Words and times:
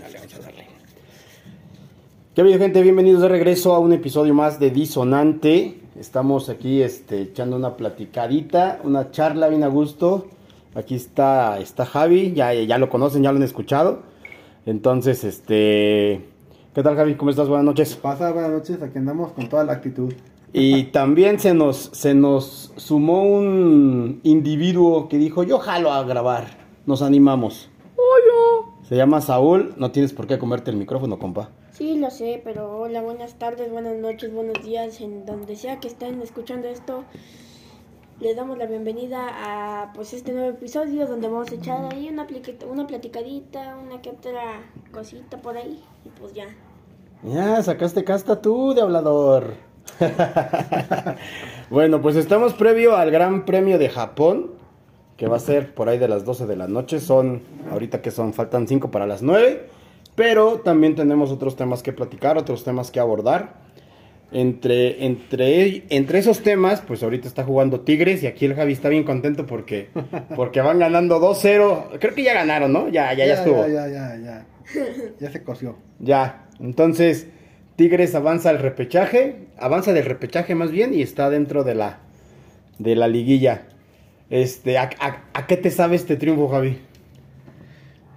Dale, 0.00 0.18
vamos 0.18 0.34
a 0.34 0.42
darle. 0.42 0.66
¿Qué 2.34 2.42
ha 2.42 2.58
gente? 2.58 2.82
Bienvenidos 2.82 3.22
de 3.22 3.28
regreso 3.28 3.74
a 3.74 3.78
un 3.78 3.94
episodio 3.94 4.34
más 4.34 4.60
de 4.60 4.70
Disonante. 4.70 5.80
Estamos 5.98 6.50
aquí 6.50 6.82
este, 6.82 7.22
echando 7.22 7.56
una 7.56 7.78
platicadita, 7.78 8.80
una 8.84 9.10
charla 9.10 9.48
bien 9.48 9.64
a 9.64 9.68
gusto. 9.68 10.26
Aquí 10.74 10.94
está, 10.94 11.58
está 11.60 11.86
Javi, 11.86 12.34
ya, 12.34 12.52
ya 12.52 12.76
lo 12.76 12.90
conocen, 12.90 13.22
ya 13.22 13.32
lo 13.32 13.38
han 13.38 13.42
escuchado. 13.42 14.02
Entonces, 14.66 15.24
este... 15.24 16.26
¿Qué 16.74 16.82
tal 16.82 16.94
Javi? 16.94 17.14
¿Cómo 17.14 17.30
estás? 17.30 17.48
Buenas 17.48 17.64
noches. 17.64 17.96
Pasa, 17.96 18.32
buenas 18.32 18.50
noches, 18.50 18.82
aquí 18.82 18.98
andamos 18.98 19.32
con 19.32 19.48
toda 19.48 19.64
la 19.64 19.72
actitud. 19.72 20.12
Y 20.52 20.84
también 20.84 21.40
se 21.40 21.54
nos, 21.54 21.76
se 21.94 22.14
nos 22.14 22.74
sumó 22.76 23.22
un 23.22 24.20
individuo 24.24 25.08
que 25.08 25.16
dijo, 25.16 25.42
yo 25.42 25.58
jalo 25.58 25.90
a 25.90 26.02
grabar, 26.04 26.48
nos 26.84 27.00
animamos. 27.00 27.70
Se 28.88 28.94
llama 28.94 29.20
Saúl, 29.20 29.74
no 29.78 29.90
tienes 29.90 30.12
por 30.12 30.28
qué 30.28 30.38
comerte 30.38 30.70
el 30.70 30.76
micrófono, 30.76 31.18
compa. 31.18 31.48
Sí, 31.72 31.98
lo 31.98 32.08
sé, 32.08 32.40
pero 32.44 32.78
hola, 32.78 33.02
buenas 33.02 33.34
tardes, 33.34 33.68
buenas 33.68 33.96
noches, 33.96 34.32
buenos 34.32 34.64
días, 34.64 35.00
en 35.00 35.26
donde 35.26 35.56
sea 35.56 35.80
que 35.80 35.88
estén 35.88 36.22
escuchando 36.22 36.68
esto. 36.68 37.02
Les 38.20 38.36
damos 38.36 38.58
la 38.58 38.66
bienvenida 38.66 39.26
a 39.28 39.92
pues 39.92 40.12
este 40.14 40.32
nuevo 40.32 40.50
episodio 40.50 41.08
donde 41.08 41.26
vamos 41.26 41.50
a 41.50 41.56
echar 41.56 41.92
ahí 41.92 42.08
una, 42.08 42.28
una 42.70 42.86
platicadita, 42.86 43.76
una 43.76 44.00
que 44.00 44.10
otra 44.10 44.62
cosita 44.92 45.38
por 45.38 45.56
ahí 45.56 45.82
y 46.04 46.08
pues 46.20 46.32
ya. 46.32 46.46
Ya, 47.24 47.60
sacaste 47.64 48.04
casta 48.04 48.40
tú 48.40 48.72
de 48.72 48.82
hablador. 48.82 49.54
bueno, 51.70 52.00
pues 52.00 52.14
estamos 52.14 52.54
previo 52.54 52.96
al 52.96 53.10
Gran 53.10 53.46
Premio 53.46 53.78
de 53.78 53.88
Japón, 53.88 54.52
que 55.16 55.26
va 55.26 55.36
a 55.36 55.40
ser 55.40 55.74
por 55.74 55.88
ahí 55.88 55.98
de 55.98 56.08
las 56.08 56.24
12 56.24 56.46
de 56.46 56.56
la 56.56 56.68
noche. 56.68 57.00
Son, 57.00 57.42
ahorita 57.70 58.02
que 58.02 58.10
son, 58.10 58.32
faltan 58.32 58.68
5 58.68 58.90
para 58.90 59.06
las 59.06 59.22
9. 59.22 59.66
Pero 60.14 60.60
también 60.60 60.94
tenemos 60.94 61.30
otros 61.30 61.56
temas 61.56 61.82
que 61.82 61.92
platicar, 61.92 62.38
otros 62.38 62.64
temas 62.64 62.90
que 62.90 63.00
abordar. 63.00 63.66
Entre, 64.32 65.06
entre, 65.06 65.84
entre 65.88 66.18
esos 66.18 66.40
temas, 66.40 66.80
pues 66.80 67.02
ahorita 67.02 67.28
está 67.28 67.44
jugando 67.44 67.80
Tigres 67.80 68.22
y 68.24 68.26
aquí 68.26 68.44
el 68.44 68.54
Javi 68.54 68.72
está 68.72 68.88
bien 68.88 69.04
contento 69.04 69.46
porque, 69.46 69.88
porque 70.36 70.60
van 70.60 70.78
ganando 70.78 71.20
2-0. 71.20 71.98
Creo 72.00 72.14
que 72.14 72.22
ya 72.22 72.34
ganaron, 72.34 72.72
¿no? 72.72 72.88
Ya, 72.88 73.12
ya, 73.14 73.26
ya, 73.26 73.34
estuvo. 73.34 73.66
Ya, 73.68 73.88
ya, 73.88 73.88
ya, 73.88 74.16
ya. 74.16 74.46
Ya 75.20 75.30
se 75.30 75.42
coció. 75.44 75.76
Ya, 76.00 76.48
entonces 76.58 77.28
Tigres 77.76 78.14
avanza 78.14 78.50
al 78.50 78.58
repechaje, 78.58 79.46
avanza 79.58 79.92
del 79.92 80.04
repechaje 80.04 80.54
más 80.54 80.72
bien 80.72 80.92
y 80.92 81.02
está 81.02 81.30
dentro 81.30 81.62
de 81.62 81.74
la, 81.74 82.00
de 82.78 82.96
la 82.96 83.06
liguilla. 83.06 83.68
Este, 84.30 84.78
¿a, 84.78 84.88
qué 85.46 85.56
te 85.56 85.70
sabe 85.70 85.96
este 85.96 86.16
triunfo, 86.16 86.48
Javi? 86.48 86.80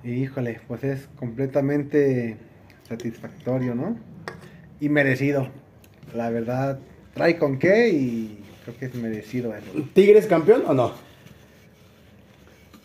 Híjole, 0.04 0.60
pues 0.68 0.84
es 0.84 1.08
completamente 1.16 2.38
satisfactorio, 2.88 3.76
¿no? 3.76 3.98
Y 4.80 4.90
merecido. 4.90 5.50
La 6.16 6.30
verdad, 6.30 6.80
trae 7.14 7.38
con 7.38 7.60
qué 7.60 7.90
y 7.90 8.44
creo 8.64 8.78
que 8.78 8.86
es 8.86 8.96
merecido 8.96 9.54
eso. 9.56 9.72
¿Tigres 9.94 10.26
campeón 10.26 10.64
o 10.66 10.74
no? 10.74 10.94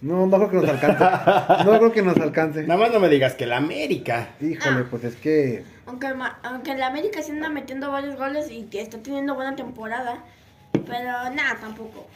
No, 0.02 0.26
no 0.26 0.36
creo 0.36 0.50
que 0.50 0.56
nos 0.56 0.68
alcance. 0.68 1.64
No 1.64 1.78
creo 1.78 1.92
que 1.92 2.02
nos 2.02 2.16
alcance. 2.18 2.62
Nada 2.64 2.78
más 2.78 2.92
no 2.92 3.00
me 3.00 3.08
digas 3.08 3.34
que 3.34 3.46
la 3.46 3.56
América. 3.56 4.34
Híjole, 4.40 4.80
ah. 4.80 4.86
pues 4.90 5.04
es 5.04 5.16
que 5.16 5.64
aunque, 5.86 6.14
aunque 6.42 6.74
la 6.74 6.86
América 6.86 7.22
se 7.22 7.32
anda 7.32 7.48
metiendo 7.48 7.90
varios 7.90 8.16
goles 8.16 8.50
y 8.50 8.64
que 8.64 8.80
está 8.80 8.98
teniendo 8.98 9.34
buena 9.34 9.54
temporada. 9.56 10.24
Pero 10.72 11.30
nada, 11.30 11.56
tampoco. 11.60 12.06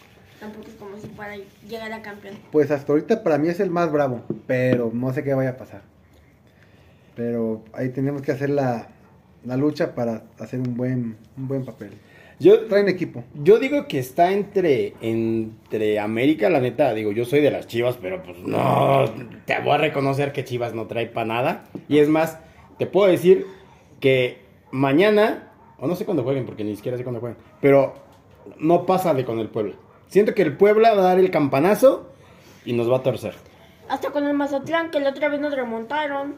Tampoco 0.41 0.69
es 0.69 0.75
como 0.75 0.97
si 0.97 1.09
fuera 1.09 1.35
llegar 1.69 1.93
a 1.93 2.03
campeón. 2.03 2.37
Pues 2.53 2.71
hasta 2.71 2.93
ahorita 2.93 3.23
para 3.23 3.39
mí 3.39 3.49
es 3.49 3.61
el 3.61 3.71
más 3.71 3.91
bravo. 3.91 4.23
Pero 4.47 4.91
no 4.93 5.13
sé 5.13 5.25
qué 5.25 5.35
vaya 5.35 5.51
a 5.51 5.57
pasar. 5.57 5.83
Pero 7.17 7.65
ahí 7.73 7.89
tenemos 7.89 8.23
que 8.23 8.33
hacer 8.33 8.51
la, 8.51 8.89
la 9.45 9.57
lucha 9.57 9.95
para 9.95 10.23
hacer 10.39 10.61
un 10.61 10.77
buen, 10.77 11.17
un 11.37 11.49
buen 11.49 11.65
papel. 11.65 11.91
Yo, 12.41 12.67
Traen 12.67 12.89
equipo. 12.89 13.25
Yo 13.35 13.59
digo 13.59 13.89
que 13.89 13.99
está 13.99 14.33
entre, 14.33 14.95
entre 15.01 15.99
América, 15.99 16.49
la 16.49 16.61
neta, 16.61 16.95
digo, 16.95 17.11
yo 17.11 17.25
soy 17.25 17.41
de 17.41 17.51
las 17.51 17.67
Chivas, 17.67 17.99
pero 18.01 18.23
pues 18.23 18.39
no, 18.39 19.07
te 19.45 19.59
voy 19.59 19.73
a 19.73 19.79
reconocer 19.79 20.31
que 20.33 20.45
Chivas 20.45 20.73
no 20.73 20.87
trae 20.87 21.07
para 21.07 21.27
nada. 21.27 21.65
Y 21.89 21.99
es 21.99 22.09
más, 22.09 22.39
te 22.79 22.87
puedo 22.87 23.11
decir 23.11 23.45
que 23.99 24.39
mañana, 24.71 25.51
o 25.81 25.89
no 25.89 25.97
sé 25.97 26.05
cuándo 26.05 26.23
jueguen, 26.23 26.47
porque 26.47 26.63
ni 26.63 26.77
siquiera 26.77 26.97
sé 26.97 27.03
cuándo 27.03 27.19
jueguen, 27.19 27.39
pero 27.61 27.95
no 28.61 28.87
pasa 28.87 29.15
de 29.15 29.25
con 29.25 29.41
el 29.41 29.49
Puebla. 29.49 29.75
Siento 30.09 30.35
que 30.35 30.43
el 30.43 30.57
Puebla 30.57 30.95
va 30.95 31.01
a 31.01 31.05
dar 31.05 31.19
el 31.19 31.31
campanazo 31.31 32.11
y 32.65 32.73
nos 32.73 32.91
va 32.91 32.99
a 32.99 33.03
torcer. 33.03 33.35
Hasta 33.89 34.11
con 34.11 34.27
el 34.27 34.35
Mazatlán, 34.35 34.91
que 34.91 35.01
la 35.01 35.11
otra 35.11 35.29
vez 35.29 35.41
nos 35.41 35.55
remontaron. 35.55 36.37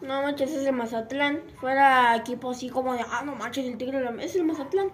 No 0.00 0.22
manches, 0.22 0.52
es 0.52 0.66
el 0.66 0.74
Mazatlán. 0.74 1.40
Fuera 1.60 2.14
equipo 2.16 2.50
así 2.50 2.68
como 2.68 2.92
de, 2.94 3.00
ah, 3.00 3.22
no 3.24 3.34
manches, 3.34 3.66
el 3.66 3.76
Tigre 3.78 4.04
es 4.20 4.36
el 4.36 4.44
Mazatlán. 4.44 4.88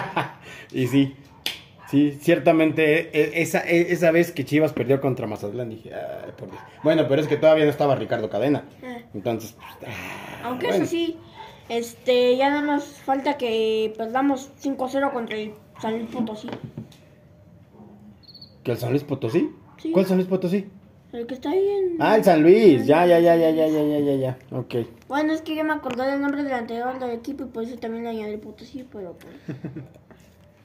y 0.72 0.86
sí, 0.86 1.16
sí, 1.90 2.18
ciertamente 2.20 3.10
e, 3.18 3.42
esa, 3.42 3.60
e, 3.60 3.92
esa 3.92 4.10
vez 4.10 4.32
que 4.32 4.44
Chivas 4.44 4.72
perdió 4.72 5.00
contra 5.00 5.26
Mazatlán, 5.26 5.70
dije, 5.70 5.92
ay, 5.94 6.32
por 6.36 6.50
Dios. 6.50 6.62
Bueno, 6.82 7.06
pero 7.08 7.20
es 7.20 7.28
que 7.28 7.36
todavía 7.36 7.64
no 7.64 7.70
estaba 7.70 7.96
Ricardo 7.96 8.30
Cadena. 8.30 8.64
Eh. 8.82 9.04
Entonces, 9.14 9.52
pues, 9.52 9.90
ah, 9.92 10.42
Aunque 10.44 10.68
eso 10.68 10.86
sí, 10.86 11.18
este, 11.68 12.36
ya 12.36 12.50
nada 12.50 12.62
más 12.62 12.84
falta 12.84 13.36
que 13.36 13.92
perdamos 13.96 14.50
5-0 14.62 15.12
contra 15.12 15.36
el 15.36 15.54
San 15.80 15.98
Luis 15.98 16.10
Potosí. 16.10 16.48
¿Que 18.66 18.72
el 18.72 18.78
San 18.78 18.90
Luis 18.90 19.04
Potosí? 19.04 19.52
Sí. 19.78 19.92
¿Cuál 19.92 20.06
San 20.06 20.16
Luis 20.16 20.26
Potosí? 20.26 20.66
El 21.12 21.24
que 21.28 21.34
está 21.34 21.50
ahí 21.50 21.68
en... 21.68 22.02
Ah, 22.02 22.16
el 22.16 22.24
San 22.24 22.42
Luis, 22.42 22.84
ya, 22.84 23.06
ya, 23.06 23.20
ya, 23.20 23.36
ya, 23.36 23.50
ya, 23.50 23.68
ya, 23.68 23.80
ya, 23.84 23.98
ya, 24.00 24.14
ya, 24.16 24.38
ok. 24.50 24.74
Bueno, 25.06 25.32
es 25.32 25.42
que 25.42 25.54
yo 25.54 25.62
me 25.62 25.72
acordé 25.72 26.04
del 26.10 26.20
nombre 26.20 26.42
del 26.42 26.52
anterior 26.52 26.98
del 26.98 27.10
equipo 27.10 27.44
y 27.44 27.46
por 27.46 27.62
eso 27.62 27.76
también 27.78 28.02
le 28.02 28.10
añadí 28.10 28.38
Potosí, 28.38 28.84
pero 28.90 29.14
pues... 29.14 29.36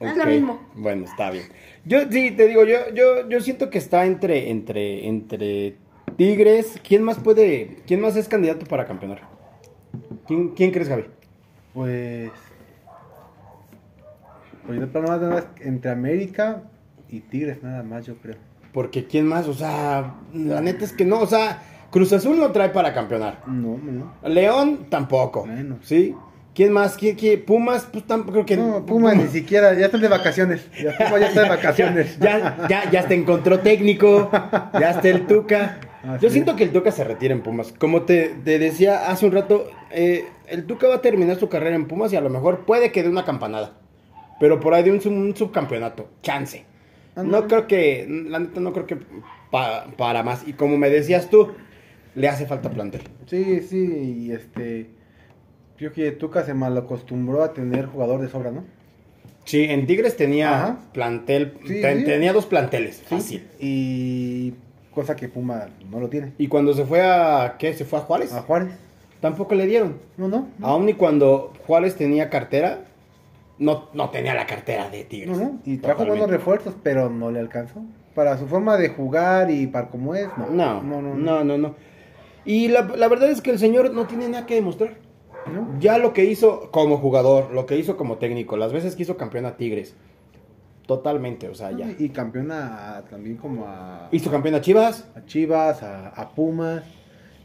Es 0.00 0.16
lo 0.16 0.26
mismo. 0.26 0.60
Bueno, 0.74 1.04
está 1.04 1.30
bien. 1.30 1.44
Yo 1.84 2.00
sí, 2.10 2.32
te 2.32 2.48
digo, 2.48 2.64
yo, 2.64 2.92
yo, 2.92 3.28
yo 3.28 3.40
siento 3.40 3.70
que 3.70 3.78
está 3.78 4.04
entre, 4.04 4.50
entre, 4.50 5.06
entre 5.06 5.76
Tigres. 6.16 6.80
¿Quién 6.82 7.04
más 7.04 7.20
puede, 7.20 7.76
quién 7.86 8.00
más 8.00 8.16
es 8.16 8.26
candidato 8.26 8.66
para 8.66 8.84
campeonar? 8.84 9.20
¿Quién, 10.26 10.48
quién 10.56 10.72
crees, 10.72 10.88
Javi? 10.88 11.04
Pues. 11.72 12.32
Pues 14.66 14.80
yo 14.80 14.90
plano 14.90 15.06
más 15.06 15.46
entre 15.60 15.92
América 15.92 16.64
y 17.12 17.20
Tigres, 17.20 17.62
nada 17.62 17.82
más, 17.82 18.06
yo 18.06 18.16
creo. 18.16 18.36
Porque 18.72 19.06
¿quién 19.06 19.26
más? 19.26 19.46
O 19.46 19.54
sea, 19.54 20.14
la 20.34 20.60
neta 20.62 20.84
es 20.84 20.92
que 20.92 21.04
no, 21.04 21.20
o 21.20 21.26
sea, 21.26 21.62
Cruz 21.90 22.12
Azul 22.12 22.38
no 22.38 22.50
trae 22.52 22.70
para 22.70 22.94
campeonar. 22.94 23.42
No, 23.46 23.78
no. 23.78 24.14
León 24.28 24.86
tampoco. 24.88 25.44
Menos. 25.46 25.80
¿Sí? 25.82 26.14
¿Quién 26.54 26.72
más? 26.72 26.96
¿Quién, 26.96 27.16
quién? 27.16 27.44
Pumas, 27.44 27.86
pues 27.90 28.06
tampoco 28.06 28.32
creo 28.32 28.46
que. 28.46 28.56
No, 28.56 28.84
Pumas 28.86 29.16
ni 29.16 29.26
siquiera, 29.28 29.74
ya 29.74 29.86
están 29.86 30.00
de 30.00 30.08
vacaciones. 30.08 30.66
Ya, 30.74 30.96
ya 30.98 31.26
está 31.28 31.42
de 31.42 31.48
vacaciones. 31.48 32.18
ya, 32.20 32.66
ya, 32.68 32.90
ya 32.90 33.06
te 33.06 33.14
encontró 33.14 33.60
técnico, 33.60 34.30
ya 34.78 34.90
está 34.90 35.08
el 35.08 35.26
Tuca. 35.26 35.78
Yo 36.20 36.30
siento 36.30 36.56
que 36.56 36.64
el 36.64 36.72
Tuca 36.72 36.90
se 36.90 37.04
retira 37.04 37.32
en 37.32 37.42
Pumas. 37.42 37.72
Como 37.78 38.02
te, 38.02 38.34
decía 38.44 39.10
hace 39.10 39.26
un 39.26 39.32
rato, 39.32 39.70
eh, 39.90 40.24
el 40.48 40.64
Tuca 40.64 40.88
va 40.88 40.96
a 40.96 41.00
terminar 41.00 41.36
su 41.36 41.48
carrera 41.48 41.76
en 41.76 41.86
Pumas 41.86 42.12
y 42.12 42.16
a 42.16 42.20
lo 42.20 42.28
mejor 42.28 42.64
puede 42.64 42.90
que 42.90 43.02
dé 43.02 43.08
una 43.08 43.24
campanada. 43.24 43.74
Pero 44.40 44.58
por 44.58 44.74
ahí 44.74 44.82
de 44.82 44.90
un, 44.90 45.36
subcampeonato. 45.36 46.08
Chance. 46.22 46.64
No 47.16 47.46
creo 47.46 47.66
que, 47.66 48.06
la 48.28 48.38
neta, 48.38 48.60
no 48.60 48.72
creo 48.72 48.86
que 48.86 48.98
para 49.50 50.22
más. 50.22 50.46
Y 50.46 50.54
como 50.54 50.76
me 50.76 50.90
decías 50.90 51.28
tú, 51.28 51.48
le 52.14 52.28
hace 52.28 52.46
falta 52.46 52.70
plantel. 52.70 53.02
Sí, 53.26 53.60
sí, 53.60 54.26
y 54.26 54.32
este. 54.32 54.90
Creo 55.76 55.92
que 55.92 56.12
Tuca 56.12 56.44
se 56.44 56.54
mal 56.54 56.76
acostumbró 56.76 57.42
a 57.42 57.52
tener 57.52 57.86
jugador 57.86 58.20
de 58.20 58.28
sobra, 58.28 58.52
¿no? 58.52 58.64
Sí, 59.44 59.64
en 59.64 59.86
Tigres 59.86 60.16
tenía 60.16 60.78
plantel, 60.92 61.54
tenía 61.66 62.32
dos 62.32 62.46
planteles, 62.46 63.02
fácil. 63.02 63.44
Y 63.58 64.54
cosa 64.94 65.16
que 65.16 65.28
Puma 65.28 65.68
no 65.90 65.98
lo 65.98 66.08
tiene. 66.08 66.32
¿Y 66.38 66.46
cuando 66.46 66.74
se 66.74 66.84
fue 66.84 67.02
a 67.02 67.56
qué? 67.58 67.74
¿Se 67.74 67.84
fue 67.84 67.98
a 67.98 68.02
Juárez? 68.02 68.32
A 68.32 68.42
Juárez. 68.42 68.74
Tampoco 69.20 69.54
le 69.54 69.66
dieron. 69.66 69.98
No, 70.16 70.28
no. 70.28 70.48
Aún 70.60 70.88
y 70.88 70.94
cuando 70.94 71.52
Juárez 71.66 71.96
tenía 71.96 72.30
cartera, 72.30 72.84
no, 73.62 73.88
no 73.92 74.10
tenía 74.10 74.34
la 74.34 74.46
cartera 74.46 74.90
de 74.90 75.04
Tigres. 75.04 75.38
Y 75.64 75.78
trajo 75.78 76.04
buenos 76.04 76.30
refuerzos, 76.30 76.74
pero 76.82 77.08
no 77.08 77.30
le 77.30 77.40
alcanzó. 77.40 77.82
Para 78.14 78.36
su 78.36 78.46
forma 78.46 78.76
de 78.76 78.90
jugar 78.90 79.50
y 79.50 79.66
para 79.66 79.88
cómo 79.88 80.14
es, 80.14 80.28
no. 80.36 80.50
No, 80.50 80.82
no, 80.82 81.00
no. 81.00 81.14
no, 81.14 81.44
no, 81.44 81.58
no. 81.58 81.74
Y 82.44 82.68
la, 82.68 82.82
la, 82.82 83.08
verdad 83.08 83.30
es 83.30 83.40
que 83.40 83.50
el 83.50 83.58
señor 83.58 83.92
no 83.92 84.06
tiene 84.06 84.28
nada 84.28 84.46
que 84.46 84.56
demostrar. 84.56 84.96
Ya 85.80 85.98
lo 85.98 86.12
que 86.12 86.24
hizo 86.24 86.70
como 86.70 86.98
jugador, 86.98 87.52
lo 87.52 87.66
que 87.66 87.76
hizo 87.76 87.96
como 87.96 88.18
técnico, 88.18 88.56
las 88.56 88.72
veces 88.72 88.94
que 88.94 89.02
hizo 89.02 89.16
campeón 89.16 89.46
a 89.46 89.56
Tigres, 89.56 89.96
Totalmente, 90.86 91.48
o 91.48 91.54
sea, 91.54 91.70
ya. 91.70 91.94
Y 91.98 92.08
campeona 92.08 93.04
también 93.08 93.36
como 93.36 93.66
a... 93.66 94.08
¿Hizo 94.10 94.30
campeón 94.30 94.56
a 94.56 94.60
Chivas? 94.60 95.08
A 95.14 95.24
Chivas, 95.24 95.82
a, 95.82 96.32
Pumas. 96.34 96.82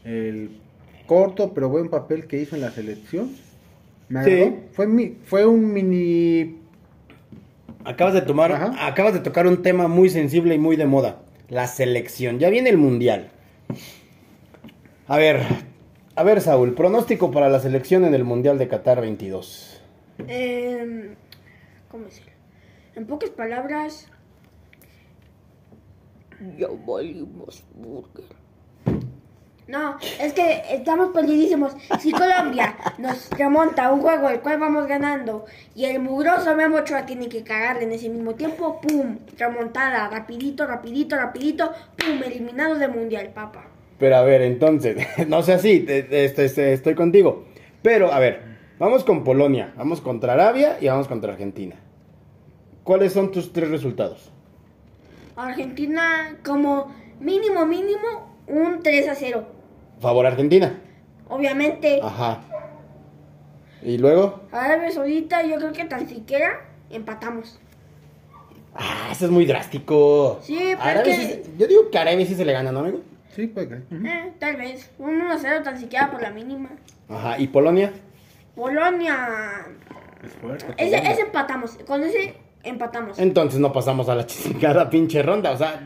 El 0.04 0.60
corto 1.06 1.52
pero 1.54 1.68
buen 1.68 1.88
papel 1.88 2.26
que 2.26 2.40
hizo 2.40 2.56
en 2.56 2.62
la 2.62 2.70
selección. 2.70 3.30
Me 4.08 4.24
sí. 4.24 4.54
Fue, 4.72 4.86
mi, 4.86 5.16
fue 5.24 5.46
un 5.46 5.72
mini... 5.72 6.58
Acabas 7.84 8.14
de 8.14 8.22
tomar, 8.22 8.52
acabas 8.80 9.14
de 9.14 9.20
tocar 9.20 9.46
un 9.46 9.62
tema 9.62 9.88
muy 9.88 10.10
sensible 10.10 10.54
y 10.54 10.58
muy 10.58 10.76
de 10.76 10.86
moda. 10.86 11.22
La 11.48 11.66
selección. 11.66 12.38
Ya 12.38 12.50
viene 12.50 12.68
el 12.70 12.76
mundial. 12.76 13.30
A 15.06 15.16
ver, 15.16 15.40
A 16.18 16.24
ver, 16.24 16.40
Saúl, 16.40 16.74
pronóstico 16.74 17.30
para 17.30 17.48
la 17.48 17.60
selección 17.60 18.04
en 18.04 18.12
el 18.12 18.24
Mundial 18.24 18.58
de 18.58 18.66
Qatar 18.66 19.00
22. 19.00 19.80
Em, 20.26 21.14
¿Cómo 21.88 22.06
decirlo? 22.06 22.32
En 22.96 23.06
pocas 23.06 23.30
palabras, 23.30 24.08
ya 26.58 26.66
valimos 26.84 27.62
burger. 27.72 28.24
No, 29.68 29.98
es 30.18 30.32
que 30.32 30.62
estamos 30.70 31.10
perdidísimos. 31.12 31.76
Si 32.00 32.10
Colombia 32.10 32.74
nos 32.96 33.28
remonta 33.30 33.92
un 33.92 34.00
juego 34.00 34.30
el 34.30 34.40
cual 34.40 34.58
vamos 34.58 34.86
ganando 34.86 35.44
y 35.74 35.84
el 35.84 36.00
mugroso 36.00 36.56
Memo 36.56 36.78
Ochoa 36.78 37.04
tiene 37.04 37.28
que 37.28 37.42
cagarle 37.44 37.82
en 37.84 37.92
ese 37.92 38.08
mismo 38.08 38.34
tiempo, 38.34 38.80
¡pum! 38.80 39.18
Remontada, 39.36 40.08
rapidito, 40.08 40.66
rapidito, 40.66 41.16
rapidito, 41.16 41.70
¡pum! 41.98 42.22
Eliminado 42.24 42.76
del 42.76 42.92
Mundial, 42.92 43.30
papá. 43.34 43.66
Pero 43.98 44.16
a 44.16 44.22
ver, 44.22 44.40
entonces, 44.40 45.06
no 45.28 45.42
sé 45.42 45.52
así, 45.52 45.80
te- 45.80 46.02
te- 46.02 46.24
este- 46.24 46.46
este, 46.46 46.72
estoy 46.72 46.94
contigo. 46.94 47.44
Pero, 47.82 48.10
a 48.10 48.18
ver, 48.20 48.40
vamos 48.78 49.04
con 49.04 49.22
Polonia, 49.22 49.74
vamos 49.76 50.00
contra 50.00 50.32
Arabia 50.32 50.78
y 50.80 50.88
vamos 50.88 51.08
contra 51.08 51.32
Argentina. 51.32 51.76
¿Cuáles 52.84 53.12
son 53.12 53.30
tus 53.32 53.52
tres 53.52 53.68
resultados? 53.70 54.32
Argentina 55.36 56.36
como 56.42 56.90
mínimo, 57.20 57.66
mínimo, 57.66 58.34
un 58.46 58.82
3 58.82 59.08
a 59.08 59.14
0. 59.14 59.57
Favor 60.00 60.26
Argentina. 60.26 60.78
Obviamente, 61.28 62.00
Ajá. 62.02 62.40
¿Y 63.82 63.98
luego? 63.98 64.40
Arabia 64.50 64.90
Saudita 64.90 65.42
yo 65.44 65.56
creo 65.56 65.72
que 65.72 65.84
tan 65.84 66.08
siquiera 66.08 66.60
empatamos. 66.90 67.58
Ah, 68.74 69.08
eso 69.12 69.26
es 69.26 69.30
muy 69.30 69.44
drástico. 69.46 70.38
Sí, 70.42 70.74
pero 70.82 71.02
que- 71.02 71.44
yo 71.56 71.66
digo 71.66 71.90
que 71.90 71.98
a 71.98 72.02
Arabia 72.02 72.26
sí 72.26 72.34
se 72.34 72.44
le 72.44 72.52
gana, 72.52 72.70
¿no, 72.72 72.80
amigo? 72.80 73.00
Sí, 73.34 73.46
puede 73.46 73.68
que. 73.68 73.74
Eh, 73.74 74.32
tal 74.38 74.56
vez. 74.56 74.90
Un 74.98 75.20
1 75.20 75.32
a 75.32 75.38
0 75.38 75.60
tan 75.62 75.78
siquiera 75.78 76.10
por 76.10 76.20
la 76.22 76.30
mínima. 76.30 76.70
Ajá. 77.08 77.38
¿Y 77.38 77.46
Polonia? 77.48 77.92
Polonia. 78.56 79.66
Es 80.24 80.32
fuerte. 80.32 80.66
Ese, 80.76 80.96
ese 80.96 81.20
empatamos. 81.22 81.78
Con 81.86 82.02
ese 82.02 82.34
empatamos. 82.64 83.18
Entonces 83.18 83.60
no 83.60 83.72
pasamos 83.72 84.08
a 84.08 84.14
la 84.16 84.26
chingada 84.26 84.90
pinche 84.90 85.22
ronda. 85.22 85.52
O 85.52 85.56
sea, 85.56 85.80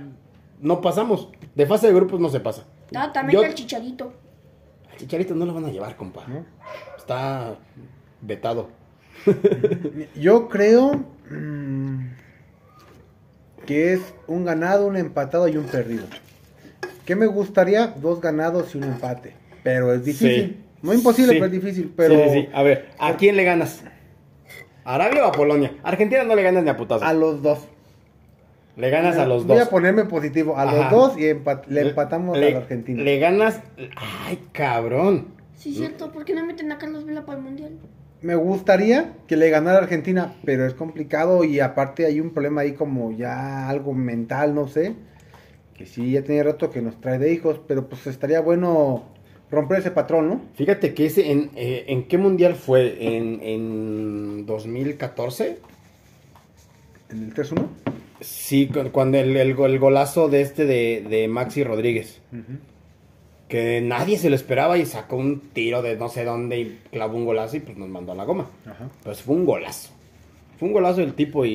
no 0.61 0.81
pasamos. 0.81 1.29
De 1.55 1.67
fase 1.67 1.89
de 1.89 1.95
grupos 1.95 2.21
no 2.21 2.31
se 2.31 2.41
pasa. 2.41 2.65
Ah, 2.95 3.13
también 3.13 3.41
Yo- 3.41 3.47
el 3.47 3.55
chicharito. 3.55 4.13
Al 4.91 4.97
Chicharito 4.99 5.35
no 5.35 5.47
lo 5.47 5.55
van 5.55 5.65
a 5.65 5.71
llevar, 5.71 5.97
compa. 5.97 6.27
¿No? 6.29 6.45
Está 6.99 7.57
vetado. 8.21 8.69
Yo 10.15 10.49
creo 10.49 11.05
mm, 11.31 12.07
que 13.67 13.93
es 13.95 14.01
un 14.27 14.45
ganado, 14.45 14.87
un 14.87 14.97
empatado 14.97 15.49
y 15.49 15.57
un 15.57 15.65
perdido. 15.65 16.05
¿Qué 17.07 17.17
me 17.17 17.27
gustaría? 17.27 17.89
Dos 17.89 18.21
ganados 18.21 18.75
y 18.75 18.79
un 18.79 18.85
empate. 18.85 19.35
Pero 19.63 19.93
es 19.93 20.05
difícil. 20.05 20.45
Sí. 20.45 20.59
No 20.83 20.93
imposible, 20.93 21.33
Sí. 21.33 21.39
pero 21.39 21.47
es 21.47 21.53
difícil. 21.53 21.93
Pero 21.97 22.15
Sí, 22.15 22.21
sí, 22.25 22.41
sí. 22.43 22.49
A 22.53 22.63
ver, 22.63 22.91
¿a 22.99 23.17
quién 23.17 23.37
le 23.37 23.45
ganas? 23.45 23.83
¿A 24.85 24.95
Arabia 24.97 25.25
o 25.25 25.29
a 25.29 25.33
Polonia? 25.33 25.73
Argentina 25.85 26.25
no 26.25 26.35
le 26.35 26.43
ganas 26.43 26.65
ni 26.65 26.71
a 26.71 26.77
putazo. 26.77 27.05
a 27.05 27.13
los 27.13 27.43
dos. 27.43 27.61
Le 28.77 28.89
ganas 28.91 29.19
a 29.19 29.27
los 29.27 29.47
Voy 29.47 29.59
dos. 29.59 29.67
a 29.67 29.71
ponerme 29.71 30.05
positivo. 30.05 30.57
A 30.57 30.63
Ajá. 30.63 30.77
los 30.77 30.91
dos 30.91 31.19
y 31.19 31.25
empa- 31.25 31.63
le 31.67 31.83
empatamos 31.83 32.39
Le- 32.39 32.49
a 32.49 32.51
la 32.53 32.59
Argentina. 32.59 33.03
Le 33.03 33.19
ganas. 33.19 33.61
Ay, 33.97 34.39
cabrón. 34.53 35.29
Sí, 35.57 35.75
cierto. 35.75 36.11
¿Por 36.11 36.25
qué 36.25 36.35
no 36.35 36.45
meten 36.47 36.73
a 36.73 36.79
Carlos 36.79 37.05
Vela 37.05 37.25
para 37.27 37.39
el 37.39 37.45
mundial? 37.45 37.73
Me 38.23 38.35
gustaría 38.35 39.13
que 39.27 39.37
le 39.37 39.51
ganara 39.51 39.79
a 39.79 39.83
Argentina, 39.83 40.35
pero 40.45 40.65
es 40.67 40.75
complicado 40.75 41.45
y 41.45 41.61
aparte 41.61 42.07
hay 42.07 42.21
un 42.21 42.31
problema 42.31 42.63
ahí 42.63 42.73
como 42.73 43.13
ya 43.13 43.69
algo 43.69 43.93
mental, 43.95 44.55
no 44.55 44.69
sé. 44.69 44.95
Que 45.75 45.87
sí, 45.87 46.13
ya 46.13 46.23
tenía 46.23 46.45
rato 46.45 46.71
que 46.71 46.81
nos 46.83 47.01
trae 47.01 47.19
de 47.19 47.33
hijos, 47.33 47.61
pero 47.67 47.89
pues 47.89 48.07
estaría 48.07 48.41
bueno 48.41 49.05
romper 49.51 49.81
ese 49.81 49.91
patrón, 49.91 50.29
¿no? 50.29 50.41
Fíjate 50.55 50.95
que 50.95 51.07
ese, 51.07 51.31
en, 51.31 51.51
eh, 51.57 51.85
¿en 51.89 52.07
qué 52.09 52.17
mundial 52.17 52.55
fue? 52.55 53.17
¿En, 53.17 53.41
en 53.43 54.47
2014? 54.47 55.59
En 57.11 57.23
el 57.25 57.35
3-1. 57.35 57.67
Sí, 58.23 58.67
cu- 58.69 58.91
cuando 58.93 59.19
el, 59.19 59.37
el, 59.37 59.55
go- 59.55 59.67
el 59.67 59.79
golazo 59.79 60.29
de 60.29 60.41
este 60.43 60.65
de, 60.67 61.05
de 61.09 61.29
Maxi 61.29 61.65
Rodríguez. 61.65 62.21
Que 63.49 63.83
nadie 63.83 64.17
se 64.19 64.31
lo 64.31 64.37
esperaba 64.37 64.79
y 64.79 64.87
sacó 64.87 65.17
un 65.17 65.41
tiro 65.53 65.83
de 65.83 65.97
no 65.97 66.09
sé 66.09 66.25
dónde 66.25 66.59
y 66.61 66.81
clavó 66.91 67.17
un 67.19 67.27
golazo 67.27 67.57
y 67.59 67.61
pues 67.61 67.77
nos 67.77 67.89
mandó 67.89 68.13
a 68.13 68.15
la 68.15 68.25
goma. 68.25 68.49
Ajá. 68.65 68.89
Pues 69.03 69.21
fue 69.21 69.35
un 69.37 69.45
golazo. 69.45 69.91
Fue 70.59 70.69
un 70.69 70.75
golazo 70.75 71.01
del 71.01 71.13
tipo 71.15 71.45
y, 71.45 71.51
y- 71.53 71.55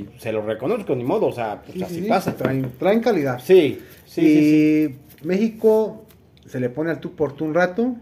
y 0.00 0.08
se 0.18 0.32
lo 0.32 0.40
reconozco, 0.42 0.94
ni 0.94 1.04
modo, 1.04 1.26
o 1.26 1.32
sea, 1.32 1.60
pues 1.62 1.74
Sí, 1.76 1.82
así 1.82 1.94
sí, 1.96 2.02
sí, 2.04 2.08
pasa. 2.08 2.34
Traen, 2.36 2.72
traen 2.78 3.00
calidad. 3.00 3.40
Sí, 3.40 3.80
sí, 4.06 4.20
y 4.22 4.24
sí, 4.24 4.88
sí. 5.20 5.26
México 5.26 6.04
se 6.46 6.60
le 6.60 6.70
pone 6.70 6.90
al 6.90 7.00
tú 7.00 7.14
por 7.14 7.32
tú 7.34 7.44
un 7.44 7.52
rato, 7.54 7.94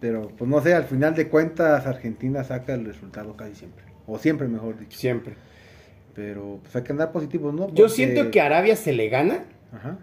pero 0.00 0.28
pues 0.38 0.48
no 0.48 0.62
sé, 0.62 0.72
al 0.72 0.84
final 0.84 1.14
de 1.14 1.28
cuentas 1.28 1.86
Argentina 1.86 2.42
saca 2.44 2.72
el 2.74 2.86
resultado 2.86 3.36
casi 3.36 3.54
siempre. 3.54 3.84
O 4.06 4.18
siempre, 4.18 4.48
mejor 4.48 4.78
dicho. 4.78 4.96
Siempre. 4.98 5.34
Pero 6.14 6.58
pues 6.62 6.74
hay 6.76 6.82
que 6.82 6.92
andar 6.92 7.12
positivos, 7.12 7.54
¿no? 7.54 7.72
Yo 7.74 7.88
siento 7.88 8.30
que 8.30 8.40
a 8.40 8.46
Arabia 8.46 8.74
se 8.76 8.92
le 8.92 9.08
gana, 9.08 9.44
Ajá. 9.72 9.98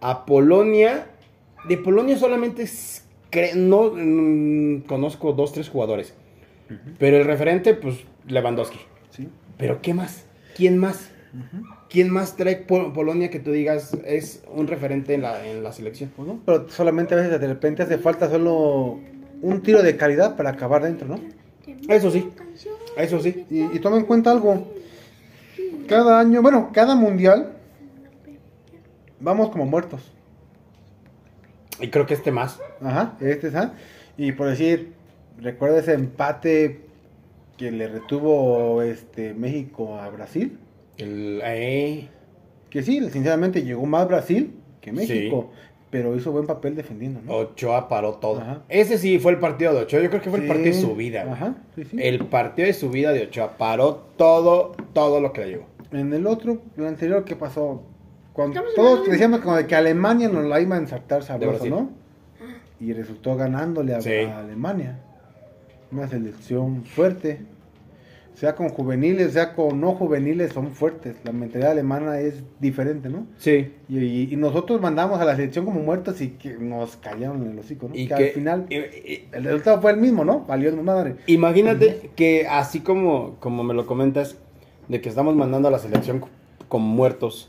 a 0.00 0.26
Polonia. 0.26 1.06
De 1.68 1.76
Polonia 1.76 2.16
solamente 2.18 2.62
es- 2.62 3.04
cre- 3.30 3.54
no 3.54 3.92
mm, 3.94 4.86
conozco 4.86 5.32
dos, 5.32 5.52
tres 5.52 5.68
jugadores. 5.68 6.14
Pero 6.98 7.16
el 7.16 7.24
referente, 7.24 7.74
pues, 7.74 7.96
Lewandowski. 8.28 8.78
Sí. 9.10 9.28
Pero 9.58 9.80
¿qué 9.82 9.92
más? 9.94 10.24
¿Quién 10.56 10.78
más? 10.78 11.10
¿Quién 11.88 12.10
más 12.10 12.36
trae 12.36 12.56
Pol- 12.56 12.92
Polonia 12.92 13.30
que 13.30 13.38
tú 13.40 13.52
digas 13.52 13.96
es 14.04 14.42
un 14.52 14.66
referente 14.68 15.14
en 15.14 15.22
la, 15.22 15.46
en 15.46 15.62
la 15.62 15.72
selección? 15.72 16.10
Pues 16.16 16.26
no, 16.28 16.40
pero 16.44 16.68
solamente 16.68 17.14
a 17.14 17.18
veces 17.18 17.40
de 17.40 17.46
repente 17.46 17.82
hace 17.84 17.98
falta 17.98 18.28
solo 18.30 18.98
un 19.42 19.60
tiro 19.62 19.82
de 19.82 19.96
calidad 19.96 20.36
para 20.36 20.50
acabar 20.50 20.82
dentro, 20.82 21.06
¿no? 21.08 21.20
Eso 21.88 22.10
sí, 22.10 22.28
eso 22.96 23.20
sí. 23.20 23.46
Y, 23.50 23.62
y 23.76 23.78
toma 23.80 23.96
en 23.98 24.04
cuenta 24.06 24.30
algo. 24.32 24.72
Cada 25.90 26.20
año, 26.20 26.40
bueno, 26.40 26.70
cada 26.72 26.94
mundial 26.94 27.50
vamos 29.18 29.50
como 29.50 29.66
muertos. 29.66 30.00
Y 31.80 31.88
creo 31.88 32.06
que 32.06 32.14
este 32.14 32.30
más. 32.30 32.60
Ajá, 32.80 33.16
este 33.20 33.48
es. 33.48 33.54
Y 34.16 34.30
por 34.30 34.48
decir, 34.48 34.92
recuerda 35.40 35.80
ese 35.80 35.94
empate 35.94 36.82
que 37.56 37.72
le 37.72 37.88
retuvo 37.88 38.82
este 38.82 39.34
México 39.34 39.98
a 39.98 40.08
Brasil. 40.10 40.60
El, 40.96 41.40
eh, 41.42 42.08
Que 42.68 42.84
sí, 42.84 43.00
sinceramente 43.10 43.64
llegó 43.64 43.84
más 43.84 44.06
Brasil 44.06 44.54
que 44.80 44.92
México. 44.92 45.50
Pero 45.90 46.14
hizo 46.14 46.30
buen 46.30 46.46
papel 46.46 46.76
defendiendo, 46.76 47.20
¿no? 47.20 47.34
Ochoa 47.34 47.88
paró 47.88 48.12
todo. 48.14 48.40
Ajá. 48.40 48.62
Ese 48.68 48.96
sí 48.96 49.18
fue 49.18 49.32
el 49.32 49.40
partido 49.40 49.74
de 49.74 49.80
Ochoa. 49.80 50.00
Yo 50.00 50.08
creo 50.08 50.22
que 50.22 50.30
fue 50.30 50.38
el 50.38 50.46
partido 50.46 50.72
de 50.72 50.80
su 50.80 50.94
vida. 50.94 51.26
Ajá, 51.28 51.56
sí. 51.74 51.96
El 51.98 52.26
partido 52.26 52.66
de 52.68 52.74
su 52.74 52.90
vida 52.90 53.12
de 53.12 53.24
Ochoa 53.24 53.58
paró 53.58 53.96
todo, 54.16 54.76
todo 54.92 55.20
lo 55.20 55.32
que 55.32 55.40
le 55.40 55.48
llegó. 55.48 55.66
En 55.92 56.12
el 56.12 56.26
otro, 56.26 56.58
el 56.76 56.86
anterior, 56.86 57.24
¿qué 57.24 57.36
pasó? 57.36 57.82
Cuando 58.32 58.62
todos 58.76 59.08
decíamos 59.08 59.40
como 59.40 59.56
de 59.56 59.66
que 59.66 59.74
Alemania 59.74 60.28
nos 60.28 60.44
la 60.44 60.60
iba 60.60 60.76
a 60.76 60.78
ensartar 60.78 61.22
sabroso. 61.22 61.66
¿no? 61.66 61.90
Y 62.78 62.92
resultó 62.92 63.36
ganándole 63.36 63.94
a, 63.94 64.00
Sí. 64.00 64.12
a 64.12 64.38
Alemania. 64.38 65.00
Una 65.92 66.06
selección 66.08 66.84
fuerte. 66.84 67.40
Sea 68.34 68.54
con 68.54 68.70
juveniles, 68.70 69.32
sea 69.34 69.52
con 69.54 69.80
no 69.82 69.92
juveniles, 69.92 70.52
son 70.54 70.70
fuertes. 70.70 71.16
La 71.24 71.32
mentalidad 71.32 71.72
alemana 71.72 72.20
es 72.20 72.42
diferente, 72.58 73.10
¿no? 73.10 73.26
Sí. 73.36 73.74
Y, 73.86 73.98
y- 73.98 74.28
y 74.32 74.36
nosotros 74.36 74.80
mandamos 74.80 75.20
a 75.20 75.26
la 75.26 75.36
selección 75.36 75.66
como 75.66 75.80
muertos 75.80 76.22
y 76.22 76.28
que 76.30 76.56
nos 76.56 76.96
callaron 76.96 77.42
en 77.42 77.50
el 77.50 77.58
hocico, 77.58 77.88
¿no? 77.88 77.94
Y 77.94 78.06
que, 78.08 78.14
que, 78.14 78.24
al 78.28 78.30
final 78.30 78.66
y- 78.70 78.76
y- 78.76 79.28
el 79.32 79.44
resultado 79.44 79.82
fue 79.82 79.90
el 79.90 79.98
mismo, 79.98 80.24
¿no? 80.24 80.40
Valió 80.46 80.70
de 80.74 80.80
madre. 80.80 81.16
imagínate 81.26 82.12
que 82.16 82.46
así 82.46 82.80
como, 82.80 83.36
como 83.40 83.62
me 83.62 83.74
lo 83.74 83.84
comentas, 83.84 84.38
de 84.90 85.00
que 85.00 85.08
estamos 85.08 85.36
mandando 85.36 85.68
a 85.68 85.70
la 85.70 85.78
selección 85.78 86.24
con 86.68 86.82
muertos, 86.82 87.48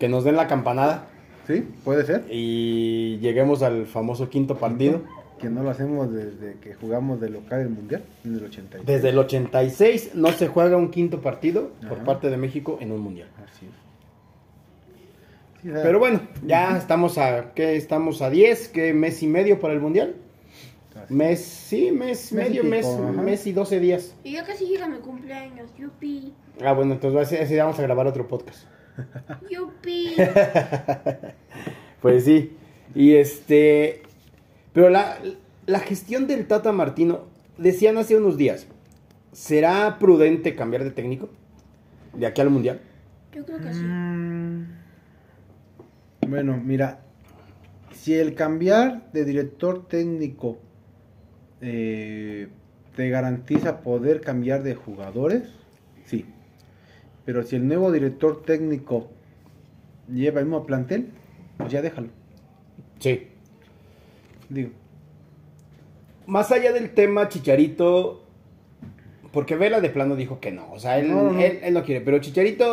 que 0.00 0.08
nos 0.08 0.24
den 0.24 0.34
la 0.36 0.48
campanada 0.48 1.06
¿Sí? 1.46 1.64
Puede 1.84 2.04
ser. 2.04 2.24
y 2.28 3.18
lleguemos 3.18 3.62
al 3.62 3.86
famoso 3.86 4.28
quinto 4.28 4.56
partido. 4.56 5.02
Que 5.38 5.48
no 5.50 5.62
lo 5.62 5.70
hacemos 5.70 6.12
desde 6.12 6.56
que 6.60 6.74
jugamos 6.74 7.20
de 7.20 7.30
local 7.30 7.60
el 7.60 7.68
mundial, 7.68 8.02
en 8.24 8.34
el 8.34 8.44
86. 8.44 8.86
Desde 8.86 9.10
el 9.10 9.18
86 9.18 10.10
no 10.14 10.32
se 10.32 10.48
juega 10.48 10.76
un 10.76 10.90
quinto 10.90 11.20
partido 11.20 11.70
por 11.88 11.98
parte 11.98 12.28
de 12.28 12.36
México 12.36 12.78
en 12.80 12.90
un 12.90 13.00
mundial. 13.00 13.28
Así 13.44 13.66
es. 13.66 13.72
Sí, 15.62 15.70
Pero 15.82 15.98
bueno, 15.98 16.20
ya 16.44 16.76
estamos 16.76 17.18
a 17.18 17.52
¿qué? 17.54 17.76
estamos 17.76 18.20
a 18.20 18.30
10, 18.30 18.68
¿qué 18.68 18.94
mes 18.94 19.22
y 19.22 19.26
medio 19.26 19.60
para 19.60 19.74
el 19.74 19.80
mundial? 19.80 20.16
Mes, 21.08 21.40
sí, 21.44 21.90
mes, 21.92 22.32
Mes 22.32 22.32
y 22.32 22.34
medio, 22.34 22.62
pico, 22.62 22.70
mes, 22.70 22.86
ajá. 22.86 23.22
mes 23.22 23.46
y 23.46 23.52
12 23.52 23.80
días. 23.80 24.14
Y 24.24 24.32
ya 24.32 24.44
casi 24.44 24.66
llega 24.66 24.86
mi 24.88 24.98
cumpleaños. 24.98 25.70
Yupi. 25.76 26.32
Ah, 26.62 26.72
bueno, 26.72 26.94
entonces 26.94 27.32
ese, 27.32 27.42
ese 27.42 27.54
día 27.54 27.64
vamos 27.64 27.78
a 27.78 27.82
grabar 27.82 28.06
otro 28.06 28.26
podcast. 28.28 28.66
Yupi. 29.50 30.14
Pues 32.00 32.24
sí. 32.24 32.56
Y 32.94 33.14
este. 33.14 34.02
Pero 34.74 34.90
la, 34.90 35.18
la 35.66 35.78
gestión 35.80 36.26
del 36.26 36.46
Tata 36.46 36.70
Martino, 36.70 37.22
decían 37.56 37.96
hace 37.96 38.16
unos 38.16 38.36
días, 38.36 38.66
¿será 39.32 39.98
prudente 39.98 40.54
cambiar 40.54 40.84
de 40.84 40.90
técnico? 40.90 41.30
De 42.12 42.26
aquí 42.26 42.40
al 42.42 42.50
mundial. 42.50 42.80
Yo 43.32 43.44
creo 43.46 43.58
que 43.58 43.72
sí. 43.72 43.80
Mm, 43.80 44.66
Bueno, 46.28 46.60
mira, 46.62 47.00
Si 47.92 48.14
el 48.14 48.34
cambiar 48.34 49.10
de 49.12 49.24
director 49.24 49.88
técnico 49.88 50.58
eh, 51.66 52.48
te 52.94 53.08
garantiza 53.08 53.80
poder 53.80 54.20
cambiar 54.20 54.62
de 54.62 54.74
jugadores, 54.74 55.44
sí. 56.04 56.26
Pero 57.24 57.42
si 57.42 57.56
el 57.56 57.66
nuevo 57.66 57.90
director 57.90 58.42
técnico 58.42 59.08
lleva 60.12 60.40
el 60.40 60.46
mismo 60.46 60.66
plantel, 60.66 61.08
pues 61.56 61.72
ya 61.72 61.80
déjalo. 61.80 62.08
Sí. 62.98 63.28
Digo, 64.50 64.72
Más 66.26 66.52
allá 66.52 66.70
del 66.72 66.92
tema 66.92 67.30
Chicharito, 67.30 68.23
porque 69.34 69.56
Vela 69.56 69.80
de 69.82 69.90
plano 69.90 70.16
dijo 70.16 70.40
que 70.40 70.50
no, 70.52 70.72
o 70.72 70.78
sea, 70.78 70.98
él 70.98 71.10
No, 71.10 71.30
no. 71.32 71.38
él- 71.40 71.60
él 71.62 71.74
no 71.74 71.82
quiere, 71.84 72.00
pero 72.00 72.18
Chicharito 72.20 72.64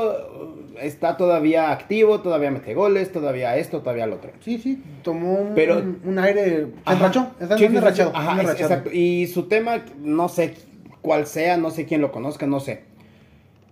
uh, 0.74 0.78
está 0.80 1.18
todavía 1.18 1.72
activo, 1.72 2.22
todavía 2.22 2.52
mete 2.52 2.74
goles, 2.74 3.12
todavía 3.12 3.58
esto, 3.58 3.80
todavía 3.82 4.08
lo 4.08 4.16
otro. 4.16 4.32
sí, 4.40 4.58
sí, 4.60 4.82
tomó 5.04 5.34
un, 5.34 5.56
Pero- 5.56 5.80
un, 5.80 6.00
un 6.06 6.20
aire. 6.20 6.68
Se 6.88 6.94
enrachó, 6.94 7.32
está 7.40 7.58
Sí, 7.58 7.68
sí, 7.68 7.76
enrachado. 7.76 8.12
Ajá, 8.16 8.42
es- 8.42 8.60
exacto. 8.62 8.90
Y 8.94 9.28
su 9.28 9.44
tema, 9.50 9.84
no 10.00 10.30
sé 10.30 10.54
cuál 11.02 11.26
sea, 11.28 11.58
no 11.58 11.72
sé 11.72 11.86
quién 11.86 12.00
lo 12.02 12.12
conozca, 12.12 12.46
no 12.48 12.60
sé. 12.62 12.84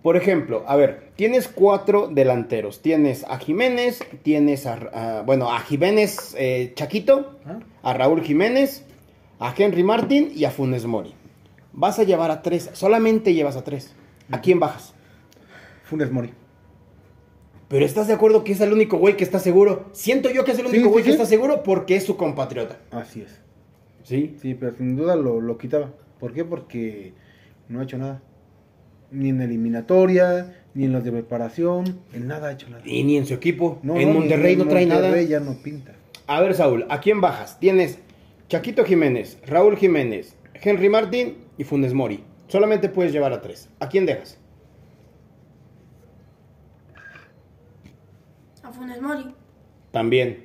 Por 0.02 0.16
ejemplo, 0.16 0.64
a 0.66 0.76
ver, 0.76 1.10
tienes 1.14 1.46
cuatro 1.46 2.08
delanteros. 2.10 2.80
Tienes 2.80 3.22
a 3.24 3.38
Jiménez, 3.38 4.00
tienes 4.22 4.66
a, 4.66 4.74
a- 5.18 5.22
bueno, 5.22 5.52
a 5.52 5.60
Jiménez 5.60 6.34
eh, 6.38 6.72
Chaquito, 6.74 7.38
a 7.82 7.92
Raúl 7.92 8.22
Jiménez, 8.22 8.84
a 9.38 9.54
Henry 9.56 9.82
Martin 9.84 10.32
y 10.34 10.44
a 10.46 10.50
Funes 10.50 10.86
Mori. 10.86 11.14
Vas 11.80 11.98
a 11.98 12.04
llevar 12.04 12.30
a 12.30 12.42
tres, 12.42 12.68
solamente 12.74 13.32
llevas 13.32 13.56
a 13.56 13.64
tres. 13.64 13.94
¿A 14.30 14.42
quién 14.42 14.60
bajas? 14.60 14.92
Funes 15.84 16.12
Mori. 16.12 16.30
Pero 17.68 17.86
estás 17.86 18.06
de 18.06 18.12
acuerdo 18.12 18.44
que 18.44 18.52
es 18.52 18.60
el 18.60 18.74
único 18.74 18.98
güey 18.98 19.16
que 19.16 19.24
está 19.24 19.38
seguro. 19.38 19.88
Siento 19.92 20.30
yo 20.30 20.44
que 20.44 20.50
es 20.50 20.58
el 20.58 20.66
único 20.66 20.84
sí, 20.84 20.90
güey 20.90 21.04
que 21.04 21.08
sí. 21.08 21.14
está 21.14 21.24
seguro 21.24 21.62
porque 21.62 21.96
es 21.96 22.04
su 22.04 22.18
compatriota. 22.18 22.76
Así 22.90 23.22
es. 23.22 23.40
¿Sí? 24.02 24.36
Sí, 24.42 24.52
pero 24.52 24.76
sin 24.76 24.94
duda 24.94 25.16
lo, 25.16 25.40
lo 25.40 25.56
quitaba. 25.56 25.94
¿Por 26.18 26.34
qué? 26.34 26.44
Porque 26.44 27.14
no 27.70 27.80
ha 27.80 27.84
hecho 27.84 27.96
nada. 27.96 28.20
Ni 29.10 29.30
en 29.30 29.40
eliminatoria, 29.40 30.64
ni 30.74 30.84
en 30.84 30.92
los 30.92 31.02
de 31.02 31.12
preparación, 31.12 32.00
en 32.12 32.26
nada 32.28 32.48
ha 32.48 32.52
hecho 32.52 32.68
nada. 32.68 32.82
Y 32.84 33.04
ni 33.04 33.16
en 33.16 33.24
su 33.24 33.32
equipo. 33.32 33.78
No, 33.82 33.96
en 33.96 34.08
no, 34.08 34.20
Monterrey 34.20 34.54
no 34.54 34.66
trae 34.66 34.86
Monterrey 34.86 35.24
nada. 35.24 35.40
ya 35.40 35.40
no 35.40 35.54
pinta. 35.62 35.94
A 36.26 36.42
ver, 36.42 36.54
Saúl, 36.54 36.84
¿a 36.90 37.00
quién 37.00 37.22
bajas? 37.22 37.58
Tienes 37.58 38.00
Chaquito 38.50 38.84
Jiménez, 38.84 39.38
Raúl 39.46 39.78
Jiménez, 39.78 40.36
Henry 40.62 40.90
Martín 40.90 41.48
y 41.60 41.64
Funes 41.64 41.92
Mori. 41.92 42.24
Solamente 42.48 42.88
puedes 42.88 43.12
llevar 43.12 43.34
a 43.34 43.42
tres. 43.42 43.68
¿A 43.80 43.88
quién 43.90 44.06
dejas? 44.06 44.38
A 48.62 48.72
Funes 48.72 49.00
Mori. 49.02 49.26
También. 49.90 50.44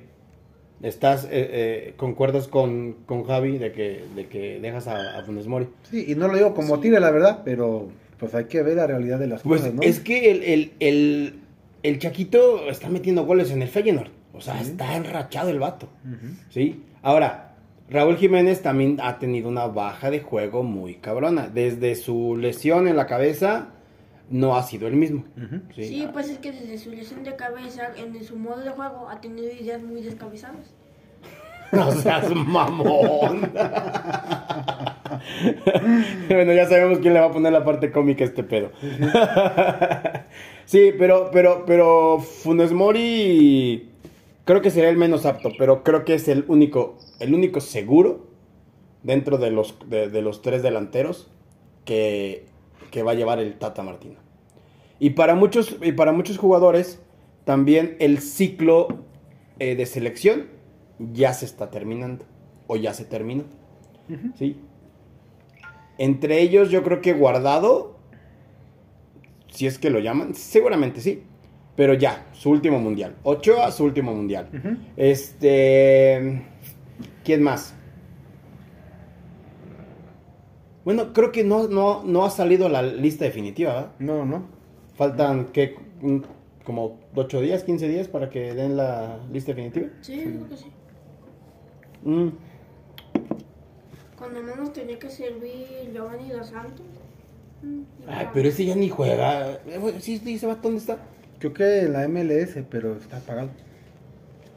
¿Estás, 0.82 1.24
eh, 1.24 1.28
eh, 1.32 1.94
concuerdas 1.96 2.48
con, 2.48 2.96
con 3.06 3.24
Javi 3.24 3.56
de 3.56 3.72
que, 3.72 4.04
de 4.14 4.26
que 4.26 4.60
dejas 4.60 4.88
a, 4.88 5.18
a 5.18 5.22
Funes 5.24 5.46
Mori? 5.46 5.68
Sí, 5.90 6.04
y 6.06 6.14
no 6.16 6.28
lo 6.28 6.36
digo 6.36 6.52
como 6.54 6.80
tire, 6.80 7.00
la 7.00 7.10
verdad, 7.10 7.40
pero 7.46 7.88
pues 8.18 8.34
hay 8.34 8.44
que 8.44 8.62
ver 8.62 8.76
la 8.76 8.86
realidad 8.86 9.18
de 9.18 9.26
las 9.28 9.42
Pues 9.42 9.62
cosas, 9.62 9.74
¿no? 9.74 9.80
es 9.80 10.00
que 10.00 10.30
el, 10.30 10.42
el, 10.42 10.72
el, 10.80 11.40
el 11.82 11.98
Chaquito 11.98 12.68
está 12.68 12.90
metiendo 12.90 13.24
goles 13.24 13.50
en 13.52 13.62
el 13.62 13.68
Feyenoord. 13.68 14.10
O 14.34 14.42
sea, 14.42 14.60
está 14.60 14.96
enrachado 14.96 15.48
el 15.48 15.58
vato. 15.58 15.88
¿Sí? 16.50 16.84
Ahora, 17.00 17.45
Raúl 17.88 18.16
Jiménez 18.16 18.62
también 18.62 18.98
ha 19.00 19.18
tenido 19.18 19.48
una 19.48 19.66
baja 19.66 20.10
de 20.10 20.20
juego 20.20 20.62
muy 20.62 20.96
cabrona. 20.96 21.48
Desde 21.48 21.94
su 21.94 22.36
lesión 22.36 22.88
en 22.88 22.96
la 22.96 23.06
cabeza, 23.06 23.68
no 24.28 24.56
ha 24.56 24.62
sido 24.64 24.88
el 24.88 24.96
mismo. 24.96 25.24
Sí, 25.74 26.08
pues 26.12 26.28
es 26.28 26.38
que 26.38 26.50
desde 26.52 26.78
su 26.78 26.90
lesión 26.90 27.22
de 27.22 27.36
cabeza, 27.36 27.90
en 27.96 28.22
su 28.24 28.36
modo 28.36 28.60
de 28.60 28.70
juego, 28.70 29.08
ha 29.08 29.20
tenido 29.20 29.52
ideas 29.52 29.82
muy 29.82 30.02
descabezadas. 30.02 30.74
No 31.72 31.90
seas 31.90 32.32
mamón. 32.32 33.50
bueno, 36.28 36.52
ya 36.52 36.68
sabemos 36.68 37.00
quién 37.00 37.12
le 37.12 37.18
va 37.20 37.26
a 37.26 37.32
poner 37.32 37.52
la 37.52 37.64
parte 37.64 37.90
cómica 37.90 38.22
a 38.22 38.28
este 38.28 38.44
pedo. 38.44 38.70
sí, 40.64 40.92
pero, 40.96 41.30
pero, 41.32 41.64
pero 41.66 42.20
Funes 42.20 42.72
Mori 42.72 43.95
creo 44.46 44.62
que 44.62 44.70
sería 44.70 44.88
el 44.88 44.96
menos 44.96 45.26
apto, 45.26 45.50
pero 45.58 45.84
creo 45.84 46.06
que 46.06 46.14
es 46.14 46.26
el 46.28 46.46
único, 46.48 46.96
el 47.20 47.34
único 47.34 47.60
seguro 47.60 48.28
dentro 49.02 49.36
de 49.36 49.50
los, 49.50 49.76
de, 49.90 50.08
de 50.08 50.22
los 50.22 50.40
tres 50.40 50.62
delanteros 50.62 51.30
que, 51.84 52.46
que 52.90 53.02
va 53.02 53.10
a 53.10 53.14
llevar 53.14 53.38
el 53.40 53.58
Tata 53.58 53.82
Martino. 53.82 54.16
Y 54.98 55.10
para 55.10 55.34
muchos, 55.34 55.76
y 55.82 55.92
para 55.92 56.12
muchos 56.12 56.38
jugadores, 56.38 57.02
también 57.44 57.96
el 58.00 58.18
ciclo 58.18 58.88
eh, 59.58 59.76
de 59.76 59.86
selección 59.86 60.46
ya 60.98 61.34
se 61.34 61.44
está 61.44 61.70
terminando. 61.70 62.24
O 62.66 62.76
ya 62.76 62.94
se 62.94 63.04
terminó. 63.04 63.44
¿Sí? 64.36 64.56
Entre 65.98 66.40
ellos, 66.40 66.70
yo 66.70 66.82
creo 66.82 67.00
que 67.00 67.12
guardado. 67.12 67.96
Si 69.48 69.66
es 69.66 69.78
que 69.78 69.90
lo 69.90 70.00
llaman. 70.00 70.34
Seguramente 70.34 71.00
sí. 71.00 71.22
Pero 71.76 71.94
ya, 71.94 72.26
su 72.32 72.50
último 72.50 72.78
mundial. 72.80 73.14
Ochoa, 73.22 73.70
su 73.70 73.84
último 73.84 74.14
mundial. 74.14 74.48
Este. 74.96 76.42
¿Quién 77.22 77.42
más? 77.42 77.74
Bueno, 80.84 81.12
creo 81.12 81.32
que 81.32 81.42
no, 81.44 81.66
no, 81.68 82.02
no 82.04 82.24
ha 82.24 82.30
salido 82.30 82.68
la 82.68 82.80
lista 82.82 83.24
definitiva, 83.24 83.72
¿verdad? 83.74 83.90
No, 83.98 84.24
no. 84.24 84.44
Faltan, 84.94 85.46
¿qué? 85.46 85.74
Como 86.64 86.98
8 87.14 87.40
días, 87.40 87.64
15 87.64 87.88
días 87.88 88.08
para 88.08 88.30
que 88.30 88.54
den 88.54 88.76
la 88.76 89.18
lista 89.32 89.52
definitiva. 89.52 89.88
Sí, 90.00 90.20
creo 90.20 90.48
que 90.48 90.56
sí. 90.56 90.66
Mm, 92.04 92.28
Cuando 94.16 94.42
no 94.42 94.56
nos 94.56 94.72
tenía 94.72 94.98
que 94.98 95.10
servir 95.10 95.90
Giovanni 95.92 96.30
Dos 96.30 96.46
Santos. 96.48 96.86
Mm, 97.62 97.80
Ay, 98.06 98.28
pero 98.32 98.48
ese 98.48 98.64
ya 98.64 98.76
ni 98.76 98.88
juega. 98.88 99.52
Eh, 99.66 99.94
Sí, 100.00 100.18
sí, 100.18 100.34
ese 100.34 100.46
vato, 100.46 100.62
¿dónde 100.62 100.78
está? 100.78 100.98
Creo 101.38 101.52
que 101.52 101.80
en 101.80 101.92
la 101.92 102.08
MLS, 102.08 102.58
pero 102.70 102.96
está 102.96 103.18
apagado. 103.18 103.50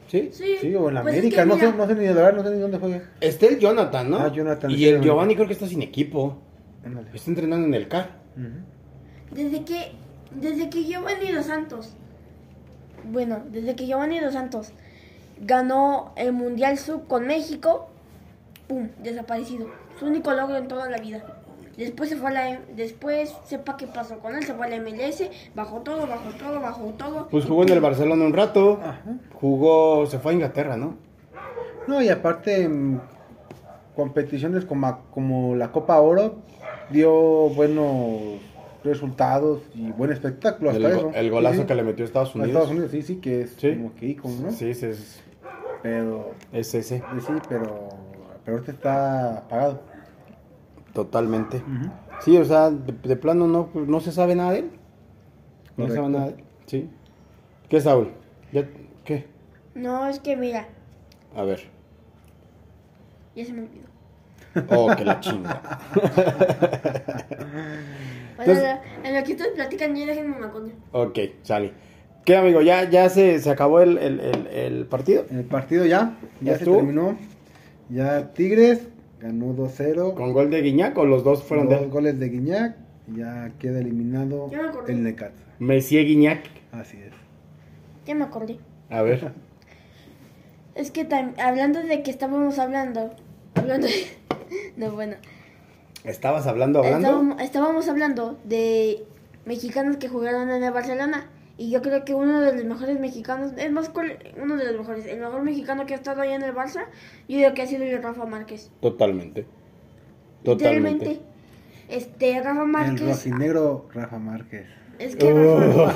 ¿Sí? 0.08 0.30
Sí, 0.32 0.56
Sí, 0.60 0.74
o 0.74 0.88
en 0.88 0.94
la 0.94 1.02
pues 1.02 1.14
es 1.14 1.20
América, 1.20 1.42
que 1.42 1.48
no, 1.48 1.54
mira, 1.54 1.70
sé, 1.70 1.76
no 1.76 1.86
sé 1.86 1.94
ni 1.94 2.04
de 2.04 2.12
verdad, 2.12 2.34
no 2.34 2.42
sé 2.42 2.50
ni 2.54 2.60
dónde 2.60 2.78
juega. 2.78 3.02
Está 3.20 3.46
el 3.46 3.58
Jonathan, 3.60 4.10
¿no? 4.10 4.18
Ah, 4.18 4.32
Jonathan, 4.32 4.70
Y 4.70 4.76
sí, 4.76 4.88
el. 4.88 5.00
Giovanni 5.00 5.34
creo 5.36 5.46
que 5.46 5.52
está 5.52 5.66
sin 5.66 5.82
equipo. 5.82 6.38
Ándale. 6.84 7.10
Está 7.14 7.30
entrenando 7.30 7.66
en 7.66 7.74
el 7.74 7.86
CAR. 7.86 8.10
Ujú. 8.36 9.34
Desde 9.36 9.64
que, 9.64 9.92
desde 10.34 10.68
que 10.68 10.84
Giovanni 10.84 11.30
Dos 11.30 11.46
Santos, 11.46 11.92
bueno, 13.04 13.42
desde 13.50 13.76
que 13.76 13.86
Giovanni 13.86 14.18
Dos 14.18 14.32
Santos 14.32 14.72
ganó 15.40 16.12
el 16.16 16.32
Mundial 16.32 16.76
Sub 16.76 17.06
con 17.06 17.26
México, 17.26 17.88
pum, 18.66 18.88
desaparecido. 19.02 19.68
Su 19.98 20.06
único 20.06 20.32
logro 20.32 20.56
en 20.56 20.66
toda 20.66 20.90
la 20.90 20.98
vida. 20.98 21.39
Después 21.84 22.10
se 22.10 22.16
fue 22.16 22.28
a 22.30 22.32
la, 22.32 22.50
M- 22.50 22.60
después 22.76 23.34
sepa 23.44 23.76
qué 23.76 23.86
pasó 23.86 24.18
con 24.18 24.34
él, 24.34 24.44
se 24.44 24.52
fue 24.54 24.66
a 24.66 24.68
la 24.68 24.76
MLS, 24.78 25.24
bajó 25.54 25.78
todo, 25.80 26.06
bajó 26.06 26.30
todo, 26.38 26.60
bajó 26.60 26.84
todo. 26.98 27.28
Pues 27.28 27.44
jugó 27.46 27.62
en 27.62 27.70
el. 27.70 27.80
Barcelona 27.80 28.24
un 28.24 28.32
rato. 28.34 28.78
Ajá. 28.82 29.00
Jugó, 29.34 30.04
se 30.06 30.18
fue 30.18 30.32
a 30.32 30.34
Inglaterra, 30.34 30.76
¿no? 30.76 30.96
No, 31.86 32.02
y 32.02 32.08
aparte, 32.10 32.62
en 32.64 33.00
competiciones 33.96 34.64
como, 34.64 34.98
como 35.10 35.56
la 35.56 35.72
Copa 35.72 35.98
Oro, 36.00 36.36
dio 36.90 37.10
buenos 37.50 38.40
resultados 38.84 39.60
y 39.74 39.90
buen 39.92 40.12
espectáculo. 40.12 40.70
El, 40.70 40.84
Hasta 40.84 40.96
go- 41.02 41.08
eso. 41.10 41.18
el 41.18 41.30
golazo 41.30 41.54
Sí, 41.56 41.60
sí. 41.62 41.66
que 41.66 41.74
le 41.74 41.82
metió 41.82 42.04
a 42.04 42.06
Estados 42.06 42.30
A 42.30 42.38
Unidos. 42.38 42.48
Estados 42.50 42.70
Unidos, 42.70 42.90
sí, 42.90 43.02
sí, 43.02 43.16
que 43.16 43.42
es 43.42 43.54
Sí. 43.58 43.74
como 43.74 43.94
que 43.94 44.06
ícono, 44.06 44.34
¿no? 44.42 44.50
Sí, 44.52 44.70
ese 44.70 44.90
es, 44.90 45.22
Pero, 45.82 46.32
es 46.52 46.74
ese. 46.74 46.98
sí, 46.98 47.20
sí, 47.26 47.32
pero, 47.48 47.88
pero 48.44 48.56
ahorita 48.58 48.72
está 48.72 49.38
apagado. 49.38 49.80
Totalmente. 50.92 51.62
Sí, 52.20 52.36
o 52.36 52.44
sea, 52.44 52.70
de, 52.70 52.92
de 52.92 53.16
plano 53.16 53.46
no, 53.46 53.68
no 53.74 54.00
se 54.00 54.12
sabe 54.12 54.34
nada 54.34 54.52
de 54.52 54.58
él. 54.60 54.70
No 55.76 55.88
se 55.88 55.94
sabe 55.94 56.08
nada 56.08 56.24
de 56.26 56.30
él. 56.32 56.44
Sí. 56.66 56.90
¿Qué, 57.68 57.80
Saúl? 57.80 58.10
¿Ya, 58.52 58.64
¿Qué? 59.04 59.26
No, 59.74 60.06
es 60.08 60.18
que 60.20 60.36
mira, 60.36 60.66
A 61.36 61.42
ver. 61.44 61.60
ya 63.36 63.44
se 63.44 63.52
me 63.52 63.62
olvidó. 63.62 63.86
Oh, 64.76 64.94
que 64.96 65.04
la 65.04 65.20
chinga. 65.20 65.62
Bueno, 68.36 68.52
Entonces- 68.52 68.78
en 69.04 69.14
lo 69.16 69.22
que 69.24 69.32
ustedes 69.32 69.52
platican, 69.52 69.94
ya 69.94 70.06
déjenme 70.06 70.38
me 70.38 70.46
acuerdo. 70.46 70.70
ok, 70.92 71.18
sale. 71.42 71.72
¿Qué, 72.24 72.36
amigo? 72.36 72.62
¿Ya, 72.62 72.88
ya 72.88 73.08
se, 73.10 73.38
se 73.38 73.50
acabó 73.50 73.80
el, 73.80 73.98
el, 73.98 74.20
el, 74.20 74.46
el 74.46 74.86
partido? 74.86 75.26
El 75.30 75.44
partido 75.44 75.84
ya, 75.84 76.16
¿Ya 76.40 76.52
ya 76.52 76.58
se 76.58 76.64
terminó. 76.64 77.18
Ya 77.90 78.32
Tigres 78.32 78.88
ganó 79.20 79.54
2-0. 79.54 80.14
¿Con 80.14 80.32
gol 80.32 80.50
de 80.50 80.62
Guiñac 80.62 80.96
o 80.98 81.04
los 81.04 81.24
dos 81.24 81.42
fueron 81.42 81.68
de 81.68 81.74
dos 81.76 81.84
él? 81.84 81.90
goles 81.90 82.18
de 82.18 82.28
Guiñac. 82.28 82.76
Ya 83.14 83.50
queda 83.58 83.80
eliminado 83.80 84.48
Ya 84.50 84.62
me 84.62 84.68
acordé. 84.68 84.92
el 84.92 85.02
Necaxa. 85.02 85.34
Messi 85.58 85.98
y 85.98 86.04
Guiñac. 86.04 86.44
Así 86.72 86.96
es. 86.96 87.12
Ya 88.06 88.14
me 88.14 88.24
acordé. 88.24 88.58
A 88.88 89.02
ver. 89.02 89.32
Es 90.74 90.90
que 90.90 91.06
hablando 91.38 91.80
de 91.82 92.02
que 92.02 92.10
estábamos 92.10 92.58
hablando, 92.58 93.10
hablando 93.54 93.86
de, 93.86 94.06
no 94.76 94.92
bueno, 94.92 95.16
¿Estabas 96.04 96.46
hablando, 96.46 96.78
hablando? 96.78 97.08
Estábamos, 97.08 97.42
estábamos 97.42 97.88
hablando 97.88 98.38
de 98.44 99.04
mexicanos 99.44 99.98
que 99.98 100.08
jugaron 100.08 100.50
en 100.50 100.62
el 100.62 100.72
Barcelona 100.72 101.28
Y 101.60 101.68
yo 101.68 101.82
creo 101.82 102.06
que 102.06 102.14
uno 102.14 102.40
de 102.40 102.54
los 102.54 102.64
mejores 102.64 102.98
mexicanos, 102.98 103.52
es 103.58 103.70
más, 103.70 103.92
uno 104.42 104.56
de 104.56 104.64
los 104.72 104.76
mejores, 104.78 105.04
el 105.04 105.20
mejor 105.20 105.42
mexicano 105.42 105.84
que 105.84 105.92
ha 105.92 105.96
estado 105.98 106.22
allá 106.22 106.34
en 106.34 106.42
el 106.42 106.54
Barça, 106.54 106.86
yo 107.28 107.36
digo 107.36 107.52
que 107.52 107.60
ha 107.60 107.66
sido 107.66 107.84
el 107.84 108.02
Rafa 108.02 108.24
Márquez. 108.24 108.70
Totalmente. 108.80 109.46
Totalmente. 110.42 111.20
Este, 111.86 112.40
Rafa 112.40 112.62
El 112.62 112.68
Márquez. 112.68 113.06
rojinegro 113.06 113.88
Rafa 113.92 114.18
Márquez. 114.18 114.68
Es 114.98 115.16
que 115.16 115.30
Rafa. 115.34 115.92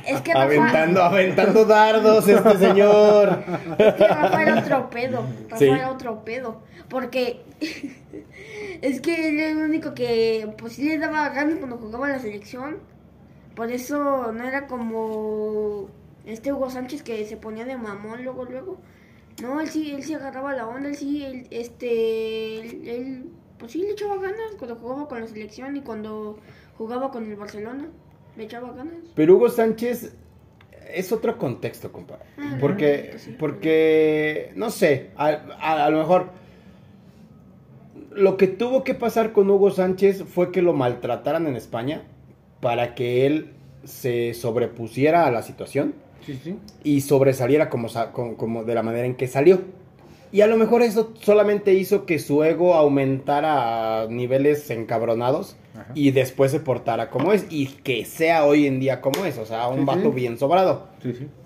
es 0.06 0.20
que 0.22 0.32
Rafa. 0.32 0.44
Aventando, 0.44 1.02
aventando 1.02 1.64
dardos 1.66 2.26
este 2.26 2.56
señor. 2.56 3.44
Es 3.76 3.94
que 3.96 4.08
Rafa 4.08 4.42
era 4.44 4.60
otro 4.60 4.88
pedo. 4.88 5.26
Rafa 5.50 5.58
Sí. 5.58 5.66
era 5.66 5.90
otro 5.90 6.24
pedo. 6.24 6.62
Porque 6.88 7.42
es 8.80 9.02
que 9.02 9.28
él 9.28 9.40
era 9.40 9.50
el 9.50 9.58
único 9.58 9.92
que 9.92 10.54
pues 10.56 10.72
sí 10.72 10.88
le 10.88 10.96
daba 10.96 11.28
ganas 11.28 11.58
cuando 11.58 11.76
jugaba 11.76 12.06
en 12.06 12.12
la 12.14 12.18
selección. 12.18 12.78
Por 13.58 13.72
eso 13.72 14.30
no 14.32 14.44
era 14.44 14.68
como 14.68 15.88
este 16.24 16.52
Hugo 16.52 16.70
Sánchez 16.70 17.02
que 17.02 17.26
se 17.26 17.36
ponía 17.36 17.64
de 17.64 17.76
mamón 17.76 18.22
luego 18.22 18.44
luego. 18.44 18.78
No, 19.42 19.60
él 19.60 19.68
sí, 19.68 19.90
él 19.92 20.04
sí 20.04 20.14
agarraba 20.14 20.54
la 20.54 20.68
onda, 20.68 20.88
él 20.90 20.94
sí, 20.94 21.24
él, 21.24 21.48
este, 21.50 22.60
él, 22.60 22.88
él, 22.88 23.24
pues 23.58 23.72
sí 23.72 23.82
le 23.82 23.90
echaba 23.90 24.14
ganas 24.18 24.54
cuando 24.56 24.76
jugaba 24.76 25.08
con 25.08 25.20
la 25.20 25.26
selección 25.26 25.76
y 25.76 25.80
cuando 25.80 26.38
jugaba 26.76 27.10
con 27.10 27.28
el 27.28 27.34
Barcelona, 27.34 27.88
le 28.36 28.44
echaba 28.44 28.70
ganas. 28.74 28.94
Pero 29.16 29.34
Hugo 29.34 29.48
Sánchez 29.48 30.14
es 30.94 31.10
otro 31.10 31.36
contexto, 31.36 31.90
compadre. 31.90 32.26
Ah, 32.38 32.58
Porque, 32.60 33.14
sí. 33.18 33.34
porque, 33.38 34.52
no 34.54 34.70
sé, 34.70 35.10
a, 35.16 35.26
a- 35.60 35.84
a 35.86 35.90
lo 35.90 35.98
mejor 35.98 36.30
lo 38.12 38.36
que 38.36 38.46
tuvo 38.46 38.84
que 38.84 38.94
pasar 38.94 39.32
con 39.32 39.50
Hugo 39.50 39.70
Sánchez 39.72 40.22
fue 40.24 40.52
que 40.52 40.62
lo 40.62 40.72
maltrataran 40.74 41.48
en 41.48 41.56
España 41.56 42.02
para 42.60 42.94
que 42.94 43.26
él 43.26 43.52
se 43.84 44.34
sobrepusiera 44.34 45.26
a 45.26 45.30
la 45.30 45.42
situación 45.42 45.94
Sí, 46.26 46.38
sí. 46.42 46.56
y 46.84 47.00
sobresaliera 47.00 47.70
como, 47.70 47.88
como, 48.12 48.36
como 48.36 48.64
de 48.64 48.74
la 48.74 48.82
manera 48.82 49.06
en 49.06 49.14
que 49.14 49.28
salió. 49.28 49.60
Y 50.30 50.42
a 50.42 50.46
lo 50.46 50.58
mejor 50.58 50.82
eso 50.82 51.14
solamente 51.22 51.72
hizo 51.72 52.04
que 52.04 52.18
su 52.18 52.44
ego 52.44 52.74
aumentara 52.74 54.02
a 54.02 54.06
niveles 54.08 54.68
encabronados 54.70 55.56
Ajá. 55.74 55.86
y 55.94 56.10
después 56.10 56.50
se 56.52 56.60
portara 56.60 57.08
como 57.08 57.32
es 57.32 57.46
y 57.48 57.66
que 57.68 58.04
sea 58.04 58.44
hoy 58.44 58.66
en 58.66 58.78
día 58.78 59.00
como 59.00 59.24
es, 59.24 59.38
o 59.38 59.46
sea, 59.46 59.68
un 59.68 59.78
Sí, 59.78 59.84
vato 59.86 60.12
bien 60.12 60.36
sobrado. 60.36 60.88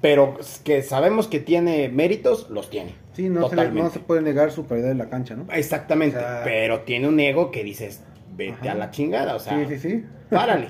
Pero 0.01 0.37
que 0.65 0.83
sabemos 0.83 1.29
que 1.29 1.39
tiene 1.39 1.89
méritos, 1.91 2.51
los 2.51 2.71
tiene. 2.71 2.95
Sí, 3.13 3.29
no 3.29 3.49
se, 3.49 3.55
le- 3.55 3.63
Totalmente. 3.63 3.83
no 3.85 3.91
se 3.91 4.01
puede 4.01 4.23
negar 4.23 4.51
su 4.51 4.67
calidad 4.67 4.91
en 4.91 4.99
la 4.99 5.09
cancha, 5.09 5.37
¿no? 5.37 5.47
Exactamente, 5.53 6.17
O 6.17 6.21
sea- 6.21 6.41
pero 6.43 6.81
tiene 6.81 7.07
un 7.07 7.21
ego 7.21 7.53
que 7.53 7.63
dices, 7.63 8.03
vete 8.35 8.53
Ajá. 8.69 8.73
a 8.73 8.75
la 8.75 8.91
chingada, 8.91 9.37
o 9.37 9.39
sea, 9.39 9.65
sí, 9.69 9.77
sí, 9.77 9.91
sí. 9.91 10.05
párale. 10.29 10.69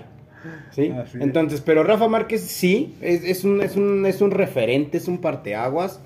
¿Sí? 0.71 0.93
Entonces, 1.21 1.61
pero 1.61 1.83
Rafa 1.85 2.09
Márquez 2.09 2.43
sí, 2.43 2.97
es, 3.01 3.25
es 3.25 3.45
un, 3.45 3.63
es, 3.63 3.77
un, 3.77 4.07
es 4.07 4.21
un 4.21 4.31
referente, 4.31 4.99
es 4.99 5.09
un 5.09 5.19
parteaguas. 5.19 6.01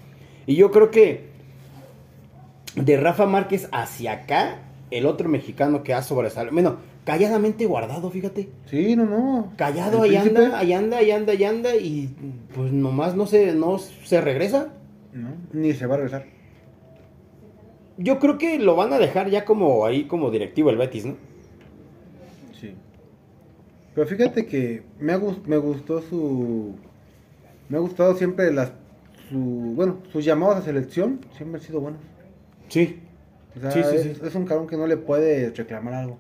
Y 0.47 0.57
yo 0.57 0.71
creo 0.71 0.91
que 0.91 1.27
de 2.77 2.97
Rafa 2.97 3.27
Márquez 3.27 3.69
hacia 3.73 4.13
acá, 4.13 4.59
el 4.91 5.07
otro 5.07 5.29
mexicano 5.29 5.83
que 5.83 5.95
ha 5.95 6.03
sobresalido, 6.03 6.53
bueno, 6.53 6.77
calladamente 7.05 7.67
guardado, 7.67 8.11
fíjate. 8.11 8.51
Sí, 8.67 8.97
no, 8.97 9.07
no. 9.07 9.53
Callado, 9.57 10.03
ahí 10.03 10.17
anda, 10.17 10.59
ahí 10.59 10.73
anda, 10.73 10.99
ahí 10.99 11.11
anda, 11.11 11.33
ahí 11.33 11.45
anda, 11.45 11.77
y 11.77 12.15
pues 12.55 12.73
nomás 12.73 13.15
no 13.15 13.27
se, 13.27 13.55
no 13.55 13.79
se 13.79 14.21
regresa. 14.21 14.75
No, 15.13 15.31
ni 15.53 15.73
se 15.73 15.87
va 15.87 15.95
a 15.95 15.99
regresar. 15.99 16.27
Yo 17.97 18.19
creo 18.19 18.37
que 18.37 18.59
lo 18.59 18.77
van 18.77 18.93
a 18.93 18.99
dejar 18.99 19.31
ya 19.31 19.47
como 19.47 19.87
ahí 19.87 20.05
como 20.05 20.31
directivo 20.31 20.69
el 20.69 20.77
Betis, 20.77 21.07
¿no? 21.07 21.17
Pero 23.97 24.07
fíjate 24.07 24.47
que 24.47 24.83
me, 25.01 25.13
ha 25.15 25.21
me 25.47 25.57
gustó 25.57 26.01
su... 26.03 26.77
Me 27.69 27.79
ha 27.79 27.81
gustado 27.81 28.15
siempre 28.15 28.53
las... 28.53 28.71
Su, 29.31 29.39
bueno, 29.75 29.99
sus 30.13 30.25
llamados 30.25 30.57
a 30.57 30.63
selección 30.63 31.19
siempre 31.37 31.59
han 31.61 31.67
sido 31.67 31.81
buenos. 31.81 32.01
Sí. 32.69 33.01
O 33.57 33.61
sea, 33.61 33.71
Sí, 33.73 33.81
sí, 33.83 33.97
es, 33.97 34.03
sí. 34.19 34.23
es 34.25 34.35
un 34.37 34.45
cabrón 34.45 34.69
que 34.69 34.77
no 34.77 34.87
le 34.87 34.97
puede 34.99 35.51
reclamar 35.51 35.95
algo. 35.95 36.19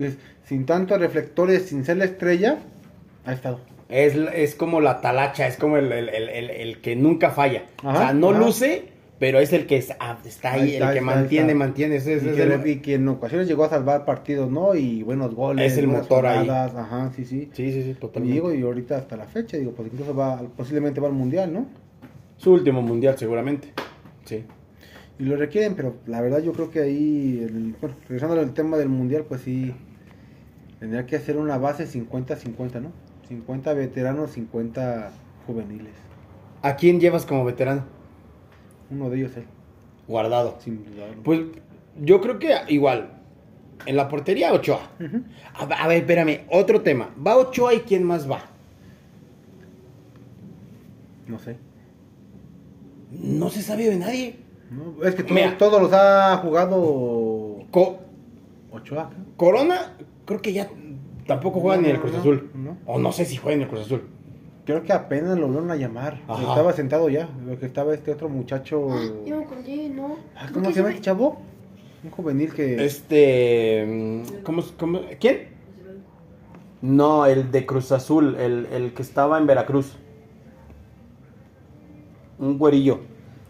Es- 0.00 0.16
sin 0.46 0.64
tantos 0.66 0.98
reflectores, 0.98 1.66
sin 1.68 1.84
ser 1.84 1.98
la 1.98 2.06
estrella, 2.06 2.58
ha 3.26 3.32
estado. 3.34 3.60
Es, 3.90 4.14
es 4.34 4.54
como 4.56 4.80
la 4.80 5.00
talacha, 5.02 5.46
es 5.46 5.56
como 5.58 5.76
el, 5.76 5.92
el- 5.92 6.08
el- 6.08 6.28
el- 6.30 6.50
el 6.50 6.80
que 6.80 6.96
nunca 6.96 7.30
falla. 7.30 7.66
o 7.84 7.92
sea, 7.94 8.12
no 8.14 8.30
ajá. 8.30 8.38
luce, 8.40 8.88
pero 9.18 9.38
es 9.38 9.52
el 9.52 9.66
que 9.66 9.82
ah, 9.98 10.18
está 10.24 10.52
ahí, 10.52 10.60
Ahí 10.62 10.72
está, 10.74 10.86
el 10.88 10.92
que 10.92 10.98
está, 10.98 11.14
mantiene, 11.14 11.54
mantiene. 11.54 11.96
Ese, 11.96 12.14
ese 12.14 12.26
y, 12.26 12.28
es 12.30 12.34
que, 12.36 12.42
el- 12.42 12.66
y 12.66 12.76
que 12.80 12.94
en 12.94 13.08
ocasiones 13.08 13.48
llegó 13.48 13.64
a 13.64 13.70
salvar 13.70 14.04
partidos, 14.04 14.50
¿no? 14.50 14.74
Y 14.74 15.02
buenos 15.02 15.34
goles. 15.34 15.72
Es 15.72 15.78
el 15.78 15.88
motor 15.88 16.26
ahí. 16.26 16.48
Ajá, 16.48 17.10
sí, 17.16 17.24
sí. 17.24 17.50
Sí, 17.52 17.72
sí, 17.72 17.82
sí, 17.82 17.90
Y 17.90 17.94
totalmente. 17.94 18.34
digo, 18.34 18.52
y 18.52 18.62
ahorita 18.62 18.96
hasta 18.98 19.16
la 19.16 19.24
fecha, 19.26 19.56
digo, 19.56 19.72
pues 19.72 19.88
incluso 19.92 20.14
va, 20.14 20.42
posiblemente 20.56 21.00
va 21.00 21.08
al 21.08 21.14
mundial, 21.14 21.52
¿no? 21.52 21.66
Su 22.36 22.52
último 22.52 22.82
mundial, 22.82 23.16
seguramente. 23.18 23.72
Sí. 24.24 24.44
Y 25.18 25.24
lo 25.24 25.36
requieren, 25.36 25.74
pero 25.74 25.94
la 26.06 26.20
verdad 26.20 26.42
yo 26.42 26.52
creo 26.52 26.70
que 26.70 26.80
ahí, 26.80 27.40
el- 27.42 27.74
bueno, 27.80 27.96
regresando 28.08 28.38
al 28.38 28.52
tema 28.52 28.76
del 28.76 28.90
mundial, 28.90 29.24
pues 29.26 29.40
sí, 29.40 29.72
tendría 30.78 31.06
que 31.06 31.16
hacer 31.16 31.38
una 31.38 31.56
base 31.56 31.86
50-50, 31.86 32.80
¿no? 32.82 32.92
50 33.28 33.72
veteranos, 33.72 34.32
50 34.32 35.10
juveniles. 35.46 35.94
¿A 36.62 36.76
quién 36.76 37.00
llevas 37.00 37.24
como 37.24 37.44
veterano? 37.46 37.84
Uno 38.90 39.10
de 39.10 39.16
ellos 39.18 39.36
él, 39.36 39.44
Guardado. 40.06 40.56
sin 40.60 40.84
dudarlo. 40.84 41.22
Pues 41.22 41.40
yo 42.00 42.20
creo 42.20 42.38
que 42.38 42.54
igual. 42.68 43.12
En 43.84 43.96
la 43.96 44.08
portería, 44.08 44.52
Ochoa. 44.54 44.80
A, 45.54 45.64
a 45.64 45.88
ver, 45.88 45.98
espérame, 45.98 46.40
otro 46.50 46.80
tema. 46.80 47.10
Va 47.24 47.36
Ochoa 47.36 47.74
y 47.74 47.80
quién 47.80 48.04
más 48.04 48.28
va. 48.30 48.40
No 51.26 51.38
sé. 51.38 51.56
No 53.10 53.50
se 53.50 53.62
sabe 53.62 53.88
de 53.88 53.96
nadie. 53.96 54.36
No, 54.70 55.04
es 55.06 55.14
que 55.14 55.22
todo- 55.22 55.36
todos 55.58 55.82
los 55.82 55.92
ha 55.92 56.36
jugado 56.38 57.64
Co- 57.70 57.98
Ochoa. 58.72 59.10
Corona, 59.36 59.96
creo 60.24 60.40
que 60.42 60.52
ya 60.52 60.68
tampoco 61.26 61.60
juega 61.60 61.76
No, 61.76 61.82
ni 61.82 61.88
en 61.90 61.94
el 61.96 62.00
Cruz 62.00 62.14
Azul. 62.16 62.50
no. 62.54 62.78
O 62.86 62.98
no 62.98 63.12
sé 63.12 63.24
si 63.24 63.36
juega 63.36 63.56
en 63.56 63.62
el 63.62 63.68
Cruz 63.68 63.82
Azul. 63.82 64.02
Creo 64.66 64.82
que 64.82 64.92
apenas 64.92 65.38
lo 65.38 65.46
volvieron 65.46 65.70
a 65.70 65.76
llamar. 65.76 66.20
Ajá. 66.28 66.42
Estaba 66.42 66.72
sentado 66.74 67.08
ya. 67.08 67.28
Lo 67.46 67.58
que 67.58 67.66
estaba 67.66 67.94
este 67.94 68.10
otro 68.10 68.28
muchacho. 68.28 68.88
Yo 69.24 69.38
me 69.38 69.44
acordé, 69.44 69.88
¿no? 69.88 70.16
Ah, 70.36 70.48
¿Cómo 70.52 70.66
se 70.70 70.76
llama 70.76 70.90
este 70.90 71.02
chavo? 71.02 71.40
Un 72.04 72.10
juvenil 72.10 72.52
que. 72.52 72.84
Este. 72.84 73.86
mm, 73.86 74.42
¿Cómo, 74.42 74.62
cómo, 74.78 75.00
¿Quién? 75.20 75.54
No, 76.82 77.26
el 77.26 77.50
de 77.50 77.64
Cruz 77.64 77.90
Azul, 77.92 78.36
el, 78.36 78.66
el 78.66 78.92
que 78.92 79.02
estaba 79.02 79.38
en 79.38 79.46
Veracruz. 79.46 79.96
Un 82.38 82.58
güerillo. 82.58 83.00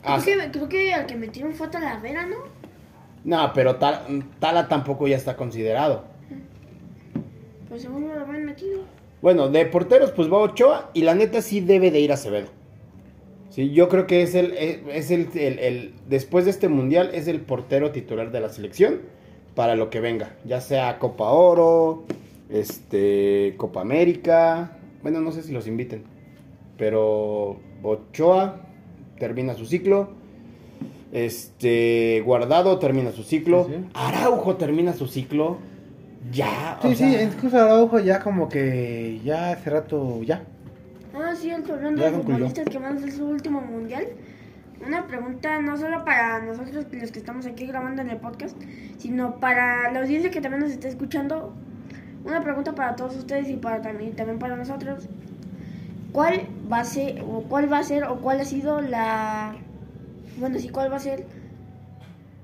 Ah, 0.05 0.21
Creo 0.23 0.39
que, 0.41 0.51
creo 0.53 0.69
que 0.69 0.95
al 0.95 1.07
que 1.07 1.17
metieron 1.17 1.53
fue 1.55 1.67
a 1.67 1.71
Talavera, 1.71 2.27
¿no? 2.27 2.37
no, 3.25 3.53
pero 3.53 3.77
Tal- 3.77 4.25
Tala 4.39 4.69
tampoco 4.69 5.09
ya 5.09 5.17
está 5.17 5.37
considerado. 5.37 6.05
Pues 7.69 7.83
según 7.83 8.07
lo 8.09 8.21
habían 8.21 8.45
metido. 8.45 8.83
Bueno, 9.23 9.49
de 9.49 9.67
porteros, 9.67 10.13
pues 10.13 10.31
va 10.33 10.39
Ochoa 10.39 10.91
y 10.95 11.03
la 11.03 11.15
neta 11.15 11.43
sí 11.43 11.61
debe 11.61 11.91
de 11.91 12.01
ir 12.01 12.13
Acevedo. 12.13 12.49
Sí, 13.51 13.71
yo 13.73 13.89
creo 13.89 14.07
que 14.07 14.23
es 14.23 14.35
el, 14.35 14.53
es 14.53 14.81
es 14.93 15.11
el, 15.11 15.29
el- 15.35 15.59
el- 15.59 15.95
después 16.09 16.45
de 16.45 16.51
este 16.51 16.69
mundial, 16.69 17.11
es 17.15 17.27
el 17.27 17.41
portero 17.41 17.91
titular 17.91 18.31
de 18.31 18.41
la 18.41 18.51
selección 18.51 19.01
para 19.55 19.75
lo 19.77 19.89
que 19.89 20.01
venga. 20.01 20.35
Ya 20.45 20.61
sea 20.61 20.99
Copa 20.99 21.31
Oro, 21.31 22.05
este, 22.51 23.55
Copa 23.57 23.81
América. 23.81 24.77
Bueno, 25.03 25.21
no 25.21 25.33
sé 25.33 25.43
si 25.43 25.53
los 25.53 25.67
inviten. 25.67 26.05
Pero 26.77 27.57
Ochoa 27.83 28.61
termina 29.19 29.55
su 29.55 29.65
ciclo. 29.65 30.11
Este, 31.13 32.23
Guardado 32.27 32.79
termina 32.79 33.13
su 33.13 33.23
ciclo. 33.23 33.69
Araujo 33.95 34.57
termina 34.57 34.93
su 34.93 35.07
ciclo. 35.07 35.57
Ya. 36.33 36.79
o 36.83 36.89
Sí, 36.89 36.97
sí, 36.97 37.13
sea, 37.13 37.23
incluso 37.23 37.57
Araujo 37.57 37.99
ya 37.99 38.21
como 38.21 38.49
que 38.49 39.21
ya 39.25 39.53
hace 39.53 39.71
rato 39.71 40.23
ya. 40.23 40.43
Ah, 41.15 41.35
cierto, 41.35 41.75
hablando 41.75 42.03
Ya 42.03 42.11
de 42.11 42.19
futbolistas 42.19 42.67
que 42.69 42.79
van 42.79 42.95
a 42.95 42.97
hacer 42.97 43.13
su 43.13 43.27
último 43.27 43.61
mundial. 43.61 44.07
Una 44.87 45.07
pregunta 45.07 45.61
no 45.63 45.77
solo 45.77 46.05
para 46.05 46.43
nosotros 46.43 46.87
los 46.93 47.11
que 47.11 47.19
estamos 47.19 47.47
aquí 47.47 47.67
grabando 47.67 48.03
en 48.03 48.11
el 48.11 48.19
podcast, 48.19 48.57
sino 48.99 49.37
para 49.41 49.91
la 49.93 50.01
audiencia 50.01 50.31
que 50.31 50.41
también 50.41 50.63
nos 50.63 50.73
está 50.73 50.89
escuchando. 50.89 51.55
Una 52.25 52.43
pregunta 52.43 52.75
para 52.75 52.97
todos 52.97 53.17
ustedes 53.17 53.49
y 53.49 53.57
para 53.57 53.81
también, 53.81 54.15
también 54.15 54.39
para 54.39 54.57
nosotros. 54.57 55.09
¿Cuál 56.13 56.49
va 56.71 56.81
a 56.81 56.85
ser 56.85 57.23
o 57.23 57.43
cuál 57.49 57.73
va 57.73 57.79
a 57.79 57.83
ser 57.83 58.05
o 58.05 58.17
cuál 58.17 58.41
ha 58.41 58.45
sido 58.45 58.81
la 58.81 59.57
bueno, 60.39 60.59
sí, 60.59 60.69
cuál 60.69 60.93
va 60.93 60.97
a 60.97 61.01
ser 61.01 61.25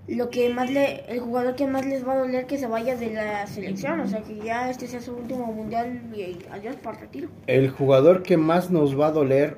lo 0.08 0.30
que 0.30 0.48
más 0.52 0.70
le 0.70 1.04
el 1.12 1.20
jugador 1.20 1.54
que 1.54 1.66
más 1.66 1.86
les 1.86 2.06
va 2.06 2.14
a 2.14 2.18
doler 2.18 2.46
que 2.46 2.58
se 2.58 2.66
vaya 2.66 2.96
de 2.96 3.14
la 3.14 3.46
selección, 3.46 4.00
o 4.00 4.06
sea, 4.06 4.22
que 4.22 4.36
ya 4.44 4.68
este 4.68 4.86
sea 4.86 5.00
su 5.00 5.14
último 5.14 5.46
mundial 5.46 6.02
y 6.14 6.38
adiós 6.50 6.76
para 6.76 6.96
el 6.96 7.02
retiro. 7.02 7.28
El 7.46 7.70
jugador 7.70 8.22
que 8.22 8.36
más 8.36 8.70
nos 8.70 8.98
va 8.98 9.08
a 9.08 9.12
doler 9.12 9.56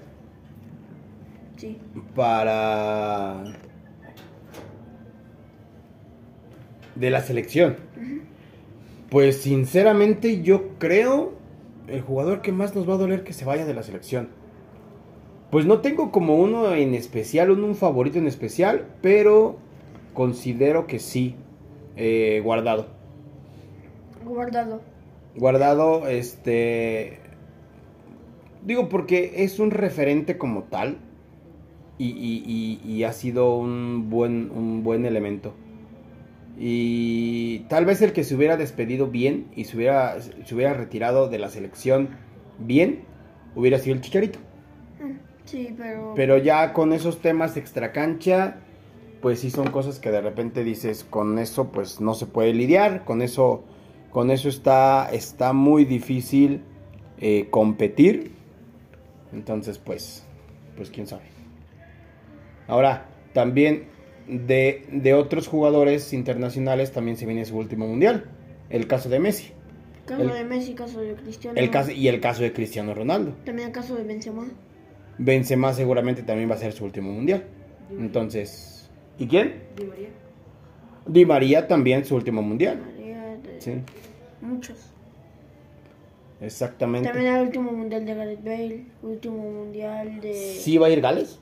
Sí. 1.56 1.78
para 2.14 3.44
de 6.94 7.10
la 7.10 7.20
selección. 7.22 7.76
Pues 9.10 9.38
sinceramente 9.42 10.42
yo 10.42 10.70
creo 10.78 11.32
el 11.88 12.00
jugador 12.00 12.42
que 12.42 12.52
más 12.52 12.74
nos 12.74 12.88
va 12.88 12.94
a 12.94 12.98
doler 12.98 13.24
que 13.24 13.32
se 13.32 13.44
vaya 13.44 13.64
de 13.64 13.74
la 13.74 13.82
selección. 13.82 14.28
Pues 15.50 15.66
no 15.66 15.80
tengo 15.80 16.10
como 16.10 16.36
uno 16.36 16.74
en 16.74 16.94
especial, 16.94 17.50
un, 17.50 17.62
un 17.62 17.76
favorito 17.76 18.18
en 18.18 18.26
especial, 18.26 18.86
pero 19.02 19.58
considero 20.14 20.86
que 20.86 20.98
sí. 20.98 21.34
eh, 21.96 22.40
guardado. 22.42 22.88
Guardado. 24.24 24.80
Guardado, 25.36 26.08
este. 26.08 27.18
Digo, 28.64 28.88
porque 28.88 29.44
es 29.44 29.58
un 29.60 29.70
referente 29.70 30.38
como 30.38 30.62
tal. 30.64 30.98
Y, 31.98 32.06
y- 32.08 32.80
y- 32.84 32.90
y 32.92 33.04
ha 33.04 33.12
sido 33.12 33.56
un 33.56 34.08
buen, 34.10 34.50
un 34.50 34.82
buen 34.82 35.04
elemento. 35.04 35.54
Y 36.58 37.60
tal 37.68 37.84
vez 37.84 38.00
el 38.02 38.12
que 38.12 38.24
se 38.24 38.34
hubiera 38.34 38.56
despedido 38.56 39.08
bien 39.08 39.46
y 39.56 39.64
se 39.64 39.76
hubiera, 39.76 40.20
se 40.20 40.54
hubiera 40.54 40.72
retirado 40.72 41.28
de 41.28 41.38
la 41.38 41.48
selección 41.48 42.10
bien, 42.58 43.00
hubiera 43.54 43.78
sido 43.78 43.94
el 43.96 44.00
Chicharito. 44.00 44.38
Mm, 45.00 45.12
Sí, 45.44 45.74
pero. 45.76 46.12
Pero 46.16 46.38
ya 46.38 46.72
con 46.72 46.92
esos 46.92 47.20
temas 47.20 47.56
extracancha, 47.56 48.56
pues 49.24 49.40
sí 49.40 49.50
son 49.50 49.70
cosas 49.70 49.98
que 50.00 50.10
de 50.10 50.20
repente 50.20 50.62
dices, 50.64 51.02
con 51.08 51.38
eso 51.38 51.72
pues 51.72 51.98
no 51.98 52.12
se 52.12 52.26
puede 52.26 52.52
lidiar, 52.52 53.06
con 53.06 53.22
eso, 53.22 53.64
con 54.10 54.30
eso 54.30 54.50
está, 54.50 55.08
está 55.10 55.54
muy 55.54 55.86
difícil 55.86 56.60
eh, 57.16 57.46
competir. 57.50 58.32
Entonces, 59.32 59.78
pues, 59.78 60.26
pues 60.76 60.90
quién 60.90 61.06
sabe. 61.06 61.22
Ahora, 62.68 63.06
también 63.32 63.84
de, 64.28 64.84
de 64.92 65.14
otros 65.14 65.48
jugadores 65.48 66.12
internacionales 66.12 66.92
también 66.92 67.16
se 67.16 67.24
viene 67.24 67.46
su 67.46 67.56
último 67.56 67.86
mundial. 67.86 68.26
El 68.68 68.86
caso 68.86 69.08
de 69.08 69.20
Messi. 69.20 69.52
Caso 70.04 70.20
el- 70.20 70.32
de 70.34 70.44
Messi, 70.44 70.74
caso 70.74 71.00
de 71.00 71.14
Cristiano. 71.14 71.58
El 71.58 71.70
caso, 71.70 71.92
y 71.92 72.08
el 72.08 72.20
caso 72.20 72.42
de 72.42 72.52
Cristiano 72.52 72.92
Ronaldo. 72.92 73.32
También 73.46 73.68
el 73.68 73.72
caso 73.72 73.96
de 73.96 74.04
Benzema. 74.04 74.44
Benzema 75.16 75.72
seguramente 75.72 76.22
también 76.22 76.50
va 76.50 76.56
a 76.56 76.58
ser 76.58 76.74
su 76.74 76.84
último 76.84 77.10
mundial. 77.10 77.44
Entonces, 77.98 78.73
¿y 79.18 79.26
quién? 79.26 79.62
Di 79.76 79.84
María. 79.84 80.08
Di 81.06 81.26
María 81.26 81.68
también 81.68 82.04
su 82.04 82.14
último 82.16 82.42
mundial. 82.42 82.78
María, 82.80 83.36
de- 83.36 83.60
Sí, 83.60 83.72
Muchos. 84.40 84.90
exactamente. 86.40 87.08
También 87.08 87.34
el 87.34 87.42
último 87.46 87.72
mundial 87.72 88.04
de 88.04 88.14
Gareth 88.14 88.44
Bale. 88.44 88.86
Último 89.02 89.36
mundial 89.50 90.20
de. 90.20 90.34
¿Sí 90.34 90.78
va 90.78 90.86
a 90.88 90.90
ir 90.90 91.00
Gales? 91.00 91.38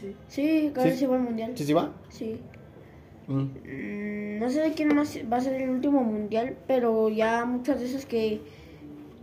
Sí. 0.00 0.16
Sí, 0.28 0.72
Gareth 0.74 0.96
Sí. 0.96 1.06
va 1.06 1.16
al 1.16 1.22
mundial. 1.22 1.52
¿Sí, 1.54 1.64
sí 1.64 1.72
va? 1.72 1.92
Sí. 2.08 2.40
Mm. 3.28 3.34
Mm, 3.40 4.38
No 4.40 4.50
sé 4.50 4.60
de 4.62 4.72
quién 4.72 4.94
más 4.94 5.16
va 5.32 5.36
a 5.36 5.40
ser 5.40 5.60
el 5.62 5.70
último 5.70 6.02
mundial, 6.02 6.56
pero 6.66 7.08
ya 7.08 7.44
muchos 7.44 7.78
de 7.78 7.86
esos 7.86 8.04
que 8.06 8.40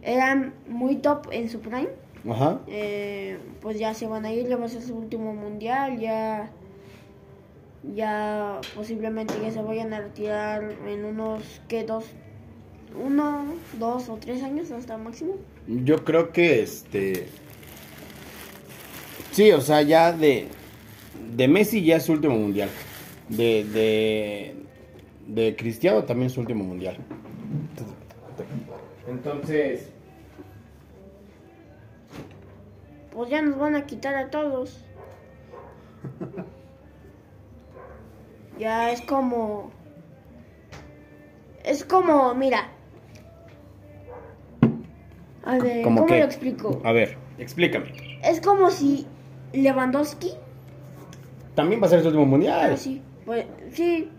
eran 0.01 0.53
muy 0.69 0.95
top 0.95 1.27
en 1.31 1.49
su 1.49 1.59
prime, 1.59 1.89
Ajá. 2.29 2.61
eh, 2.67 3.37
pues 3.61 3.77
ya 3.77 3.93
se 3.93 4.07
van 4.07 4.23
a 4.25 4.31
ir, 4.31 4.47
ya 4.47 4.55
va 4.55 4.65
a 4.65 4.69
ser 4.69 4.81
su 4.81 4.95
último 4.95 5.33
mundial, 5.33 5.99
ya, 5.99 6.49
ya 7.83 8.59
posiblemente 8.75 9.33
ya 9.41 9.51
se 9.51 9.61
vayan 9.61 9.93
a 9.93 10.01
retirar 10.01 10.75
en 10.85 11.05
unos, 11.05 11.61
¿qué? 11.67 11.83
Dos, 11.83 12.05
uno, 12.95 13.45
dos 13.77 14.09
o 14.09 14.17
tres 14.17 14.43
años 14.43 14.71
hasta 14.71 14.97
máximo. 14.97 15.35
Yo 15.67 16.03
creo 16.03 16.31
que 16.31 16.61
este. 16.61 17.27
Sí, 19.31 19.51
o 19.51 19.61
sea, 19.61 19.81
ya 19.81 20.11
de. 20.11 20.47
De 21.35 21.47
Messi 21.47 21.83
ya 21.83 21.97
es 21.97 22.03
su 22.03 22.13
último 22.13 22.35
mundial. 22.35 22.69
De. 23.29 23.63
De. 23.63 24.55
De 25.27 25.55
Cristiano 25.55 26.03
también 26.03 26.29
su 26.29 26.41
último 26.41 26.63
mundial. 26.63 26.97
Entonces. 29.07 29.89
Pues 33.11 33.29
ya 33.29 33.41
nos 33.41 33.57
van 33.57 33.75
a 33.75 33.85
quitar 33.85 34.15
a 34.15 34.29
todos. 34.29 34.83
Ya 38.59 38.91
es 38.91 39.01
como... 39.01 39.71
Es 41.63 41.85
como, 41.85 42.35
mira. 42.35 42.67
A 45.45 45.57
ver, 45.57 45.83
¿Cómo 45.83 46.05
lo 46.05 46.15
explico? 46.15 46.81
A 46.83 46.91
ver, 46.91 47.17
explícame. 47.37 48.19
Es 48.21 48.41
como 48.41 48.69
si 48.69 49.07
Lewandowski... 49.53 50.33
También 51.55 51.81
va 51.81 51.87
a 51.87 51.89
ser 51.89 52.01
su 52.01 52.07
último 52.07 52.25
mundial. 52.25 52.71
Ah, 52.73 52.77
sí, 52.77 53.01
pues, 53.25 53.45
sí, 53.71 54.09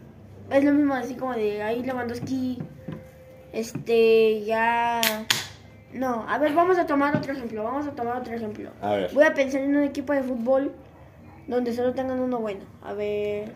es 0.50 0.64
lo 0.64 0.72
mismo, 0.72 0.94
así 0.94 1.14
como 1.14 1.34
de 1.34 1.62
ahí 1.62 1.82
Lewandowski, 1.82 2.58
este, 3.52 4.42
ya... 4.44 5.00
No, 5.92 6.24
a 6.28 6.38
ver, 6.38 6.54
vamos 6.54 6.78
a 6.78 6.86
tomar 6.86 7.14
otro 7.14 7.32
ejemplo, 7.32 7.62
vamos 7.64 7.86
a 7.86 7.90
tomar 7.90 8.16
otro 8.16 8.34
ejemplo. 8.34 8.70
A 8.80 8.92
ver. 8.92 9.10
Voy 9.12 9.24
a 9.24 9.34
pensar 9.34 9.60
en 9.60 9.76
un 9.76 9.82
equipo 9.82 10.12
de 10.12 10.22
fútbol 10.22 10.72
donde 11.46 11.74
solo 11.74 11.92
tengan 11.92 12.20
uno 12.20 12.38
bueno. 12.38 12.64
A 12.82 12.94
ver... 12.94 13.52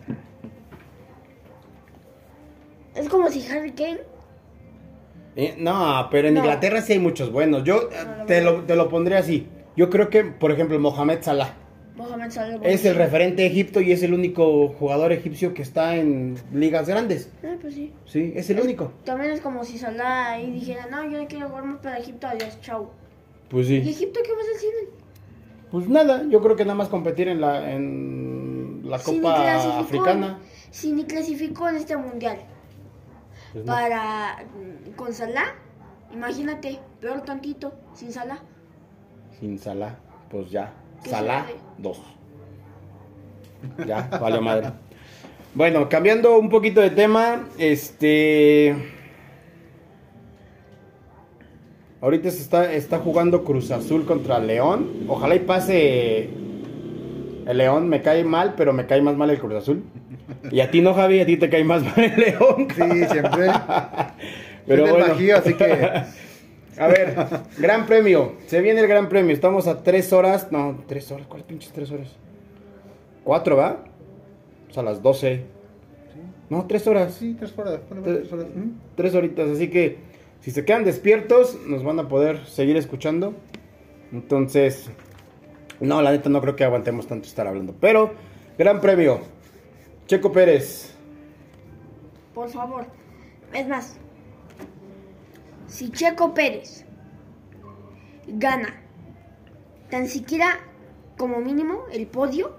Es 2.95 3.09
como 3.09 3.29
si 3.29 3.45
Harry 3.51 3.71
Kane... 3.71 3.99
Eh, 5.35 5.55
no, 5.57 6.07
pero 6.11 6.29
en 6.29 6.35
No. 6.35 6.39
Inglaterra 6.39 6.81
sí 6.81 6.93
hay 6.93 6.99
muchos 6.99 7.31
buenos. 7.31 7.63
Yo 7.65 7.89
eh, 7.91 7.95
No, 8.05 8.15
no, 8.17 8.25
te, 8.25 8.41
lo, 8.41 8.63
te 8.63 8.75
lo 8.75 8.87
pondré 8.89 9.17
así. 9.17 9.47
Yo 9.75 9.89
creo 9.89 10.09
que, 10.09 10.23
por 10.23 10.51
ejemplo, 10.51 10.79
Mohamed 10.79 11.21
Salah 11.21 11.57
Mohamed 11.97 12.29
Salah. 12.29 12.59
es 12.63 12.83
el 12.85 12.95
referente 12.95 13.41
de 13.41 13.47
Egipto 13.49 13.79
y 13.81 13.91
es 13.91 14.03
el 14.03 14.13
único 14.13 14.69
jugador 14.69 15.11
egipcio 15.11 15.53
que 15.53 15.61
está 15.61 15.95
en 15.97 16.37
ligas 16.53 16.87
grandes. 16.87 17.29
Ah, 17.43 17.55
pues 17.59 17.73
sí. 17.73 17.93
Sí, 18.05 18.33
es 18.35 18.49
el 18.49 18.59
único. 18.61 18.91
También 19.03 19.31
es 19.31 19.41
como 19.41 19.63
si 19.63 19.77
Salah 19.77 20.31
ahí 20.31 20.51
dijera, 20.51 20.87
no, 20.89 21.03
yo 21.09 21.21
no 21.21 21.27
quiero 21.27 21.47
jugar 21.49 21.65
más 21.65 21.77
para 21.79 21.97
Egipto, 21.97 22.27
adiós, 22.27 22.59
chau. 22.61 22.89
Pues 23.49 23.69
¿Y 23.69 23.81
sí. 23.81 23.89
Egipto 23.89 24.19
qué 24.25 24.31
vas 24.33 24.45
a 24.53 24.57
hacer? 24.57 24.71
Pues 25.71 25.89
nada, 25.89 26.23
yo 26.29 26.41
creo 26.41 26.55
que 26.55 26.63
nada 26.63 26.75
más 26.75 26.87
competir 26.89 27.27
en 27.27 27.41
la, 27.41 27.71
en 27.73 28.81
la 28.85 28.99
Copa 28.99 29.79
Africana. 29.79 30.39
Si 30.71 30.91
ni 30.91 31.03
clasificó 31.05 31.67
en 31.69 31.75
este 31.77 31.95
mundial 31.97 32.37
Pues 33.55 33.63
no. 33.63 33.71
para 33.71 34.43
con 34.97 35.13
Salah, 35.13 35.55
imagínate, 36.11 36.77
peor 36.99 37.21
tantito, 37.21 37.71
sin 37.93 38.11
Salah. 38.11 38.39
Sin 39.39 39.57
Salah, 39.57 39.95
pues 40.29 40.51
ya. 40.51 40.73
¿Qué 41.01 41.09
Salah, 41.09 41.43
sucede? 41.43 41.59
dos. 41.77 42.01
Ya, 43.87 44.09
vale 44.21 44.41
madre. 44.41 44.71
Bueno, 45.53 45.87
cambiando 45.87 46.37
un 46.37 46.49
poquito 46.49 46.81
de 46.81 46.89
tema, 46.89 47.47
este... 47.57 48.75
Ahorita 52.01 52.29
se 52.31 52.41
está, 52.41 52.73
está 52.73 52.99
jugando 52.99 53.45
Cruz 53.45 53.71
Azul 53.71 54.05
contra 54.05 54.37
León. 54.39 55.05
Ojalá 55.07 55.33
y 55.35 55.39
pase 55.39 56.29
el 57.45 57.57
León. 57.57 57.89
Me 57.89 58.01
cae 58.01 58.23
mal, 58.23 58.53
pero 58.55 58.73
me 58.73 58.85
cae 58.85 59.01
más 59.01 59.15
mal 59.15 59.29
el 59.29 59.39
Cruz 59.39 59.55
Azul. 59.55 59.83
Y 60.51 60.59
a 60.59 60.71
ti 60.71 60.81
no, 60.81 60.93
Javi, 60.93 61.19
a 61.19 61.25
ti 61.25 61.37
te 61.37 61.49
cae 61.49 61.63
más 61.63 61.83
mal 61.83 61.93
el 61.97 62.19
León. 62.19 62.67
Sí, 62.75 63.05
siempre. 63.11 63.51
Pero 64.67 64.87
bueno. 64.87 65.07
Bajío, 65.09 65.37
así 65.37 65.53
que 65.53 65.65
A 66.77 66.87
ver, 66.87 67.15
gran 67.57 67.85
premio. 67.85 68.33
Se 68.47 68.61
viene 68.61 68.81
el 68.81 68.87
gran 68.87 69.07
premio. 69.07 69.33
Estamos 69.33 69.67
a 69.67 69.83
tres 69.83 70.11
horas. 70.11 70.51
No, 70.51 70.83
tres 70.87 71.09
horas. 71.11 71.27
¿Cuáles 71.27 71.47
pinches 71.47 71.71
tres 71.71 71.89
horas? 71.91 72.15
Cuatro, 73.23 73.55
¿va? 73.55 73.83
O 74.69 74.73
sea, 74.73 74.81
a 74.81 74.85
las 74.85 75.01
doce. 75.01 75.45
No, 76.49 76.65
tres 76.67 76.85
horas. 76.87 77.13
sí, 77.13 77.35
tres 77.39 77.57
horas. 77.57 77.79
tres 78.03 78.31
horas. 78.31 78.47
¿Mm? 78.53 78.71
tres 78.95 79.15
horitas. 79.15 79.49
Así 79.49 79.69
que 79.69 79.97
si 80.41 80.51
se 80.51 80.65
quedan 80.65 80.83
despiertos, 80.83 81.57
nos 81.65 81.83
van 81.83 81.99
a 81.99 82.09
poder 82.09 82.45
seguir 82.45 82.75
escuchando. 82.75 83.33
Entonces, 84.11 84.89
no, 85.79 86.01
la 86.01 86.11
neta 86.11 86.29
no 86.29 86.41
creo 86.41 86.55
que 86.55 86.63
aguantemos 86.63 87.07
tanto 87.07 87.27
estar 87.27 87.47
hablando. 87.47 87.75
Pero, 87.79 88.13
gran 88.57 88.81
premio. 88.81 89.21
Checo 90.07 90.31
Pérez. 90.31 90.93
Por 92.33 92.49
favor. 92.49 92.85
Es 93.53 93.67
más, 93.67 93.97
si 95.67 95.89
Checo 95.91 96.33
Pérez 96.33 96.85
gana 98.27 98.81
tan 99.89 100.07
siquiera 100.07 100.59
como 101.17 101.39
mínimo 101.39 101.85
el 101.91 102.07
podio, 102.07 102.57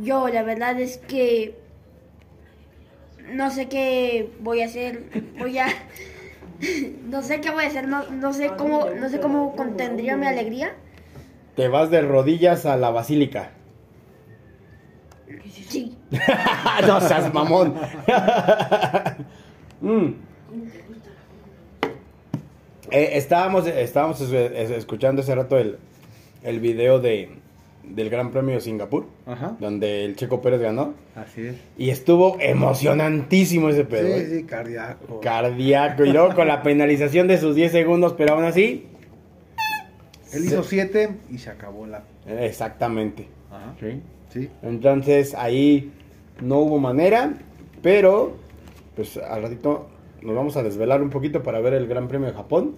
yo 0.00 0.28
la 0.28 0.42
verdad 0.42 0.80
es 0.80 0.98
que 0.98 1.58
no 3.30 3.50
sé 3.50 3.68
qué 3.68 4.30
voy 4.40 4.62
a 4.62 4.66
hacer, 4.66 5.04
voy 5.38 5.58
a 5.58 5.66
no 7.08 7.22
sé 7.22 7.40
qué 7.40 7.50
voy 7.50 7.64
a 7.64 7.66
hacer, 7.68 7.88
no, 7.88 8.04
no 8.10 8.32
sé 8.32 8.50
cómo 8.56 8.88
no 8.90 9.08
sé 9.08 9.20
cómo 9.20 9.54
contendría 9.56 10.16
mi 10.16 10.26
alegría. 10.26 10.74
Te 11.56 11.68
vas 11.68 11.90
de 11.90 12.00
rodillas 12.02 12.64
a 12.66 12.76
la 12.76 12.90
basílica. 12.90 13.50
Sí. 15.68 15.96
no 16.86 17.00
seas 17.00 17.32
mamón. 17.32 17.74
Mm. 19.80 20.12
Eh, 22.92 23.10
estábamos 23.14 23.66
estábamos 23.66 24.20
es- 24.20 24.30
es- 24.32 24.70
escuchando 24.70 25.22
hace 25.22 25.34
rato 25.34 25.58
el, 25.58 25.78
el 26.44 26.60
video 26.60 27.00
de, 27.00 27.38
del 27.82 28.10
Gran 28.10 28.30
Premio 28.30 28.54
de 28.54 28.60
Singapur, 28.60 29.06
Ajá. 29.26 29.56
donde 29.60 30.04
el 30.04 30.16
Checo 30.16 30.40
Pérez 30.40 30.60
ganó. 30.60 30.94
Así 31.14 31.46
es. 31.46 31.56
Y 31.76 31.90
estuvo 31.90 32.36
emocionantísimo 32.40 33.68
ese 33.68 33.84
pedo. 33.84 34.06
Sí, 34.06 34.12
¿eh? 34.12 34.28
sí, 34.30 34.44
cardíaco. 34.44 35.20
Cardíaco. 35.20 36.04
Y 36.04 36.12
luego 36.12 36.34
con 36.34 36.48
la 36.48 36.62
penalización 36.62 37.28
de 37.28 37.38
sus 37.38 37.54
10 37.54 37.72
segundos, 37.72 38.14
pero 38.16 38.34
aún 38.34 38.44
así. 38.44 38.86
Él 40.32 40.44
hizo 40.46 40.62
siete 40.62 41.10
y 41.30 41.38
se 41.38 41.50
acabó 41.50 41.86
la. 41.86 42.04
Exactamente. 42.26 43.28
Ajá. 43.50 43.74
Sí. 43.78 44.00
Sí. 44.30 44.48
Entonces 44.62 45.34
ahí 45.34 45.92
no 46.40 46.58
hubo 46.60 46.78
manera, 46.78 47.34
pero 47.82 48.36
pues 48.96 49.18
al 49.18 49.42
ratito 49.42 49.88
nos 50.22 50.34
vamos 50.34 50.56
a 50.56 50.62
desvelar 50.62 51.02
un 51.02 51.10
poquito 51.10 51.42
para 51.42 51.60
ver 51.60 51.74
el 51.74 51.86
Gran 51.86 52.08
Premio 52.08 52.28
de 52.28 52.34
Japón. 52.34 52.76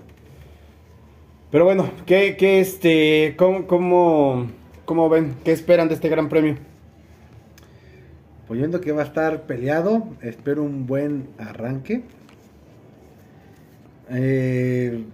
Pero 1.50 1.64
bueno, 1.64 1.88
¿qué, 2.06 2.36
qué 2.36 2.58
este, 2.58 3.34
cómo, 3.36 3.66
cómo, 3.66 4.46
cómo 4.84 5.08
ven? 5.08 5.36
¿Qué 5.44 5.52
esperan 5.52 5.88
de 5.88 5.94
este 5.94 6.08
Gran 6.08 6.28
Premio? 6.28 6.56
Pues 8.46 8.58
viendo 8.58 8.80
que 8.80 8.92
va 8.92 9.02
a 9.02 9.06
estar 9.06 9.42
peleado, 9.42 10.06
espero 10.20 10.62
un 10.62 10.86
buen 10.86 11.28
arranque. 11.38 12.02
Eh, 14.10 15.04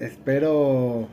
espero 0.00 1.08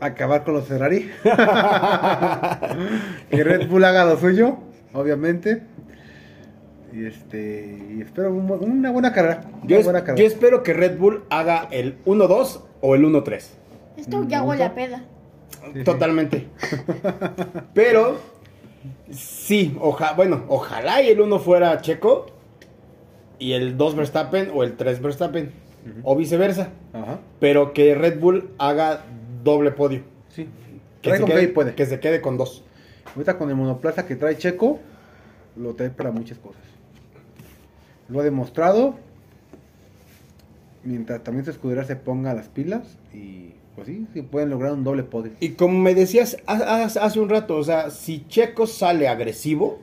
acabar 0.00 0.42
con 0.44 0.54
los 0.54 0.66
Ferrari. 0.66 1.08
que 3.30 3.44
Red 3.44 3.68
Bull 3.68 3.84
haga 3.84 4.04
lo 4.04 4.18
suyo, 4.18 4.58
obviamente. 4.92 5.62
Y 6.92 7.06
este 7.06 7.78
y 7.96 8.00
espero 8.02 8.32
un 8.34 8.50
una 8.50 8.90
buena 8.90 9.12
carrera. 9.12 9.44
una 9.54 9.66
Yo, 9.66 9.78
es- 9.78 9.84
buena 9.84 10.00
carrera. 10.00 10.20
yo 10.20 10.26
espero 10.26 10.62
que 10.64 10.72
Red 10.74 10.98
Bull 10.98 11.22
haga 11.30 11.68
el 11.70 12.02
1-2 12.04 12.60
o 12.82 12.94
el 12.94 13.04
1-3. 13.04 13.42
Esto 13.96 14.24
ya 14.28 14.42
huele 14.42 14.64
a 14.64 14.74
peda. 14.74 15.04
Totalmente. 15.84 16.48
Pero, 17.74 18.18
sí, 19.10 19.74
oja, 19.80 20.12
bueno, 20.12 20.44
ojalá 20.48 21.00
y 21.00 21.08
el 21.08 21.20
1 21.20 21.38
fuera 21.38 21.80
Checo 21.80 22.26
y 23.38 23.52
el 23.52 23.78
2 23.78 23.96
Verstappen 23.96 24.50
o 24.52 24.62
el 24.62 24.76
3 24.76 25.00
Verstappen. 25.00 25.52
O 26.04 26.14
viceversa. 26.14 26.68
Ajá. 26.92 27.18
Pero 27.40 27.72
que 27.72 27.94
Red 27.94 28.20
Bull 28.20 28.50
haga 28.58 29.04
doble 29.42 29.72
podio. 29.72 30.02
Sí. 30.28 30.48
Que 31.00 31.16
se, 31.16 31.24
quede, 31.24 31.48
puede. 31.48 31.74
que 31.74 31.86
se 31.86 31.98
quede 31.98 32.20
con 32.20 32.36
dos. 32.36 32.62
Ahorita 33.14 33.36
con 33.36 33.50
el 33.50 33.56
monoplaza 33.56 34.06
que 34.06 34.14
trae 34.14 34.36
Checo, 34.36 34.78
lo 35.56 35.74
trae 35.74 35.90
para 35.90 36.12
muchas 36.12 36.38
cosas. 36.38 36.62
Lo 38.08 38.20
ha 38.20 38.22
demostrado. 38.22 38.94
Mientras 40.84 41.22
también 41.22 41.44
su 41.44 41.50
escudera 41.52 41.84
se 41.84 41.96
ponga 41.96 42.34
las 42.34 42.48
pilas 42.48 42.98
y 43.14 43.52
pues 43.76 43.86
sí, 43.86 44.06
sí 44.12 44.22
pueden 44.22 44.50
lograr 44.50 44.72
un 44.72 44.84
doble 44.84 45.02
podio. 45.04 45.32
Y 45.40 45.50
como 45.50 45.78
me 45.78 45.94
decías 45.94 46.36
ha- 46.46 46.54
ha- 46.56 46.84
hace 46.84 47.20
un 47.20 47.28
rato, 47.28 47.56
o 47.56 47.64
sea, 47.64 47.90
si 47.90 48.26
Checo 48.28 48.66
sale 48.66 49.08
agresivo, 49.08 49.78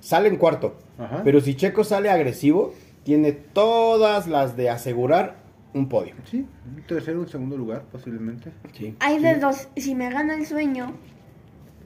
sale 0.00 0.28
en 0.28 0.36
cuarto. 0.36 0.76
Ajá. 0.98 1.22
Pero 1.24 1.40
si 1.40 1.54
Checo 1.56 1.84
sale 1.84 2.10
agresivo, 2.10 2.74
tiene 3.02 3.32
todas 3.32 4.26
las 4.28 4.56
de 4.56 4.68
asegurar 4.70 5.36
un 5.74 5.88
podio. 5.88 6.14
Sí, 6.30 6.46
un 6.76 6.82
tercero, 6.86 7.20
un 7.20 7.28
segundo 7.28 7.56
lugar 7.56 7.82
posiblemente. 7.90 8.52
Sí. 8.74 8.94
Hay 9.00 9.18
de 9.20 9.36
dos. 9.36 9.68
Si 9.76 9.94
me 9.94 10.10
gana 10.10 10.34
el 10.34 10.46
sueño. 10.46 10.92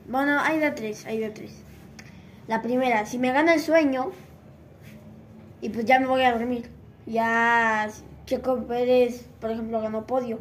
Bueno, 0.09 0.37
hay 0.41 0.59
de 0.59 0.71
tres. 0.71 1.05
Hay 1.05 1.19
de 1.19 1.29
tres. 1.29 1.63
La 2.47 2.61
primera, 2.61 3.05
si 3.05 3.17
me 3.17 3.31
gana 3.31 3.53
el 3.53 3.61
sueño. 3.61 4.11
Y 5.61 5.69
pues 5.69 5.85
ya 5.85 5.99
me 5.99 6.05
voy 6.07 6.21
a 6.21 6.33
dormir. 6.33 6.69
Ya 7.05 7.87
Checo 8.27 8.67
Pérez, 8.67 9.25
por 9.39 9.49
ejemplo, 9.49 9.79
ganó 9.81 10.05
podio. 10.05 10.39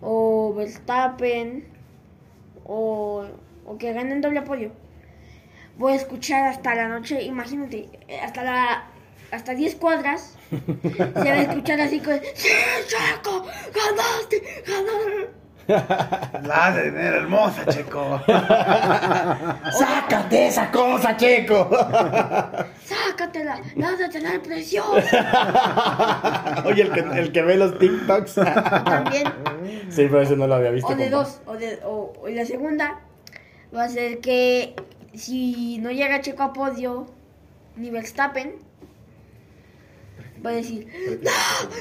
O 0.00 0.54
Verstappen. 0.54 1.66
O, 2.64 3.26
o 3.66 3.78
que 3.78 3.92
ganen 3.92 4.20
doble 4.20 4.42
podio. 4.42 4.70
Voy 5.76 5.92
a 5.92 5.96
escuchar 5.96 6.44
hasta 6.44 6.74
la 6.74 6.88
noche. 6.88 7.22
Imagínate, 7.24 7.88
eh, 8.08 8.20
hasta 8.20 8.44
la. 8.44 8.84
Hasta 9.32 9.54
10 9.54 9.74
cuadras. 9.74 10.38
se 10.50 10.98
va 11.12 11.22
a 11.22 11.42
escuchar 11.42 11.80
así 11.80 11.98
con. 11.98 12.14
¡Sí, 12.34 12.48
Checo! 12.86 13.44
¡Ganaste! 13.74 14.42
¡Ganaste! 14.64 15.43
La 15.66 16.72
de 16.74 16.82
tener 16.90 17.14
hermosa, 17.14 17.64
Checo. 17.66 18.20
¡Sácate 18.26 20.48
esa 20.48 20.70
cosa, 20.70 21.16
Checo! 21.16 21.68
¡Sácatela! 22.84 23.60
¡La 23.76 23.88
has 23.88 23.98
de 23.98 24.08
tener 24.08 24.42
presión! 24.42 24.84
Oye, 26.66 26.82
el 26.82 26.92
que, 26.92 27.00
el 27.00 27.32
que 27.32 27.42
ve 27.42 27.56
los 27.56 27.78
TikToks. 27.78 28.34
También. 28.84 29.24
sí, 29.88 30.06
pero 30.10 30.20
eso 30.22 30.36
no 30.36 30.46
lo 30.46 30.56
había 30.56 30.70
visto. 30.70 30.92
O 30.92 30.96
de 30.96 31.10
compa. 31.10 31.16
dos. 31.16 31.40
O, 31.46 31.54
de, 31.56 31.80
o, 31.84 32.12
o 32.22 32.28
la 32.28 32.44
segunda 32.44 33.00
va 33.74 33.84
a 33.84 33.88
ser 33.88 34.20
que 34.20 34.74
si 35.14 35.78
no 35.78 35.90
llega 35.90 36.20
Checo 36.20 36.42
a 36.42 36.52
podio, 36.52 37.06
ni 37.76 37.90
Verstappen, 37.90 38.52
va 40.44 40.50
a 40.50 40.54
decir, 40.54 40.86
¡No! 41.22 41.30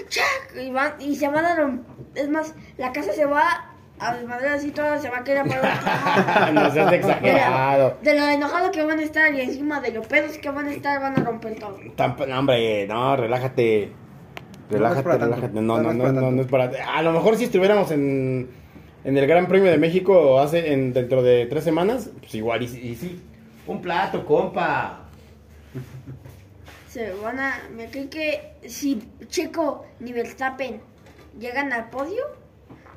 ¡Checo! 0.08 0.62
Y, 0.62 0.72
van- 0.72 0.96
y 1.00 1.16
se 1.18 1.28
van 1.28 1.46
a 1.46 1.56
romper. 1.56 1.86
Es 2.16 2.30
más, 2.30 2.54
la 2.78 2.92
casa 2.94 3.12
se 3.14 3.26
va 3.26 3.73
a 4.10 4.16
desmadrar 4.16 4.54
así 4.54 4.72
toda, 4.72 5.00
se 5.00 5.10
va 5.10 5.20
a 5.20 5.24
querer 5.24 5.42
apagar. 5.42 6.54
no 6.54 6.72
seas 6.72 6.92
exagerado. 6.94 7.98
De 8.02 8.18
lo 8.20 8.28
enojado 8.28 8.72
que 8.72 8.84
van 8.84 9.00
a 9.00 9.04
estar 9.04 9.34
y 9.34 9.42
encima 9.42 9.80
de 9.82 9.92
los 9.92 10.06
pedos 10.08 10.38
que 10.38 10.50
van 10.50 10.68
a 10.68 10.72
estar, 10.74 11.02
van 11.02 11.20
a 11.20 11.24
romper 11.24 11.60
todo. 11.60 11.78
Tamp- 11.98 12.28
no, 12.28 12.40
hombre, 12.40 12.88
no, 12.88 13.16
relájate. 13.16 13.92
No 14.70 14.78
Relájate, 14.78 15.04
para 15.04 15.18
relájate. 15.26 15.54
No, 15.54 15.62
No, 15.62 15.94
no, 15.94 16.12
no 16.12 16.32
no, 16.32 16.48
para 16.48 16.66
es 16.66 16.76
para. 16.78 16.96
A 16.98 17.02
lo 17.04 17.12
mejor 17.12 17.36
si 17.36 17.44
estuviéramos 17.46 17.92
en, 17.92 18.50
en 19.04 19.18
el 19.18 19.28
Gran 19.28 19.48
Premio 19.48 19.70
de 19.70 19.78
México 19.78 20.40
hace 20.40 20.74
en, 20.74 20.94
dentro 20.94 21.22
de 21.22 21.46
tres 21.46 21.64
semanas, 21.64 22.10
pues 22.20 22.34
igual 22.36 22.64
y, 22.64 22.66
y 22.66 22.96
sí. 22.96 23.22
Un 23.68 23.82
plato, 23.82 24.26
compa. 24.26 25.02
Se 26.90 27.14
van 27.14 27.40
a. 27.40 27.60
Me 27.76 27.88
creo 27.90 28.10
que 28.10 28.54
si 28.68 29.02
Checo 29.28 29.86
ni 30.00 30.14
Verstappen 30.14 30.82
llegan 31.40 31.74
al 31.74 31.90
podio, 31.90 32.24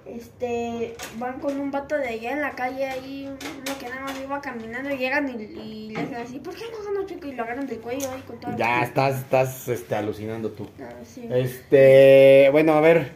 este 0.08 0.94
van 1.18 1.40
con 1.40 1.58
un 1.58 1.70
vato 1.70 1.96
de 1.96 2.08
allá 2.08 2.32
en 2.32 2.40
la 2.40 2.52
calle 2.52 2.86
ahí, 2.86 3.26
uno 3.28 3.78
que 3.78 3.88
nada 3.88 4.02
más 4.02 4.20
iba 4.20 4.40
caminando 4.40 4.90
y 4.90 4.98
llegan 4.98 5.28
y, 5.28 5.42
y 5.42 5.90
le 5.92 6.00
hacen 6.00 6.14
así, 6.16 6.38
¿por 6.38 6.54
qué 6.54 6.64
no 6.70 6.84
ganó 6.84 7.06
Checo? 7.06 7.26
Y 7.26 7.32
lo 7.32 7.42
agarran 7.42 7.66
del 7.66 7.80
cuello 7.80 8.10
ahí 8.10 8.22
con 8.26 8.38
todo. 8.40 8.56
Ya 8.56 8.82
estás, 8.82 9.18
estás 9.18 9.68
este, 9.68 9.94
alucinando 9.94 10.50
tú. 10.50 10.68
Ah, 10.80 10.90
sí. 11.04 11.28
Este, 11.30 12.48
bueno, 12.52 12.72
a 12.74 12.80
ver, 12.80 13.10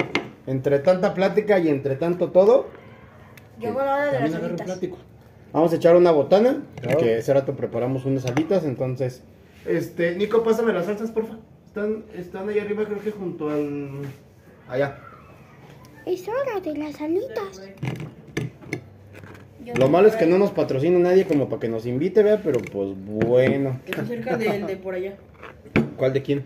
entre 0.46 0.78
tanta 0.80 1.14
plática 1.14 1.58
y 1.58 1.68
entre 1.68 1.96
tanto 1.96 2.30
todo, 2.30 2.68
Llegó 3.58 3.80
la 3.80 3.94
hora 3.94 4.06
de 4.06 4.12
las 4.12 4.20
también 4.20 4.34
agarro 4.36 4.46
alitas. 4.48 4.66
plático. 4.66 4.98
Vamos 5.52 5.72
a 5.72 5.76
echar 5.76 5.96
una 5.96 6.10
botana, 6.12 6.62
Claro. 6.80 6.98
que 6.98 7.18
ese 7.18 7.34
rato 7.34 7.54
preparamos 7.56 8.04
unas 8.04 8.24
alitas, 8.26 8.64
entonces... 8.64 9.22
Este, 9.66 10.14
Nico, 10.16 10.42
pásame 10.42 10.72
las 10.72 10.86
salsas, 10.86 11.10
porfa. 11.10 11.34
Están, 11.66 12.04
están 12.14 12.48
ahí 12.48 12.58
arriba, 12.58 12.84
creo 12.84 13.00
que 13.00 13.10
junto 13.10 13.50
al... 13.50 14.02
Allá. 14.68 14.98
Es 16.06 16.26
hora 16.28 16.60
de 16.60 16.76
las 16.76 17.00
alitas. 17.00 17.62
Yo 19.64 19.74
Lo 19.74 19.88
malo 19.88 20.08
es 20.08 20.16
que 20.16 20.26
no 20.26 20.38
nos 20.38 20.50
patrocina 20.50 20.98
nadie 20.98 21.26
como 21.26 21.48
para 21.48 21.60
que 21.60 21.68
nos 21.68 21.86
invite, 21.86 22.22
vea, 22.22 22.40
pero 22.42 22.60
pues 22.60 22.88
bueno. 22.96 23.78
Está 23.86 24.04
cerca 24.04 24.36
del 24.36 24.66
de 24.66 24.76
por 24.76 24.94
allá. 24.94 25.16
¿Cuál 25.96 26.12
de 26.12 26.22
quién? 26.22 26.44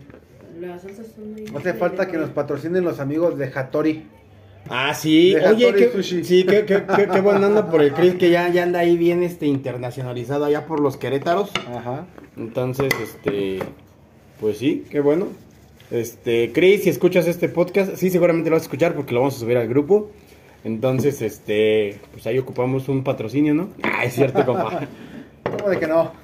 Las 0.59 0.81
salsas 0.81 1.07
son 1.15 1.33
ahí. 1.35 1.45
No 1.51 1.59
hace 1.59 1.73
falta 1.73 2.07
que 2.07 2.17
nos 2.17 2.29
patrocinen 2.29 2.83
los 2.83 2.99
amigos 2.99 3.37
de 3.37 3.51
Hattori. 3.53 4.05
Ah, 4.69 4.93
sí. 4.93 5.33
De 5.33 5.47
Oye, 5.47 5.67
Hattori 5.67 5.85
qué, 5.85 5.91
Sushi. 5.91 6.23
sí, 6.23 6.43
qué, 6.43 6.65
qué, 6.65 6.83
qué, 6.95 7.07
qué 7.07 7.21
buen 7.21 7.43
anda 7.43 7.69
por 7.69 7.81
el 7.81 7.93
Chris, 7.93 8.15
que 8.15 8.29
ya, 8.29 8.49
ya 8.49 8.63
anda 8.63 8.79
ahí 8.79 8.97
bien 8.97 9.23
este, 9.23 9.45
internacionalizado 9.45 10.45
allá 10.45 10.65
por 10.65 10.79
los 10.79 10.97
Querétaros. 10.97 11.51
Ajá. 11.73 12.05
Entonces, 12.35 12.93
este, 13.01 13.59
pues 14.39 14.57
sí, 14.57 14.85
qué 14.89 14.99
bueno. 14.99 15.27
Este, 15.91 16.51
Chris, 16.51 16.83
si 16.83 16.89
escuchas 16.89 17.27
este 17.27 17.47
podcast, 17.49 17.95
sí, 17.95 18.09
seguramente 18.09 18.49
lo 18.49 18.55
vas 18.55 18.63
a 18.63 18.65
escuchar 18.65 18.95
porque 18.95 19.13
lo 19.13 19.19
vamos 19.21 19.35
a 19.35 19.39
subir 19.39 19.57
al 19.57 19.67
grupo. 19.67 20.11
Entonces, 20.63 21.21
este, 21.21 21.99
pues 22.11 22.25
ahí 22.27 22.39
ocupamos 22.39 22.89
un 22.89 23.03
patrocinio, 23.03 23.53
¿no? 23.53 23.69
Ah, 23.83 24.03
es 24.05 24.13
cierto, 24.13 24.45
compa. 24.45 24.81
¿Cómo 25.43 25.69
de 25.69 25.79
que 25.79 25.87
no? 25.87 26.11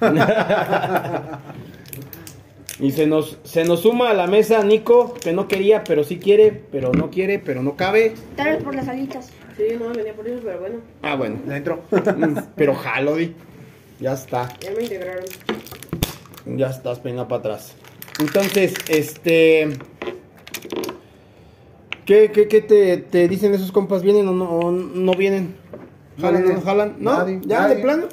Y 2.80 2.90
se 2.90 3.06
nos, 3.06 3.38
se 3.44 3.64
nos 3.64 3.82
suma 3.82 4.10
a 4.10 4.14
la 4.14 4.26
mesa 4.26 4.64
Nico, 4.64 5.14
que 5.14 5.32
no 5.32 5.46
quería, 5.46 5.84
pero 5.84 6.02
sí 6.02 6.18
quiere, 6.18 6.50
pero 6.72 6.90
no 6.92 7.10
quiere, 7.10 7.38
pero 7.38 7.62
no 7.62 7.76
cabe. 7.76 8.14
Tal 8.34 8.48
vez 8.56 8.64
por 8.64 8.74
las 8.74 8.88
alitas. 8.88 9.30
Sí, 9.56 9.64
no 9.78 9.90
venía 9.90 10.12
por 10.14 10.26
eso, 10.26 10.40
pero 10.42 10.58
bueno, 10.58 10.76
Ah, 11.02 11.14
bueno. 11.14 11.36
Ya 11.46 11.58
entró. 11.58 11.82
Mm, 11.92 12.38
Pero 12.56 12.74
jalo, 12.74 13.14
di. 13.16 13.34
Ya 14.00 14.14
está. 14.14 14.48
ya 14.60 14.72
me 14.72 14.82
integraron. 14.82 15.24
Ya 16.46 16.70
estás 16.70 16.98
peinado 16.98 17.28
para 17.28 17.38
atrás. 17.40 17.76
Entonces, 18.18 18.74
este. 18.88 19.68
¿Qué, 22.06 22.30
qué, 22.32 22.48
qué 22.48 22.60
te, 22.60 22.96
te 22.98 23.28
dicen 23.28 23.54
esos 23.54 23.70
compas? 23.72 24.02
¿Vienen 24.02 24.26
o 24.28 24.32
no, 24.32 24.44
o 24.50 24.70
no 24.72 25.14
vienen? 25.14 25.56
¿Jalan 26.20 26.44
o 26.50 26.52
no 26.54 26.60
jalan? 26.60 26.96
¿No? 26.98 27.18
Nadie. 27.18 27.40
¿Ya 27.44 27.60
Nadie. 27.60 27.76
de 27.76 27.82
plano? 27.82 28.08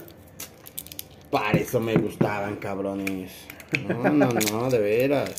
Para 1.31 1.57
eso 1.59 1.79
me 1.79 1.95
gustaban, 1.95 2.55
cabrones. 2.57 3.31
No, 3.87 4.09
no, 4.09 4.29
no, 4.51 4.69
de 4.69 4.79
veras. 4.79 5.31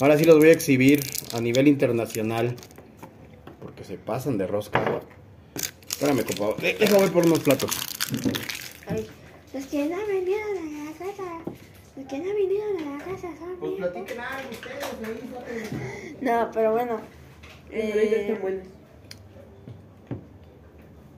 Ahora 0.00 0.16
sí 0.18 0.24
los 0.24 0.38
voy 0.38 0.48
a 0.48 0.52
exhibir 0.52 1.00
a 1.32 1.40
nivel 1.40 1.68
internacional. 1.68 2.54
Porque 3.60 3.84
se 3.84 3.96
pasan 3.98 4.38
de 4.38 4.46
rosca. 4.46 4.82
Espérame, 5.88 6.22
compa. 6.24 6.60
De- 6.62 6.74
Déjame 6.74 7.00
voy 7.00 7.10
por 7.10 7.26
unos 7.26 7.40
platos. 7.40 7.70
Ay, 8.86 9.06
los 9.54 9.66
que 9.66 9.86
no 9.88 9.96
a 9.96 10.00
la 10.00 10.92
casa, 10.98 11.52
los 11.98 12.06
que 12.06 12.18
no 12.18 12.34
vinieron 12.34 12.76
a 12.76 12.98
la 12.98 13.04
casa 13.04 13.28
Pues 13.58 13.72
platiquen 13.72 14.20
algo 14.20 14.50
ustedes 14.50 14.84
ahí. 15.04 16.16
No, 16.20 16.50
pero 16.52 16.72
bueno. 16.72 17.00
Eh, 17.70 17.90
pero 17.92 17.94
ahorita 17.94 18.16
Eh, 18.16 18.20
están 18.28 18.40
buenas. 18.42 18.66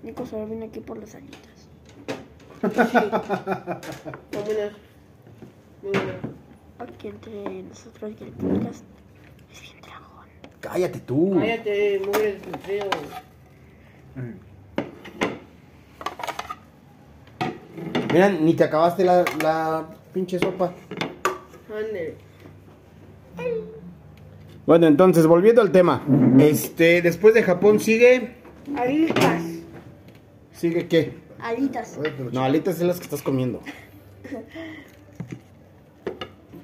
Nico 0.03 0.27
solo 0.27 0.47
vino 0.47 0.65
aquí 0.65 0.81
por 0.81 0.99
las 0.99 1.15
alitas. 1.15 1.69
Están 2.63 4.45
buenas. 4.45 4.73
Muy 5.83 5.93
buenas. 5.93 6.17
Aquí 6.79 7.09
entre 7.09 7.63
nosotros 7.63 8.13
y 8.19 8.25
el 8.25 8.31
podcast 8.33 8.85
es 9.53 9.61
bien 9.63 9.81
dragón. 9.83 10.27
Cállate 10.61 11.01
tú. 11.01 11.35
Cállate, 11.39 12.01
mugre 12.05 12.33
desconocido. 12.33 12.87
Mira, 18.13 18.29
ni 18.31 18.55
te 18.55 18.65
acabaste 18.65 19.05
la, 19.05 19.25
la 19.43 19.87
pinche 20.13 20.39
sopa. 20.39 20.73
Bueno, 24.67 24.87
entonces, 24.87 25.27
volviendo 25.27 25.63
al 25.63 25.73
tema. 25.73 26.05
Este, 26.39 27.03
después 27.03 27.35
de 27.35 27.43
Japón 27.43 27.81
sigue. 27.81 28.37
Alitas. 28.77 29.43
¿Sigue 30.53 30.87
qué? 30.89 31.15
Alitas. 31.41 31.99
No, 32.33 32.43
alitas 32.43 32.77
es 32.77 32.83
las 32.83 32.99
que 32.99 33.05
estás 33.05 33.23
comiendo. 33.23 33.61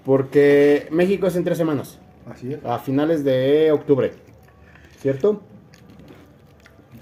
Porque 0.05 0.87
México 0.91 1.27
es 1.27 1.37
en 1.37 1.45
tres 1.45 1.59
semanas. 1.59 1.99
Así 2.31 2.53
es. 2.53 2.65
A 2.65 2.79
finales 2.79 3.25
de 3.25 3.73
octubre. 3.73 4.13
¿Cierto? 5.01 5.43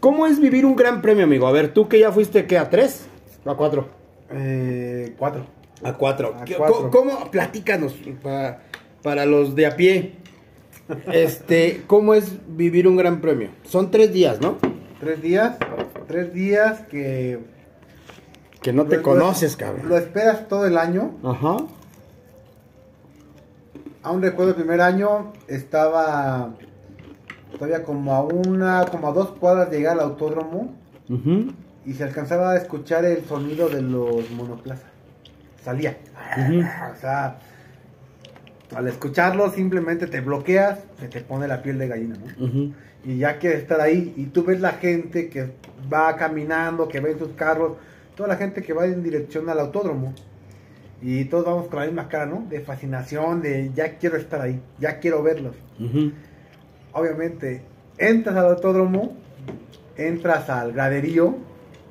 ¿Cómo 0.00 0.26
es 0.26 0.40
vivir 0.40 0.66
un 0.66 0.76
gran 0.76 1.00
premio, 1.02 1.24
amigo? 1.24 1.46
A 1.46 1.52
ver, 1.52 1.72
tú 1.72 1.88
que 1.88 1.98
ya 1.98 2.12
fuiste, 2.12 2.46
¿qué? 2.46 2.58
¿A 2.58 2.68
tres? 2.68 3.06
¿O 3.44 3.50
a 3.50 3.56
cuatro? 3.56 3.88
Eh, 4.30 5.14
cuatro. 5.18 5.46
A 5.84 5.92
cuatro. 5.94 6.34
A 6.40 6.44
¿Qué- 6.44 6.54
cuatro. 6.56 6.90
¿Cómo? 6.90 7.12
cómo? 7.18 7.30
Platícanos 7.30 7.94
para, 8.22 8.62
para 9.02 9.26
los 9.26 9.54
de 9.54 9.66
a 9.66 9.76
pie. 9.76 10.16
Este, 11.12 11.82
¿cómo 11.86 12.14
es 12.14 12.32
vivir 12.56 12.86
un 12.88 12.96
gran 12.96 13.20
premio? 13.20 13.48
Son 13.64 13.90
tres 13.90 14.12
días, 14.12 14.40
¿no? 14.40 14.56
Tres 15.00 15.20
días. 15.22 15.56
Tres 16.06 16.32
días 16.34 16.80
que. 16.90 17.38
Que 18.60 18.72
no 18.72 18.84
te 18.86 18.96
lo- 18.96 19.02
conoces, 19.02 19.52
Lo 19.52 19.58
cabrón. 19.58 19.92
esperas 19.92 20.48
todo 20.48 20.66
el 20.66 20.78
año. 20.78 21.12
Ajá. 21.22 21.56
Aún 24.02 24.20
recuerdo 24.22 24.50
el 24.50 24.56
primer 24.56 24.80
año, 24.80 25.32
estaba 25.48 26.54
todavía 27.52 27.84
como 27.84 28.14
a 28.14 28.22
una, 28.22 28.84
como 28.90 29.08
a 29.08 29.12
dos 29.12 29.30
cuadras 29.38 29.70
de 29.70 29.78
llegar 29.78 29.94
al 29.94 30.00
autódromo 30.00 30.74
Ujú. 31.08 31.52
y 31.86 31.92
se 31.94 32.04
alcanzaba 32.04 32.50
a 32.52 32.56
escuchar 32.56 33.04
el 33.06 33.24
sonido 33.24 33.68
de 33.70 33.80
los 33.80 34.30
monoplazas. 34.32 34.90
Salía. 35.64 35.96
O 36.92 37.00
sea, 37.00 37.38
al 38.74 38.88
escucharlo 38.88 39.50
simplemente 39.50 40.06
te 40.06 40.20
bloqueas, 40.20 40.80
se 41.00 41.08
te 41.08 41.20
pone 41.20 41.48
la 41.48 41.62
piel 41.62 41.78
de 41.78 41.88
gallina, 41.88 42.16
¿no? 42.16 42.74
Y 43.04 43.18
ya 43.18 43.38
quieres 43.38 43.62
estar 43.62 43.80
ahí 43.80 44.14
y 44.16 44.26
tú 44.26 44.44
ves 44.44 44.60
la 44.60 44.72
gente 44.72 45.28
que 45.28 45.52
va 45.92 46.16
caminando, 46.16 46.88
que 46.88 47.00
ve 47.00 47.12
en 47.12 47.18
sus 47.18 47.32
carros, 47.32 47.76
toda 48.16 48.28
la 48.28 48.36
gente 48.36 48.62
que 48.62 48.72
va 48.72 48.86
en 48.86 49.02
dirección 49.02 49.48
al 49.48 49.60
autódromo. 49.60 50.14
Y 51.02 51.26
todos 51.26 51.44
vamos 51.44 51.66
con 51.68 51.80
la 51.80 51.86
misma 51.86 52.08
cara, 52.08 52.26
¿no? 52.26 52.46
De 52.48 52.60
fascinación, 52.60 53.42
de 53.42 53.70
ya 53.74 53.98
quiero 53.98 54.16
estar 54.16 54.40
ahí, 54.40 54.60
ya 54.78 55.00
quiero 55.00 55.22
verlos. 55.22 55.54
Obviamente, 56.92 57.62
entras 57.98 58.36
al 58.36 58.46
autódromo, 58.46 59.14
entras 59.96 60.48
al 60.48 60.72
graderío, 60.72 61.36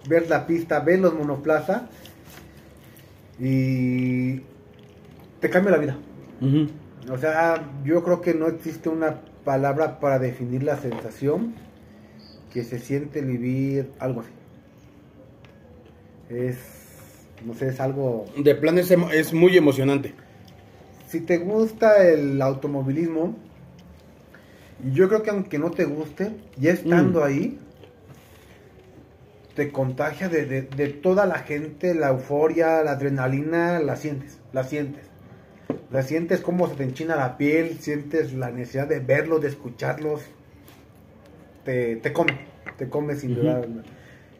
ves 0.07 0.29
la 0.29 0.47
pista, 0.47 0.79
ves 0.79 0.99
los 0.99 1.13
monoplaza 1.13 1.89
y 3.45 4.41
te 5.41 5.49
cambia 5.49 5.71
la 5.71 5.77
vida. 5.77 5.97
O 7.11 7.17
sea, 7.17 7.69
yo 7.83 8.01
creo 8.03 8.21
que 8.21 8.33
no 8.33 8.47
existe 8.47 8.87
una 8.89 9.19
palabra 9.43 9.99
para 9.99 10.17
definir 10.19 10.63
la 10.63 10.77
sensación 10.77 11.53
que 12.53 12.63
se 12.63 12.79
siente 12.79 13.21
vivir 13.21 13.91
algo 13.99 14.21
así. 14.21 14.29
Es, 16.29 16.57
no 17.45 17.53
sé, 17.53 17.67
es 17.67 17.79
algo... 17.79 18.25
De 18.37 18.55
plan 18.55 18.77
es 18.77 19.33
muy 19.33 19.57
emocionante. 19.57 20.13
Si 21.07 21.19
te 21.19 21.37
gusta 21.37 22.07
el 22.07 22.41
automovilismo, 22.41 23.35
yo 24.93 25.07
creo 25.09 25.23
que 25.23 25.29
aunque 25.29 25.59
no 25.59 25.71
te 25.71 25.83
guste, 25.85 26.31
ya 26.57 26.71
estando 26.71 27.19
Mm. 27.19 27.23
ahí, 27.23 27.59
te 29.55 29.71
contagia 29.71 30.29
de, 30.29 30.45
de- 30.45 30.61
de 30.63 30.87
toda 30.89 31.25
la 31.25 31.39
gente, 31.39 31.93
la 31.93 32.09
euforia, 32.09 32.83
la 32.83 32.91
adrenalina, 32.91 33.79
la 33.79 33.95
sientes, 33.95 34.39
la 34.51 34.63
sientes. 34.63 35.05
La 35.91 36.01
sientes 36.03 36.41
como 36.41 36.67
se 36.67 36.75
te 36.75 36.83
enchina 36.83 37.15
la 37.15 37.37
piel, 37.37 37.77
sientes 37.79 38.33
la 38.33 38.51
necesidad 38.51 38.87
de 38.87 38.99
verlos, 38.99 39.41
de 39.41 39.47
escucharlos. 39.49 40.21
Te, 41.65 41.95
te 41.97 42.11
come, 42.11 42.37
te 42.77 42.89
come 42.89 43.15
sin 43.15 43.35
duda. 43.35 43.61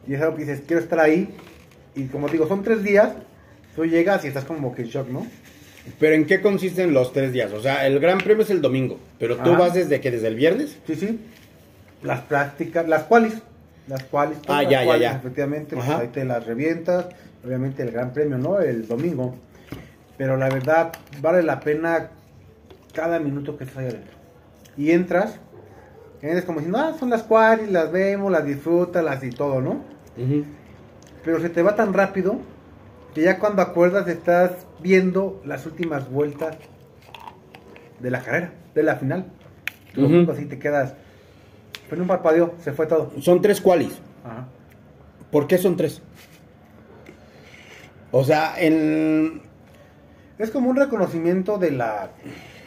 Y 0.06 0.14
es 0.14 0.20
algo 0.20 0.36
que 0.36 0.42
dices, 0.44 0.62
quiero 0.66 0.82
estar 0.82 1.00
ahí. 1.00 1.34
Y 1.94 2.06
como 2.06 2.28
digo, 2.28 2.46
son 2.48 2.62
tres 2.62 2.82
días, 2.82 3.10
tú 3.74 3.86
llegas 3.86 4.24
y 4.24 4.28
estás 4.28 4.44
como 4.44 4.74
que 4.74 4.82
en 4.82 4.88
shock, 4.88 5.08
¿no? 5.08 5.26
Pero 6.00 6.14
¿en 6.14 6.26
qué 6.26 6.40
consisten 6.40 6.92
los 6.92 7.12
tres 7.12 7.32
días? 7.32 7.52
O 7.52 7.60
sea, 7.62 7.86
el 7.86 8.00
gran 8.00 8.18
premio 8.18 8.42
es 8.42 8.50
el 8.50 8.60
domingo. 8.60 8.98
Pero 9.18 9.36
tú 9.36 9.50
vas 9.58 9.74
desde 9.74 10.00
que 10.00 10.10
desde 10.10 10.28
el 10.28 10.34
viernes. 10.34 10.78
Sí, 10.86 10.94
sí. 10.96 11.20
Las 12.02 12.20
prácticas, 12.22 12.86
las 12.88 13.04
cuales. 13.04 13.34
Las 13.88 14.04
cuales. 14.04 14.38
Ah, 14.48 14.62
las 14.62 14.70
ya, 14.70 14.80
ya, 14.80 14.84
qualis, 14.86 15.02
ya. 15.02 15.16
Efectivamente, 15.16 15.76
pues 15.76 15.88
ahí 15.88 16.08
te 16.08 16.24
las 16.24 16.46
revientas. 16.46 17.06
Obviamente 17.44 17.82
el 17.82 17.90
gran 17.90 18.12
premio, 18.12 18.38
¿no? 18.38 18.60
El 18.60 18.88
domingo. 18.88 19.34
Pero 20.16 20.36
la 20.36 20.48
verdad, 20.48 20.92
vale 21.20 21.42
la 21.42 21.60
pena 21.60 22.10
cada 22.94 23.18
minuto 23.18 23.56
que 23.56 23.64
estás 23.64 23.78
ahí 23.78 23.88
adentro. 23.88 24.16
Y 24.76 24.92
entras. 24.92 25.38
Eres 26.22 26.44
como 26.44 26.60
diciendo, 26.60 26.78
ah, 26.78 26.94
son 26.98 27.10
las 27.10 27.22
cuales, 27.22 27.70
las 27.70 27.92
vemos, 27.92 28.32
las 28.32 28.46
disfrutas, 28.46 29.04
las 29.04 29.22
y 29.22 29.30
todo, 29.30 29.60
¿no? 29.60 29.84
Ujú. 30.16 30.44
Pero 31.22 31.38
se 31.40 31.50
te 31.50 31.62
va 31.62 31.76
tan 31.76 31.92
rápido 31.92 32.38
que 33.14 33.22
ya 33.22 33.38
cuando 33.38 33.60
acuerdas 33.60 34.08
estás 34.08 34.52
viendo 34.80 35.42
las 35.44 35.66
últimas 35.66 36.10
vueltas 36.10 36.56
de 38.00 38.10
la 38.10 38.22
carrera, 38.22 38.52
de 38.74 38.82
la 38.82 38.96
final. 38.96 39.26
Único 39.96 40.32
así 40.32 40.46
te 40.46 40.58
quedas. 40.58 40.94
En 41.90 42.00
un 42.00 42.06
parpadeo, 42.06 42.54
se 42.62 42.72
fue 42.72 42.86
todo. 42.86 43.12
Son 43.20 43.40
tres 43.40 43.60
qualis. 43.60 43.92
Ajá. 44.24 44.46
¿Por 45.34 45.48
qué 45.48 45.58
son 45.58 45.76
tres? 45.76 46.00
O 48.12 48.22
sea, 48.22 48.54
en... 48.56 49.42
Es 50.38 50.52
como 50.52 50.70
un 50.70 50.76
reconocimiento 50.76 51.58
de 51.58 51.72
la, 51.72 52.10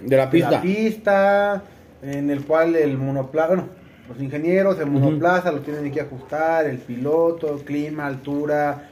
De 0.01 0.17
la 0.17 0.25
de 0.25 0.31
pista. 0.33 0.51
la 0.51 0.61
pista, 0.61 1.63
en 2.01 2.29
el 2.29 2.43
cual 2.43 2.75
el 2.75 2.97
monoplaza, 2.97 3.47
bueno, 3.47 3.69
los 4.09 4.21
ingenieros, 4.21 4.77
el 4.79 4.87
monoplaza 4.87 5.53
lo 5.53 5.61
tienen 5.61 5.89
que 5.93 6.01
ajustar, 6.01 6.65
el 6.65 6.79
piloto, 6.79 7.57
clima, 7.63 8.05
altura, 8.05 8.89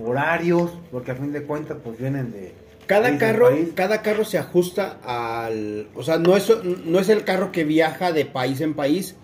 horarios, 0.00 0.78
porque 0.92 1.10
a 1.10 1.16
fin 1.16 1.32
de 1.32 1.42
cuentas 1.42 1.78
pues 1.82 1.98
vienen 1.98 2.30
de... 2.30 2.54
Cada 2.86 3.18
carro, 3.18 3.50
cada 3.74 4.02
carro 4.02 4.24
se 4.24 4.38
ajusta 4.38 4.98
al... 5.04 5.88
O 5.96 6.04
sea, 6.04 6.18
no 6.18 6.36
es, 6.36 6.52
no 6.84 7.00
es 7.00 7.08
el 7.08 7.24
carro 7.24 7.50
que 7.50 7.64
viaja 7.64 8.12
de 8.12 8.24
país 8.24 8.60
en 8.60 8.74
país, 8.74 9.16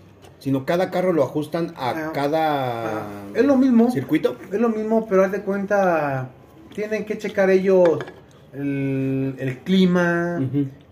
sino 0.46 0.64
cada 0.64 0.92
carro 0.92 1.12
lo 1.12 1.24
ajustan 1.24 1.74
a 1.76 1.90
Ah, 1.90 2.10
cada 2.14 2.84
Ah, 3.00 3.02
es 3.34 3.44
lo 3.44 3.56
mismo. 3.56 3.90
circuito. 3.90 4.36
Es 4.52 4.60
lo 4.60 4.68
mismo, 4.68 5.08
pero 5.08 5.24
haz 5.24 5.32
de 5.32 5.40
cuenta, 5.40 6.28
tienen 6.72 7.04
que 7.04 7.18
checar 7.18 7.50
ellos 7.50 7.98
el, 8.52 9.34
el 9.40 9.58
clima, 9.64 10.40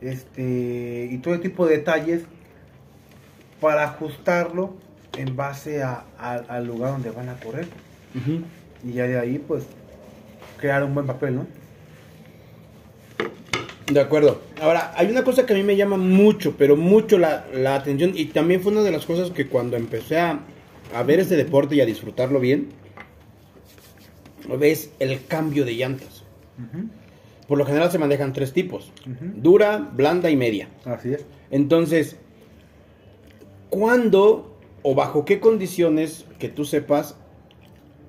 este, 0.00 1.08
y 1.08 1.18
todo 1.18 1.38
tipo 1.38 1.66
de 1.68 1.76
detalles 1.76 2.22
para 3.60 3.84
ajustarlo 3.84 4.74
en 5.16 5.36
base 5.36 5.84
a- 5.84 6.02
a- 6.18 6.42
al 6.48 6.66
lugar 6.66 6.90
donde 6.90 7.12
van 7.12 7.28
a 7.28 7.34
correr. 7.34 7.68
Y 8.82 8.92
ya 8.94 9.04
de 9.04 9.20
ahí, 9.20 9.38
pues, 9.38 9.66
crear 10.58 10.82
un 10.82 10.94
buen 10.94 11.06
papel, 11.06 11.36
¿no? 11.36 11.46
De 13.86 14.00
acuerdo. 14.00 14.40
Ahora, 14.60 14.92
hay 14.96 15.10
una 15.10 15.24
cosa 15.24 15.44
que 15.44 15.52
a 15.52 15.56
mí 15.56 15.62
me 15.62 15.76
llama 15.76 15.96
mucho, 15.96 16.54
pero 16.56 16.76
mucho 16.76 17.18
la, 17.18 17.46
la 17.52 17.74
atención 17.74 18.12
y 18.14 18.26
también 18.26 18.62
fue 18.62 18.72
una 18.72 18.82
de 18.82 18.90
las 18.90 19.04
cosas 19.04 19.30
que 19.30 19.46
cuando 19.46 19.76
empecé 19.76 20.18
a, 20.18 20.40
a 20.94 21.02
ver 21.02 21.20
este 21.20 21.36
deporte 21.36 21.74
y 21.74 21.80
a 21.80 21.86
disfrutarlo 21.86 22.40
bien, 22.40 22.70
ves 24.58 24.90
el 24.98 25.26
cambio 25.26 25.64
de 25.64 25.74
llantas. 25.74 26.24
Por 27.46 27.58
lo 27.58 27.66
general 27.66 27.90
se 27.90 27.98
manejan 27.98 28.32
tres 28.32 28.52
tipos, 28.52 28.92
dura, 29.36 29.78
blanda 29.78 30.30
y 30.30 30.36
media. 30.36 30.68
Así 30.84 31.12
es. 31.12 31.26
Entonces, 31.50 32.16
¿cuándo 33.68 34.58
o 34.82 34.94
bajo 34.94 35.24
qué 35.24 35.40
condiciones 35.40 36.24
que 36.38 36.48
tú 36.48 36.64
sepas 36.64 37.16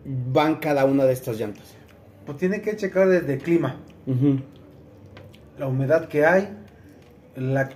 van 0.05 0.57
cada 0.57 0.85
una 0.85 1.05
de 1.05 1.13
estas 1.13 1.37
llantas? 1.37 1.75
Pues 2.25 2.37
tienen 2.37 2.61
que 2.61 2.75
checar 2.75 3.09
desde 3.09 3.33
el 3.33 3.39
clima. 3.39 3.77
La 5.57 5.67
humedad 5.67 6.07
que 6.07 6.25
hay, 6.25 6.49
la 7.35 7.69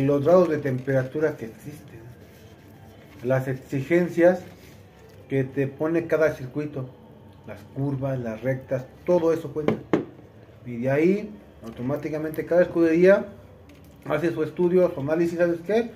los 0.00 0.24
grados 0.24 0.48
de 0.48 0.58
temperatura 0.58 1.36
que 1.36 1.46
existen, 1.46 2.00
las 3.22 3.48
exigencias 3.48 4.40
que 5.28 5.44
te 5.44 5.66
pone 5.66 6.06
cada 6.06 6.34
circuito, 6.34 6.88
las 7.46 7.60
curvas, 7.74 8.18
las 8.18 8.42
rectas, 8.42 8.86
todo 9.04 9.32
eso 9.32 9.52
cuenta. 9.52 9.74
Y 10.64 10.78
de 10.78 10.90
ahí, 10.90 11.30
automáticamente 11.64 12.44
cada 12.46 12.62
escudería 12.62 13.26
hace 14.06 14.32
su 14.32 14.42
estudio, 14.42 14.90
su 14.94 15.00
análisis, 15.00 15.38
¿sabes 15.38 15.60
qué? 15.66 15.90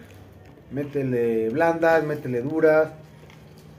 Métele 0.71 1.51
blandas, 1.51 2.05
métele 2.05 2.41
duras, 2.43 2.89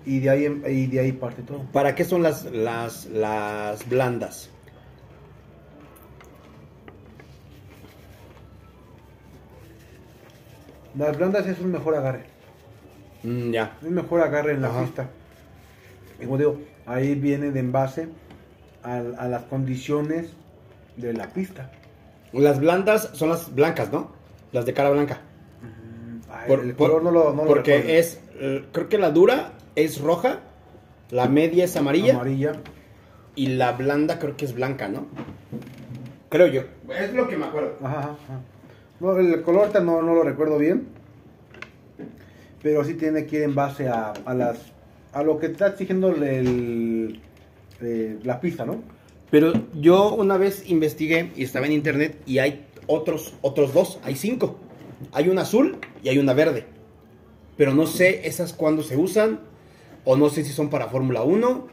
y 0.05 0.19
de 0.19 0.29
ahí, 0.29 0.61
y 0.67 0.87
de 0.87 0.99
ahí 0.99 1.11
parte 1.11 1.41
todo. 1.41 1.63
¿Para 1.71 1.95
qué 1.95 2.03
son 2.03 2.23
las, 2.23 2.45
las, 2.45 3.05
las 3.07 3.87
blandas? 3.87 4.49
Las 10.97 11.17
blandas 11.17 11.47
es 11.47 11.59
un 11.59 11.71
mejor 11.71 11.95
agarre, 11.95 12.25
Mm, 13.23 13.51
ya. 13.51 13.77
un 13.81 13.93
mejor 13.93 14.21
agarre 14.21 14.51
en 14.53 14.61
la 14.61 14.67
Ajá. 14.69 14.81
pista. 14.83 15.09
Y 16.19 16.25
como 16.25 16.37
digo, 16.37 16.59
ahí 16.85 17.15
viene 17.15 17.51
de 17.51 17.59
en 17.59 17.71
base 17.71 18.09
a, 18.83 18.97
a 19.17 19.27
las 19.27 19.43
condiciones 19.43 20.33
de 20.97 21.13
la 21.13 21.27
pista. 21.27 21.71
Las 22.31 22.59
blandas 22.59 23.09
son 23.13 23.29
las 23.29 23.53
blancas, 23.53 23.91
¿no? 23.91 24.11
Las 24.51 24.65
de 24.65 24.73
cara 24.73 24.89
blanca. 24.91 25.21
Ay, 26.31 26.47
Por- 26.47 26.59
el 26.61 26.75
por- 26.75 26.89
color 26.89 27.03
no 27.03 27.11
lo, 27.11 27.33
no 27.33 27.43
lo 27.43 27.47
porque 27.47 27.97
es, 27.99 28.19
eh, 28.35 28.65
creo 28.71 28.89
que 28.89 28.97
la 28.97 29.11
dura 29.11 29.53
es 29.75 29.99
roja, 30.01 30.39
la 31.11 31.27
media 31.27 31.65
es 31.65 31.75
amarilla, 31.77 32.13
amarilla. 32.15 32.53
y 33.35 33.47
la 33.47 33.71
blanda 33.73 34.19
creo 34.19 34.35
que 34.37 34.45
es 34.45 34.53
blanca, 34.53 34.87
¿no? 34.89 35.07
Creo 36.29 36.47
yo. 36.47 36.61
Es 36.95 37.13
lo 37.13 37.27
que 37.27 37.37
me 37.37 37.45
acuerdo. 37.45 37.77
Ajá, 37.83 37.99
ajá. 37.99 38.41
No, 39.03 39.17
el 39.17 39.41
color 39.41 39.69
no, 39.83 40.01
no 40.01 40.15
lo 40.15 40.23
recuerdo 40.23 40.57
bien. 40.57 40.87
Pero 42.61 42.85
sí 42.85 42.93
tiene 42.93 43.25
que 43.25 43.35
ir 43.35 43.41
en 43.43 43.53
base 43.53 43.89
a, 43.89 44.13
a 44.25 44.33
las 44.33 44.71
a 45.11 45.23
lo 45.23 45.37
que 45.39 45.47
está 45.47 45.67
exigiendo 45.67 46.07
el, 46.09 47.19
eh, 47.81 48.17
la 48.23 48.39
pista, 48.39 48.65
¿no? 48.65 48.81
Pero 49.29 49.51
yo 49.73 50.15
una 50.15 50.37
vez 50.37 50.69
investigué 50.69 51.33
y 51.35 51.43
estaba 51.43 51.65
en 51.65 51.73
internet 51.73 52.21
y 52.25 52.37
hay 52.39 52.65
otros, 52.87 53.33
otros 53.41 53.73
dos, 53.73 53.99
hay 54.03 54.15
cinco. 54.15 54.55
Hay 55.11 55.27
una 55.27 55.41
azul 55.41 55.79
y 56.01 56.07
hay 56.07 56.17
una 56.17 56.33
verde. 56.33 56.65
Pero 57.57 57.73
no 57.73 57.87
sé 57.87 58.25
esas 58.25 58.53
cuándo 58.53 58.83
se 58.83 58.95
usan, 58.95 59.41
o 60.05 60.15
no 60.15 60.29
sé 60.29 60.45
si 60.45 60.53
son 60.53 60.69
para 60.69 60.87
Fórmula 60.87 61.23
1, 61.23 61.67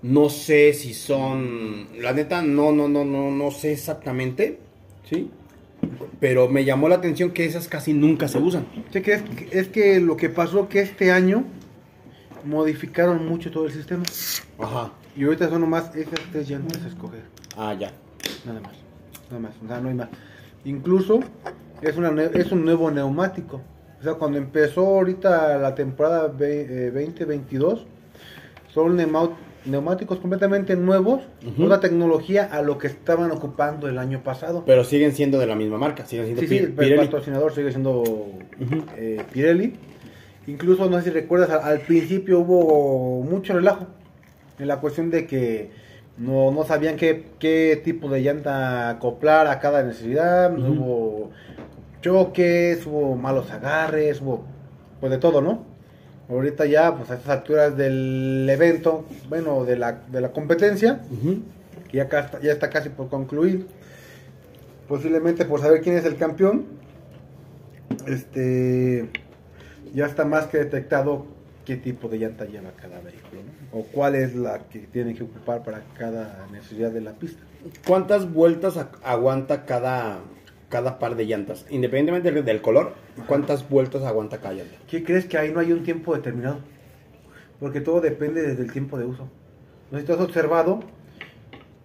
no 0.00 0.28
sé 0.30 0.72
si 0.72 0.94
son, 0.94 1.88
la 2.00 2.14
neta, 2.14 2.40
no, 2.40 2.72
no, 2.72 2.88
no, 2.88 3.04
no, 3.04 3.30
no 3.30 3.50
sé 3.50 3.72
exactamente, 3.72 4.58
¿sí? 5.04 5.30
Pero 6.20 6.48
me 6.48 6.64
llamó 6.64 6.88
la 6.88 6.96
atención 6.96 7.30
que 7.30 7.44
esas 7.44 7.68
casi 7.68 7.92
nunca 7.92 8.26
se 8.28 8.38
usan. 8.38 8.66
Sí, 8.92 9.00
que 9.02 9.12
es, 9.14 9.22
es 9.52 9.68
que 9.68 10.00
lo 10.00 10.16
que 10.16 10.28
pasó 10.28 10.68
que 10.68 10.80
este 10.80 11.12
año 11.12 11.44
modificaron 12.44 13.26
mucho 13.26 13.50
todo 13.50 13.66
el 13.66 13.72
sistema. 13.72 14.02
Ajá. 14.58 14.92
Y 15.16 15.24
ahorita 15.24 15.48
son 15.48 15.60
nomás 15.62 15.94
esas 15.96 16.20
tres 16.32 16.48
llantas 16.48 16.82
a 16.84 16.88
escoger. 16.88 17.22
Ah, 17.56 17.74
ya. 17.74 17.92
Nada 18.44 18.60
más. 18.60 18.72
Nada 19.30 19.40
más. 19.40 19.52
O 19.64 19.68
sea, 19.68 19.80
no 19.80 19.88
hay 19.88 19.94
más. 19.94 20.08
Incluso 20.64 21.20
es, 21.82 21.96
una, 21.96 22.22
es 22.22 22.52
un 22.52 22.64
nuevo 22.64 22.90
neumático. 22.90 23.60
O 24.00 24.02
sea, 24.02 24.14
cuando 24.14 24.38
empezó 24.38 24.86
ahorita 24.86 25.58
la 25.58 25.74
temporada 25.74 26.28
ve- 26.28 26.66
eh, 26.86 26.90
2022, 26.90 27.86
son 28.72 28.96
neumáticos 29.64 30.18
completamente 30.18 30.76
nuevos, 30.76 31.22
Ujú. 31.46 31.64
otra 31.64 31.80
tecnología 31.80 32.44
a 32.44 32.62
lo 32.62 32.78
que 32.78 32.86
estaban 32.86 33.30
ocupando 33.30 33.88
el 33.88 33.98
año 33.98 34.22
pasado. 34.22 34.62
Pero 34.66 34.84
siguen 34.84 35.12
siendo 35.12 35.38
de 35.38 35.46
la 35.46 35.54
misma 35.54 35.78
marca, 35.78 36.06
siguen 36.06 36.26
siendo 36.26 36.42
Sí, 36.42 36.48
sí, 36.48 36.56
el 36.78 36.96
patrocinador 36.96 37.52
sigue 37.54 37.70
siendo 37.70 38.04
eh, 38.96 39.22
Pirelli. 39.32 39.74
Incluso, 40.46 40.88
no 40.88 40.98
sé 40.98 41.04
si 41.04 41.10
recuerdas, 41.10 41.50
al, 41.50 41.62
al 41.62 41.80
principio 41.80 42.40
hubo 42.40 43.22
mucho 43.22 43.52
relajo 43.52 43.86
en 44.58 44.68
la 44.68 44.80
cuestión 44.80 45.10
de 45.10 45.26
que 45.26 45.70
no, 46.16 46.50
no 46.50 46.64
sabían 46.64 46.96
qué, 46.96 47.26
qué 47.38 47.80
tipo 47.84 48.08
de 48.08 48.22
llanta 48.22 48.88
acoplar 48.90 49.46
a 49.46 49.60
cada 49.60 49.82
necesidad. 49.82 50.52
Hubo 50.58 51.30
choques, 52.00 52.86
hubo 52.86 53.14
malos 53.16 53.50
agarres, 53.50 54.20
hubo 54.20 54.44
pues 55.00 55.10
de 55.12 55.18
todo, 55.18 55.40
¿no? 55.40 55.64
Ahorita 56.28 56.66
ya, 56.66 56.94
pues 56.94 57.10
a 57.10 57.14
estas 57.14 57.28
alturas 57.38 57.76
del 57.76 58.46
evento, 58.50 59.06
bueno, 59.28 59.64
de 59.64 59.76
la, 59.76 59.92
de 60.10 60.20
la 60.20 60.30
competencia, 60.30 61.00
Ujú. 61.10 61.40
que 61.90 61.96
ya, 61.96 62.08
ca- 62.08 62.38
ya 62.42 62.52
está 62.52 62.68
casi 62.68 62.90
por 62.90 63.08
concluir. 63.08 63.66
Posiblemente 64.88 65.44
por 65.44 65.60
saber 65.60 65.80
quién 65.80 65.96
es 65.96 66.04
el 66.04 66.16
campeón. 66.16 66.66
Este 68.06 69.08
ya 69.94 70.06
está 70.06 70.24
más 70.24 70.46
que 70.46 70.58
detectado 70.58 71.26
qué 71.64 71.76
tipo 71.76 72.08
de 72.08 72.18
llanta 72.18 72.44
lleva 72.44 72.70
cada 72.72 73.00
vehículo, 73.00 73.42
¿no? 73.72 73.78
O 73.78 73.82
cuál 73.84 74.14
es 74.14 74.34
la 74.34 74.58
que 74.68 74.80
tiene 74.80 75.14
que 75.14 75.22
ocupar 75.24 75.62
para 75.62 75.82
cada 75.98 76.46
necesidad 76.52 76.90
de 76.90 77.00
la 77.02 77.12
pista. 77.12 77.42
¿Cuántas 77.86 78.32
vueltas 78.32 78.74
aguanta 79.02 79.64
cada, 79.66 80.18
cada 80.68 80.98
par 80.98 81.16
de 81.16 81.24
llantas? 81.26 81.66
Independientemente 81.70 82.42
del, 82.42 82.60
color, 82.60 82.94
¿cuántas 83.26 83.68
vueltas 83.68 84.02
aguanta 84.02 84.38
cada 84.38 84.54
llanta? 84.54 84.76
¿Qué 84.86 85.02
crees 85.04 85.26
que 85.26 85.38
ahí 85.38 85.52
no 85.52 85.60
hay 85.60 85.72
un 85.72 85.82
tiempo 85.82 86.14
determinado? 86.14 86.58
Porque 87.60 87.80
todo 87.80 88.00
depende 88.00 88.42
desde 88.42 88.62
el 88.62 88.72
tiempo 88.72 88.98
de 88.98 89.06
uso. 89.06 89.28
No 89.90 89.98
sé 89.98 90.04
has 90.12 90.20
observado 90.20 90.80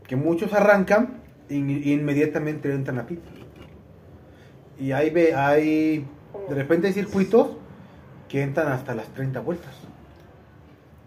que 0.08 0.16
muchos 0.16 0.54
arrancan 0.54 1.22
e 1.50 1.56
in- 1.56 1.82
inmediatamente 1.88 2.72
entran 2.72 3.00
a 3.00 3.08
pit. 3.08 3.20
Y 4.80 4.92
hay, 4.92 5.10
ve- 5.10 5.34
hay 5.34 6.06
de 6.50 6.56
repente 6.56 6.88
hay 6.88 6.94
circuitos 6.94 7.48
que 8.28 8.42
entran 8.42 8.68
hasta 8.72 8.96
las 8.96 9.08
30 9.14 9.40
vueltas. 9.40 9.74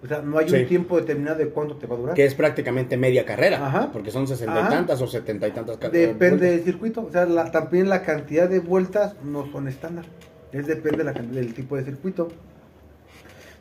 O 0.07 0.09
sea, 0.09 0.23
no 0.23 0.39
hay 0.39 0.49
Sí. 0.49 0.57
un 0.57 0.67
tiempo 0.69 0.97
determinado 0.99 1.37
de 1.39 1.49
cuánto 1.51 1.77
te 1.77 1.87
va 1.87 1.97
a 1.97 1.99
durar. 1.99 2.15
Que 2.15 2.25
es 2.25 2.35
prácticamente 2.35 2.97
media 2.97 3.25
carrera, 3.27 3.67
Ajá. 3.67 3.91
porque 3.93 4.11
son 4.11 4.27
sesenta 4.27 4.61
y 4.67 4.69
tantas 4.71 5.03
o 5.03 5.07
setenta 5.07 5.47
y 5.49 5.51
tantas 5.53 5.77
carreras. 5.77 6.09
Depende 6.15 6.51
del 6.51 6.63
circuito. 6.65 7.03
O 7.07 7.11
sea, 7.11 7.27
la- 7.27 7.51
también 7.51 7.89
la 7.89 8.03
cantidad 8.03 8.49
de 8.49 8.61
vueltas 8.61 9.17
no 9.25 9.51
son 9.51 9.69
estándar. 9.69 10.05
Es 10.53 10.67
depende 10.67 10.99
de 10.99 11.05
la 11.05 11.13
del 11.13 11.53
tipo 11.55 11.77
de 11.77 11.85
circuito. 11.85 12.29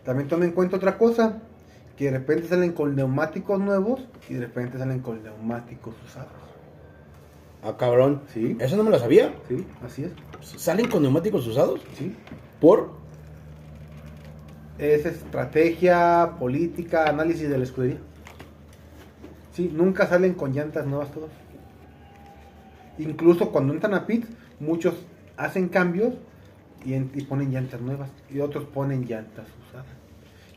También 0.03 0.27
toma 0.29 0.45
en 0.45 0.51
cuenta 0.51 0.77
otra 0.77 0.97
cosa. 0.97 1.39
Que 1.97 2.05
de 2.05 2.11
repente 2.11 2.47
salen 2.49 2.73
con 2.73 2.93
neumáticos 2.95 3.57
nuevos 3.59 4.01
y 4.29 4.33
de 4.33 4.41
repente 4.41 4.77
salen 4.77 4.99
con 4.99 5.23
neumáticos 5.23 5.95
usados. 6.05 6.27
Ah, 7.63 7.75
cabrón. 7.77 8.21
Sí. 8.33 8.57
Eso 8.59 8.75
no 8.75 8.83
me 8.83 8.91
lo 8.91 8.99
sabía. 8.99 9.33
Sí, 9.47 9.65
así 9.83 10.03
es. 10.03 10.11
¿Salen 10.61 10.89
con 10.89 11.01
neumáticos 11.01 11.47
usados? 11.47 11.79
Sí. 11.97 12.13
¿Por? 12.59 12.91
Es 14.77 15.05
estrategia, 15.05 16.31
política, 16.39 17.07
análisis 17.07 17.49
de 17.49 17.57
la 17.57 17.63
escudería. 17.63 17.97
Sí, 19.53 19.71
nunca 19.73 20.05
salen 20.07 20.33
con 20.33 20.53
llantas 20.53 20.85
nuevas 20.85 21.11
todos. 21.11 21.29
Incluso 22.97 23.51
cuando 23.51 23.73
entran 23.73 23.93
a 23.93 24.05
pit, 24.05 24.25
muchos 24.59 24.95
hacen 25.37 25.69
cambios 25.69 26.13
y, 26.85 26.93
en- 26.93 27.11
y 27.13 27.23
ponen 27.23 27.51
llantas 27.51 27.81
nuevas 27.81 28.09
y 28.33 28.39
otros 28.39 28.65
ponen 28.65 29.05
llantas 29.05 29.45
usadas. 29.67 29.87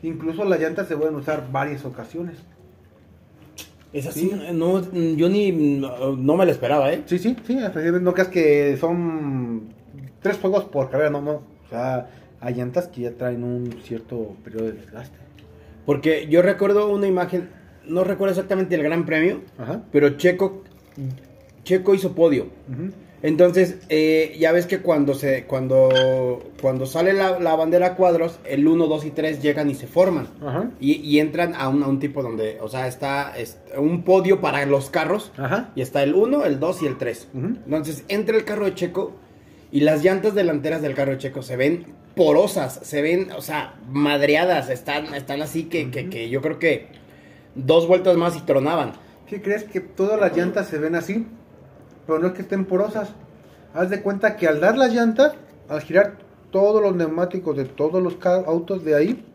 Incluso 0.01 0.45
las 0.45 0.59
llantas 0.59 0.87
se 0.87 0.95
pueden 0.97 1.15
usar 1.15 1.49
varias 1.51 1.85
ocasiones. 1.85 2.35
Es 3.91 4.05
así. 4.05 4.31
No, 4.53 4.81
yo 4.91 5.29
ni. 5.29 5.51
No, 5.51 6.15
no 6.15 6.37
me 6.37 6.45
lo 6.45 6.51
esperaba, 6.51 6.93
¿eh? 6.93 7.03
Sí, 7.07 7.17
sí, 7.19 7.35
sí, 7.45 7.57
no 8.01 8.13
creas 8.13 8.27
que 8.29 8.77
son 8.77 9.73
tres 10.21 10.37
juegos 10.37 10.65
por 10.65 10.89
carrera, 10.89 11.09
no, 11.09 11.21
no. 11.21 11.31
O 11.31 11.69
sea, 11.69 12.07
hay 12.41 12.53
llantas 12.55 12.87
que 12.87 13.01
ya 13.01 13.11
traen 13.11 13.43
un 13.43 13.73
cierto 13.83 14.35
periodo 14.43 14.65
de 14.65 14.71
desgaste. 14.73 15.17
Porque 15.85 16.27
yo 16.29 16.41
recuerdo 16.41 16.89
una 16.91 17.07
imagen, 17.07 17.49
no 17.85 18.03
recuerdo 18.03 18.33
exactamente 18.33 18.75
el 18.75 18.83
gran 18.83 19.05
premio, 19.05 19.41
Ajá. 19.57 19.83
pero 19.91 20.11
Checo, 20.17 20.63
Checo 21.63 21.93
hizo 21.95 22.13
podio. 22.13 22.47
Entonces, 23.21 23.79
eh, 23.89 24.37
ya 24.39 24.53
ves 24.53 24.65
que 24.65 24.79
cuando 24.79 25.13
se 25.13 25.43
cuando 25.43 26.51
cuando 26.61 26.85
sale 26.85 27.11
la, 27.11 27.37
la 27.37 27.53
bandera 27.55 27.87
a 27.87 27.95
cuadros, 27.95 28.39
el 28.45 28.65
1, 28.65 28.87
2 28.87 29.05
y 29.05 29.11
3 29.11 29.41
llegan 29.41 29.69
y 29.69 29.75
se 29.75 29.87
forman. 29.87 30.29
Ajá. 30.41 30.71
Y, 30.79 30.93
y 31.01 31.19
entran 31.19 31.53
a 31.53 31.67
un, 31.67 31.83
a 31.83 31.87
un 31.87 31.99
tipo 31.99 32.23
donde, 32.23 32.59
o 32.61 32.69
sea, 32.69 32.87
está 32.87 33.37
es- 33.37 33.57
un 33.77 34.03
podio 34.03 34.39
para 34.39 34.65
los 34.65 34.89
carros. 34.89 35.33
Ajá. 35.37 35.71
Y 35.75 35.81
está 35.81 36.01
el 36.03 36.15
1, 36.15 36.45
el 36.45 36.61
2 36.61 36.81
y 36.83 36.85
el 36.85 36.97
3. 36.97 37.27
Ujú. 37.33 37.45
Entonces, 37.65 38.05
entra 38.07 38.37
el 38.37 38.45
carro 38.45 38.63
de 38.65 38.75
Checo 38.75 39.11
y 39.69 39.81
las 39.81 40.01
llantas 40.01 40.33
delanteras 40.33 40.81
del 40.81 40.93
carro 40.95 41.11
de 41.11 41.17
Checo 41.17 41.41
se 41.41 41.57
ven 41.57 41.87
porosas, 42.19 42.81
se 42.83 43.01
ven, 43.01 43.31
o 43.31 43.41
sea, 43.41 43.75
madreadas, 43.89 44.69
están, 44.69 45.15
están 45.15 45.41
así 45.41 45.69
que, 45.69 45.89
que, 45.89 46.09
que 46.09 46.29
yo 46.29 46.41
creo 46.41 46.59
que 46.59 46.87
dos 47.55 47.87
vueltas 47.87 48.17
más 48.17 48.35
y 48.35 48.41
tronaban. 48.41 48.91
¿Qué 49.25 49.41
crees 49.41 49.63
que 49.63 49.79
todas 49.79 50.19
las 50.19 50.35
llantas 50.35 50.67
se 50.67 50.79
ven 50.79 50.95
así? 50.95 51.25
Pero 52.05 52.19
no 52.19 52.27
es 52.27 52.33
que 52.33 52.41
estén 52.41 52.65
porosas. 52.65 53.11
Haz 53.73 53.89
de 53.89 54.01
cuenta 54.01 54.35
que 54.35 54.49
al 54.49 54.59
dar 54.59 54.77
las 54.77 54.93
llantas, 54.93 55.31
al 55.69 55.79
girar 55.79 56.17
todos 56.51 56.81
los 56.81 56.93
neumáticos 56.93 57.55
de 57.55 57.63
todos 57.63 58.03
los 58.03 58.17
autos 58.25 58.83
de 58.83 58.95
ahí, 58.95 59.25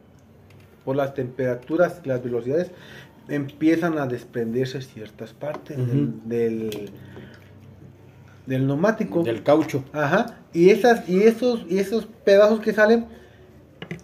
por 0.85 0.95
las 0.95 1.15
temperaturas 1.15 2.03
y 2.05 2.09
las 2.09 2.23
velocidades, 2.23 2.71
empiezan 3.29 3.97
a 3.97 4.07
desprenderse 4.07 4.83
ciertas 4.83 5.33
partes 5.33 5.79
del 6.27 6.91
neumático. 8.47 9.23
Del 9.23 9.43
caucho. 9.43 9.85
Ajá. 9.93 10.39
Y 10.53 10.71
esas, 10.71 11.09
y 11.09 11.23
esos, 11.23 11.65
y 11.69 11.79
esos 11.79 12.07
pedazos 12.25 12.61
que 12.61 12.73
salen, 12.73 13.07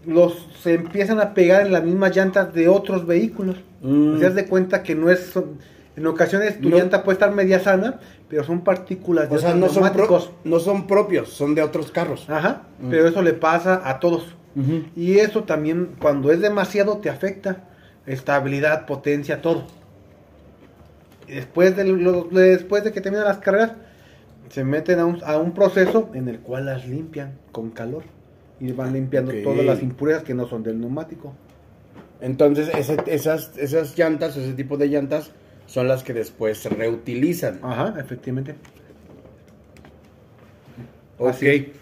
los 0.07 0.49
se 0.63 0.75
empiezan 0.75 1.21
a 1.21 1.35
pegar 1.35 1.67
en 1.67 1.73
las 1.73 1.83
mismas 1.85 2.15
llantas 2.15 2.53
de 2.55 2.69
otros 2.69 3.07
vehículos. 3.07 3.57
Mm. 3.83 4.19
Te 4.19 4.25
das 4.25 4.35
de 4.35 4.47
cuenta 4.47 4.83
que 4.83 4.95
no 4.95 5.11
es. 5.11 5.21
son- 5.27 5.59
en 5.97 6.07
ocasiones 6.07 6.61
tu 6.61 6.71
No. 6.71 6.79
llanta 6.79 7.03
puede 7.03 7.15
estar 7.17 7.33
media 7.33 7.61
sana, 7.61 7.99
pero 8.29 8.43
son 8.45 8.63
partículas 8.63 9.29
de 9.29 9.37
O 9.37 9.39
sea, 9.39 9.55
no 9.55 9.69
son, 9.69 9.83
pro- 9.83 9.93
neumáticos. 10.07 10.31
no 10.45 10.59
son 10.61 10.87
propios, 10.87 11.29
son 11.31 11.55
de 11.55 11.63
otros 11.63 11.91
carros. 11.91 12.29
Ajá, 12.31 12.63
Mm. 12.81 12.91
pero 12.91 13.07
eso 13.09 13.21
le 13.23 13.33
pasa 13.35 13.83
a 13.85 13.99
todos. 14.01 14.35
Y 14.97 15.19
eso 15.19 15.45
también, 15.45 15.91
cuando 16.01 16.33
es 16.33 16.41
demasiado, 16.41 16.99
te 16.99 17.09
afecta. 17.11 17.65
Estabilidad, 18.07 18.87
potencia, 18.87 19.43
todo. 19.43 19.65
Y 21.29 21.33
después 21.35 21.77
de, 21.77 21.85
lo- 21.85 22.25
después 22.31 22.83
de 22.85 22.93
que 22.93 23.01
terminan 23.01 23.27
las 23.27 23.39
carreras, 23.39 23.73
se 24.51 24.63
meten 24.65 24.99
a 24.99 25.07
un, 25.07 25.19
a 25.25 25.39
un 25.39 25.53
proceso 25.53 26.11
en 26.13 26.29
el 26.29 26.41
cual 26.41 26.67
las 26.67 26.87
limpian 26.87 27.39
con 27.53 27.71
calor. 27.71 28.03
Y 28.61 28.73
van 28.73 28.93
limpiando 28.93 29.33
todas 29.43 29.65
las 29.65 29.83
impurezas 29.83 30.23
que 30.23 30.35
no 30.35 30.47
son 30.47 30.63
del 30.63 30.79
neumático. 30.79 31.33
Entonces, 32.21 32.69
ese- 32.75 32.99
esas, 33.07 33.57
esas 33.57 33.97
llantas, 33.97 34.37
ese 34.37 34.53
tipo 34.53 34.77
de 34.77 34.89
llantas, 34.89 35.31
son 35.67 35.89
las 35.89 36.03
que 36.03 36.13
después 36.13 36.59
se 36.59 36.69
reutilizan. 36.69 37.61
Ajá, 37.63 37.95
efectivamente. 37.99 38.57
ok. 41.19 41.29
así. 41.31 41.73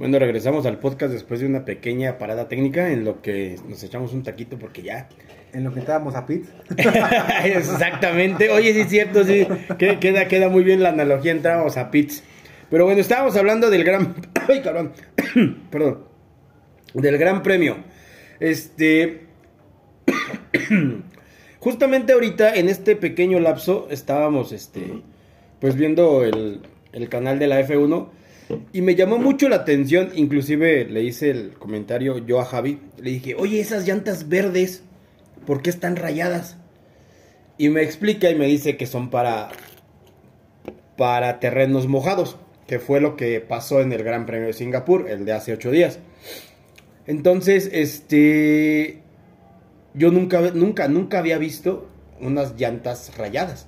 Bueno, 0.00 0.18
regresamos 0.18 0.64
al 0.64 0.78
podcast 0.78 1.12
después 1.12 1.40
de 1.40 1.46
una 1.46 1.66
pequeña 1.66 2.16
parada 2.16 2.48
técnica 2.48 2.90
en 2.90 3.04
lo 3.04 3.20
que 3.20 3.56
nos 3.68 3.82
echamos 3.82 4.14
un 4.14 4.22
taquito 4.22 4.58
porque 4.58 4.80
ya. 4.80 5.10
En 5.52 5.62
lo 5.62 5.74
que 5.74 5.80
estábamos 5.80 6.14
a 6.14 6.24
pit. 6.24 6.46
Exactamente. 7.44 8.48
Oye, 8.48 8.72
sí 8.72 8.80
es 8.80 8.88
cierto, 8.88 9.24
sí. 9.24 9.46
Que- 9.78 9.98
Queda, 9.98 10.26
queda 10.26 10.48
muy 10.48 10.64
bien 10.64 10.82
la 10.82 10.88
analogía, 10.88 11.32
entrábamos 11.32 11.76
a 11.76 11.90
Pits. 11.90 12.24
Pero 12.70 12.86
bueno, 12.86 12.98
estábamos 12.98 13.36
hablando 13.36 13.68
del 13.68 13.84
gran... 13.84 14.14
Ay, 14.48 14.62
cabrón. 14.62 14.92
Perdón. 15.70 16.04
Del 16.94 17.18
gran 17.18 17.42
premio. 17.42 17.76
Este... 18.40 19.26
Justamente 21.58 22.14
ahorita, 22.14 22.54
en 22.54 22.70
este 22.70 22.96
pequeño 22.96 23.38
lapso, 23.38 23.86
estábamos, 23.90 24.52
este... 24.52 25.02
Pues 25.60 25.74
viendo 25.76 26.24
el, 26.24 26.62
el 26.94 27.08
canal 27.10 27.38
de 27.38 27.48
la 27.48 27.60
F1 27.60 28.08
y 28.72 28.82
me 28.82 28.94
llamó 28.94 29.18
mucho 29.18 29.48
la 29.48 29.56
atención, 29.56 30.10
inclusive 30.14 30.84
le 30.84 31.02
hice 31.02 31.30
el 31.30 31.52
comentario 31.52 32.18
yo 32.18 32.40
a 32.40 32.44
Javi, 32.44 32.80
le 32.98 33.10
dije, 33.10 33.34
oye, 33.34 33.60
esas 33.60 33.86
llantas 33.86 34.28
verdes, 34.28 34.82
¿por 35.46 35.62
qué 35.62 35.70
están 35.70 35.96
rayadas? 35.96 36.56
Y 37.58 37.68
me 37.68 37.82
explica 37.82 38.30
y 38.30 38.34
me 38.34 38.46
dice 38.46 38.76
que 38.76 38.86
son 38.86 39.10
para, 39.10 39.50
para 40.96 41.40
terrenos 41.40 41.86
mojados, 41.86 42.36
que 42.66 42.78
fue 42.78 43.00
lo 43.00 43.16
que 43.16 43.40
pasó 43.40 43.80
en 43.80 43.92
el 43.92 44.02
Gran 44.02 44.26
Premio 44.26 44.46
de 44.46 44.52
Singapur, 44.52 45.08
el 45.08 45.24
de 45.24 45.32
hace 45.32 45.52
ocho 45.52 45.70
días. 45.70 45.98
Entonces, 47.06 47.68
este, 47.72 49.02
yo 49.94 50.10
nunca, 50.10 50.40
nunca, 50.52 50.88
nunca 50.88 51.18
había 51.18 51.38
visto 51.38 51.88
unas 52.20 52.56
llantas 52.56 53.16
rayadas. 53.16 53.66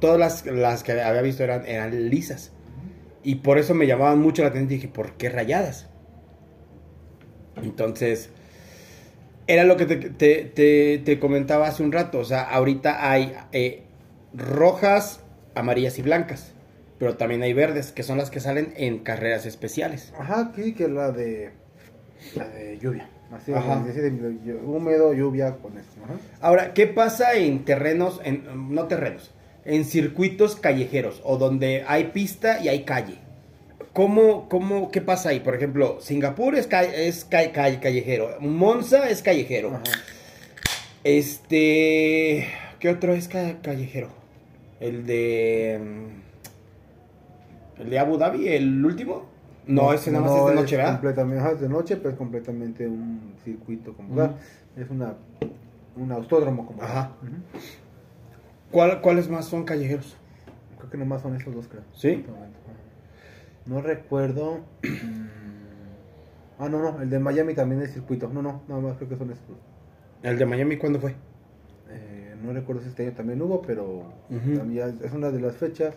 Todas 0.00 0.18
las, 0.18 0.46
las 0.46 0.82
que 0.82 0.92
había 0.92 1.22
visto 1.22 1.42
eran, 1.42 1.66
eran 1.66 2.08
lisas. 2.08 2.52
Y 3.22 3.36
por 3.36 3.58
eso 3.58 3.74
me 3.74 3.86
llamaban 3.86 4.18
mucho 4.18 4.42
la 4.42 4.48
atención 4.48 4.72
y 4.72 4.74
dije, 4.76 4.88
¿por 4.88 5.12
qué 5.12 5.28
rayadas? 5.28 5.88
Entonces, 7.62 8.30
era 9.46 9.64
lo 9.64 9.76
que 9.76 9.86
te, 9.86 9.96
te- 9.96 10.44
te- 10.44 10.98
te 11.04 11.18
comentaba 11.20 11.68
hace 11.68 11.82
un 11.82 11.92
rato. 11.92 12.18
O 12.18 12.24
sea, 12.24 12.42
ahorita 12.42 13.10
hay 13.10 13.34
eh, 13.52 13.82
rojas, 14.34 15.20
amarillas 15.54 15.98
y 15.98 16.02
blancas. 16.02 16.52
Pero 16.98 17.16
también 17.16 17.42
hay 17.42 17.52
verdes, 17.52 17.90
que 17.90 18.04
son 18.04 18.18
las 18.18 18.30
que 18.30 18.38
salen 18.40 18.72
en 18.76 19.00
carreras 19.00 19.44
especiales. 19.44 20.12
Ajá, 20.18 20.52
aquí 20.52 20.72
que 20.72 20.84
es 20.84 20.90
la 20.90 21.10
de. 21.10 21.50
La 22.36 22.48
de 22.48 22.78
lluvia. 22.78 23.08
Así, 23.32 23.50
decir, 23.86 24.02
de- 24.12 24.54
húmedo, 24.54 25.12
lluvia 25.12 25.56
con 25.56 25.76
esto. 25.78 26.00
Ajá. 26.04 26.14
Ahora, 26.40 26.74
¿qué 26.74 26.86
pasa 26.86 27.34
en 27.34 27.64
terrenos, 27.64 28.20
en, 28.24 28.74
no 28.74 28.86
terrenos, 28.86 29.32
en 29.64 29.84
circuitos 29.84 30.56
callejeros 30.56 31.20
o 31.24 31.36
donde 31.38 31.84
hay 31.86 32.04
pista 32.04 32.60
y 32.62 32.68
hay 32.68 32.84
calle? 32.84 33.16
¿Cómo, 33.92 34.48
cómo, 34.48 34.90
qué 34.90 35.00
pasa 35.02 35.28
ahí? 35.30 35.40
Por 35.40 35.54
ejemplo, 35.54 35.98
Singapur 36.00 36.54
es, 36.54 36.66
ca- 36.66 36.82
es 36.84 37.24
ca- 37.26 37.52
ca- 37.52 37.78
callejero, 37.80 38.36
Monza 38.40 39.08
es 39.10 39.20
callejero. 39.22 39.68
Ajá. 39.74 39.82
Este, 41.04 42.46
¿qué 42.78 42.88
otro 42.88 43.12
es 43.12 43.28
ca- 43.28 43.60
callejero? 43.62 44.08
El 44.80 45.04
de, 45.06 45.78
mm, 47.78 47.82
el 47.82 47.90
de 47.90 47.98
Abu 47.98 48.16
Dhabi, 48.18 48.48
el 48.48 48.84
último. 48.84 49.26
No, 49.66 49.92
ese 49.92 50.10
nada 50.10 50.24
más 50.24 50.32
es 50.40 50.46
de 50.46 50.54
noche, 50.54 50.76
¿verdad? 50.76 50.92
Completamente, 50.94 51.52
es 51.52 51.60
de 51.60 51.68
noche, 51.68 51.96
pero 51.96 52.10
es 52.10 52.16
completamente 52.16 52.86
un 52.88 53.34
circuito 53.44 53.92
como. 53.94 54.14
Es 54.76 54.88
una, 54.90 55.14
un 55.96 56.10
autódromo 56.12 56.66
como. 56.66 56.82
Ajá. 56.82 57.12
¿Cuál- 58.72 59.00
¿Cuáles 59.00 59.28
más 59.28 59.44
son 59.44 59.64
callejeros? 59.64 60.16
Creo 60.78 60.90
que 60.90 60.96
nomás 60.98 61.22
son 61.22 61.36
esos 61.36 61.54
dos, 61.54 61.68
creo. 61.68 61.82
¿Sí? 61.94 62.24
No 63.66 63.80
recuerdo. 63.80 64.60
ah, 66.58 66.68
no, 66.68 66.78
no, 66.82 67.00
el 67.02 67.10
de 67.10 67.18
Miami 67.18 67.54
también 67.54 67.82
es 67.82 67.92
circuito. 67.92 68.28
No, 68.28 68.42
no, 68.42 68.62
nada 68.68 68.80
más 68.80 68.96
creo 68.96 69.08
que 69.08 69.16
son 69.16 69.30
esos. 69.30 69.46
dos. 69.46 69.58
¿El 70.22 70.38
de 70.38 70.46
Miami 70.46 70.76
cuándo 70.76 70.98
fue? 71.00 71.14
Eh, 71.90 72.34
no 72.42 72.52
recuerdo 72.52 72.82
si 72.82 72.88
este 72.88 73.04
año 73.06 73.12
también 73.12 73.40
hubo, 73.42 73.62
pero 73.62 74.12
Ujú. 74.30 74.56
también 74.56 74.98
es 75.04 75.12
una 75.12 75.30
de 75.30 75.40
las 75.40 75.56
fechas. 75.56 75.94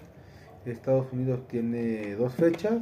Estados 0.66 1.08
Unidos 1.14 1.48
tiene 1.48 2.16
dos 2.16 2.34
fechas 2.34 2.82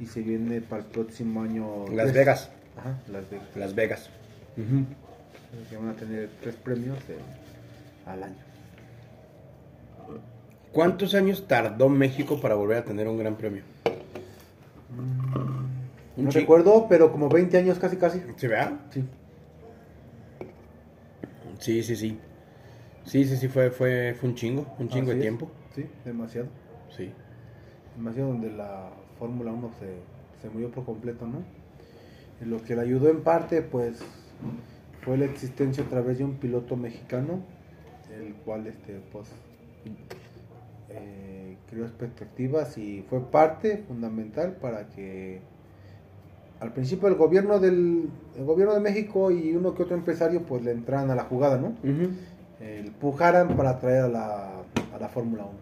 y 0.00 0.06
se 0.06 0.22
viene 0.22 0.62
para 0.62 0.82
el 0.82 0.88
próximo 0.88 1.42
año. 1.42 1.84
Las 1.88 2.04
tres. 2.06 2.14
Vegas. 2.14 2.50
Ajá, 2.78 2.98
Las 3.10 3.28
Vegas. 3.30 3.46
Las 3.54 3.74
Vegas. 3.74 4.10
Que 5.70 5.76
van 5.76 5.88
a 5.90 5.94
tener 5.94 6.30
tres 6.42 6.54
premios 6.56 6.98
eh, 7.10 7.18
al 8.06 8.22
año. 8.22 8.34
¿Cuántos 10.76 11.14
años 11.14 11.46
tardó 11.48 11.88
México 11.88 12.38
para 12.38 12.54
volver 12.54 12.76
a 12.76 12.84
tener 12.84 13.08
un 13.08 13.16
gran 13.16 13.34
premio? 13.36 13.62
Un 16.18 16.24
No 16.24 16.30
recuerdo, 16.30 16.86
pero 16.86 17.10
como 17.10 17.30
20 17.30 17.56
años 17.56 17.78
casi, 17.78 17.96
casi. 17.96 18.20
¿Sí, 18.36 18.46
verdad? 18.46 18.72
Sí. 18.90 19.02
Sí, 21.60 21.82
sí, 21.82 21.96
sí. 21.96 22.18
Sí, 23.06 23.24
sí, 23.24 23.38
sí, 23.38 23.48
fue, 23.48 23.70
fue, 23.70 24.14
fue 24.20 24.28
un 24.28 24.34
chingo, 24.34 24.66
un 24.78 24.90
chingo 24.90 25.04
Así 25.04 25.12
de 25.12 25.16
es. 25.16 25.20
tiempo. 25.22 25.50
Sí, 25.74 25.86
demasiado. 26.04 26.48
Sí. 26.94 27.10
Demasiado 27.96 28.28
donde 28.28 28.50
la 28.50 28.90
Fórmula 29.18 29.52
1 29.52 29.70
se, 29.80 30.42
se 30.42 30.50
murió 30.52 30.70
por 30.70 30.84
completo, 30.84 31.26
¿no? 31.26 31.38
Y 32.42 32.44
lo 32.50 32.62
que 32.62 32.76
le 32.76 32.82
ayudó 32.82 33.08
en 33.08 33.22
parte, 33.22 33.62
pues, 33.62 34.00
fue 35.00 35.16
la 35.16 35.24
existencia 35.24 35.84
a 35.84 35.88
través 35.88 36.18
de 36.18 36.24
un 36.24 36.34
piloto 36.34 36.76
mexicano, 36.76 37.40
el 38.14 38.34
cual, 38.34 38.66
este, 38.66 39.00
pues, 39.10 39.28
eh, 40.90 41.56
creó 41.70 41.84
expectativas 41.84 42.78
y 42.78 43.04
fue 43.08 43.20
parte 43.30 43.78
fundamental 43.88 44.52
para 44.60 44.88
que 44.88 45.40
al 46.60 46.72
principio 46.72 47.08
el 47.08 47.14
gobierno 47.16 47.58
del 47.58 48.08
el 48.36 48.44
gobierno 48.44 48.74
de 48.74 48.80
México 48.80 49.30
y 49.30 49.54
uno 49.54 49.74
que 49.74 49.82
otro 49.82 49.96
empresario 49.96 50.42
pues 50.42 50.62
le 50.62 50.70
entraran 50.72 51.10
a 51.10 51.14
la 51.14 51.24
jugada, 51.24 51.58
¿no? 51.58 51.74
Eh, 52.60 52.82
empujaran 52.86 53.56
para 53.56 53.78
traer 53.78 54.04
a 54.04 54.08
la, 54.08 54.46
a 54.94 54.98
la 54.98 55.08
Fórmula 55.08 55.44
1. 55.44 55.52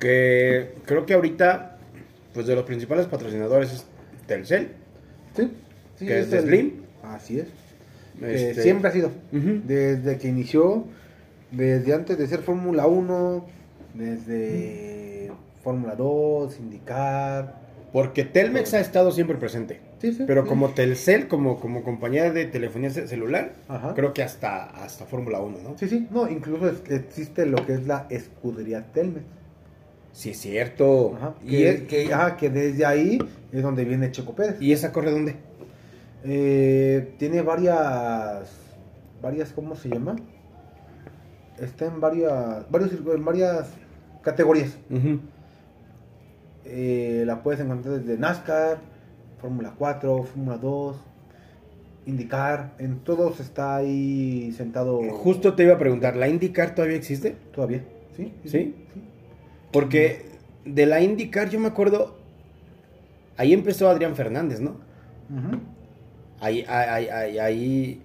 Que 0.00 0.74
creo 0.84 1.06
que 1.06 1.14
ahorita, 1.14 1.76
pues 2.34 2.46
de 2.46 2.54
los 2.54 2.64
principales 2.64 3.06
patrocinadores 3.06 3.72
es 3.72 3.86
Telcel, 4.26 4.72
Sí, 5.36 5.50
sí, 5.96 6.06
que 6.06 6.20
es 6.20 6.30
de 6.30 6.38
el- 6.38 6.44
Slim. 6.44 6.72
Así 7.02 7.38
es. 7.40 7.46
Eh, 8.20 8.48
Este, 8.50 8.62
siempre 8.62 8.90
ha 8.90 8.92
sido. 8.92 9.10
Desde 9.32 10.18
que 10.18 10.28
inició, 10.28 10.84
desde 11.50 11.94
antes 11.94 12.18
de 12.18 12.26
ser 12.26 12.40
Fórmula 12.40 12.86
1, 12.86 13.44
desde 13.94 15.30
Fórmula 15.62 15.94
2, 15.94 16.58
Indicar. 16.60 17.60
Porque 17.92 18.24
Telmex 18.24 18.72
ha 18.74 18.80
estado 18.80 19.12
siempre 19.12 19.36
presente. 19.36 19.80
Sí, 20.00 20.14
sí, 20.14 20.24
Pero 20.26 20.42
sí. 20.42 20.48
como 20.48 20.70
Telcel, 20.70 21.28
como, 21.28 21.60
como 21.60 21.84
compañía 21.84 22.32
de 22.32 22.46
telefonía 22.46 22.88
ce- 22.90 23.06
celular, 23.06 23.52
Ajá. 23.68 23.92
creo 23.94 24.14
que 24.14 24.22
hasta, 24.22 24.64
hasta 24.82 25.04
Fórmula 25.04 25.40
1, 25.40 25.58
¿no? 25.62 25.78
Sí, 25.78 25.88
sí, 25.88 26.08
no, 26.10 26.28
incluso 26.28 26.68
es- 26.70 26.82
existe 26.90 27.44
lo 27.46 27.64
que 27.66 27.74
es 27.74 27.86
la 27.86 28.06
escudería 28.10 28.86
Telmex. 28.92 29.24
Sí, 30.12 30.30
es 30.30 30.38
cierto. 30.40 31.14
Ajá, 31.16 31.34
¿Y, 31.44 31.50
que, 31.50 31.68
es- 31.70 31.80
que- 31.82 32.12
ajá, 32.14 32.36
que 32.38 32.48
desde 32.50 32.84
ahí 32.86 33.18
es 33.52 33.62
donde 33.62 33.84
viene 33.84 34.10
Checo 34.10 34.34
Pérez. 34.34 34.56
¿Y 34.60 34.72
esa 34.72 34.90
corre 34.90 35.10
dónde? 35.10 35.36
Eh, 36.24 37.14
tiene 37.18 37.42
varias, 37.42 38.50
varias, 39.20 39.52
¿cómo 39.52 39.74
se 39.74 39.88
llama? 39.88 40.16
Está 41.58 41.86
en 41.86 42.00
varias, 42.00 42.70
varios, 42.70 42.92
en 42.92 43.24
varias 43.24 43.70
categorías. 44.22 44.76
Eh, 46.64 47.24
la 47.26 47.42
puedes 47.42 47.60
encontrar 47.60 47.98
desde 48.00 48.18
NASCAR, 48.18 48.78
Fórmula 49.40 49.74
4, 49.76 50.22
Fórmula 50.22 50.56
2. 50.58 50.96
indicar, 52.04 52.72
en 52.78 52.98
todos 53.00 53.38
está 53.40 53.76
ahí 53.76 54.52
sentado. 54.56 55.00
Justo 55.10 55.54
te 55.54 55.64
iba 55.64 55.74
a 55.74 55.78
preguntar, 55.78 56.16
¿la 56.16 56.28
IndyCar 56.28 56.74
todavía 56.74 56.96
existe? 56.96 57.36
Todavía, 57.54 57.84
¿sí? 58.16 58.32
¿Sí? 58.44 58.74
Porque 59.72 60.26
de 60.64 60.86
la 60.86 61.00
IndyCar 61.00 61.48
yo 61.48 61.60
me 61.60 61.68
acuerdo, 61.68 62.16
ahí 63.36 63.52
empezó 63.52 63.88
Adrián 63.88 64.16
Fernández, 64.16 64.60
¿no? 64.60 64.70
Ujú. 65.30 65.60
Ahí, 66.42 66.64
ahí, 66.68 67.08
ahí, 67.08 67.38
ahí, 67.38 68.02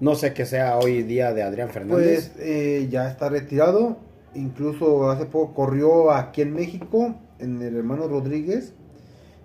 no 0.00 0.14
sé 0.14 0.32
qué 0.32 0.46
sea 0.46 0.78
hoy 0.78 1.02
día 1.02 1.32
de 1.34 1.42
Adrián 1.42 1.70
Fernández. 1.70 2.30
Pues 2.36 2.46
eh, 2.46 2.86
ya 2.90 3.08
está 3.10 3.28
retirado. 3.28 3.98
Incluso 4.34 5.10
hace 5.10 5.26
poco 5.26 5.54
corrió 5.54 6.10
aquí 6.12 6.42
en 6.42 6.54
México, 6.54 7.14
en 7.38 7.60
el 7.62 7.76
hermano 7.76 8.06
Rodríguez, 8.08 8.74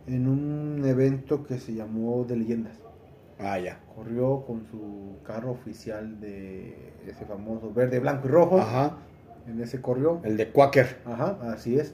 en 0.07 0.27
un 0.27 0.83
evento 0.85 1.43
que 1.43 1.57
se 1.59 1.73
llamó 1.73 2.23
de 2.25 2.35
leyendas. 2.37 2.73
ah, 3.39 3.57
ya. 3.59 3.79
Corrió 3.95 4.43
con 4.45 4.65
su 4.71 5.17
carro 5.25 5.51
oficial 5.51 6.19
de 6.21 6.93
ese 7.07 7.25
famoso 7.25 7.73
verde, 7.73 7.99
blanco 7.99 8.27
y 8.27 8.31
rojo. 8.31 8.59
Ajá, 8.59 8.97
En 9.47 9.59
ese 9.61 9.81
corrió. 9.81 10.21
el 10.23 10.37
de 10.37 10.51
Quaker. 10.51 10.97
Ajá, 11.05 11.37
así 11.51 11.77
es. 11.77 11.93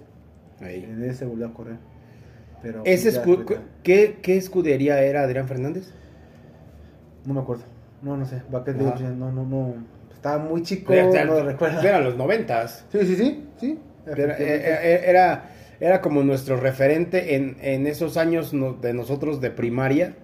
Ahí. 0.62 0.84
En 0.84 1.04
ese 1.04 1.26
volvió 1.26 1.48
a 1.48 1.54
correr. 1.54 1.78
Pero 2.62 2.82
¿Ese 2.86 3.10
escu- 3.12 3.40
retirado. 3.40 3.62
¿qué, 3.84 4.20
¿Qué 4.22 4.38
escudería 4.38 5.02
era 5.02 5.24
Adrián 5.24 5.48
Fernández? 5.48 5.92
No 7.26 7.34
me 7.34 7.42
acuerdo. 7.42 7.64
No, 8.02 8.18
no 8.18 8.26
sé. 8.26 8.42
Que 8.66 8.72
Ajá. 8.72 9.00
no, 9.16 9.32
no, 9.32 9.44
no. 9.44 9.74
Estaba 10.14 10.44
muy 10.44 10.62
chico, 10.64 10.94
Era- 10.94 11.26
no 11.26 11.34
lo 11.36 11.44
recuerdo. 11.44 11.82
Eran 11.82 12.04
los 12.04 12.16
noventas. 12.18 12.86
Sí, 12.92 13.00
sí, 13.06 13.16
sí, 13.16 13.48
sí. 13.60 13.80
Era, 14.06 14.14
efectivamente. 14.36 14.44
eh, 14.44 14.80
eh, 14.96 15.04
era, 15.08 15.50
era 15.80 16.02
como 16.02 16.24
nuestro 16.24 16.58
referente 16.58 17.36
en, 17.36 17.58
en 17.62 17.88
esos 17.88 18.18
años 18.18 18.54
no- 18.54 18.74
de 18.74 18.94
nosotros 18.94 19.42
de 19.42 19.52
primaria. 19.52 20.16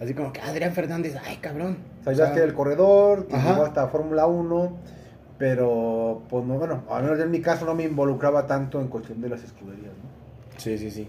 Así 0.00 0.12
como 0.14 0.32
que 0.32 0.40
Adrián 0.42 0.72
Fernández, 0.72 1.16
ay 1.26 1.36
cabrón. 1.36 1.78
O 2.04 2.14
sea, 2.14 2.32
que 2.32 2.38
era 2.38 2.46
el 2.46 2.52
corredor, 2.54 3.26
llegó 3.28 3.64
hasta 3.64 3.88
Fórmula 3.88 4.26
1, 4.26 4.76
pero 5.38 6.22
pues 6.28 6.44
no, 6.44 6.58
bueno, 6.58 6.82
al 6.90 7.02
menos 7.04 7.18
en 7.20 7.30
mi 7.30 7.40
caso 7.40 7.64
no 7.64 7.74
me 7.74 7.84
involucraba 7.84 8.46
tanto 8.46 8.80
en 8.80 8.88
cuestión 8.88 9.20
de 9.20 9.28
las 9.30 9.42
escuderías, 9.42 9.92
¿no? 9.92 10.58
Sí, 10.58 10.78
sí, 10.78 10.90
sí. 10.90 11.08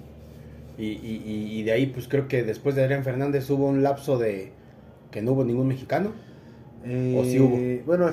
Y, 0.77 0.85
y- 0.85 1.59
y 1.59 1.63
de 1.63 1.71
ahí, 1.71 1.87
pues 1.87 2.07
creo 2.07 2.27
que 2.27 2.43
después 2.43 2.75
de 2.75 2.83
Adrián 2.83 3.03
Fernández 3.03 3.49
hubo 3.49 3.67
un 3.67 3.83
lapso 3.83 4.17
de 4.17 4.51
que 5.11 5.21
no 5.21 5.31
hubo 5.33 5.43
ningún 5.43 5.67
mexicano. 5.67 6.09
¿O 6.83 7.23
sí 7.23 7.39
hubo? 7.39 7.55
Eh, 7.57 7.83
Bueno, 7.85 8.09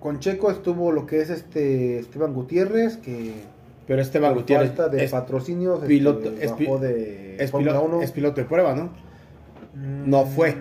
con 0.00 0.18
Checo 0.20 0.50
estuvo 0.50 0.92
lo 0.92 1.06
que 1.06 1.20
es 1.20 1.30
este 1.30 1.98
Esteban 1.98 2.34
Gutiérrez, 2.34 2.96
que 2.98 3.32
Pero 3.86 4.00
Esteban 4.02 4.32
por 4.32 4.42
Gutiérrez 4.42 4.68
falta 4.70 4.88
de 4.88 5.04
es, 5.04 5.10
patrocinios 5.10 5.76
este, 5.82 5.88
piloto- 5.88 6.32
es 6.40 6.50
bajó 6.50 6.78
de 6.78 7.36
es 7.42 7.50
Fórmula 7.50 7.72
piloto, 7.72 7.96
1. 7.96 8.02
es 8.02 8.12
piloto 8.12 8.40
de 8.40 8.46
prueba, 8.46 8.74
¿no? 8.74 8.84
Mm, 9.74 10.08
No 10.10 10.24
fue 10.26 10.54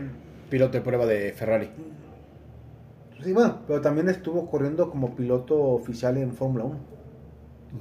piloto 0.49 0.73
de 0.77 0.81
prueba 0.81 1.05
de 1.05 1.31
Ferrari. 1.33 1.69
Sí, 3.23 3.33
bueno, 3.33 3.59
pero 3.67 3.81
también 3.81 4.09
estuvo 4.09 4.49
corriendo 4.49 4.89
como 4.89 5.15
piloto 5.15 5.59
oficial 5.59 6.17
en 6.17 6.33
Fórmula 6.33 6.63
1. 6.65 6.75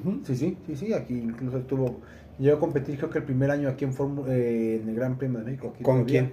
Ujú. 0.01 0.21
Sí, 0.25 0.37
sí, 0.37 0.57
sí, 0.67 0.77
sí, 0.77 0.93
aquí 0.93 1.15
incluso 1.19 1.59
estuvo, 1.59 1.97
llegó 2.39 2.59
a 2.59 2.61
competir 2.61 2.97
creo 2.99 3.11
que 3.11 3.19
el 3.19 3.25
primer 3.25 3.51
año 3.51 3.69
aquí 3.69 3.85
en, 3.85 3.93
Fórmula- 3.95 4.33
eh, 4.33 4.81
en 4.83 4.89
el 4.89 4.95
Gran 4.95 5.17
Premio 5.17 5.39
de 5.39 5.47
México. 5.47 5.73
¿Con 5.83 5.95
todavía. 6.05 6.05
quién? 6.07 6.33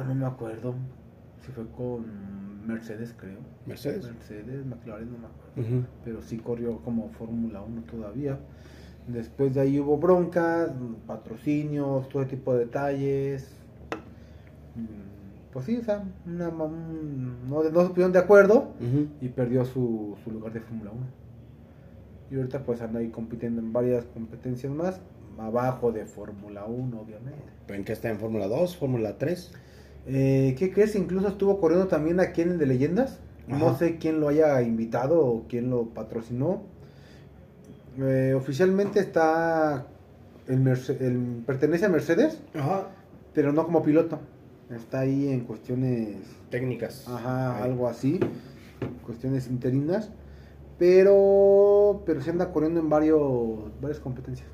Ah, 0.00 0.04
no 0.06 0.14
me 0.14 0.26
acuerdo. 0.26 0.74
Si 1.44 1.52
fue 1.52 1.66
con 1.68 2.66
Mercedes, 2.66 3.14
creo. 3.18 3.38
Mercedes. 3.66 4.04
Mercedes, 4.06 4.66
McLaren, 4.66 5.10
no 5.12 5.18
me 5.18 5.26
acuerdo. 5.26 5.86
Pero 6.04 6.22
sí 6.22 6.38
corrió 6.38 6.78
como 6.78 7.08
Fórmula 7.10 7.62
1 7.62 7.82
todavía. 7.82 8.38
Después 9.06 9.54
de 9.54 9.60
ahí 9.62 9.80
hubo 9.80 9.96
broncas, 9.96 10.70
patrocinios, 11.06 12.08
todo 12.10 12.26
tipo 12.26 12.52
de 12.54 12.60
detalles. 12.66 13.50
Mm, 14.76 15.08
Pues 15.52 15.64
sí, 15.64 15.78
o 15.78 15.82
sea, 15.82 16.04
una- 16.26 16.50
un- 16.50 17.48
no, 17.48 17.62
no 17.64 17.80
se 17.82 17.88
pusieron 17.88 18.12
de 18.12 18.18
acuerdo 18.18 18.72
y 19.22 19.28
perdió 19.28 19.64
su, 19.64 20.14
su 20.22 20.30
lugar 20.30 20.52
de 20.52 20.60
Fórmula 20.60 20.90
1. 20.90 21.00
Y 22.30 22.36
ahorita 22.36 22.62
pues 22.64 22.82
anda 22.82 23.00
ahí 23.00 23.08
compitiendo 23.08 23.60
en 23.62 23.72
varias 23.72 24.04
competencias 24.04 24.70
más, 24.70 25.00
abajo 25.38 25.90
de 25.90 26.04
Fórmula 26.04 26.66
1 26.66 27.00
obviamente. 27.00 27.42
¿En 27.68 27.82
qué 27.82 27.92
está? 27.94 28.10
¿En 28.10 28.18
Fórmula 28.18 28.46
2? 28.46 28.76
¿Fórmula 28.76 29.16
3? 29.16 29.50
Eh, 30.08 30.54
¿Qué 30.58 30.72
crees? 30.72 30.94
Incluso 30.96 31.28
estuvo 31.28 31.60
corriendo 31.60 31.86
también 31.86 32.18
aquí 32.18 32.40
en 32.42 32.52
el 32.52 32.58
de 32.58 32.66
Leyendas. 32.66 33.18
No 33.46 33.76
sé 33.78 33.96
quién 33.96 34.20
lo 34.20 34.28
haya 34.28 34.60
invitado 34.62 35.24
o 35.24 35.44
quién 35.48 35.70
lo 35.70 35.86
patrocinó. 35.86 36.62
Eh, 37.98 38.34
oficialmente 38.36 39.00
está, 39.00 39.86
el 40.46 40.60
Merce- 40.62 41.00
el- 41.00 41.42
pertenece 41.46 41.86
a 41.86 41.88
Mercedes, 41.88 42.40
Ajá. 42.54 42.88
pero 43.34 43.52
no 43.52 43.64
como 43.64 43.82
piloto. 43.82 44.18
Está 44.70 45.00
ahí 45.00 45.28
en 45.28 45.40
cuestiones 45.40 46.16
Técnicas. 46.50 47.06
Ajá, 47.08 47.56
Ahí. 47.56 47.62
algo 47.70 47.88
así, 47.88 48.20
cuestiones 49.04 49.48
interinas, 49.48 50.10
pero 50.78 52.02
pero 52.06 52.20
se 52.20 52.30
anda 52.30 52.52
corriendo 52.52 52.80
en 52.80 52.88
varios 52.90 53.20
varias 53.80 53.98
competencias. 54.00 54.48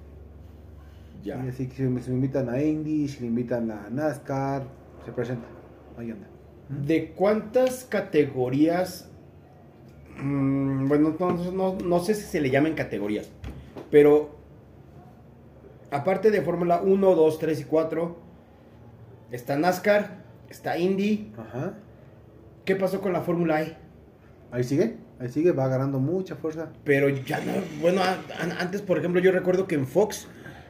Ya. 1.25 1.45
Y 1.45 1.49
así 1.49 1.67
que 1.69 1.75
si 1.77 1.83
me, 1.83 2.01
si 2.01 2.11
me 2.11 2.17
invitan 2.17 2.49
a 2.49 2.63
Indy, 2.63 3.09
si 3.09 3.23
me 3.23 3.27
invitan 3.29 3.71
a 3.71 3.89
NASCAR, 3.91 4.63
se 5.05 5.13
presenta. 5.13 5.47
Ahí 5.99 6.11
anda. 6.11 6.27
¿De 6.69 7.13
cuántas 7.13 7.85
categorías? 7.85 9.11
mm, 10.17 10.87
bueno, 10.89 11.17
no, 11.19 11.33
no- 11.53 11.75
no 11.85 11.99
sé 12.01 12.15
si 12.15 12.23
se 12.23 12.41
le 12.41 12.49
llaman 12.51 12.75
categorías, 12.75 13.31
pero 13.91 14.37
aparte 15.91 16.31
de 16.31 16.41
Fórmula 16.43 16.81
1, 16.83 17.15
2, 17.15 17.39
3 17.39 17.61
y 17.61 17.65
4, 17.65 18.17
está 19.33 19.57
NASCAR, 19.59 20.23
está 20.49 20.79
Indy. 20.79 21.33
Ajá. 21.37 21.75
¿Qué 22.65 22.77
pasó 22.77 23.01
con 23.01 23.13
la 23.13 23.23
Fórmula 23.23 23.63
E? 23.63 23.77
Ahí 24.53 24.63
sigue, 24.65 24.97
ahí 25.19 25.29
sigue, 25.29 25.51
va 25.53 25.65
agarrando 25.65 25.99
mucha 25.99 26.37
fuerza. 26.37 26.71
Pero 26.85 27.09
ya 27.09 27.41
no, 27.41 27.53
bueno, 27.81 28.01
a- 28.03 28.13
a- 28.13 28.61
antes, 28.61 28.83
por 28.83 28.99
ejemplo, 28.99 29.21
yo 29.21 29.33
recuerdo 29.33 29.67
que 29.67 29.75
en 29.75 29.87
Fox, 29.87 30.29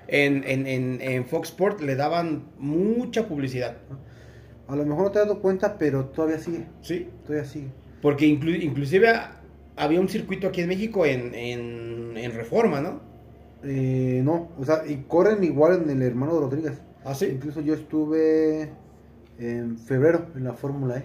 en, 0.09 0.43
en, 0.45 0.67
en, 0.67 1.01
en 1.03 1.25
Fox 1.27 1.51
Sport, 1.51 1.81
le 1.83 1.95
daban 1.97 2.45
mucha 2.59 3.29
publicidad. 3.29 3.77
A 4.69 4.77
lo 4.77 4.85
mejor 4.87 5.05
no 5.05 5.11
te 5.11 5.19
has 5.19 5.27
dado 5.27 5.41
cuenta, 5.41 5.77
pero 5.79 6.07
todavía 6.07 6.39
sigue, 6.39 6.67
Sí. 6.81 7.09
todavía 7.27 7.45
sigue. 7.49 7.69
Porque 8.01 8.27
inclu- 8.27 8.63
inclusive 8.63 9.09
había 9.77 10.01
un 10.01 10.09
circuito 10.09 10.49
aquí 10.49 10.63
en 10.63 10.69
México 10.69 11.05
en, 11.05 11.35
en, 11.35 12.17
en 12.17 12.33
Reforma, 12.33 12.81
¿no? 12.81 13.01
Eh, 13.63 14.21
no, 14.25 14.49
o 14.59 14.65
sea, 14.65 14.87
y 14.87 15.05
corren 15.09 15.43
igual 15.45 15.83
en 15.83 15.91
el 15.91 16.03
hermano 16.03 16.35
de 16.35 16.41
Rodríguez. 16.41 16.81
Ah, 17.05 17.15
Incluso 17.31 17.61
yo 17.61 17.75
estuve 17.75 18.71
en 19.39 19.77
febrero 19.79 20.27
en 20.37 20.45
la 20.45 20.55
Fórmula 20.55 20.99
E. 20.99 21.05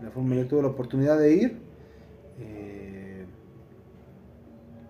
En 0.00 0.06
la 0.06 0.10
Fórmula 0.12 0.40
E 0.40 0.44
tuve 0.44 0.62
la 0.62 0.68
oportunidad 0.68 1.18
de 1.18 1.32
ir. 1.34 1.56
eh, 2.40 3.24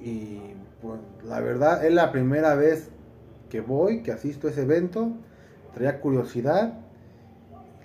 y 0.01 0.41
pues 0.81 1.01
la 1.25 1.41
verdad 1.41 1.85
es 1.87 1.93
la 1.93 2.11
primera 2.13 2.55
vez 2.55 2.91
que 3.51 3.61
voy, 3.61 4.03
que 4.03 4.13
asisto 4.13 4.49
a 4.49 4.51
ese 4.51 4.63
evento. 4.63 5.13
Traía 5.75 6.01
curiosidad. 6.01 6.79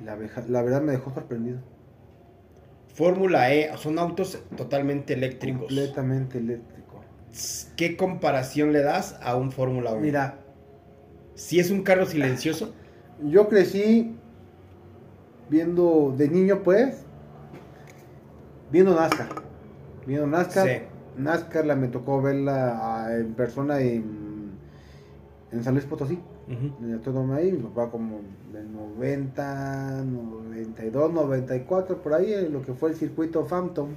La, 0.03 0.15
veja- 0.15 0.43
la 0.47 0.61
verdad 0.61 0.81
me 0.81 0.91
dejó 0.93 1.11
sorprendido. 1.13 1.59
Fórmula 2.93 3.53
E, 3.53 3.75
son 3.77 3.99
autos 3.99 4.39
totalmente 4.55 5.13
eléctricos. 5.13 5.61
Completamente 5.61 6.39
eléctrico. 6.39 7.01
¿Qué 7.75 7.95
comparación 7.95 8.73
le 8.73 8.81
das 8.81 9.19
a 9.21 9.35
un 9.35 9.51
Fórmula 9.51 9.91
1? 9.91 10.01
Mira, 10.01 10.39
si 11.35 11.59
es 11.59 11.69
un 11.69 11.83
carro 11.83 12.05
silencioso, 12.05 12.73
Yo 13.23 13.49
crecí 13.49 14.15
viendo 15.49 16.13
de 16.15 16.29
niño, 16.29 16.61
pues, 16.63 17.03
viendo 18.71 18.93
NASCAR. 18.95 19.27
Viendo 20.05 20.27
NASCAR. 20.27 20.67
Sí. 20.67 20.73
NASCAR 21.17 21.65
la 21.65 21.75
me 21.75 21.87
tocó 21.87 22.21
verla 22.21 22.79
ah, 22.79 23.15
en 23.15 23.33
persona 23.33 23.79
en, 23.79 24.51
en 25.51 25.63
San 25.63 25.73
Luis 25.73 25.85
Potosí. 25.85 26.19
En 26.47 26.73
el 26.85 26.93
Autódromo 26.93 27.33
ahí, 27.33 27.51
mi 27.51 27.59
papá 27.63 27.89
como 27.91 28.21
del 28.53 28.71
90, 28.71 30.03
92, 30.05 31.11
94, 31.13 31.97
por 32.01 32.13
ahí, 32.13 32.31
eh, 32.31 32.49
lo 32.49 32.61
que 32.61 32.73
fue 32.73 32.91
el 32.91 32.95
circuito 32.95 33.45
Phantom. 33.45 33.89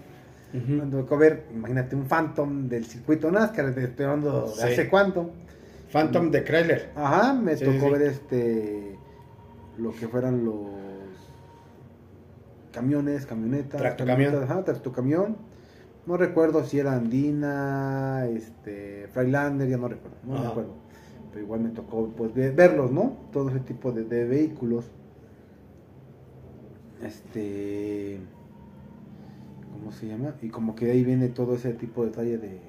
Me 0.52 0.84
tocó 0.86 1.16
ver, 1.16 1.44
imagínate, 1.54 1.94
un 1.94 2.06
Phantom 2.06 2.66
del 2.68 2.84
circuito 2.84 3.30
NASCAR, 3.30 3.66
hablando 4.00 4.46
de 4.48 4.48
Sí. 4.54 4.62
hace 4.62 4.88
cuánto. 4.88 5.30
Phantom 5.92 6.30
de 6.32 6.42
Chrysler. 6.42 6.90
Ajá, 6.96 7.34
me 7.34 7.56
Sí, 7.56 7.64
tocó 7.64 7.86
sí. 7.86 7.90
ver 7.92 8.02
este 8.02 8.96
lo 9.78 9.92
que 9.92 10.08
fueran 10.08 10.44
los 10.44 10.56
camiones, 12.72 13.26
camionetas, 13.26 13.80
Tractocamión. 13.80 14.30
camionetas, 14.32 14.50
ajá, 14.50 14.64
tractocamión. 14.64 15.36
No 16.06 16.16
recuerdo 16.16 16.64
si 16.64 16.78
era 16.80 16.94
Andina, 16.94 18.26
este, 18.28 19.06
Freilander, 19.12 19.68
ya 19.68 19.76
no 19.76 19.86
recuerdo, 19.88 20.16
no 20.24 20.34
Ajá. 20.34 20.48
recuerdo. 20.48 20.74
Pero 21.32 21.44
igual 21.44 21.60
me 21.60 21.70
tocó 21.70 22.08
pues 22.16 22.34
ve- 22.34 22.50
verlos, 22.50 22.90
¿no? 22.92 23.12
Todo 23.32 23.50
ese 23.50 23.60
tipo 23.60 23.92
de, 23.92 24.04
de 24.04 24.24
vehículos. 24.24 24.84
Este 27.02 28.18
¿cómo 29.72 29.92
se 29.92 30.06
llama? 30.08 30.34
Y 30.42 30.48
como 30.48 30.74
que 30.74 30.90
ahí 30.90 31.04
viene 31.04 31.28
todo 31.28 31.54
ese 31.54 31.72
tipo 31.72 32.02
de 32.04 32.10
detalle 32.10 32.38
de 32.38 32.60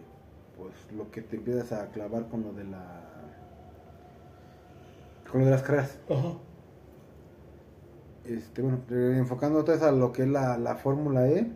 pues 0.58 0.74
lo 0.96 1.10
que 1.12 1.22
te 1.22 1.38
empiezas 1.38 1.72
a 1.74 1.88
clavar 1.92 2.28
con 2.30 2.44
lo 2.44 2.54
de 2.54 2.64
la 2.66 3.02
con 5.30 5.40
lo 5.42 5.46
de 5.46 5.52
las 5.52 5.62
carreras. 5.64 5.98
Ajá. 6.10 6.34
este, 8.26 8.62
bueno, 8.62 8.80
enfocando 8.90 9.60
otra 9.60 9.74
vez 9.76 9.84
a 9.84 9.92
lo 9.92 10.12
que 10.12 10.24
es 10.24 10.28
la, 10.30 10.58
la 10.58 10.76
Fórmula 10.76 11.28
E, 11.28 11.48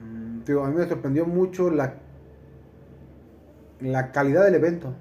mm, 0.00 0.44
digo, 0.46 0.64
a 0.64 0.68
mí 0.68 0.76
me 0.76 0.86
sorprendió 0.88 1.26
mucho 1.26 1.70
la, 1.70 1.94
la 3.80 4.10
calidad 4.12 4.44
del 4.44 4.54
evento. 4.56 4.94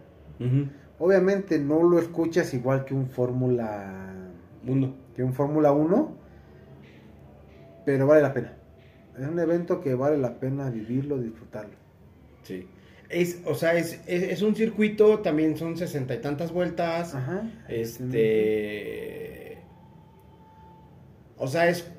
Obviamente 0.99 1.59
no 1.59 1.83
lo 1.83 1.99
escuchas 1.99 2.53
igual 2.53 2.85
que 2.85 2.93
un 2.93 3.07
Fórmula 3.07 4.13
Uno. 4.65 4.95
que 5.15 5.23
un 5.23 5.33
Fórmula 5.33 5.71
1, 5.71 6.17
pero 7.85 8.07
vale 8.07 8.21
la 8.21 8.33
pena. 8.33 8.53
Es 9.17 9.27
un 9.27 9.39
evento 9.39 9.81
que 9.81 9.93
vale 9.95 10.17
la 10.17 10.39
pena 10.39 10.69
vivirlo, 10.69 11.17
disfrutarlo. 11.19 11.75
Sí. 12.43 12.67
Es, 13.09 13.41
o 13.45 13.53
sea, 13.53 13.75
es, 13.75 14.01
es, 14.07 14.23
es 14.23 14.41
un 14.41 14.55
circuito, 14.55 15.19
también 15.19 15.55
son 15.55 15.77
sesenta 15.77 16.15
y 16.15 16.21
tantas 16.21 16.51
vueltas. 16.51 17.13
Ajá. 17.13 17.43
Este. 17.67 19.59
O 21.37 21.47
sea, 21.47 21.69
es. 21.69 21.91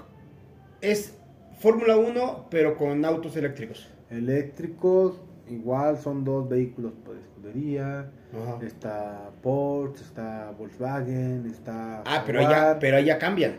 Es 0.81 1.17
Fórmula 1.61 1.97
1, 1.97 2.49
pero 2.51 2.77
con 2.77 3.05
autos 3.05 3.37
eléctricos. 3.37 3.89
Eléctricos, 4.11 5.23
igual 5.49 5.99
son 5.99 6.25
dos 6.25 6.49
vehículos 6.49 6.93
por 7.05 7.17
escudería. 7.17 8.11
Ajá. 8.33 8.59
Está 8.65 9.31
Porsche, 9.43 10.03
está 10.03 10.53
Volkswagen, 10.59 11.47
está. 11.47 12.03
Ah, 12.07 12.23
pero 12.27 12.43
ya, 12.43 12.79
pero 12.81 12.99
ya 13.01 13.19
cambian. 13.19 13.57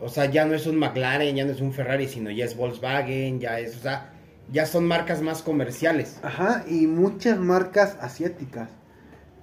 O 0.00 0.08
sea, 0.08 0.26
ya 0.26 0.44
no 0.44 0.54
es 0.54 0.66
un 0.66 0.78
McLaren, 0.78 1.34
ya 1.34 1.44
no 1.44 1.52
es 1.52 1.60
un 1.60 1.72
Ferrari, 1.72 2.06
sino 2.06 2.30
ya 2.30 2.44
es 2.44 2.56
Volkswagen, 2.56 3.40
ya 3.40 3.58
es, 3.58 3.76
o 3.76 3.80
sea, 3.80 4.12
ya 4.52 4.66
son 4.66 4.86
marcas 4.86 5.22
más 5.22 5.42
comerciales. 5.42 6.20
Ajá, 6.22 6.64
y 6.68 6.86
muchas 6.86 7.38
marcas 7.38 7.96
asiáticas. 8.00 8.68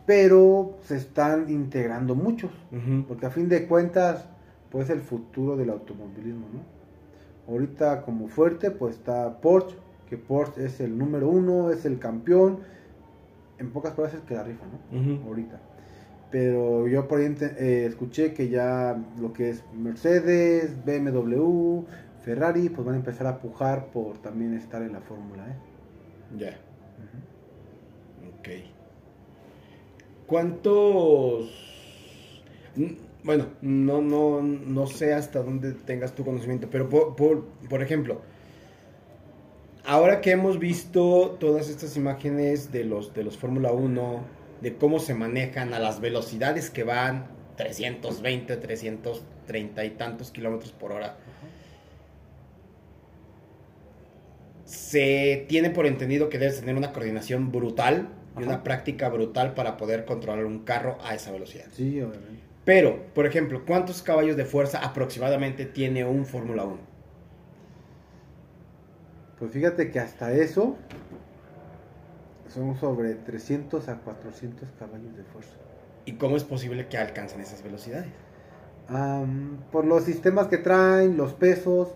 Pero 0.05 0.77
se 0.83 0.97
están 0.97 1.49
integrando 1.49 2.13
muchos. 2.13 2.51
Porque 3.07 3.25
a 3.25 3.29
fin 3.29 3.47
de 3.47 3.67
cuentas, 3.67 4.25
pues 4.69 4.89
el 4.89 4.99
futuro 4.99 5.55
del 5.55 5.69
automovilismo, 5.69 6.45
¿no? 6.53 6.73
Ahorita 7.51 8.01
como 8.01 8.27
fuerte, 8.27 8.69
pues 8.69 8.95
está 8.95 9.39
Porsche, 9.39 9.77
que 10.13 10.17
Porsche 10.19 10.65
es 10.65 10.79
el 10.79 10.95
número 10.95 11.27
uno, 11.27 11.71
es 11.71 11.85
el 11.85 11.97
campeón. 11.97 12.59
En 13.57 13.71
pocas 13.71 13.93
palabras 13.93 14.13
es 14.19 14.21
que 14.27 14.35
la 14.35 14.43
rifa, 14.43 14.63
¿no? 14.65 14.97
Ahorita. 15.25 15.59
Pero 16.29 16.87
yo 16.87 17.07
por 17.07 17.19
ahí 17.19 17.35
eh, 17.41 17.85
escuché 17.89 18.33
que 18.35 18.49
ya 18.49 18.95
lo 19.19 19.33
que 19.33 19.49
es 19.49 19.63
Mercedes, 19.75 20.75
BMW, 20.85 21.81
Ferrari, 22.23 22.69
pues 22.69 22.85
van 22.85 22.93
a 22.93 22.97
empezar 22.97 23.25
a 23.25 23.39
pujar 23.39 23.87
por 23.87 24.19
también 24.19 24.53
estar 24.53 24.83
en 24.83 24.93
la 24.93 25.01
Fórmula 25.01 25.47
E. 25.47 26.37
Ya. 26.37 26.59
Ok. 28.39 28.49
¿Cuántos... 30.27 31.49
n- 32.77 32.97
Bueno, 33.23 33.45
no, 33.61 34.01
no, 34.01 34.41
no 34.41 34.85
sé 34.85 35.13
hasta 35.13 35.41
dónde 35.41 35.71
tengas 35.73 36.13
tu 36.13 36.23
conocimiento, 36.23 36.67
pero 36.69 36.87
por, 36.89 37.15
por, 37.15 37.45
por 37.69 37.81
ejemplo, 37.81 38.21
ahora 39.85 40.21
que 40.21 40.31
hemos 40.31 40.59
visto 40.59 41.37
todas 41.39 41.69
estas 41.69 41.95
imágenes 41.97 42.71
de 42.71 42.83
los, 42.83 43.13
de 43.13 43.23
los 43.23 43.37
Fórmula 43.37 43.71
1, 43.71 44.23
de 44.61 44.75
cómo 44.75 44.99
se 44.99 45.13
manejan 45.13 45.73
a 45.73 45.79
las 45.79 45.99
velocidades 45.99 46.69
que 46.69 46.83
van, 46.83 47.27
320, 47.57 48.57
330 48.57 49.85
y 49.85 49.89
tantos 49.91 50.31
kilómetros 50.31 50.71
por 50.71 50.91
hora, 50.91 51.17
se 54.65 55.45
tiene 55.47 55.69
por 55.69 55.85
entendido 55.85 56.29
que 56.29 56.39
debes 56.39 56.59
tener 56.59 56.75
una 56.75 56.93
coordinación 56.93 57.51
brutal 57.51 58.09
y 58.35 58.39
Ajá. 58.39 58.47
una 58.47 58.63
práctica 58.63 59.09
brutal 59.09 59.53
para 59.53 59.77
poder 59.77 60.05
controlar 60.05 60.45
un 60.45 60.59
carro 60.59 60.97
a 61.03 61.13
esa 61.13 61.31
velocidad. 61.31 61.65
Sí, 61.71 62.01
obviamente. 62.01 62.41
Pero, 62.65 63.03
por 63.13 63.25
ejemplo, 63.25 63.65
¿cuántos 63.65 64.01
caballos 64.01 64.37
de 64.37 64.45
fuerza 64.45 64.79
aproximadamente 64.79 65.65
tiene 65.65 66.05
un 66.05 66.25
Fórmula 66.25 66.63
1? 66.63 66.92
Pues 69.43 69.51
fíjate 69.51 69.91
que 69.91 69.99
hasta 69.99 70.31
eso 70.31 70.77
son 72.47 72.77
sobre 72.77 73.13
300 73.15 73.89
a 73.89 73.97
400 73.97 74.69
caballos 74.79 75.17
de 75.17 75.23
fuerza. 75.25 75.51
¿Y 76.05 76.13
cómo 76.13 76.37
es 76.37 76.45
posible 76.45 76.87
que 76.87 76.97
alcancen 76.97 77.41
esas 77.41 77.61
velocidades? 77.61 78.07
Am, 78.87 79.57
por 79.69 79.83
los 79.83 80.05
sistemas 80.05 80.47
que 80.47 80.59
traen, 80.59 81.17
los 81.17 81.33
pesos, 81.33 81.89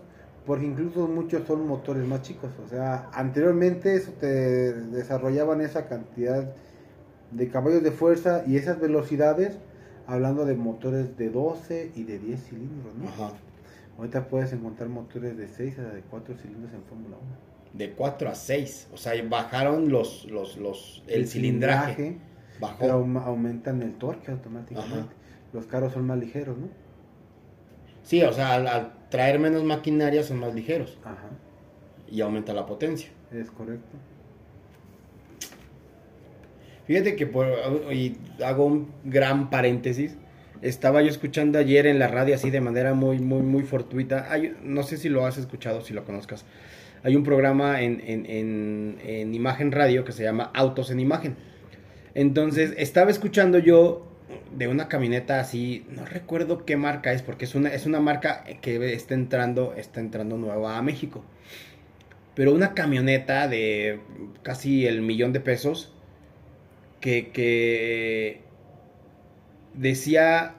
porque 0.44 0.66
incluso 0.66 1.08
muchos 1.08 1.46
son 1.46 1.66
motores 1.66 2.04
más 2.04 2.20
chicos. 2.20 2.50
O 2.62 2.68
sea, 2.68 3.08
anteriormente 3.14 3.94
eso 3.94 4.12
te 4.20 4.74
desarrollaban 4.74 5.62
esa 5.62 5.88
cantidad 5.88 6.52
de 7.30 7.48
caballos 7.48 7.82
de 7.82 7.92
fuerza 7.92 8.42
y 8.46 8.58
esas 8.58 8.78
velocidades, 8.78 9.56
hablando 10.06 10.44
de 10.44 10.54
motores 10.54 11.16
de 11.16 11.30
12 11.30 11.92
y 11.94 12.04
de 12.04 12.18
10 12.18 12.42
cilindros, 12.42 12.94
¿no? 12.94 13.08
Ajá. 13.08 13.32
Ahorita 13.98 14.28
puedes 14.28 14.52
encontrar 14.52 14.88
motores 14.88 15.36
de 15.36 15.48
6 15.48 15.78
a 15.80 15.82
de 15.82 16.00
4 16.02 16.36
cilindros 16.36 16.72
en 16.72 16.82
Fórmula 16.84 17.16
1. 17.16 17.26
De 17.74 17.90
4 17.92 18.30
a 18.30 18.34
6. 18.34 18.88
O 18.94 18.96
sea, 18.96 19.12
bajaron 19.28 19.90
los, 19.90 20.24
los, 20.26 20.56
los, 20.56 21.02
el, 21.08 21.26
cilindraje. 21.26 22.16
Bajó. 22.60 22.76
pero 22.78 23.04
aum- 23.04 23.22
aumentan 23.22 23.82
el 23.82 23.94
torque 23.94 24.30
automáticamente. 24.30 24.96
Ajá. 24.98 25.08
Los 25.52 25.66
carros 25.66 25.92
son 25.92 26.06
más 26.06 26.18
ligeros, 26.18 26.56
¿no? 26.58 26.68
Sí, 28.02 28.22
o 28.22 28.32
sea, 28.32 28.54
al, 28.54 28.66
al 28.68 28.92
traer 29.10 29.38
menos 29.38 29.64
maquinaria 29.64 30.22
son 30.22 30.38
más 30.38 30.54
ligeros 30.54 30.96
Ajá, 31.04 31.28
y 32.10 32.20
aumenta 32.22 32.54
la 32.54 32.64
potencia. 32.66 33.10
es 33.32 33.50
correcto. 33.50 33.96
Fíjate 36.86 37.16
que 37.16 37.26
por, 37.26 37.46
y 37.92 38.16
hago 38.44 38.64
un 38.64 38.88
gran 39.04 39.50
paréntesis. 39.50 40.16
Estaba 40.62 41.02
yo 41.02 41.08
escuchando 41.08 41.58
ayer 41.58 41.86
en 41.86 41.98
la 41.98 42.08
radio 42.08 42.34
así 42.34 42.50
de 42.50 42.60
manera 42.60 42.94
muy, 42.94 43.18
muy, 43.18 43.42
muy 43.42 43.62
fortuita. 43.62 44.28
No 44.62 44.82
sé 44.82 44.96
si 44.96 45.08
lo 45.08 45.26
has 45.26 45.38
escuchado, 45.38 45.82
si 45.82 45.94
lo 45.94 46.04
conozcas. 46.04 46.44
Hay 47.04 47.14
un 47.14 47.22
programa 47.22 47.80
en, 47.80 48.02
en, 48.04 48.26
en, 48.26 48.98
en 49.04 49.34
Imagen 49.34 49.70
Radio 49.70 50.04
que 50.04 50.12
se 50.12 50.24
llama 50.24 50.50
Autos 50.54 50.90
en 50.90 51.00
Imagen. 51.00 51.36
Entonces, 52.14 52.74
estaba 52.76 53.10
escuchando 53.10 53.58
yo 53.58 54.08
de 54.56 54.68
una 54.68 54.88
camioneta 54.88 55.40
así, 55.40 55.86
no 55.88 56.04
recuerdo 56.04 56.64
qué 56.64 56.76
marca 56.76 57.12
es, 57.12 57.22
porque 57.22 57.44
es 57.44 57.54
una, 57.54 57.72
es 57.72 57.86
una 57.86 58.00
marca 58.00 58.44
que 58.60 58.92
está 58.92 59.14
entrando, 59.14 59.74
está 59.74 60.00
entrando 60.00 60.36
nueva 60.36 60.76
a 60.76 60.82
México. 60.82 61.24
Pero 62.34 62.52
una 62.54 62.74
camioneta 62.74 63.48
de 63.48 64.00
casi 64.42 64.86
el 64.86 65.02
millón 65.02 65.32
de 65.32 65.40
pesos 65.40 65.92
que, 67.00 67.30
que 67.30 68.42
decía 69.78 70.54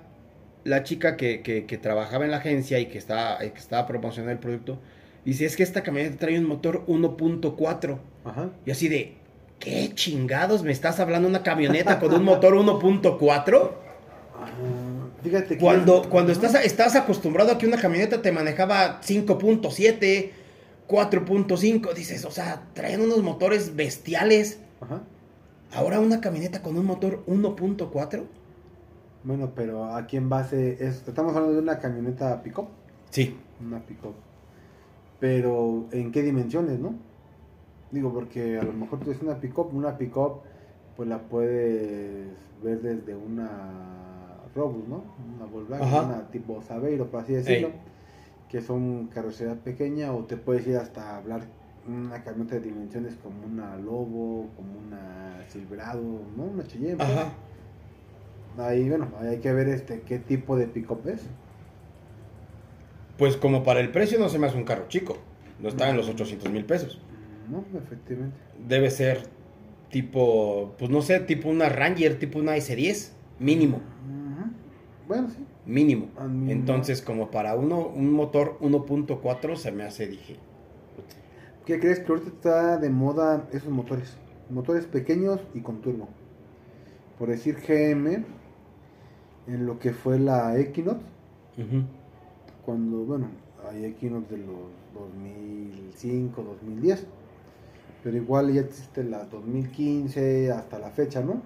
la 0.63 0.83
chica 0.83 1.15
que, 1.17 1.41
que- 1.41 1.65
que 1.65 1.77
trabajaba 1.77 2.25
en 2.25 2.31
la 2.31 2.37
agencia 2.37 2.79
y 2.79 2.87
que 2.87 2.97
estaba, 2.97 3.39
que 3.39 3.47
estaba 3.57 3.85
promocionando 3.87 4.31
el 4.31 4.39
producto, 4.39 4.79
dice, 5.25 5.45
es 5.45 5.55
que 5.55 5.63
esta 5.63 5.83
camioneta 5.83 6.17
trae 6.17 6.37
un 6.39 6.45
motor 6.47 6.85
1.4. 6.87 7.97
Ajá. 8.25 8.49
Y 8.65 8.71
así 8.71 8.87
de, 8.89 9.15
¿qué 9.59 9.91
chingados 9.93 10.63
me 10.63 10.71
estás 10.71 10.99
hablando 10.99 11.27
una 11.27 11.43
camioneta 11.43 11.99
con 11.99 12.13
un 12.13 12.23
motor 12.23 12.55
1.4? 12.55 13.71
Ah, 14.35 14.47
fíjate 15.23 15.55
que 15.55 15.57
Cuando, 15.57 16.09
cuando 16.09 16.31
estás, 16.31 16.55
estás 16.55 16.95
acostumbrado 16.95 17.51
a 17.51 17.57
que 17.57 17.67
una 17.67 17.77
camioneta 17.77 18.21
te 18.21 18.31
manejaba 18.31 19.01
5.7, 19.01 20.31
4.5, 20.87 21.93
dices, 21.93 22.25
o 22.25 22.31
sea, 22.31 22.63
traen 22.73 23.01
unos 23.01 23.21
motores 23.23 23.75
bestiales. 23.75 24.59
Ajá. 24.81 25.01
Ahora 25.71 25.99
una 25.99 26.19
camioneta 26.19 26.61
con 26.61 26.77
un 26.77 26.85
motor 26.85 27.23
1.4. 27.27 28.23
Bueno, 29.23 29.51
pero 29.55 29.93
aquí 29.95 30.17
en 30.17 30.29
base 30.29 30.77
es, 30.83 31.05
estamos 31.07 31.35
hablando 31.35 31.55
de 31.55 31.61
una 31.61 31.79
camioneta 31.79 32.41
pick-up, 32.41 32.67
Sí. 33.09 33.37
una 33.59 33.79
pick-up. 33.79 34.13
Pero 35.19 35.87
¿en 35.91 36.11
qué 36.11 36.21
dimensiones, 36.21 36.79
no? 36.79 36.93
Digo, 37.91 38.13
porque 38.13 38.57
a 38.57 38.63
lo 38.63 38.71
mejor 38.71 38.99
tú 38.99 39.11
es 39.11 39.21
una 39.21 39.39
pick-up, 39.39 39.73
una 39.73 39.97
pick-up 39.97 40.41
pues 40.95 41.07
la 41.09 41.17
puedes 41.19 42.27
ver 42.63 42.81
desde 42.81 43.15
una 43.15 44.37
Robus, 44.55 44.87
¿no? 44.87 45.03
Una 45.35 45.45
Volkswagen, 45.45 45.87
una 46.09 46.27
tipo 46.31 46.61
Sabeiro, 46.61 47.07
por 47.09 47.21
así 47.21 47.33
decirlo, 47.33 47.67
Ey. 47.69 47.73
que 48.49 48.61
son 48.61 49.07
carrocería 49.07 49.55
pequeña 49.55 50.13
o 50.13 50.25
te 50.25 50.37
puedes 50.37 50.65
ir 50.67 50.77
hasta 50.77 51.17
hablar 51.17 51.41
una 51.87 52.23
camioneta 52.23 52.55
de 52.55 52.61
dimensiones 52.61 53.15
como 53.15 53.45
una 53.45 53.75
Lobo, 53.77 54.47
como 54.55 54.77
una 54.87 55.43
Silverado, 55.47 56.01
¿no? 56.37 56.43
Una 56.43 56.63
Cheyenne. 56.67 57.01
Ajá. 57.01 57.31
Ahí, 58.59 58.89
bueno, 58.89 59.09
ahí 59.19 59.27
hay 59.27 59.39
que 59.39 59.53
ver 59.53 59.69
este 59.69 60.01
qué 60.01 60.19
tipo 60.19 60.57
de 60.57 60.67
pick-up 60.67 61.07
es. 61.07 61.21
Pues 63.17 63.37
como 63.37 63.63
para 63.63 63.79
el 63.79 63.91
precio 63.91 64.19
no 64.19 64.29
se 64.29 64.39
me 64.39 64.47
hace 64.47 64.57
un 64.57 64.63
carro 64.63 64.87
chico. 64.87 65.17
No 65.59 65.69
está 65.69 65.89
en 65.89 65.97
los 65.97 66.07
800 66.07 66.51
mil 66.51 66.65
pesos. 66.65 67.01
No, 67.49 67.63
efectivamente. 67.77 68.37
Debe 68.67 68.89
ser 68.91 69.23
tipo, 69.89 70.75
pues 70.77 70.89
no 70.89 71.01
sé, 71.01 71.19
tipo 71.21 71.49
una 71.49 71.69
Ranger, 71.69 72.17
tipo 72.19 72.39
una 72.39 72.55
S10. 72.55 73.11
Mínimo. 73.39 73.81
Bueno, 75.07 75.29
sí. 75.29 75.43
mínimo. 75.65 76.09
Al 76.17 76.29
mínimo. 76.29 76.51
Entonces, 76.51 77.01
como 77.01 77.31
para 77.31 77.55
uno, 77.55 77.87
un 77.87 78.11
motor 78.11 78.59
1.4 78.61 79.55
se 79.55 79.71
me 79.71 79.83
hace, 79.83 80.07
dije. 80.07 80.35
¿Qué 81.65 81.79
crees 81.79 81.99
que 81.99 82.11
ahorita 82.11 82.29
está 82.29 82.77
de 82.77 82.89
moda 82.89 83.47
esos 83.51 83.69
motores? 83.69 84.17
Motores 84.49 84.85
pequeños 84.85 85.39
y 85.53 85.61
con 85.61 85.81
turbo. 85.81 86.07
Por 87.17 87.29
decir 87.29 87.57
GM, 87.67 88.23
en 89.49 89.65
lo 89.65 89.79
que 89.79 89.91
fue 89.91 90.19
la 90.19 90.57
Equinox, 90.57 90.99
cuando, 92.65 92.99
bueno, 92.99 93.27
hay 93.69 93.85
Equinox 93.85 94.29
de 94.29 94.37
los 94.37 94.69
2005, 94.93 96.41
2010. 96.41 97.07
Pero 98.03 98.15
igual 98.15 98.53
ya 98.53 98.61
existe 98.61 99.03
la 99.03 99.25
2015 99.25 100.51
hasta 100.51 100.79
la 100.79 100.89
fecha, 100.89 101.21
¿no? 101.21 101.41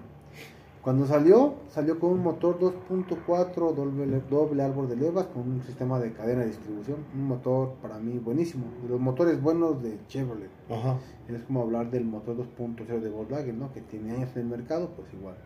Cuando 0.82 1.06
salió, 1.06 1.54
salió 1.70 1.98
con 1.98 2.10
un 2.10 2.22
motor 2.22 2.60
2.4 2.60 3.74
doble, 3.74 4.20
doble 4.30 4.62
árbol 4.62 4.86
de 4.86 4.96
levas 4.96 5.24
con 5.28 5.48
un 5.50 5.62
sistema 5.62 5.98
de 5.98 6.12
cadena 6.12 6.42
de 6.42 6.48
distribución. 6.48 6.98
Un 7.14 7.26
motor 7.26 7.72
para 7.80 7.98
mí 7.98 8.18
buenísimo. 8.18 8.66
De 8.82 8.90
los 8.90 9.00
motores 9.00 9.40
buenos 9.40 9.82
de 9.82 9.98
Chevrolet. 10.08 10.50
Ajá. 10.68 10.98
Es 11.26 11.42
como 11.44 11.62
hablar 11.62 11.90
del 11.90 12.04
motor 12.04 12.36
2.0 12.36 13.00
de 13.00 13.08
Volkswagen, 13.08 13.58
¿no? 13.58 13.72
Que 13.72 13.80
tiene 13.80 14.12
años 14.12 14.28
en 14.36 14.42
el 14.42 14.48
mercado, 14.48 14.90
pues 14.94 15.08
igual. 15.14 15.36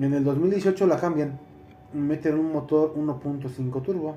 En 0.00 0.14
el 0.14 0.24
2018 0.24 0.86
la 0.86 0.98
cambian. 0.98 1.38
Meten 1.92 2.38
un 2.38 2.52
motor 2.52 2.94
1.5 2.94 3.82
turbo. 3.82 4.16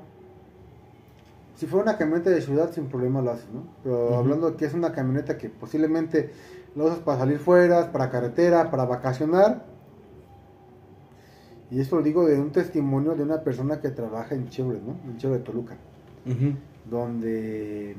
Si 1.56 1.66
fuera 1.66 1.90
una 1.90 1.98
camioneta 1.98 2.30
de 2.30 2.40
ciudad, 2.40 2.72
sin 2.72 2.86
problema 2.86 3.22
lo 3.22 3.30
haces, 3.30 3.48
¿no? 3.52 3.62
Pero 3.82 4.16
hablando 4.16 4.50
de 4.50 4.56
que 4.56 4.64
es 4.64 4.74
una 4.74 4.92
camioneta 4.92 5.38
que 5.38 5.48
posiblemente 5.48 6.30
la 6.74 6.84
usas 6.84 6.98
para 6.98 7.18
salir 7.18 7.38
fuera, 7.38 7.92
para 7.92 8.10
carretera, 8.10 8.70
para 8.70 8.84
vacacionar. 8.84 9.64
Y 11.70 11.80
esto 11.80 11.96
lo 11.96 12.02
digo 12.02 12.26
de 12.26 12.38
un 12.38 12.50
testimonio 12.50 13.14
de 13.14 13.22
una 13.22 13.42
persona 13.42 13.80
que 13.80 13.90
trabaja 13.90 14.34
en 14.34 14.48
Chevrolet, 14.48 14.82
¿no? 14.82 14.96
En 15.08 15.16
Chevrolet 15.16 15.44
Toluca 15.44 15.76
donde 16.88 17.96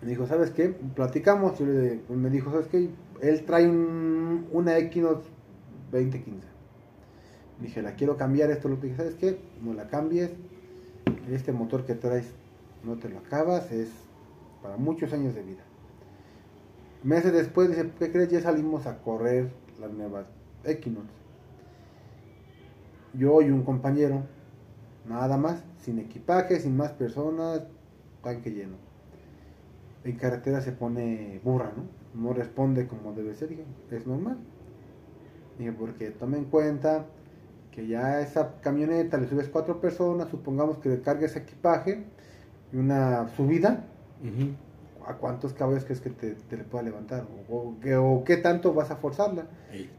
me 0.00 0.08
dijo, 0.08 0.26
¿sabes 0.26 0.50
qué? 0.50 0.68
Platicamos, 0.68 1.54
pues 1.58 2.18
me 2.18 2.30
dijo, 2.30 2.50
¿sabes 2.50 2.66
qué? 2.68 2.90
Él 3.20 3.44
trae 3.44 3.68
un, 3.68 4.46
una 4.52 4.78
Equinox 4.78 5.26
2015. 5.92 6.46
Dije, 7.60 7.82
la 7.82 7.94
quiero 7.94 8.16
cambiar, 8.16 8.50
esto 8.50 8.68
lo 8.68 8.76
dije, 8.76 8.96
¿sabes 8.96 9.14
qué? 9.14 9.38
No 9.62 9.72
la 9.74 9.88
cambies, 9.88 10.30
este 11.30 11.52
motor 11.52 11.84
que 11.84 11.94
traes 11.94 12.32
no 12.82 12.96
te 12.96 13.08
lo 13.08 13.18
acabas, 13.18 13.70
es 13.70 13.90
para 14.62 14.76
muchos 14.76 15.12
años 15.12 15.34
de 15.34 15.42
vida. 15.42 15.62
Meses 17.04 17.32
después, 17.32 17.68
dice, 17.68 17.90
¿qué 17.98 18.10
crees? 18.10 18.30
Ya 18.30 18.40
salimos 18.40 18.86
a 18.86 18.98
correr 18.98 19.52
la 19.80 19.88
nueva 19.88 20.26
Equinox. 20.64 21.06
Yo 23.14 23.42
y 23.42 23.50
un 23.50 23.62
compañero, 23.62 24.24
Nada 25.08 25.36
más, 25.36 25.64
sin 25.78 25.98
equipaje, 25.98 26.60
sin 26.60 26.76
más 26.76 26.92
personas, 26.92 27.62
tanque 28.22 28.50
lleno. 28.50 28.76
En 30.04 30.16
carretera 30.16 30.60
se 30.60 30.72
pone 30.72 31.40
burra, 31.42 31.72
¿no? 31.76 31.84
No 32.20 32.32
responde 32.32 32.86
como 32.86 33.12
debe 33.12 33.34
ser, 33.34 33.50
es 33.90 34.06
normal. 34.06 34.38
Dije, 35.62 35.72
porque 35.78 36.10
tome 36.10 36.38
en 36.38 36.44
cuenta 36.46 37.04
que 37.70 37.86
ya 37.86 38.20
esa 38.20 38.54
camioneta 38.60 39.16
le 39.16 39.28
subes 39.28 39.48
cuatro 39.48 39.80
personas, 39.80 40.28
supongamos 40.28 40.78
que 40.78 40.88
le 40.88 41.00
cargues 41.00 41.36
equipaje 41.36 42.04
y 42.72 42.76
una 42.76 43.28
subida. 43.36 43.84
¿a 45.06 45.14
cuántos 45.14 45.52
caballos 45.52 45.84
crees 45.84 46.00
que 46.00 46.10
te, 46.10 46.34
te 46.34 46.56
le 46.56 46.64
pueda 46.64 46.84
levantar? 46.84 47.26
O, 47.48 47.54
o 47.56 47.74
qué- 47.80 47.96
o 47.96 48.22
qué 48.24 48.36
tanto 48.36 48.72
vas 48.74 48.90
a 48.90 48.96
forzarla? 48.96 49.46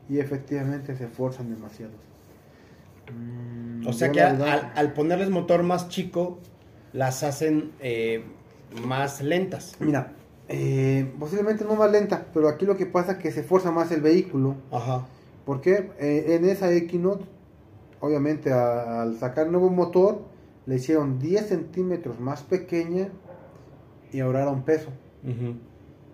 Y 0.10 0.20
efectivamente 0.20 0.96
se 0.96 1.08
forzan 1.08 1.50
demasiados. 1.50 1.96
Mm, 3.14 3.88
O 3.88 3.94
sea 3.94 4.12
que 4.12 4.22
al, 4.22 4.38
verdad- 4.38 4.50
al- 4.50 4.72
al 4.76 4.94
ponerles 4.94 5.30
motor 5.30 5.64
más 5.64 5.90
chico, 5.90 6.40
las 6.94 7.24
hacen 7.24 7.72
eh, 7.80 8.24
más 8.86 9.22
lentas. 9.22 9.76
Mira, 9.80 10.14
eh, 10.48 11.12
posiblemente 11.20 11.66
no 11.66 11.76
más 11.76 11.92
lenta, 11.92 12.28
pero 12.34 12.48
aquí 12.48 12.66
lo 12.66 12.78
que 12.78 12.86
pasa 12.86 13.14
es 13.14 13.18
que 13.18 13.32
se 13.32 13.44
forza 13.44 13.72
más 13.72 13.92
el 13.92 14.02
vehículo. 14.02 14.56
Ajá. 14.72 15.06
Porque 15.46 15.92
eh, 16.00 16.36
en 16.36 16.46
esa 16.46 16.72
Equinox, 16.72 17.24
obviamente 18.00 18.52
a- 18.52 19.02
al 19.02 19.18
sacar 19.18 19.48
nuevo 19.50 19.70
motor, 19.70 20.22
le 20.66 20.76
hicieron 20.76 21.20
10 21.20 21.48
centímetros 21.48 22.20
más 22.20 22.44
pequeña 22.44 23.10
y 24.12 24.20
ahorraron 24.22 24.64
peso 24.64 24.90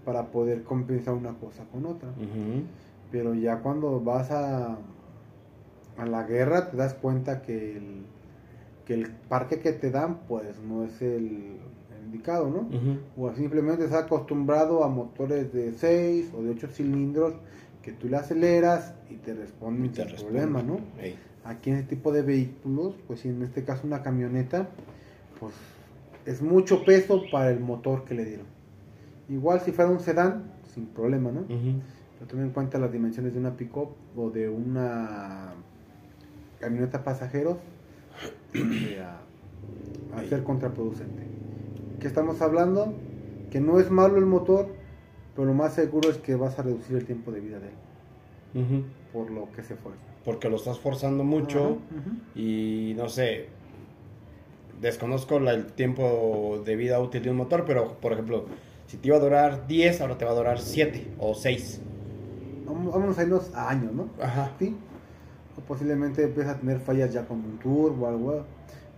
para 0.05 0.27
poder 0.31 0.63
compensar 0.63 1.13
una 1.13 1.33
cosa 1.33 1.63
con 1.71 1.85
otra. 1.85 2.09
Pero 3.11 3.33
ya 3.33 3.59
cuando 3.59 3.99
vas 3.99 4.31
a, 4.31 4.77
a 5.97 6.05
la 6.05 6.23
guerra 6.23 6.69
te 6.71 6.77
das 6.77 6.93
cuenta 6.93 7.41
que 7.41 7.77
el, 7.77 8.05
que 8.85 8.93
el 8.95 9.11
parque 9.11 9.59
que 9.59 9.71
te 9.73 9.91
dan 9.91 10.19
pues 10.27 10.59
no 10.67 10.83
es 10.83 11.01
el, 11.01 11.57
indicado, 12.05 12.49
¿no? 12.49 12.67
O 13.17 13.31
simplemente 13.33 13.83
está 13.85 13.99
acostumbrado 13.99 14.83
a 14.83 14.87
motores 14.89 15.53
de 15.53 15.73
6 15.73 16.31
o 16.35 16.41
de 16.41 16.51
8 16.51 16.67
cilindros 16.69 17.33
que 17.89 17.95
tú 17.95 18.07
le 18.07 18.17
aceleras 18.17 18.93
y 19.09 19.15
te 19.15 19.33
responden 19.33 19.85
Y 19.85 19.89
te 19.89 20.03
responde. 20.03 20.25
problema, 20.39 20.61
¿no? 20.61 20.79
Aquí 21.43 21.71
en 21.71 21.77
este 21.77 21.95
tipo 21.95 22.11
de 22.11 22.21
vehículos, 22.21 22.93
pues 23.07 23.25
en 23.25 23.41
este 23.41 23.63
caso 23.63 23.87
una 23.87 24.03
camioneta, 24.03 24.69
pues 25.39 25.53
es 26.27 26.41
mucho 26.43 26.85
peso 26.85 27.23
para 27.31 27.49
el 27.49 27.59
motor 27.59 28.03
que 28.05 28.13
le 28.13 28.25
dieron. 28.25 28.45
Igual 29.27 29.61
si 29.61 29.71
fuera 29.71 29.89
un 29.89 29.99
sedán, 29.99 30.51
sin 30.73 30.85
problema, 30.85 31.31
¿no? 31.31 31.45
Pero 31.47 32.27
toma 32.29 32.43
en 32.43 32.51
cuenta 32.51 32.77
las 32.77 32.91
dimensiones 32.91 33.33
de 33.33 33.39
una 33.39 33.55
pick-up 33.57 33.89
o 34.15 34.29
de 34.29 34.49
una 34.49 35.53
camioneta 36.59 37.03
pasajeros 37.03 37.57
a, 40.13 40.17
a 40.19 40.23
ser 40.25 40.43
contraproducente. 40.43 41.23
¿Qué 41.99 42.07
estamos 42.07 42.41
hablando? 42.41 42.93
Que 43.49 43.59
no 43.61 43.79
es 43.79 43.89
malo 43.89 44.17
el 44.17 44.25
motor, 44.27 44.67
pero 45.39 45.47
lo 45.47 45.53
más 45.53 45.73
seguro 45.73 46.09
es 46.09 46.17
que 46.17 46.35
vas 46.35 46.59
a 46.59 46.63
reducir 46.63 46.97
el 46.97 47.05
tiempo 47.05 47.31
de 47.31 47.39
vida 47.39 47.59
de 47.59 47.67
él, 47.69 48.83
por 49.13 49.31
lo 49.31 49.49
que 49.53 49.63
se 49.63 49.75
fuerza. 49.77 50.01
Porque 50.25 50.49
lo 50.49 50.57
estás 50.57 50.77
forzando 50.79 51.23
mucho 51.23 51.77
y 52.35 52.93
no 52.97 53.07
sé, 53.07 53.47
desconozco 54.81 55.39
la- 55.39 55.53
el 55.53 55.67
tiempo 55.67 56.61
de 56.65 56.75
vida 56.75 56.99
útil 56.99 57.23
de 57.23 57.31
un 57.31 57.37
motor, 57.37 57.63
pero 57.65 57.93
por 58.01 58.11
ejemplo, 58.11 58.47
si 58.87 58.97
te 58.97 59.07
iba 59.07 59.15
a 59.15 59.21
durar 59.21 59.65
10, 59.65 60.01
ahora 60.01 60.17
te 60.17 60.25
va 60.25 60.31
a 60.31 60.35
durar 60.35 60.59
7 60.59 61.07
o 61.19 61.33
6. 61.33 61.79
Vamos 62.65 62.91
vámonos 62.93 63.17
a 63.17 63.23
irnos 63.23 63.53
a 63.55 63.69
años, 63.69 63.93
¿no? 63.93 64.09
Ajá. 64.21 64.51
¿Sí? 64.59 64.75
O 65.57 65.61
posiblemente 65.61 66.23
empieza 66.23 66.51
a 66.51 66.57
tener 66.59 66.79
fallas 66.81 67.13
ya 67.13 67.25
con 67.25 67.37
un 67.37 67.57
turbo 67.59 68.05
o 68.05 68.09
algo, 68.09 68.43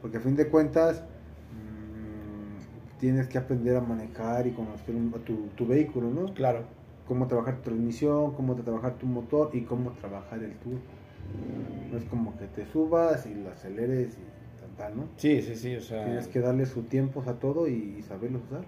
porque 0.02 0.18
a 0.18 0.20
fin 0.22 0.36
de 0.36 0.48
cuentas 0.48 1.04
tienes 3.02 3.28
que 3.28 3.38
aprender 3.38 3.76
a 3.76 3.82
manejar 3.82 4.48
y 4.48 4.52
conocer 4.52 4.96
un- 4.96 5.12
tu, 5.26 5.48
tu 5.58 5.68
vehículo, 5.68 6.10
¿no? 6.10 6.34
Claro. 6.34 6.64
Cómo 7.08 7.28
trabajar 7.28 7.58
tu 7.58 7.64
transmisión, 7.72 8.32
cómo 8.36 8.56
trabajar 8.56 8.94
tu 8.94 9.06
motor 9.08 9.50
y 9.54 9.62
cómo 9.62 9.92
trabajar 9.92 10.42
el 10.42 10.54
turbo. 10.54 10.80
No 11.92 11.98
es 11.98 12.06
como 12.06 12.38
que 12.38 12.46
te 12.46 12.66
subas 12.72 13.26
y 13.26 13.34
lo 13.36 13.50
aceleres 13.50 14.14
y 14.14 14.62
tal, 14.62 14.70
tal, 14.78 14.98
¿no? 14.98 15.04
Sí, 15.18 15.42
sí, 15.42 15.56
sí, 15.56 15.76
o 15.76 15.82
sea... 15.82 16.06
Tienes 16.06 16.28
que 16.28 16.40
darle 16.40 16.66
su 16.66 16.84
tiempo 16.84 17.22
a 17.28 17.34
todo 17.34 17.68
y, 17.68 17.96
y 18.00 18.02
saberlo 18.04 18.40
usar 18.48 18.62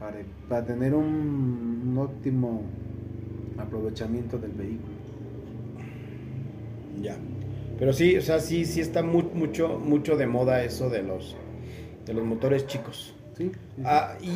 para, 0.00 0.16
para 0.48 0.64
tener 0.64 0.94
un, 0.94 1.04
un 1.90 1.98
óptimo 1.98 2.62
aprovechamiento 3.58 4.38
del 4.38 4.52
vehículo. 4.52 4.94
Ya. 7.02 7.16
Pero 7.78 7.92
sí, 7.92 8.16
o 8.16 8.22
sea, 8.22 8.40
sí, 8.40 8.64
sí 8.64 8.80
está 8.80 9.02
mu- 9.02 9.30
mucho, 9.34 9.78
mucho 9.78 10.16
de 10.16 10.26
moda 10.26 10.64
eso 10.64 10.88
de 10.90 11.02
los, 11.02 11.36
de 12.08 12.14
los 12.14 12.24
motores 12.24 12.66
chicos. 12.66 13.14
¿Sí? 13.36 13.52
Ah, 13.84 14.14
y 14.20 14.30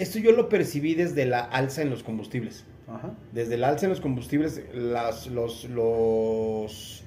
esto 0.00 0.18
yo 0.18 0.32
lo 0.32 0.48
percibí 0.48 0.94
desde 0.94 1.26
la 1.26 1.40
alza 1.40 1.82
en 1.82 1.90
los 1.90 2.02
combustibles. 2.02 2.64
Ajá. 2.88 3.10
Desde 3.32 3.58
la 3.58 3.68
alza 3.68 3.84
en 3.86 3.90
los 3.90 4.00
combustibles, 4.00 4.62
las, 4.72 5.26
los, 5.26 5.64
los, 5.68 7.02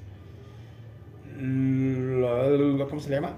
lo- 1.41 2.87
¿cómo 2.89 3.01
se 3.01 3.09
le 3.09 3.15
llama? 3.15 3.33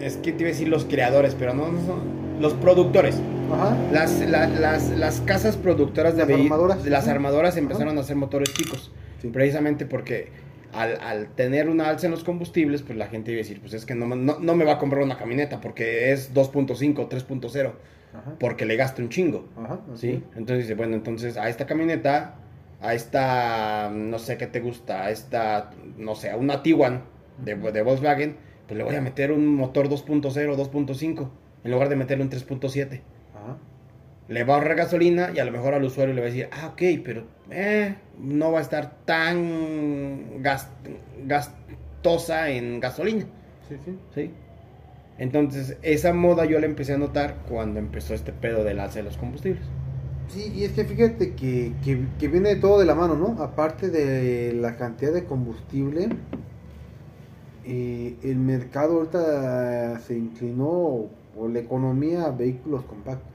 Es 0.00 0.16
que 0.18 0.32
te 0.32 0.40
iba 0.42 0.48
a 0.48 0.52
decir 0.52 0.68
los 0.68 0.84
creadores, 0.84 1.34
pero 1.38 1.54
no, 1.54 1.70
no 1.72 1.84
son 1.86 2.40
los 2.40 2.52
productores. 2.54 3.16
Ajá. 3.52 3.76
Las, 3.92 4.20
la- 4.28 4.48
las, 4.48 4.90
las 4.90 5.20
casas 5.22 5.56
productoras 5.56 6.16
de 6.16 6.26
Las 6.26 6.30
armadoras. 6.40 6.84
las 6.86 7.08
armadoras 7.08 7.56
empezaron 7.56 7.96
a 7.96 8.00
hacer 8.02 8.16
motores 8.16 8.52
chicos. 8.52 8.90
Sí. 9.22 9.28
Precisamente 9.28 9.86
porque 9.86 10.28
al, 10.76 11.00
al 11.00 11.28
tener 11.34 11.68
una 11.68 11.88
alza 11.88 12.06
en 12.06 12.12
los 12.12 12.24
combustibles, 12.24 12.82
pues 12.82 12.98
la 12.98 13.06
gente 13.06 13.32
iba 13.32 13.38
a 13.38 13.42
decir, 13.42 13.60
pues 13.60 13.72
es 13.74 13.86
que 13.86 13.94
no, 13.94 14.06
me- 14.06 14.16
no, 14.16 14.38
no 14.38 14.54
me 14.54 14.64
va 14.64 14.74
a 14.74 14.78
comprar 14.78 15.02
una 15.02 15.16
camioneta 15.16 15.60
porque 15.60 16.12
es 16.12 16.32
2.5, 16.34 17.08
3.0, 17.08 17.72
Ajá. 18.14 18.34
porque 18.38 18.64
le 18.66 18.76
gasto 18.76 19.02
un 19.02 19.08
chingo. 19.08 19.48
Ajá. 19.56 19.80
¿Sí? 19.94 20.22
Entonces 20.36 20.64
dice, 20.66 20.74
bueno, 20.74 20.94
entonces 20.94 21.36
a 21.36 21.48
esta 21.48 21.66
camioneta, 21.66 22.36
a 22.80 22.94
esta, 22.94 23.90
no 23.92 24.18
sé 24.18 24.36
qué 24.36 24.46
te 24.46 24.60
gusta, 24.60 25.04
a 25.04 25.10
esta, 25.10 25.70
no 25.96 26.14
sé, 26.14 26.30
a 26.30 26.36
una 26.36 26.62
Tiguan 26.62 27.04
de, 27.44 27.54
de 27.54 27.82
Volkswagen, 27.82 28.36
pues 28.66 28.76
le 28.78 28.84
voy 28.84 28.94
a 28.96 29.00
meter 29.00 29.32
un 29.32 29.46
motor 29.54 29.88
2.0, 29.88 30.56
2.5, 30.56 31.28
en 31.64 31.70
lugar 31.70 31.88
de 31.88 31.96
meterle 31.96 32.24
un 32.24 32.30
3.7. 32.30 33.00
Le 34.28 34.44
va 34.44 34.54
a 34.54 34.56
ahorrar 34.58 34.76
gasolina 34.76 35.30
y 35.34 35.38
a 35.38 35.44
lo 35.44 35.52
mejor 35.52 35.74
al 35.74 35.84
usuario 35.84 36.14
le 36.14 36.20
va 36.20 36.26
a 36.26 36.30
decir, 36.30 36.48
ah, 36.52 36.68
ok, 36.72 36.82
pero 37.04 37.24
eh, 37.50 37.94
no 38.18 38.50
va 38.52 38.58
a 38.58 38.62
estar 38.62 39.04
tan 39.04 40.42
gas- 40.42 40.70
gastosa 41.24 42.50
en 42.50 42.80
gasolina. 42.80 43.26
Sí, 43.68 43.76
sí. 43.84 43.98
¿Sí? 44.14 44.30
Entonces, 45.18 45.78
esa 45.82 46.12
moda 46.12 46.44
yo 46.44 46.58
la 46.60 46.66
empecé 46.66 46.92
a 46.94 46.98
notar 46.98 47.36
cuando 47.48 47.78
empezó 47.80 48.14
este 48.14 48.32
pedo 48.32 48.64
del 48.64 48.80
alza 48.80 48.98
de 48.98 49.04
los 49.04 49.16
combustibles. 49.16 49.64
Sí, 50.28 50.52
y 50.54 50.64
es 50.64 50.72
que 50.72 50.84
fíjate 50.84 51.34
que, 51.34 51.78
que, 51.84 52.08
que 52.18 52.28
viene 52.28 52.56
todo 52.56 52.78
de 52.80 52.84
la 52.86 52.94
mano, 52.94 53.14
¿no? 53.16 53.42
Aparte 53.42 53.90
de 53.90 54.52
la 54.54 54.76
cantidad 54.76 55.12
de 55.12 55.24
combustible, 55.24 56.08
eh, 57.64 58.18
el 58.22 58.36
mercado 58.36 58.98
ahorita 58.98 59.98
se 60.00 60.16
inclinó 60.16 61.10
por 61.34 61.50
la 61.50 61.60
economía 61.60 62.24
a 62.26 62.30
vehículos 62.30 62.84
compactos. 62.84 63.32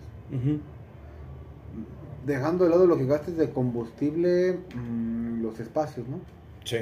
Dejando 2.26 2.66
de 2.66 2.70
lado 2.70 2.86
lo 2.86 2.98
que 2.98 3.06
gastes 3.06 3.36
de 3.38 3.50
combustible, 3.50 4.60
mm, 4.76 5.42
los 5.42 5.60
espacios, 5.60 6.08
¿no? 6.08 6.20
Sí. 6.64 6.78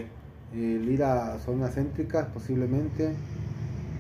El 0.53 0.89
ir 0.89 1.03
a 1.03 1.37
zonas 1.39 1.75
céntricas 1.75 2.25
posiblemente, 2.27 3.13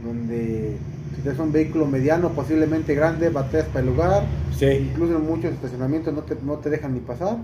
donde 0.03 0.75
si 1.15 1.21
tienes 1.21 1.39
un 1.39 1.51
vehículo 1.51 1.85
mediano, 1.85 2.29
posiblemente 2.33 2.93
grande, 2.95 3.29
bateas 3.29 3.65
para 3.67 3.81
el 3.81 3.85
lugar, 3.87 4.23
Sí. 4.51 4.65
incluso 4.91 5.15
en 5.17 5.25
muchos 5.25 5.51
estacionamientos 5.53 6.13
no 6.13 6.23
te, 6.23 6.35
no 6.43 6.57
te 6.57 6.69
dejan 6.69 6.93
ni 6.93 6.99
pasar, 6.99 7.37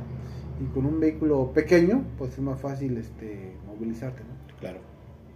y 0.62 0.66
con 0.74 0.86
un 0.86 1.00
vehículo 1.00 1.52
pequeño, 1.54 2.04
pues 2.18 2.34
es 2.34 2.40
más 2.40 2.60
fácil 2.60 2.98
este, 2.98 3.54
movilizarte, 3.68 4.22
¿no? 4.24 4.60
Claro. 4.60 4.80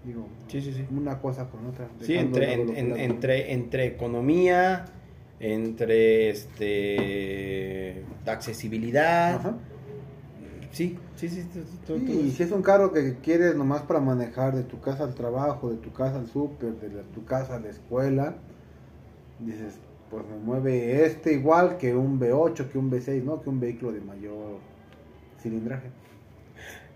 Digo, 0.05 0.27
Sí, 0.47 0.61
sí, 0.61 0.71
sí. 0.73 0.85
una 0.95 1.19
cosa 1.19 1.49
con 1.49 1.65
otra. 1.67 1.87
Sí, 2.01 2.15
entre, 2.15 2.53
en- 2.53 2.69
en- 2.75 2.97
entre, 2.97 3.53
entre 3.53 3.85
economía, 3.85 4.85
entre 5.39 6.29
este 6.29 8.03
accesibilidad. 8.25 9.35
Ajá. 9.35 9.55
Sí, 10.71 10.97
sí, 11.15 11.29
sí. 11.29 11.43
tú- 11.87 11.97
tú- 11.97 12.11
y 12.11 12.29
si 12.31 12.43
es 12.43 12.51
un 12.51 12.61
carro 12.61 12.93
que 12.93 13.15
quieres 13.23 13.55
nomás 13.55 13.81
para 13.81 13.99
manejar 13.99 14.55
de 14.55 14.63
tu 14.63 14.79
casa 14.79 15.03
al 15.03 15.15
trabajo, 15.15 15.71
de 15.71 15.77
tu 15.77 15.91
casa 15.91 16.19
al 16.19 16.27
súper, 16.27 16.73
de 16.73 16.89
la- 16.89 17.01
tu 17.03 17.25
casa 17.25 17.55
a 17.55 17.59
la 17.59 17.69
escuela, 17.69 18.35
dices, 19.39 19.79
pues 20.11 20.23
me 20.27 20.37
mueve 20.37 21.05
este 21.05 21.33
igual 21.33 21.77
que 21.77 21.95
un 21.95 22.19
V8, 22.19 22.69
que 22.69 22.77
un 22.77 22.91
V6, 22.91 23.23
¿no? 23.23 23.41
Que 23.41 23.49
un 23.49 23.59
vehículo 23.59 23.91
de 23.93 24.01
mayor 24.01 24.57
cilindraje. 25.41 25.89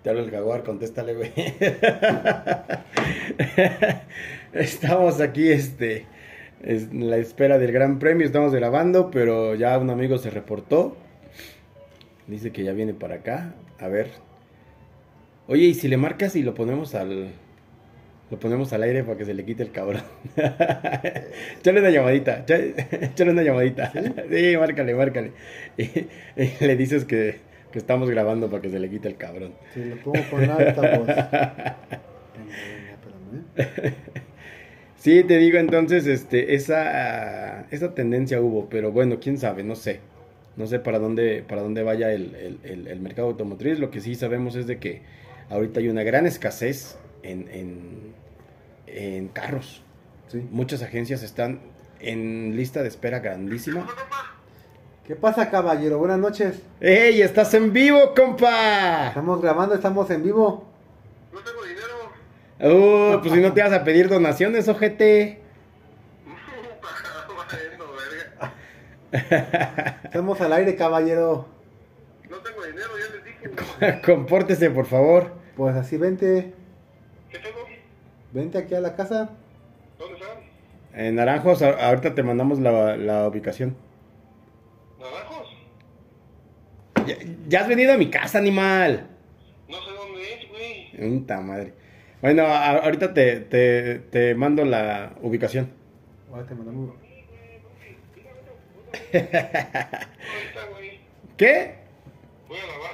Te 0.04 0.10
habla 0.10 0.22
el 0.24 0.32
jaguar, 0.32 0.64
contéstale, 0.64 1.16
güey. 1.16 1.32
Estamos 4.54 5.20
aquí, 5.22 5.50
este, 5.52 6.06
es- 6.64 6.94
la 6.94 7.18
espera 7.18 7.58
del 7.58 7.72
Gran 7.72 8.00
Premio, 8.00 8.26
estamos 8.26 8.54
grabando, 8.54 9.12
pero 9.12 9.56
ya 9.56 9.78
un 9.78 9.90
amigo 9.90 10.18
se 10.18 10.30
reportó. 10.30 10.98
Dice 12.28 12.52
que 12.52 12.64
ya 12.64 12.72
viene 12.74 12.94
para 12.94 13.16
acá. 13.16 13.54
A 13.80 13.88
ver. 13.88 14.08
Oye, 15.48 15.64
¿y 15.66 15.74
si 15.74 15.88
le 15.88 15.98
marcas 15.98 16.36
y 16.36 16.44
lo 16.44 16.54
ponemos 16.54 16.96
al... 16.96 17.30
Lo 18.32 18.40
ponemos 18.40 18.72
al 18.74 18.82
aire 18.84 19.04
para 19.04 19.18
que 19.18 19.26
se 19.26 19.34
le 19.34 19.44
quite 19.46 19.62
el 19.62 19.72
cabrón. 19.72 20.02
Échale 21.60 21.82
una 21.82 21.90
llamadita. 21.92 22.46
Échale 22.48 23.32
una 23.32 23.44
llamadita. 23.44 23.92
¿Sí? 23.92 24.56
márcale, 24.58 24.96
márcale. 24.96 25.32
Y, 25.78 25.84
y 26.42 26.54
le 26.66 26.76
dices 26.76 27.06
que, 27.06 27.40
que 27.72 27.78
estamos 27.78 28.10
grabando 28.10 28.50
para 28.50 28.62
que 28.62 28.70
se 28.70 28.80
le 28.80 28.90
quite 28.90 29.08
el 29.10 29.18
cabrón. 29.18 29.54
Si 29.74 29.84
lo 29.84 29.98
pongo 29.98 30.24
con 30.32 30.50
alta 30.50 30.98
voz. 30.98 31.10
Espérame, 32.94 33.44
¿eh? 33.58 33.94
Sí, 35.04 35.22
te 35.26 35.38
digo 35.38 35.58
entonces, 35.58 36.08
este, 36.08 36.56
esa, 36.56 37.66
esa 37.72 37.94
tendencia 37.94 38.40
hubo, 38.40 38.70
pero 38.70 38.94
bueno, 38.94 39.18
quién 39.20 39.38
sabe, 39.38 39.62
no 39.62 39.76
sé. 39.76 40.00
No 40.56 40.66
sé 40.66 40.80
para 40.80 40.98
dónde, 40.98 41.44
para 41.46 41.62
dónde 41.62 41.84
vaya 41.84 42.14
el, 42.14 42.34
el- 42.36 42.60
el- 42.64 42.88
el 42.88 43.00
mercado 43.02 43.28
automotriz. 43.28 43.80
Lo 43.80 43.92
que 43.92 44.00
sí 44.00 44.16
sabemos 44.16 44.56
es 44.56 44.66
de 44.66 44.78
que 44.80 45.02
ahorita 45.50 45.82
hay 45.82 45.90
una 45.90 46.04
gran 46.04 46.26
escasez 46.26 46.98
en, 47.22 47.50
en, 47.52 48.14
en 48.88 49.28
carros. 49.28 49.84
Sí. 50.30 50.48
Muchas 50.52 50.82
agencias 50.82 51.22
están 51.22 51.60
en 52.00 52.56
lista 52.56 52.82
de 52.82 52.88
espera 52.88 53.20
grandísima. 53.20 53.86
¿Qué 55.06 55.18
pasa, 55.18 55.50
caballero? 55.52 55.98
Buenas 55.98 56.20
noches. 56.20 56.62
¡Ey! 56.80 57.22
¡Estás 57.22 57.54
en 57.56 57.74
vivo, 57.74 58.14
compa! 58.16 59.10
Estamos 59.10 59.42
grabando, 59.42 59.76
estamos 59.76 60.10
en 60.12 60.24
vivo. 60.24 60.66
Uh, 62.60 63.20
pues 63.22 63.34
si 63.34 63.40
no 63.40 63.54
te 63.54 63.62
vas 63.62 63.74
a 63.74 63.84
pedir 63.84 64.10
donaciones, 64.10 64.68
ojete. 64.68 65.42
Estamos 70.04 70.42
al 70.42 70.54
aire, 70.54 70.76
caballero. 70.76 71.48
No 72.30 72.38
tengo 72.38 72.64
dinero, 72.64 72.90
ya 72.98 73.16
les 73.16 73.24
dije. 73.26 74.02
Compórtese, 74.06 74.72
por 74.72 74.86
favor. 74.88 75.34
Pues 75.56 75.76
así, 75.76 75.98
vente. 75.98 76.54
¿Qué 77.32 77.38
tengo? 77.40 77.60
Vente 78.32 78.58
aquí 78.58 78.74
a 78.74 78.82
la 78.82 78.96
casa. 78.96 79.30
¿Dónde 80.00 80.16
están? 80.16 80.38
En 80.96 81.16
Naranjos, 81.16 81.62
ahorita 81.62 82.16
te 82.16 82.24
mandamos 82.24 82.60
la, 82.60 82.98
la 82.98 83.28
ubicación. 83.28 83.76
¿Naranjos? 85.00 85.56
Ya, 87.06 87.16
ya 87.48 87.62
has 87.62 87.68
venido 87.68 87.94
a 87.94 87.98
mi 87.98 88.10
casa, 88.10 88.40
animal. 88.40 89.08
No 89.68 89.76
sé 89.76 89.92
dónde 89.92 90.34
es, 90.34 90.50
güey. 90.50 91.20
Puta 91.20 91.40
madre. 91.42 91.74
Bueno, 92.24 92.44
a- 92.48 92.78
ahorita 92.78 93.14
te, 93.14 93.42
te, 93.42 94.00
te 94.00 94.34
mando 94.34 94.64
la 94.66 95.12
ubicación. 95.22 95.70
Ahora 96.32 96.46
te 96.48 96.56
mandamos. 96.56 96.96
¿Qué? 101.38 101.76
Voy 102.48 102.58
a 102.60 102.68
lavar. 102.68 102.92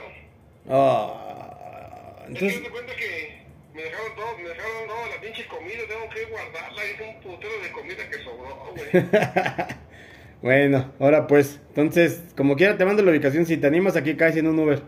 Ah, 0.69 2.25
Es 2.31 2.39
que 2.39 2.45
entonces, 2.47 2.63
te 2.63 2.69
cuenta 2.69 2.93
que 2.95 3.43
me 3.73 3.83
dejaron 3.83 4.15
todo, 4.15 4.37
me 4.37 4.49
dejaron 4.49 4.87
toda 4.87 5.07
la 5.15 5.21
pinche 5.21 5.45
comida, 5.47 5.77
tengo 5.87 6.09
que 6.09 6.25
guardarla. 6.25 6.81
Hice 6.91 7.03
un 7.03 7.21
putero 7.21 7.53
de 7.63 7.71
comida 7.71 8.09
que 8.09 8.23
sobró, 8.23 8.73
güey. 8.73 9.05
bueno, 10.41 10.91
ahora 10.99 11.27
pues. 11.27 11.59
Entonces, 11.69 12.23
como 12.35 12.55
quiera, 12.55 12.77
te 12.77 12.85
mando 12.85 13.03
la 13.03 13.11
ubicación. 13.11 13.45
Si 13.45 13.57
te 13.57 13.67
animas, 13.67 13.95
aquí 13.95 14.15
caes 14.15 14.37
en 14.37 14.47
un 14.47 14.57
Uber. 14.59 14.81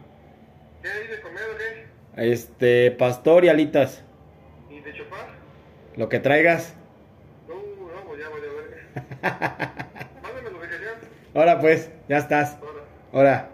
¿Qué 0.81 0.89
hay 0.89 1.07
de 1.07 1.21
comer 1.21 1.43
o 1.53 1.57
qué? 1.57 2.31
Este, 2.31 2.89
pastor 2.91 3.45
y 3.45 3.49
alitas. 3.49 4.03
Lo 5.97 6.09
que 6.09 6.19
traigas. 6.19 6.73
No, 7.47 7.55
no, 7.55 8.07
pues 8.07 8.19
ya 8.19 8.29
voy 8.29 8.39
a 8.39 8.43
ver. 8.53 8.87
Mándame 10.23 10.51
la 10.51 10.57
ubicación. 10.57 10.93
Ahora 11.35 11.59
pues, 11.59 11.89
ya 12.09 12.17
estás. 12.17 12.57
Ahora. 13.13 13.49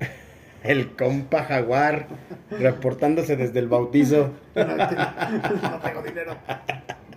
El 0.64 0.94
compa 0.94 1.44
jaguar 1.44 2.06
reportándose 2.50 3.36
desde 3.36 3.58
el 3.60 3.68
bautizo. 3.68 4.32
no 4.54 5.78
tengo 5.82 6.02
dinero. 6.02 6.36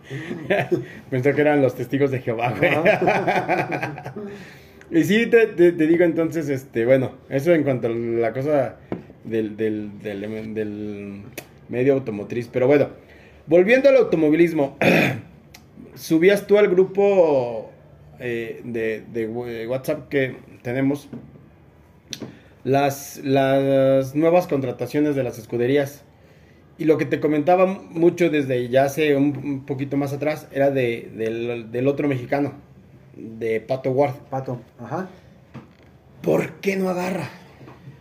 Pensó 1.10 1.34
que 1.34 1.41
eran 1.41 1.62
los 1.62 1.76
testigos 1.76 2.12
de 2.12 2.20
Jehová, 2.20 2.54
güey. 2.58 2.72
y 4.91 5.04
sí, 5.06 5.26
te, 5.28 5.47
te- 5.47 5.72
te 5.72 5.88
digo 5.88 6.04
entonces, 6.04 6.49
este, 6.49 6.86
bueno, 6.86 7.14
eso 7.30 7.54
en 7.54 7.64
cuanto 7.64 7.88
a 7.88 7.91
la 7.91 8.32
cosa 8.34 8.76
del, 9.24 9.58
del, 9.58 9.99
del- 10.01 10.54
del 10.54 11.24
medio 11.70 11.93
automotriz. 11.93 12.47
Pero 12.51 12.68
bueno, 12.68 12.89
volviendo 13.48 13.89
al 13.89 13.98
automovilismo, 13.98 14.78
subías 15.96 16.48
tú 16.48 16.58
al 16.58 16.68
grupo 16.70 17.72
eh, 18.20 18.62
de, 18.64 19.04
de 19.14 19.68
WhatsApp 19.68 20.10
que 20.10 20.38
tenemos 20.62 21.10
las, 22.64 23.18
las 23.24 24.16
nuevas 24.16 24.48
contrataciones 24.48 25.16
de 25.16 25.24
las 25.24 25.38
escuderías. 25.38 26.04
Y 26.78 26.86
lo 26.86 26.98
que 26.98 27.06
te 27.06 27.20
comentaba 27.20 27.68
mucho 27.68 28.30
desde 28.30 28.68
ya 28.70 28.86
hace 28.86 29.16
un, 29.16 29.38
un 29.38 29.66
poquito 29.66 29.96
más 29.96 30.12
atrás 30.12 30.48
era 30.52 30.72
de, 30.72 31.12
del, 31.16 31.72
del 31.72 31.88
otro 31.88 32.08
mexicano, 32.08 32.54
de 33.16 33.62
Pato 33.62 33.91
Ward. 33.91 34.16
Pato. 34.32 34.60
Ajá. 34.80 35.08
¿Por 36.22 36.54
qué 36.62 36.76
no 36.76 36.89
agarra? 36.89 37.30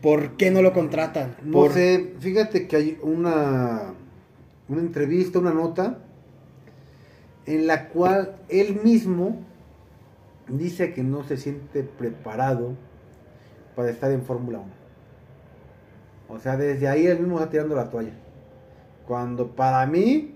¿Por 0.01 0.37
qué 0.37 0.51
no 0.51 0.63
lo 0.63 0.73
contratan? 0.73 1.37
No 1.45 1.53
Por- 1.53 1.73
sé, 1.73 2.13
fíjate 2.21 2.67
que 2.67 2.77
hay 2.77 2.99
una, 3.03 3.93
una 4.73 4.83
entrevista, 4.83 5.39
una 5.39 5.53
nota, 5.53 5.99
en 7.47 7.67
la 7.67 7.89
cual 7.89 8.37
él 8.49 8.81
mismo 8.83 9.39
dice 10.49 10.93
que 10.93 11.03
no 11.03 11.25
se 11.25 11.37
siente 11.37 11.83
preparado 11.83 12.75
para 13.75 13.91
estar 13.91 14.11
en 14.11 14.23
Fórmula 14.23 14.59
1. 14.59 14.69
O 16.29 16.39
sea, 16.39 16.57
desde 16.57 16.89
ahí 16.89 17.07
él 17.07 17.21
mismo 17.21 17.39
está 17.39 17.51
tirando 17.51 17.75
la 17.75 17.91
toalla. 17.91 18.13
Cuando 19.07 19.55
para 19.55 19.85
mí, 19.87 20.35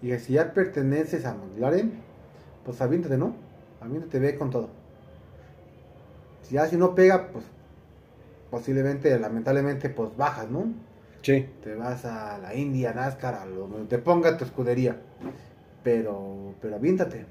dije, 0.00 0.18
si 0.18 0.34
ya 0.34 0.52
perteneces 0.52 1.24
a 1.24 1.34
McLaren, 1.34 1.92
pues 2.64 2.80
aviéntate, 2.80 3.18
¿no? 3.18 3.34
Aviéntate, 3.80 4.18
ve 4.18 4.36
con 4.36 4.50
todo. 4.50 4.68
Si 6.42 6.54
ya 6.54 6.66
si 6.66 6.76
no 6.76 6.94
pega, 6.94 7.28
pues 7.32 7.44
posiblemente, 8.50 9.18
lamentablemente, 9.18 9.88
pues 9.88 10.16
bajas, 10.16 10.50
¿no? 10.50 10.66
Sí. 11.22 11.46
Te 11.62 11.74
vas 11.74 12.04
a 12.04 12.38
la 12.38 12.54
India, 12.54 12.92
NASCAR, 12.92 13.34
a 13.34 13.46
donde 13.46 13.88
te 13.88 13.98
ponga 13.98 14.36
tu 14.36 14.44
escudería. 14.44 14.96
Pero, 15.82 16.54
pero 16.60 16.76
aviéntate. 16.76 17.26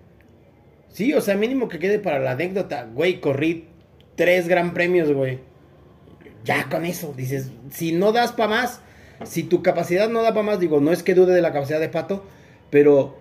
Sí, 0.89 1.13
o 1.13 1.21
sea, 1.21 1.35
mínimo 1.35 1.67
que 1.69 1.79
quede 1.79 1.99
para 1.99 2.19
la 2.19 2.31
anécdota. 2.31 2.85
Güey, 2.85 3.21
corrí 3.21 3.67
tres 4.15 4.47
gran 4.47 4.73
premios, 4.73 5.11
güey. 5.13 5.39
Ya 6.43 6.67
con 6.69 6.85
eso, 6.85 7.13
dices, 7.15 7.51
si 7.69 7.91
no 7.91 8.11
das 8.11 8.31
para 8.31 8.49
más, 8.49 8.81
si 9.23 9.43
tu 9.43 9.61
capacidad 9.61 10.09
no 10.09 10.23
da 10.23 10.29
para 10.33 10.43
más, 10.43 10.59
digo, 10.59 10.81
no 10.81 10.91
es 10.91 11.03
que 11.03 11.13
dude 11.13 11.33
de 11.33 11.41
la 11.41 11.53
capacidad 11.53 11.79
de 11.79 11.89
Pato, 11.89 12.23
pero 12.69 13.15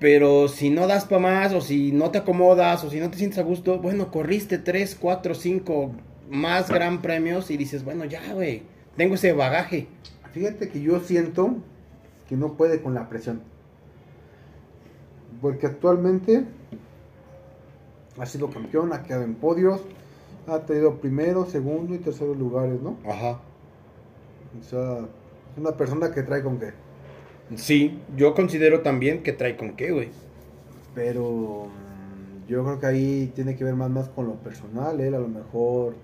Pero 0.00 0.48
si 0.48 0.70
no 0.70 0.86
das 0.86 1.04
para 1.04 1.20
más, 1.20 1.52
o 1.52 1.60
si 1.60 1.92
no 1.92 2.10
te 2.10 2.18
acomodas, 2.18 2.82
o 2.84 2.90
si 2.90 2.98
no 3.00 3.10
te 3.10 3.18
sientes 3.18 3.38
a 3.38 3.42
gusto, 3.42 3.78
bueno, 3.78 4.10
corriste 4.10 4.58
3, 4.58 4.96
4, 4.98 5.34
5 5.34 5.92
más 6.30 6.70
gran 6.70 7.02
premios 7.02 7.50
y 7.50 7.56
dices, 7.58 7.84
bueno, 7.84 8.06
ya, 8.06 8.32
güey, 8.32 8.62
tengo 9.00 9.14
ese 9.14 9.32
bagaje. 9.32 9.86
Fíjate 10.34 10.68
que 10.68 10.82
yo 10.82 11.00
siento 11.00 11.56
que 12.28 12.36
no 12.36 12.58
puede 12.58 12.82
con 12.82 12.92
la 12.92 13.08
presión. 13.08 13.40
Porque 15.40 15.66
actualmente 15.66 16.44
ha 18.18 18.26
sido 18.26 18.50
campeón, 18.50 18.92
ha 18.92 19.02
quedado 19.02 19.24
en 19.24 19.36
podios, 19.36 19.80
ha 20.46 20.66
tenido 20.66 20.96
primero, 20.96 21.46
segundo 21.46 21.94
y 21.94 21.98
terceros 21.98 22.36
lugares, 22.36 22.78
¿no? 22.82 22.98
Ajá. 23.08 23.40
O 24.60 24.62
sea, 24.62 24.98
es 24.98 25.56
una 25.56 25.78
persona 25.78 26.12
que 26.12 26.22
trae 26.22 26.42
con 26.42 26.58
qué. 26.58 26.72
Sí, 27.56 27.98
yo 28.18 28.34
considero 28.34 28.82
también 28.82 29.22
que 29.22 29.32
trae 29.32 29.56
con 29.56 29.76
qué, 29.76 29.92
güey. 29.92 30.10
Pero 30.94 31.68
mm, 31.68 32.48
yo 32.50 32.62
creo 32.64 32.78
que 32.78 32.86
ahí 32.86 33.32
tiene 33.34 33.56
que 33.56 33.64
ver 33.64 33.76
más, 33.76 33.88
más 33.88 34.10
con 34.10 34.26
lo 34.26 34.34
personal. 34.34 35.00
Él 35.00 35.14
a 35.14 35.20
lo 35.20 35.28
mejor, 35.28 35.94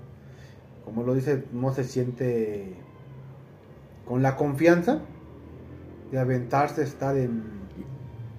como 0.82 1.03
lo 1.03 1.14
dice, 1.14 1.44
no 1.53 1.74
se 1.74 1.84
siente 1.84 2.86
con 4.07 4.23
la 4.23 4.37
confianza 4.37 5.01
de 6.11 6.19
aventarse 6.19 6.83
estar 6.83 7.17
en, 7.17 7.43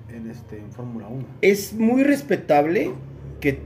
en, 0.09 0.29
este, 0.31 0.57
en 0.59 0.71
Fórmula 0.71 1.07
1. 1.07 1.25
Es 1.41 1.73
muy 1.73 2.03
respetable 2.03 2.91
que 3.41 3.59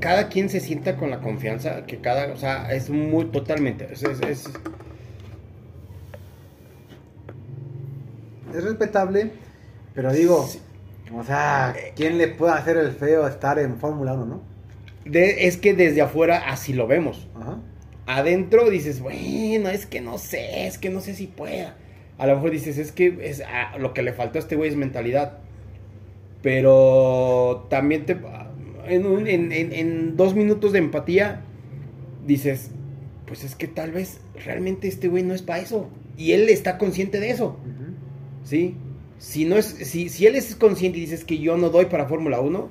cada 0.00 0.28
quien 0.28 0.50
se 0.50 0.60
sienta 0.60 0.96
con 0.96 1.10
la 1.10 1.20
confianza, 1.20 1.86
que 1.86 1.98
cada, 1.98 2.32
o 2.32 2.36
sea, 2.36 2.70
es 2.72 2.90
muy 2.90 3.24
totalmente, 3.26 3.88
es, 3.90 4.02
es- 4.02 4.20
es- 4.20 4.50
Es 8.54 8.62
respetable, 8.62 9.32
pero 9.94 10.12
digo, 10.12 10.46
Sí. 10.46 10.60
o 11.12 11.24
sea, 11.24 11.74
¿quién 11.96 12.18
le 12.18 12.28
puede 12.28 12.52
hacer 12.52 12.76
el 12.76 12.92
feo 12.92 13.26
estar 13.26 13.58
en 13.58 13.78
Fórmula 13.78 14.12
1, 14.14 14.26
no? 14.26 14.42
de- 15.04 15.46
es 15.48 15.56
que 15.58 15.74
desde 15.74 16.00
afuera 16.02 16.48
así 16.48 16.72
lo 16.72 16.86
vemos. 16.86 17.28
Ajá. 17.34 17.58
Adentro 18.06 18.68
dices, 18.70 19.00
bueno, 19.00 19.68
es 19.70 19.86
que 19.86 20.00
no 20.00 20.18
sé, 20.18 20.66
es 20.66 20.78
que 20.78 20.90
no 20.90 21.00
sé 21.00 21.14
si 21.14 21.26
pueda. 21.26 21.76
A 22.18 22.26
lo 22.26 22.34
mejor 22.36 22.50
dices, 22.50 22.78
es 22.78 22.92
que 22.92 23.18
es, 23.22 23.42
ah, 23.46 23.76
lo 23.78 23.92
que 23.94 24.02
le 24.02 24.12
faltó 24.12 24.38
a 24.38 24.42
este 24.42 24.56
güey 24.56 24.70
es 24.70 24.76
mentalidad. 24.76 25.38
Pero 26.42 27.66
también 27.70 28.04
te, 28.06 28.16
en, 28.86 29.06
un- 29.06 29.26
en- 29.26 29.50
en- 29.52 29.72
en 29.72 30.16
dos 30.16 30.34
minutos 30.34 30.72
de 30.72 30.78
empatía 30.78 31.40
dices, 32.26 32.70
pues 33.26 33.44
es 33.44 33.54
que 33.54 33.66
tal 33.66 33.92
vez 33.92 34.20
realmente 34.44 34.86
este 34.88 35.08
güey 35.08 35.22
no 35.22 35.34
es 35.34 35.42
para 35.42 35.60
eso. 35.60 35.88
Y 36.18 36.32
él 36.32 36.48
está 36.50 36.76
consciente 36.78 37.18
de 37.20 37.30
eso. 37.30 37.56
¿sí? 38.44 38.76
Si, 39.18 39.46
no 39.46 39.56
es, 39.56 39.64
si, 39.64 40.10
si 40.10 40.26
él 40.26 40.36
es 40.36 40.54
consciente 40.54 40.98
y 40.98 41.02
dices 41.02 41.24
que 41.24 41.38
yo 41.38 41.56
no 41.56 41.70
doy 41.70 41.86
para 41.86 42.06
Fórmula 42.06 42.40
1, 42.40 42.68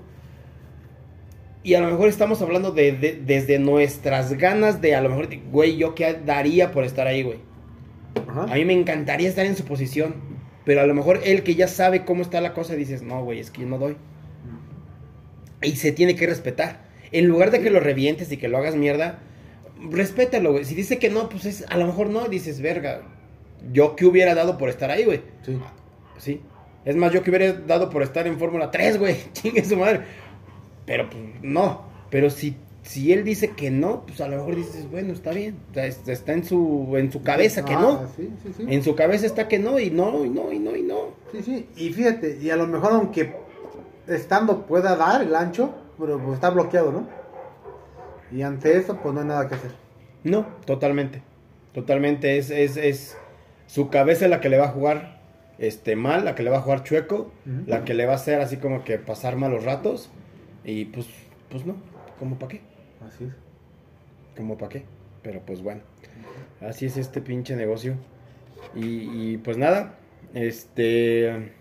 y 1.64 1.74
a 1.76 1.80
lo 1.82 1.88
mejor 1.90 2.10
estamos 2.10 2.42
hablando 2.42 2.72
de, 2.72 2.92
de- 2.92 3.22
desde 3.26 3.58
nuestras 3.60 4.34
ganas 4.34 4.82
de 4.82 4.96
a 4.96 5.02
lo 5.02 5.10
mejor, 5.10 5.30
güey, 5.52 5.78
yo 5.78 5.96
qué 5.96 6.14
daría 6.26 6.72
por 6.72 6.84
estar 6.84 7.08
ahí, 7.08 7.24
güey. 7.24 7.38
Ajá. 8.28 8.44
A 8.44 8.56
mí 8.56 8.66
me 8.66 8.74
encantaría 8.74 9.30
estar 9.30 9.46
en 9.46 9.56
su 9.56 9.64
posición, 9.66 10.16
pero 10.66 10.82
a 10.82 10.86
lo 10.86 10.94
mejor 10.94 11.22
él 11.24 11.44
que 11.44 11.56
ya 11.56 11.68
sabe 11.68 12.04
cómo 12.06 12.22
está 12.22 12.42
la 12.42 12.54
cosa, 12.54 12.76
dices, 12.76 13.02
no, 13.02 13.24
güey, 13.24 13.40
es 13.40 13.50
que 13.52 13.62
yo 13.62 13.68
no 13.68 13.78
doy. 13.78 13.96
Y 15.62 15.78
se 15.78 15.92
tiene 15.92 16.16
que 16.16 16.28
respetar. 16.28 16.82
En 17.12 17.28
lugar 17.28 17.52
de 17.52 17.62
que 17.62 17.70
lo 17.70 17.80
revientes 17.80 18.32
y 18.32 18.38
que 18.38 18.48
lo 18.48 18.58
hagas 18.58 18.76
mierda, 18.76 19.20
respétalo, 19.90 20.52
güey. 20.52 20.66
Si 20.66 20.76
dice 20.76 20.98
que 21.00 21.10
no, 21.10 21.30
pues 21.30 21.46
es, 21.46 21.66
a 21.70 21.78
lo 21.78 21.86
mejor 21.86 22.10
no, 22.10 22.28
dices, 22.28 22.60
verga, 22.62 23.02
yo 23.72 23.96
qué 23.96 24.06
hubiera 24.06 24.36
dado 24.36 24.58
por 24.58 24.70
estar 24.70 24.92
ahí, 24.92 25.06
güey. 25.06 25.22
Sí. 25.46 25.58
Sí. 26.18 26.42
Es 26.86 26.96
más, 26.98 27.14
yo 27.14 27.24
que 27.24 27.30
hubiera 27.30 27.54
dado 27.54 27.90
por 27.90 28.04
estar 28.04 28.28
en 28.28 28.38
Fórmula 28.38 28.72
3, 28.72 28.98
güey. 29.00 29.16
Chingue 29.34 29.64
su 29.64 29.78
madre. 29.78 30.02
Pero 30.86 31.10
pues 31.10 31.24
no. 31.42 31.82
Pero 32.10 32.30
si, 32.30 32.58
si 32.84 33.12
él 33.14 33.24
dice 33.24 33.52
que 33.52 33.72
no, 33.72 34.06
pues 34.06 34.20
a 34.22 34.28
lo 34.28 34.38
mejor 34.38 34.56
dices, 34.56 34.90
bueno, 34.92 35.14
está 35.14 35.32
bien. 35.32 35.58
O 35.72 35.74
sea, 35.74 35.86
es- 35.86 36.08
está 36.08 36.34
en 36.34 36.44
su, 36.44 36.94
en 36.98 37.12
su 37.12 37.24
cabeza 37.24 37.64
que 37.66 37.74
Ah, 37.74 37.80
no. 37.82 38.08
Sí, 38.16 38.30
sí, 38.44 38.54
sí. 38.58 38.66
En 38.68 38.84
su 38.84 38.96
cabeza 38.96 39.26
está 39.26 39.48
que 39.48 39.60
no, 39.60 39.80
y 39.80 39.90
no, 39.90 40.24
y 40.26 40.30
no, 40.30 40.52
y 40.52 40.60
no, 40.60 40.76
y 40.76 40.82
no. 40.84 41.10
Sí, 41.32 41.42
sí, 41.44 41.68
y 41.76 41.92
fíjate, 41.94 42.38
y 42.42 42.50
a 42.50 42.56
lo 42.56 42.68
mejor 42.68 42.92
aunque 42.94 43.34
estando 44.08 44.66
pueda 44.66 44.96
dar 44.96 45.22
el 45.22 45.34
ancho, 45.36 45.74
pero 45.98 46.20
pues 46.20 46.36
está 46.36 46.50
bloqueado, 46.50 46.92
¿no? 46.92 47.08
Y 48.32 48.42
ante 48.42 48.76
eso, 48.78 48.98
pues 49.02 49.14
no 49.14 49.22
hay 49.22 49.28
nada 49.28 49.48
que 49.48 49.56
hacer. 49.56 49.72
No, 50.24 50.46
totalmente. 50.66 51.22
Totalmente. 51.74 52.38
Es, 52.38 52.50
es, 52.50 52.78
es 52.78 53.18
su 53.68 53.90
cabeza 53.90 54.28
la 54.28 54.40
que 54.42 54.50
le 54.50 54.58
va 54.58 54.66
a 54.66 54.70
jugar 54.70 55.22
este, 55.60 55.96
mal, 55.96 56.26
la 56.26 56.36
que 56.36 56.44
le 56.44 56.50
va 56.50 56.58
a 56.58 56.62
jugar 56.62 56.84
chueco, 56.84 57.32
la 57.68 57.84
que 57.86 57.94
le 57.94 58.06
va 58.06 58.14
a 58.14 58.16
hacer 58.16 58.42
así 58.42 58.58
como 58.58 58.84
que 58.84 58.98
pasar 58.98 59.36
malos 59.38 59.64
ratos. 59.64 60.10
Y 60.66 60.86
pues, 60.86 61.08
pues 61.50 61.66
no, 61.66 61.76
como 62.20 62.38
para 62.38 62.50
qué. 62.54 62.62
Así 63.08 63.26
es. 63.26 63.34
como 64.38 64.58
para 64.58 64.70
qué. 64.70 64.86
Pero 65.22 65.42
pues 65.46 65.62
bueno, 65.62 65.82
así 66.62 66.86
es 66.86 66.98
este 66.98 67.22
pinche 67.22 67.56
negocio. 67.56 67.96
Y, 68.76 69.34
y, 69.34 69.38
pues 69.38 69.58
nada, 69.58 69.96
este, 70.34 71.52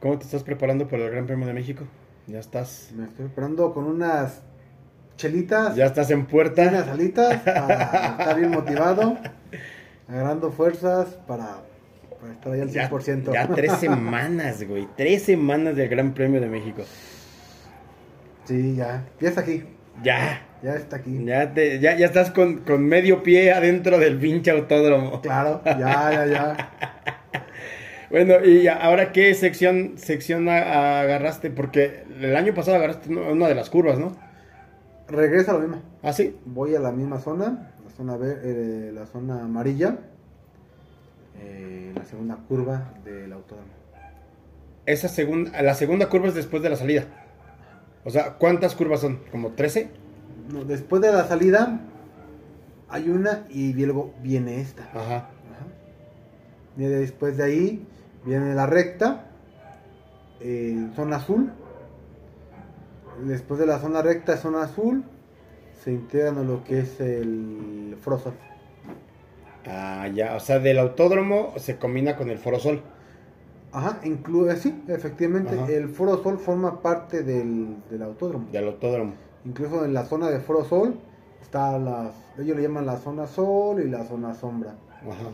¿cómo 0.00 0.18
te 0.18 0.24
estás 0.24 0.42
preparando 0.42 0.88
para 0.88 1.04
el 1.04 1.10
Gran 1.10 1.26
Premio 1.26 1.46
de 1.46 1.54
México? 1.54 1.84
Ya 2.26 2.38
estás, 2.40 2.90
Me 2.96 3.04
estoy 3.04 3.26
esperando 3.26 3.72
con 3.72 3.84
unas 3.84 4.42
chelitas, 5.16 5.76
ya 5.76 5.86
estás 5.86 6.10
en 6.10 6.20
unas 6.20 6.30
puerta. 6.30 6.92
alitas, 6.92 7.40
para 7.42 8.10
estar 8.18 8.36
bien 8.38 8.50
motivado, 8.50 9.16
agarrando 10.08 10.50
fuerzas 10.50 11.10
para, 11.26 11.62
para 12.20 12.32
estar 12.32 12.52
ahí 12.52 12.60
al 12.62 12.70
Ya, 12.70 12.90
100%. 12.90 13.32
ya 13.32 13.48
tres 13.48 13.72
semanas, 13.74 14.62
güey, 14.66 14.88
tres 14.96 15.22
semanas 15.22 15.76
del 15.76 15.88
Gran 15.88 16.14
Premio 16.14 16.40
de 16.40 16.48
México. 16.48 16.82
Sí, 18.44 18.76
ya, 18.76 19.04
ya 19.20 19.28
está 19.28 19.40
aquí, 19.40 19.64
Ya, 20.02 20.42
ya 20.62 20.74
está 20.74 20.96
aquí. 20.96 21.24
ya, 21.24 21.52
te- 21.54 21.78
ya, 21.80 21.96
ya 21.96 22.06
estás 22.06 22.30
con, 22.30 22.58
con 22.58 22.84
medio 22.86 23.22
pie 23.22 23.52
adentro 23.52 23.98
del 23.98 24.18
pinche 24.18 24.50
autódromo. 24.50 25.20
Claro, 25.22 25.62
ya, 25.64 25.78
ya, 26.12 26.26
ya. 26.26 26.70
Bueno, 28.10 28.44
y 28.44 28.68
ahora 28.68 29.10
qué 29.10 29.34
sección, 29.34 29.94
sección 29.96 30.48
agarraste, 30.48 31.50
porque 31.50 32.04
el 32.20 32.36
año 32.36 32.54
pasado 32.54 32.76
agarraste 32.76 33.08
una 33.12 33.48
de 33.48 33.56
las 33.56 33.70
curvas, 33.70 33.98
¿no? 33.98 34.14
Regresa 35.08 35.50
a 35.50 35.54
lo 35.54 35.60
mismo. 35.60 35.82
¿Ah, 36.00 36.12
sí? 36.12 36.36
Voy 36.44 36.76
a 36.76 36.80
la 36.80 36.92
misma 36.92 37.18
zona, 37.18 37.72
la 37.84 37.90
zona, 37.90 38.16
ver- 38.16 38.40
eh, 38.44 38.92
la 38.94 39.06
zona 39.06 39.42
amarilla, 39.42 39.96
eh, 41.40 41.92
la 41.96 42.04
segunda 42.04 42.36
curva 42.48 42.92
del 43.04 43.32
autódromo. 43.32 43.68
Esa 44.86 45.08
segunda, 45.08 45.60
la 45.62 45.74
segunda 45.74 46.08
curva 46.08 46.28
es 46.28 46.34
después 46.34 46.62
de 46.62 46.68
la 46.70 46.76
salida. 46.76 47.06
O 48.04 48.10
sea, 48.10 48.34
¿cuántas 48.34 48.74
curvas 48.74 49.00
son? 49.00 49.20
¿Como 49.30 49.50
13? 49.52 49.90
No, 50.52 50.64
después 50.64 51.00
de 51.00 51.12
la 51.12 51.26
salida 51.26 51.80
hay 52.88 53.08
una 53.08 53.46
y 53.48 53.72
luego 53.72 54.14
viene 54.22 54.60
esta. 54.60 54.84
Ajá. 54.92 55.16
Ajá. 55.16 55.28
Y 56.76 56.84
después 56.84 57.36
de 57.36 57.44
ahí 57.44 57.86
viene 58.24 58.54
la 58.54 58.66
recta, 58.66 59.26
eh, 60.40 60.90
zona 60.94 61.16
azul. 61.16 61.52
Después 63.24 63.60
de 63.60 63.66
la 63.66 63.78
zona 63.78 64.02
recta, 64.02 64.36
zona 64.36 64.64
azul, 64.64 65.04
se 65.82 65.92
integran 65.92 66.38
a 66.38 66.42
lo 66.42 66.64
que 66.64 66.80
es 66.80 67.00
el 67.00 67.96
Frozone. 68.00 68.36
Ah, 69.66 70.08
ya. 70.12 70.34
O 70.34 70.40
sea, 70.40 70.58
del 70.58 70.78
autódromo 70.78 71.54
se 71.56 71.78
combina 71.78 72.16
con 72.16 72.28
el 72.30 72.38
Foro 72.38 72.58
Sol. 72.58 72.82
Ajá, 73.74 74.00
incluye, 74.04 74.56
sí, 74.56 74.82
efectivamente, 74.86 75.54
Ajá. 75.54 75.70
el 75.70 75.88
Foro 75.88 76.22
Sol 76.22 76.38
forma 76.38 76.80
parte 76.80 77.22
del, 77.24 77.76
del 77.90 78.02
autódromo. 78.02 78.46
Del 78.52 78.68
autódromo. 78.68 79.14
Incluso 79.44 79.84
en 79.84 79.92
la 79.92 80.04
zona 80.04 80.30
de 80.30 80.38
Foro 80.38 80.64
Sol 80.64 80.94
está 81.42 81.78
las, 81.78 82.14
ellos 82.38 82.56
le 82.56 82.62
llaman 82.62 82.86
la 82.86 82.98
zona 82.98 83.26
Sol 83.26 83.82
y 83.82 83.90
la 83.90 84.04
zona 84.04 84.34
Sombra. 84.34 84.76
Ajá. 85.02 85.30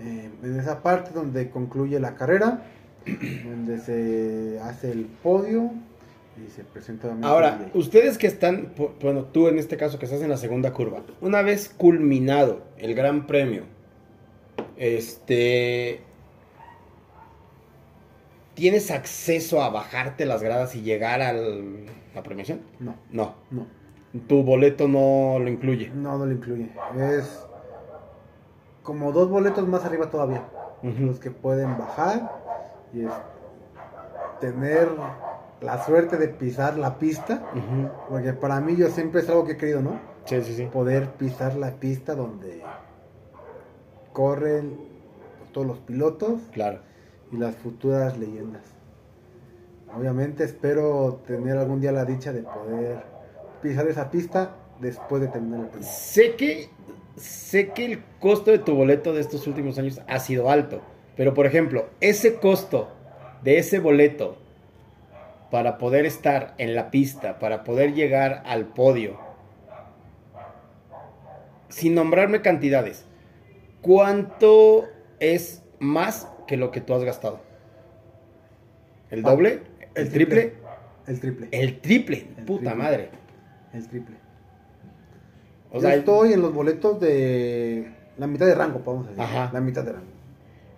Eh, 0.00 0.30
en 0.42 0.58
esa 0.58 0.82
parte 0.82 1.10
donde 1.12 1.50
concluye 1.50 2.00
la 2.00 2.14
carrera, 2.14 2.62
donde 3.44 3.78
se 3.78 4.58
hace 4.60 4.90
el 4.90 5.04
podio 5.04 5.70
y 6.44 6.50
se 6.50 6.64
presenta 6.64 7.14
Ahora, 7.22 7.68
ustedes 7.74 8.16
que 8.16 8.26
están, 8.26 8.72
bueno, 9.02 9.24
tú 9.24 9.48
en 9.48 9.58
este 9.58 9.76
caso 9.76 9.98
que 9.98 10.06
estás 10.06 10.22
en 10.22 10.30
la 10.30 10.38
segunda 10.38 10.72
curva, 10.72 11.02
una 11.20 11.42
vez 11.42 11.68
culminado 11.68 12.62
el 12.78 12.94
Gran 12.94 13.26
Premio, 13.26 13.64
este, 14.76 16.00
¿tienes 18.54 18.90
acceso 18.90 19.62
a 19.62 19.70
bajarte 19.70 20.26
las 20.26 20.42
gradas 20.42 20.74
y 20.74 20.82
llegar 20.82 21.22
a 21.22 21.32
la 21.32 22.22
premiación? 22.22 22.60
No, 22.80 22.94
No, 23.10 23.34
no, 23.50 23.66
tu 24.28 24.42
boleto 24.42 24.88
no 24.88 25.38
lo 25.38 25.48
incluye. 25.48 25.90
no, 25.94 26.18
no 26.18 26.26
lo 26.26 26.32
incluye. 26.32 26.70
Es 26.98 27.46
como 28.82 29.12
dos 29.12 29.30
boletos 29.30 29.66
más 29.68 29.84
arriba 29.84 30.10
todavía. 30.10 30.42
Los 30.82 31.20
que 31.20 31.30
pueden 31.30 31.78
bajar 31.78 32.30
y 32.92 33.04
es 33.04 33.12
tener 34.40 34.88
la 35.60 35.84
suerte 35.84 36.16
de 36.16 36.26
pisar 36.28 36.76
la 36.76 36.98
pista. 36.98 37.42
Porque 38.08 38.32
para 38.32 38.60
mí 38.60 38.74
yo 38.76 38.88
siempre 38.88 39.20
es 39.20 39.28
algo 39.28 39.44
que 39.46 39.52
he 39.52 39.56
querido, 39.56 39.80
¿no? 39.80 40.00
Sí, 40.24 40.42
sí, 40.42 40.54
sí. 40.54 40.66
Poder 40.66 41.10
pisar 41.12 41.54
la 41.54 41.70
pista 41.76 42.14
donde 42.16 42.62
corren 44.12 44.76
todos 45.52 45.66
los 45.66 45.78
pilotos 45.78 46.40
Claro. 46.52 46.80
Y 47.32 47.36
las 47.36 47.56
futuras 47.56 48.18
leyendas. 48.18 48.62
obviamente 49.96 50.44
espero 50.44 51.22
tener 51.26 51.56
algún 51.58 51.80
día 51.80 51.92
la 51.92 52.04
dicha 52.04 52.32
de 52.32 52.42
poder 52.42 53.02
pisar 53.60 53.86
esa 53.88 54.10
pista 54.10 54.56
después 54.80 55.22
de 55.22 55.28
terminar 55.28 55.60
el 55.60 55.66
premio. 55.66 55.88
Sé 55.88 56.34
que, 56.36 56.68
sé 57.16 57.70
que 57.70 57.84
el 57.84 58.02
costo 58.20 58.50
de 58.50 58.58
tu 58.58 58.74
boleto 58.74 59.12
de 59.12 59.20
estos 59.20 59.46
últimos 59.46 59.78
años 59.78 60.00
ha 60.06 60.18
sido 60.18 60.50
alto. 60.50 60.80
Pero, 61.16 61.34
por 61.34 61.46
ejemplo, 61.46 61.86
ese 62.00 62.36
costo 62.36 62.88
de 63.42 63.58
ese 63.58 63.78
boleto 63.78 64.38
para 65.50 65.76
poder 65.76 66.06
estar 66.06 66.54
en 66.56 66.74
la 66.74 66.90
pista, 66.90 67.38
para 67.38 67.62
poder 67.62 67.92
llegar 67.92 68.42
al 68.46 68.66
podio, 68.66 69.18
sin 71.68 71.94
nombrarme 71.94 72.40
cantidades, 72.40 73.04
¿cuánto 73.82 74.88
es 75.20 75.62
más 75.78 76.31
que 76.52 76.58
lo 76.58 76.70
que 76.70 76.82
tú 76.82 76.92
has 76.92 77.02
gastado? 77.02 77.40
¿El 79.08 79.22
doble? 79.22 79.62
¿El, 79.94 80.10
triple? 80.10 80.52
El 81.06 81.18
triple. 81.18 81.48
El 81.50 81.80
triple, 81.80 82.26
El 82.36 82.44
puta 82.44 82.60
triple. 82.60 82.74
madre. 82.74 83.10
El 83.72 83.88
triple. 83.88 84.16
O 85.70 85.76
Yo 85.76 85.80
sea, 85.80 85.94
estoy 85.94 86.34
en 86.34 86.42
los 86.42 86.52
boletos 86.52 87.00
de 87.00 87.90
la 88.18 88.26
mitad 88.26 88.44
de 88.44 88.54
rango, 88.54 88.80
podemos 88.80 89.06
decir. 89.08 89.22
Ajá. 89.22 89.48
La 89.50 89.62
mitad 89.62 89.82
de 89.82 89.92
rango. 89.94 90.06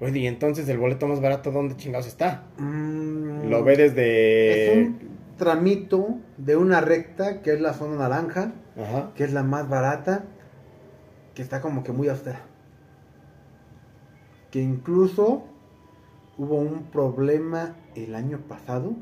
Oye, 0.00 0.20
y 0.20 0.26
entonces 0.28 0.68
el 0.68 0.78
boleto 0.78 1.08
más 1.08 1.20
barato, 1.20 1.50
¿dónde 1.50 1.76
chingados 1.76 2.06
está? 2.06 2.44
Mm, 2.58 3.48
Lo 3.48 3.64
ve 3.64 3.76
desde... 3.76 4.70
Es 4.70 4.76
un 4.76 4.98
tramito 5.36 6.20
de 6.36 6.54
una 6.54 6.80
recta 6.82 7.42
que 7.42 7.52
es 7.52 7.60
la 7.60 7.74
zona 7.74 7.96
naranja, 7.96 8.52
Ajá. 8.80 9.10
que 9.16 9.24
es 9.24 9.32
la 9.32 9.42
más 9.42 9.68
barata, 9.68 10.22
que 11.34 11.42
está 11.42 11.60
como 11.60 11.82
que 11.82 11.90
muy 11.90 12.06
austera. 12.06 12.42
Que 14.52 14.60
incluso 14.62 15.48
hubo 16.38 16.56
un 16.56 16.84
problema 16.84 17.76
el 17.94 18.14
año 18.14 18.38
pasado 18.48 18.92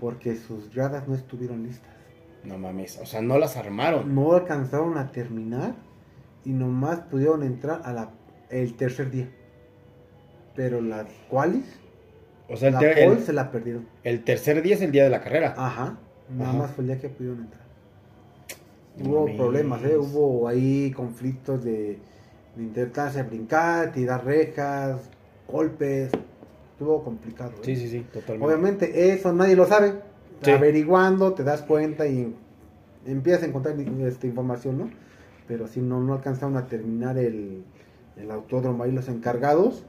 porque 0.00 0.36
sus 0.36 0.72
gradas 0.74 1.08
no 1.08 1.14
estuvieron 1.14 1.62
listas. 1.64 1.90
No 2.44 2.58
mames, 2.58 2.98
o 3.00 3.06
sea, 3.06 3.22
no 3.22 3.38
las 3.38 3.56
armaron. 3.56 4.14
No 4.14 4.32
alcanzaron 4.34 4.98
a 4.98 5.10
terminar 5.10 5.74
y 6.44 6.50
nomás 6.52 7.00
pudieron 7.00 7.42
entrar 7.42 7.80
a 7.84 7.92
la, 7.92 8.10
el 8.50 8.74
tercer 8.74 9.10
día. 9.10 9.28
Pero 10.54 10.80
las 10.80 11.06
qualis, 11.28 11.64
O 12.48 12.56
sea, 12.56 12.68
el, 12.68 12.74
la 12.74 12.80
el- 12.92 13.18
se 13.20 13.32
la 13.32 13.50
perdieron. 13.50 13.86
el 14.04 14.22
tercer 14.24 14.62
día 14.62 14.74
es 14.76 14.82
el 14.82 14.92
día 14.92 15.04
de 15.04 15.10
la 15.10 15.20
carrera. 15.20 15.54
Ajá. 15.56 15.98
Nada 16.30 16.50
Ajá. 16.50 16.58
más 16.58 16.70
fue 16.72 16.82
el 16.82 16.88
día 16.88 17.00
que 17.00 17.08
pudieron 17.08 17.40
entrar. 17.40 17.64
No 18.98 19.08
Hubo 19.10 19.20
mames. 19.22 19.36
problemas, 19.36 19.82
¿eh? 19.84 19.96
Hubo 19.98 20.48
ahí 20.48 20.90
conflictos 20.92 21.62
de, 21.64 21.98
de 22.56 22.62
intentarse 22.62 23.22
brincar, 23.24 23.92
tirar 23.92 24.24
rejas, 24.24 25.10
golpes. 25.48 26.10
Estuvo 26.76 27.02
complicado. 27.02 27.52
¿eh? 27.52 27.60
Sí, 27.62 27.74
sí, 27.74 27.88
sí, 27.88 28.00
totalmente. 28.12 28.44
Obviamente 28.46 29.10
eso 29.10 29.32
nadie 29.32 29.56
lo 29.56 29.64
sabe. 29.64 29.94
Sí. 30.42 30.50
Averiguando 30.50 31.32
te 31.32 31.42
das 31.42 31.62
cuenta 31.62 32.06
y 32.06 32.36
empiezas 33.06 33.44
a 33.44 33.46
encontrar 33.46 33.80
esta 33.80 34.26
información, 34.26 34.76
¿no? 34.76 34.90
Pero 35.48 35.68
si 35.68 35.80
no, 35.80 36.00
no 36.00 36.12
alcanzaron 36.12 36.58
a 36.58 36.66
terminar 36.66 37.16
el, 37.16 37.64
el 38.18 38.30
autódromo 38.30 38.84
ahí 38.84 38.92
los 38.92 39.08
encargados, 39.08 39.86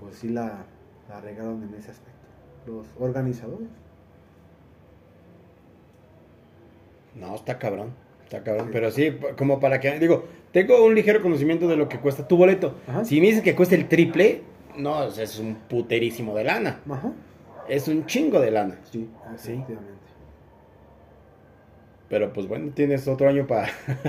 pues 0.00 0.16
sí 0.16 0.28
la, 0.28 0.64
la 1.08 1.20
regaron 1.20 1.62
en 1.62 1.72
ese 1.74 1.92
aspecto. 1.92 2.18
Los 2.66 2.88
organizadores. 2.98 3.68
No, 7.14 7.36
está 7.36 7.60
cabrón. 7.60 7.90
Está 8.24 8.42
cabrón. 8.42 8.66
Sí. 8.66 8.70
Pero 8.72 8.90
sí, 8.90 9.16
como 9.38 9.60
para 9.60 9.78
que. 9.78 10.00
Digo, 10.00 10.24
tengo 10.50 10.84
un 10.84 10.96
ligero 10.96 11.22
conocimiento 11.22 11.68
de 11.68 11.76
lo 11.76 11.88
que 11.88 12.00
cuesta 12.00 12.26
tu 12.26 12.36
boleto. 12.36 12.74
Ajá. 12.88 13.04
Si 13.04 13.20
me 13.20 13.26
dices 13.26 13.42
que 13.42 13.54
cuesta 13.54 13.76
el 13.76 13.86
triple, 13.86 14.42
no, 14.76 15.04
es 15.04 15.38
un 15.38 15.54
puterísimo 15.68 16.34
de 16.36 16.44
lana. 16.44 16.80
Ajá. 16.90 17.12
Es 17.68 17.88
un 17.88 18.06
chingo 18.06 18.40
de 18.40 18.50
lana. 18.50 18.76
Sí, 18.90 19.08
Sí. 19.36 19.52
efectivamente. 19.52 19.94
Pero 22.08 22.32
pues 22.32 22.46
bueno, 22.46 22.70
tienes 22.74 23.08
otro 23.08 23.28
año 23.28 23.46
para. 23.46 23.68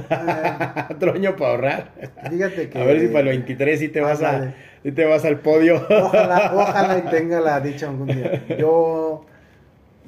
Ah, 0.09 0.89
otro 0.95 1.13
año 1.13 1.35
para 1.35 1.51
ahorrar. 1.51 1.91
Fíjate 2.29 2.69
que. 2.69 2.79
A 2.79 2.83
ver 2.85 2.99
si 2.99 3.07
para 3.07 3.21
el 3.21 3.27
23 3.37 3.79
sí 3.79 3.87
te 3.89 4.01
vas 4.01 4.21
a. 4.21 4.53
Sí 4.83 4.91
te 4.91 5.05
vas 5.05 5.23
al 5.25 5.39
podio. 5.39 5.77
Ojalá, 5.89 6.51
ojalá 6.55 6.97
y 6.99 7.09
tenga 7.09 7.39
la 7.39 7.59
dicha 7.61 7.87
algún 7.89 8.07
día. 8.07 8.45
Yo, 8.57 9.25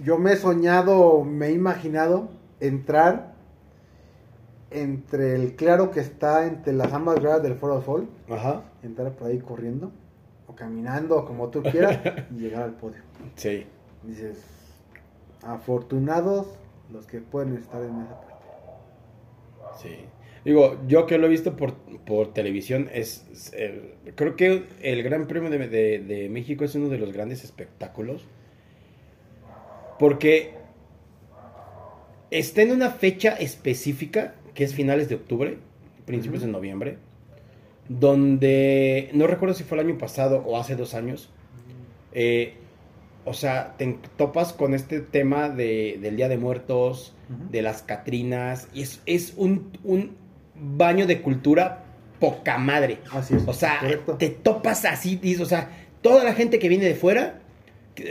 yo 0.04 0.18
me 0.20 0.34
he 0.34 0.36
soñado, 0.36 1.24
me 1.24 1.48
he 1.48 1.52
imaginado 1.54 2.30
entrar 2.60 3.34
entre 4.70 5.36
el 5.36 5.56
claro 5.56 5.90
que 5.92 6.02
está 6.02 6.46
entre 6.46 6.74
las 6.74 6.92
ambas 6.92 7.20
gradas 7.22 7.42
del 7.42 7.56
Foro 7.56 7.82
Sol, 7.82 8.10
Ajá. 8.30 8.64
entrar 8.84 9.14
por 9.14 9.30
ahí 9.30 9.40
corriendo, 9.40 9.92
caminando, 10.58 11.26
como 11.26 11.50
tú 11.50 11.62
quieras, 11.64 12.00
y 12.36 12.40
llegar 12.40 12.64
al 12.64 12.74
podio. 12.74 13.02
Sí. 13.36 13.66
Dices, 14.04 14.44
afortunados 15.44 16.48
los 16.92 17.06
que 17.08 17.20
pueden 17.20 17.56
estar 17.58 17.82
en 17.84 18.02
esa 18.02 18.20
parte. 18.22 18.34
Sí. 19.82 19.96
Digo, 20.46 20.78
yo 20.88 21.06
que 21.08 21.18
lo 21.18 21.28
he 21.28 21.30
visto 21.30 21.56
por, 21.58 21.74
por 22.06 22.34
televisión, 22.34 22.90
es, 22.94 23.26
es, 23.32 23.52
eh, 23.54 23.96
creo 24.16 24.36
que 24.36 24.64
el 24.82 25.04
Gran 25.04 25.28
Premio 25.28 25.50
de, 25.50 25.58
de- 25.68 26.00
de 26.00 26.30
México 26.30 26.64
es 26.64 26.74
uno 26.76 26.88
de 26.90 26.98
los 26.98 27.12
grandes 27.12 27.44
espectáculos. 27.44 28.26
Porque 30.00 30.54
está 32.32 32.62
en 32.62 32.72
una 32.72 32.92
fecha 32.92 33.32
específica, 33.36 34.36
que 34.54 34.64
es 34.64 34.74
finales 34.74 35.10
de 35.10 35.16
octubre, 35.16 35.58
principios 36.06 36.44
de 36.44 36.48
noviembre, 36.48 36.98
donde, 37.90 39.10
no 39.14 39.28
recuerdo 39.28 39.56
si 39.56 39.64
fue 39.64 39.80
el 39.80 39.88
año 39.88 39.98
pasado 39.98 40.44
o 40.46 40.58
hace 40.58 40.76
dos 40.76 40.94
años, 40.94 41.30
eh, 42.14 42.56
o 43.26 43.34
sea, 43.34 43.76
te 43.78 43.98
topas 44.16 44.54
con 44.54 44.74
este 44.74 45.02
tema 45.02 45.50
de, 45.50 46.00
del 46.02 46.16
Día 46.16 46.30
de 46.30 46.38
Muertos, 46.38 47.14
de 47.52 47.62
las 47.62 47.82
Catrinas, 47.82 48.70
y 48.74 48.84
es, 48.84 49.02
es 49.06 49.34
un, 49.36 49.72
un 49.84 50.16
baño 50.56 51.06
de 51.08 51.22
cultura 51.22 51.84
poca 52.20 52.58
madre. 52.58 53.00
Así 53.12 53.36
es. 53.36 53.44
O 53.46 53.54
sea, 53.54 53.80
correcto. 53.82 54.16
te 54.16 54.30
topas 54.30 54.86
así, 54.86 55.20
o 55.42 55.46
sea, 55.46 55.70
toda 56.02 56.24
la 56.24 56.34
gente 56.34 56.58
que 56.58 56.70
viene 56.70 56.86
de 56.86 56.96
fuera 56.96 57.42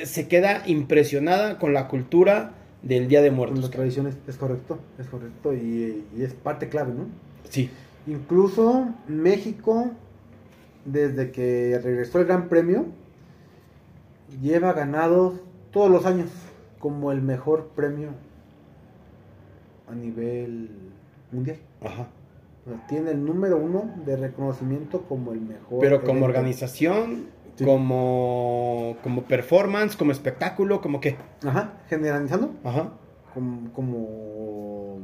se 0.05 0.29
queda 0.29 0.63
impresionada 0.67 1.59
con 1.59 1.73
la 1.73 1.89
cultura 1.89 2.53
del 2.83 3.09
Día 3.09 3.23
de 3.23 3.29
Con 3.29 3.37
Muertos. 3.37 3.61
las 3.61 3.71
tradiciones, 3.71 4.17
es 4.29 4.37
correcto, 4.37 4.79
es 4.99 5.07
correcto, 5.07 5.55
y, 5.55 6.05
y 6.17 6.23
es 6.23 6.35
parte 6.35 6.69
clave, 6.69 6.93
¿no? 6.93 7.07
Sí, 7.49 7.71
Incluso 8.07 8.89
México, 9.09 9.91
desde 10.85 11.33
que 11.33 11.79
regresó 11.83 12.21
el 12.21 12.27
Gran 12.27 12.49
Premio, 12.49 12.87
lleva 14.41 14.73
ganados 14.73 15.41
todos 15.73 15.91
los 15.91 16.07
años 16.07 16.29
como 16.79 17.11
el 17.13 17.21
mejor 17.23 17.69
premio 17.75 18.11
a 19.91 19.95
nivel 19.95 20.71
mundial. 21.33 21.59
ajá. 21.85 22.09
O 22.65 22.69
sea, 22.69 22.87
tiene 22.89 23.13
el 23.13 23.25
número 23.25 23.59
uno 23.59 23.93
de 24.05 24.17
reconocimiento 24.17 25.03
como 25.03 25.33
el 25.33 25.41
mejor. 25.41 25.79
Pero 25.81 26.01
como 26.01 26.11
evento. 26.13 26.27
organización, 26.27 27.27
Sí. 27.55 27.65
como, 27.65 28.97
como 29.05 29.23
performance, 29.23 29.97
como 29.97 30.11
espectáculo, 30.13 30.81
como 30.81 31.01
qué. 31.01 31.17
Ajá, 31.47 31.75
generalizando, 31.89 32.51
Ajá. 32.65 32.91
como. 33.33 33.73
como... 33.73 34.99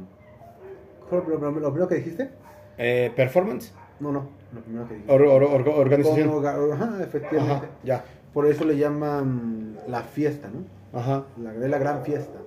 ¿Fue 1.09 1.19
lo, 1.27 1.37
lo- 1.39 1.51
lo 1.51 1.69
primero 1.71 1.87
que 1.87 1.95
dijiste? 1.95 2.29
Eh, 2.77 3.11
performance, 3.15 3.71
No, 3.99 4.11
no, 4.11 4.27
lo 4.53 4.61
primero 4.61 4.87
que 4.87 4.93
dijiste. 4.95 5.13
or- 5.13 5.21
or- 5.23 5.43
or- 5.43 5.69
organización. 5.69 6.45
Ajá, 6.73 7.03
efectivamente. 7.03 7.55
Ajá, 7.67 7.75
ya. 7.83 8.03
Por 8.33 8.47
eso 8.47 8.65
le 8.65 8.77
llaman 8.77 9.77
la 9.87 10.01
fiesta, 10.01 10.49
¿no? 10.49 10.99
Ajá. 10.99 11.23
La, 11.41 11.53
de 11.53 11.67
la 11.69 11.77
gran 11.77 12.03
fiesta 12.03 12.39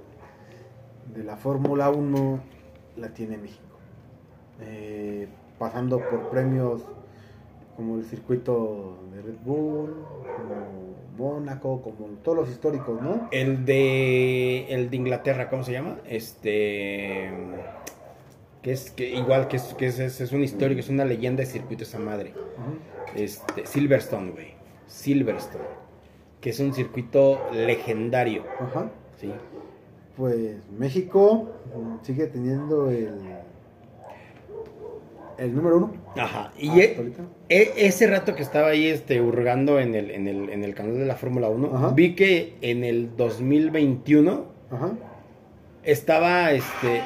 de 1.15 1.23
la 1.25 1.37
Fórmula 1.37 1.91
1 1.91 2.41
la 2.97 3.09
tiene 3.11 3.39
México. 3.39 3.63
Eh, 4.61 5.29
pasando 5.59 5.99
por 6.01 6.29
premios 6.31 6.83
como 7.77 7.97
el 7.99 8.05
circuito 8.05 8.99
de 9.15 9.23
Red 9.23 9.35
Bull, 9.45 9.95
como 10.25 10.97
Mónaco, 11.17 11.81
como 11.83 12.09
todos 12.23 12.37
los 12.39 12.49
históricos, 12.51 13.01
¿no? 13.01 13.29
El 13.31 13.65
de 13.65 14.67
el 14.73 14.91
de 14.91 14.97
Inglaterra, 14.97 15.49
¿cómo 15.49 15.63
se 15.63 15.73
llama? 15.73 15.97
Este 16.07 17.31
que 18.67 18.73
es 18.73 18.91
que 18.91 19.09
igual 19.11 19.47
que 19.47 19.59
es 19.59 19.75
que 19.75 19.87
es, 19.87 20.01
es, 20.01 20.33
un 20.33 20.43
histórico, 20.43 20.81
es 20.81 20.89
una 20.89 21.05
leyenda 21.05 21.45
de 21.45 21.47
circuito 21.47 21.85
esa 21.85 22.01
madre. 22.01 22.33
Este 23.15 23.65
Silverstone, 23.65 24.33
güey. 24.33 24.55
Silverstone, 24.89 25.63
que 26.41 26.51
es 26.51 26.59
un 26.59 26.75
circuito 26.75 27.49
legendario, 27.53 28.43
Ajá. 28.59 28.91
¿sí? 29.21 29.31
Pues 30.17 30.57
México 30.77 31.49
sigue 32.03 32.27
teniendo 32.27 32.91
el, 32.91 33.15
el 35.39 35.55
número 35.55 35.77
uno. 35.77 35.93
Ajá. 36.17 36.53
Y 36.59 36.81
e- 36.81 37.13
e- 37.49 37.73
ese 37.77 38.09
rato 38.09 38.35
que 38.35 38.43
estaba 38.43 38.67
ahí 38.71 38.89
este 38.89 39.21
hurgando 39.21 39.79
en 39.79 39.95
el 39.95 40.11
en 40.11 40.27
el 40.27 40.51
en 40.51 40.65
el 40.65 40.75
canal 40.75 40.99
de 40.99 41.07
la 41.07 41.15
Fórmula 41.15 41.49
1, 41.49 41.71
Ajá. 41.73 41.91
vi 41.91 42.17
que 42.17 42.57
en 42.63 42.83
el 42.83 43.17
2021 43.17 44.45
Ajá. 44.73 44.91
estaba 45.85 46.51
este 46.51 47.01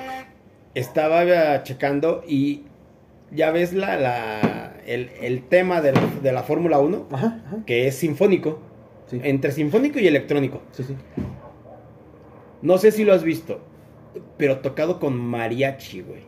estaba 0.74 1.62
checando 1.62 2.22
y 2.26 2.62
ya 3.32 3.50
ves 3.50 3.72
la, 3.72 3.96
la 3.96 4.72
el, 4.86 5.10
el 5.20 5.42
tema 5.44 5.80
de 5.80 5.92
la, 5.92 6.00
de 6.22 6.32
la 6.32 6.42
Fórmula 6.42 6.78
1 6.78 7.08
Ajá. 7.12 7.40
ajá. 7.46 7.56
que 7.66 7.86
es 7.86 7.96
sinfónico 7.96 8.60
Sí. 9.06 9.20
entre 9.24 9.50
sinfónico 9.50 9.98
y 9.98 10.06
electrónico 10.06 10.62
sí, 10.70 10.84
sí. 10.84 10.94
No 12.62 12.78
sé 12.78 12.92
si 12.92 13.04
lo 13.04 13.12
has 13.12 13.24
visto, 13.24 13.60
pero 14.36 14.58
tocado 14.58 15.00
con 15.00 15.16
mariachi, 15.16 16.02
güey. 16.02 16.20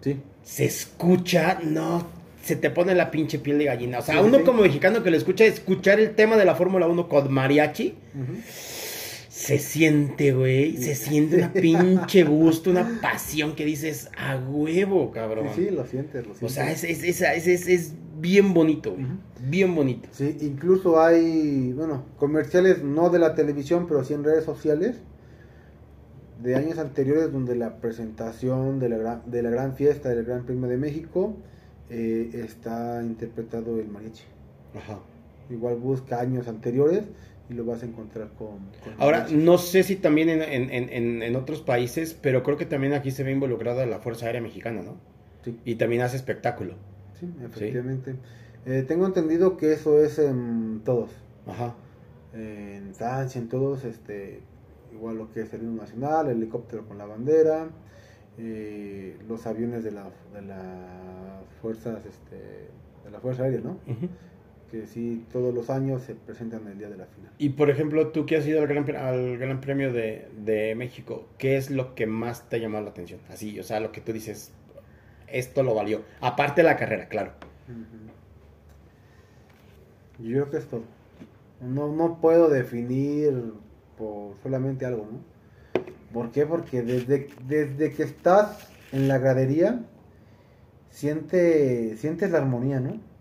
Sí. 0.00 0.16
Se 0.42 0.64
escucha, 0.64 1.58
no, 1.62 2.06
se 2.42 2.56
te 2.56 2.70
pone 2.70 2.94
la 2.94 3.10
pinche 3.10 3.38
piel 3.40 3.58
de 3.58 3.64
gallina. 3.64 3.98
O 3.98 4.02
sea, 4.02 4.22
uno 4.22 4.44
como 4.44 4.62
mexicano 4.62 5.02
que 5.02 5.10
lo 5.10 5.16
escucha, 5.16 5.44
escuchar 5.44 5.98
el 6.00 6.14
tema 6.14 6.36
de 6.36 6.44
la 6.44 6.54
Fórmula 6.54 6.86
1 6.86 7.08
con 7.08 7.32
mariachi, 7.32 7.94
se 9.46 9.58
siente, 9.58 10.32
güey, 10.32 10.76
se 10.78 10.94
siente 10.94 11.36
una 11.36 11.52
pinche 11.52 12.24
gusto, 12.24 12.70
una 12.70 12.98
pasión 13.02 13.54
que 13.54 13.64
dices, 13.64 14.10
a 14.16 14.36
huevo, 14.36 15.10
cabrón. 15.10 15.48
Sí, 15.54 15.66
sí, 15.66 15.70
lo 15.70 15.86
sientes, 15.86 16.26
lo 16.26 16.34
sientes. 16.34 16.42
O 16.42 16.48
sea, 16.48 16.70
es, 16.70 16.84
es, 16.84 17.02
es, 17.02 17.20
es, 17.22 17.68
es- 17.68 17.92
bien 18.20 18.54
bonito. 18.54 18.96
Bien 19.48 19.74
bonito. 19.74 20.08
Sí, 20.12 20.36
incluso 20.40 21.00
hay, 21.00 21.72
bueno, 21.74 22.04
comerciales 22.16 22.82
no 22.82 23.10
de 23.10 23.18
la 23.18 23.34
televisión, 23.34 23.86
pero 23.86 24.02
sí 24.04 24.14
en 24.14 24.24
redes 24.24 24.44
sociales 24.44 24.96
de 26.42 26.56
años 26.56 26.78
anteriores 26.78 27.32
donde 27.32 27.54
la 27.54 27.76
presentación 27.78 28.78
de 28.78 28.88
la 28.88 28.96
gran, 28.98 29.22
de 29.26 29.42
la 29.42 29.50
gran 29.50 29.76
fiesta 29.76 30.08
del 30.08 30.24
Gran 30.24 30.44
Premio 30.44 30.68
de 30.68 30.76
México 30.76 31.36
eh, 31.90 32.30
está 32.44 33.02
interpretado 33.02 33.78
el 33.78 33.88
mariachi. 33.88 34.24
Ajá. 34.74 35.00
Igual 35.50 35.76
busca 35.76 36.20
años 36.20 36.48
anteriores 36.48 37.02
y 37.50 37.54
lo 37.54 37.64
vas 37.64 37.82
a 37.82 37.86
encontrar 37.86 38.28
con... 38.38 38.58
con 38.82 38.94
Ahora, 38.98 39.26
no 39.30 39.58
sé 39.58 39.82
si 39.82 39.96
también 39.96 40.28
en, 40.30 40.42
en, 40.42 40.90
en- 40.90 41.22
en, 41.22 41.36
otros 41.36 41.60
países, 41.60 42.14
pero 42.20 42.42
creo 42.42 42.56
que 42.56 42.66
también 42.66 42.94
aquí 42.94 43.10
se 43.10 43.22
ve 43.22 43.32
involucrada 43.32 43.84
la 43.86 43.98
Fuerza 43.98 44.26
Aérea 44.26 44.40
Mexicana, 44.40 44.82
¿no? 44.82 44.96
Sí, 45.44 45.58
Y 45.64 45.74
también 45.76 46.02
hace 46.02 46.16
espectáculo. 46.16 46.74
sí, 47.20 47.28
efectivamente. 47.44 48.16
Eh, 48.66 48.82
tengo 48.88 49.04
entendido 49.06 49.56
que 49.58 49.72
eso 49.74 50.02
es 50.02 50.18
en 50.18 50.80
todos. 50.84 51.10
Ajá. 51.46 51.74
en 52.32 52.94
Francia, 52.94 53.38
en 53.40 53.48
todos, 53.50 53.84
este, 53.84 54.40
igual 54.92 55.18
lo 55.18 55.30
que 55.30 55.42
es 55.42 55.52
el 55.52 55.62
himno 55.62 55.82
nacional, 55.82 56.28
el 56.30 56.38
helicóptero 56.38 56.86
con 56.88 56.96
la 56.96 57.04
bandera, 57.04 57.68
eh, 58.38 59.16
los 59.28 59.46
aviones 59.46 59.84
de 59.84 59.92
la 59.92 60.04
de 60.32 60.42
las 60.42 61.44
fuerzas, 61.60 62.04
este, 62.06 62.36
de 63.04 63.10
la 63.12 63.20
fuerza 63.20 63.44
aérea, 63.44 63.60
¿no? 63.60 63.72
Ujú. 63.86 64.08
Que 64.74 64.88
sí, 64.88 65.24
todos 65.32 65.54
los 65.54 65.70
años 65.70 66.02
se 66.02 66.16
presentan 66.16 66.66
el 66.66 66.76
día 66.76 66.88
de 66.88 66.96
la 66.96 67.06
final. 67.06 67.30
Y 67.38 67.50
por 67.50 67.70
ejemplo, 67.70 68.08
tú 68.08 68.26
que 68.26 68.36
has 68.36 68.44
ido 68.44 68.60
al 68.60 68.66
Gran, 68.66 68.84
al 68.96 69.38
gran 69.38 69.60
Premio 69.60 69.92
de, 69.92 70.28
de 70.44 70.74
México, 70.74 71.28
¿qué 71.38 71.56
es 71.56 71.70
lo 71.70 71.94
que 71.94 72.08
más 72.08 72.48
te 72.48 72.56
ha 72.56 72.58
llamado 72.58 72.82
la 72.82 72.90
atención? 72.90 73.20
Así, 73.30 73.60
o 73.60 73.62
sea, 73.62 73.78
lo 73.78 73.92
que 73.92 74.00
tú 74.00 74.12
dices, 74.12 74.50
esto 75.28 75.62
lo 75.62 75.76
valió. 75.76 76.02
Aparte 76.20 76.62
de 76.62 76.66
la 76.66 76.76
carrera, 76.76 77.06
claro. 77.06 77.34
Yo 80.18 80.30
creo 80.30 80.50
que 80.50 80.56
es 80.56 80.66
todo. 80.66 80.82
No, 81.60 81.94
no 81.94 82.20
puedo 82.20 82.48
definir 82.48 83.52
por 83.96 84.34
solamente 84.42 84.86
algo, 84.86 85.08
¿no? 85.08 85.82
¿Por 86.12 86.32
qué? 86.32 86.46
Porque 86.46 86.82
desde, 86.82 87.28
desde 87.46 87.92
que 87.92 88.02
estás 88.02 88.72
en 88.90 89.06
la 89.06 89.18
gradería, 89.18 89.84
siente, 90.90 91.96
sientes 91.96 92.32
la 92.32 92.38
armonía, 92.38 92.80
¿no? 92.80 93.13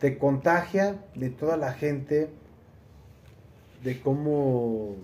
Te 0.00 0.18
contagia 0.18 1.04
de 1.14 1.30
toda 1.30 1.56
la 1.56 1.72
gente, 1.74 2.30
de 3.84 4.00
cómo, 4.00 4.96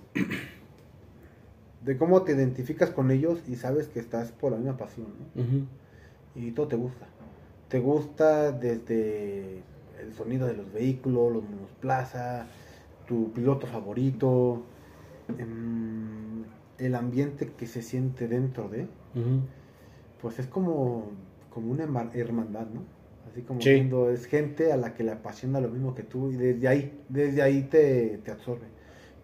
de 1.83 1.97
cómo 1.97 2.23
te 2.23 2.33
identificas 2.33 2.91
con 2.91 3.11
ellos 3.11 3.41
y 3.47 3.57
sabes 3.57 3.89
que 3.89 4.01
estás 4.01 4.33
por 4.33 4.53
la 4.53 4.59
misma 4.59 4.77
pasión, 4.77 5.07
¿no? 5.35 5.43
y 6.35 6.51
todo 6.53 6.69
te 6.69 6.77
gusta. 6.77 7.07
Te 7.69 7.79
gusta 7.79 8.53
desde 8.53 9.63
el 10.01 10.13
sonido 10.15 10.47
de 10.47 10.55
los 10.55 10.73
vehículos, 10.73 11.33
los 11.33 11.43
monoplaza, 11.45 12.47
tu 13.07 13.33
piloto 13.33 13.67
favorito, 13.67 14.63
em, 15.39 16.45
el 16.79 16.95
ambiente 16.95 17.53
que 17.57 17.67
se 17.67 17.83
siente 17.83 18.29
dentro 18.29 18.69
de, 18.69 18.87
pues 20.21 20.39
es 20.39 20.47
como, 20.47 21.11
como 21.51 21.71
una 21.73 21.85
herma- 21.85 22.11
hermandad, 22.15 22.67
¿no? 22.67 22.83
Así 23.37 23.45
como 23.45 23.61
Sí. 23.61 23.75
viendo, 23.75 24.09
es 24.11 24.25
gente 24.25 24.73
a 24.73 24.79
la 24.79 24.95
que 24.95 25.05
le 25.05 25.11
apasiona 25.13 25.61
lo 25.61 25.69
mismo 25.69 25.95
que 25.95 26.03
tú 26.03 26.33
y 26.33 26.37
desde 26.37 26.69
ahí, 26.69 26.93
desde 27.11 27.43
ahí 27.43 27.65
te, 27.65 28.19
te 28.25 28.31
absorbe. 28.31 28.65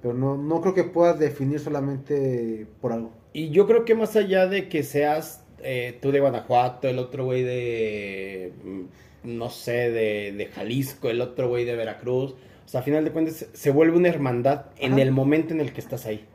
Pero 0.03 0.13
no, 0.13 0.37
no 0.37 0.61
creo 0.61 0.75
que 0.75 0.85
puedas 0.85 1.19
definir 1.19 1.61
solamente 1.61 2.67
por 2.83 2.93
algo. 2.93 3.13
Y 3.33 3.49
yo 3.49 3.67
creo 3.67 3.87
que 3.87 3.95
más 3.95 4.15
allá 4.17 4.47
de 4.47 4.69
que 4.69 4.83
seas 4.83 5.47
eh, 5.63 5.97
tú 6.03 6.13
de 6.13 6.21
Guanajuato, 6.21 6.89
el 6.89 6.99
otro 6.99 7.25
güey 7.25 7.43
de, 7.43 8.53
mm, 8.65 9.39
no 9.39 9.49
sé, 9.49 9.91
de, 9.91 10.33
de 10.37 10.47
Jalisco, 10.47 11.09
el 11.09 11.23
otro 11.23 11.49
güey 11.49 11.65
de 11.65 11.75
Veracruz, 11.75 12.33
o 12.33 12.69
sea, 12.69 12.81
a 12.81 12.83
final 12.83 13.05
de 13.07 13.13
cuentas 13.13 13.47
se 13.51 13.71
vuelve 13.71 13.97
una 13.97 14.09
hermandad 14.11 14.67
en 14.79 14.93
Ajá. 14.93 15.03
el 15.03 15.13
momento 15.13 15.55
en 15.55 15.61
el 15.63 15.73
que 15.73 15.81
estás 15.81 16.05
ahí. 16.05 16.27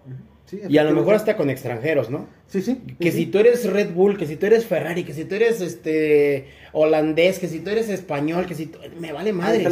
Sí, 0.47 0.61
Y 0.69 0.77
a 0.77 0.85
lo 0.85 0.93
mejor 0.93 1.15
hasta 1.15 1.35
con 1.35 1.49
extranjeros, 1.49 2.09
¿no? 2.09 2.25
Sí, 2.47 2.61
sí. 2.61 2.81
Que 2.99 3.11
sí, 3.11 3.17
si 3.17 3.25
sí. 3.25 3.31
tú 3.31 3.39
eres 3.39 3.69
Red 3.69 3.93
Bull, 3.93 4.17
que 4.17 4.25
si 4.25 4.37
tú 4.37 4.45
eres 4.45 4.65
Ferrari, 4.65 5.03
que 5.03 5.13
si 5.13 5.25
tú 5.25 5.35
eres 5.35 5.59
este 5.59 6.47
holandés, 6.71 7.37
que 7.37 7.49
si 7.49 7.59
tú 7.59 7.69
eres 7.69 7.89
español, 7.89 8.45
que 8.45 8.55
si 8.55 8.67
tú... 8.67 8.79
me 8.97 9.11
vale 9.11 9.33
madre. 9.33 9.67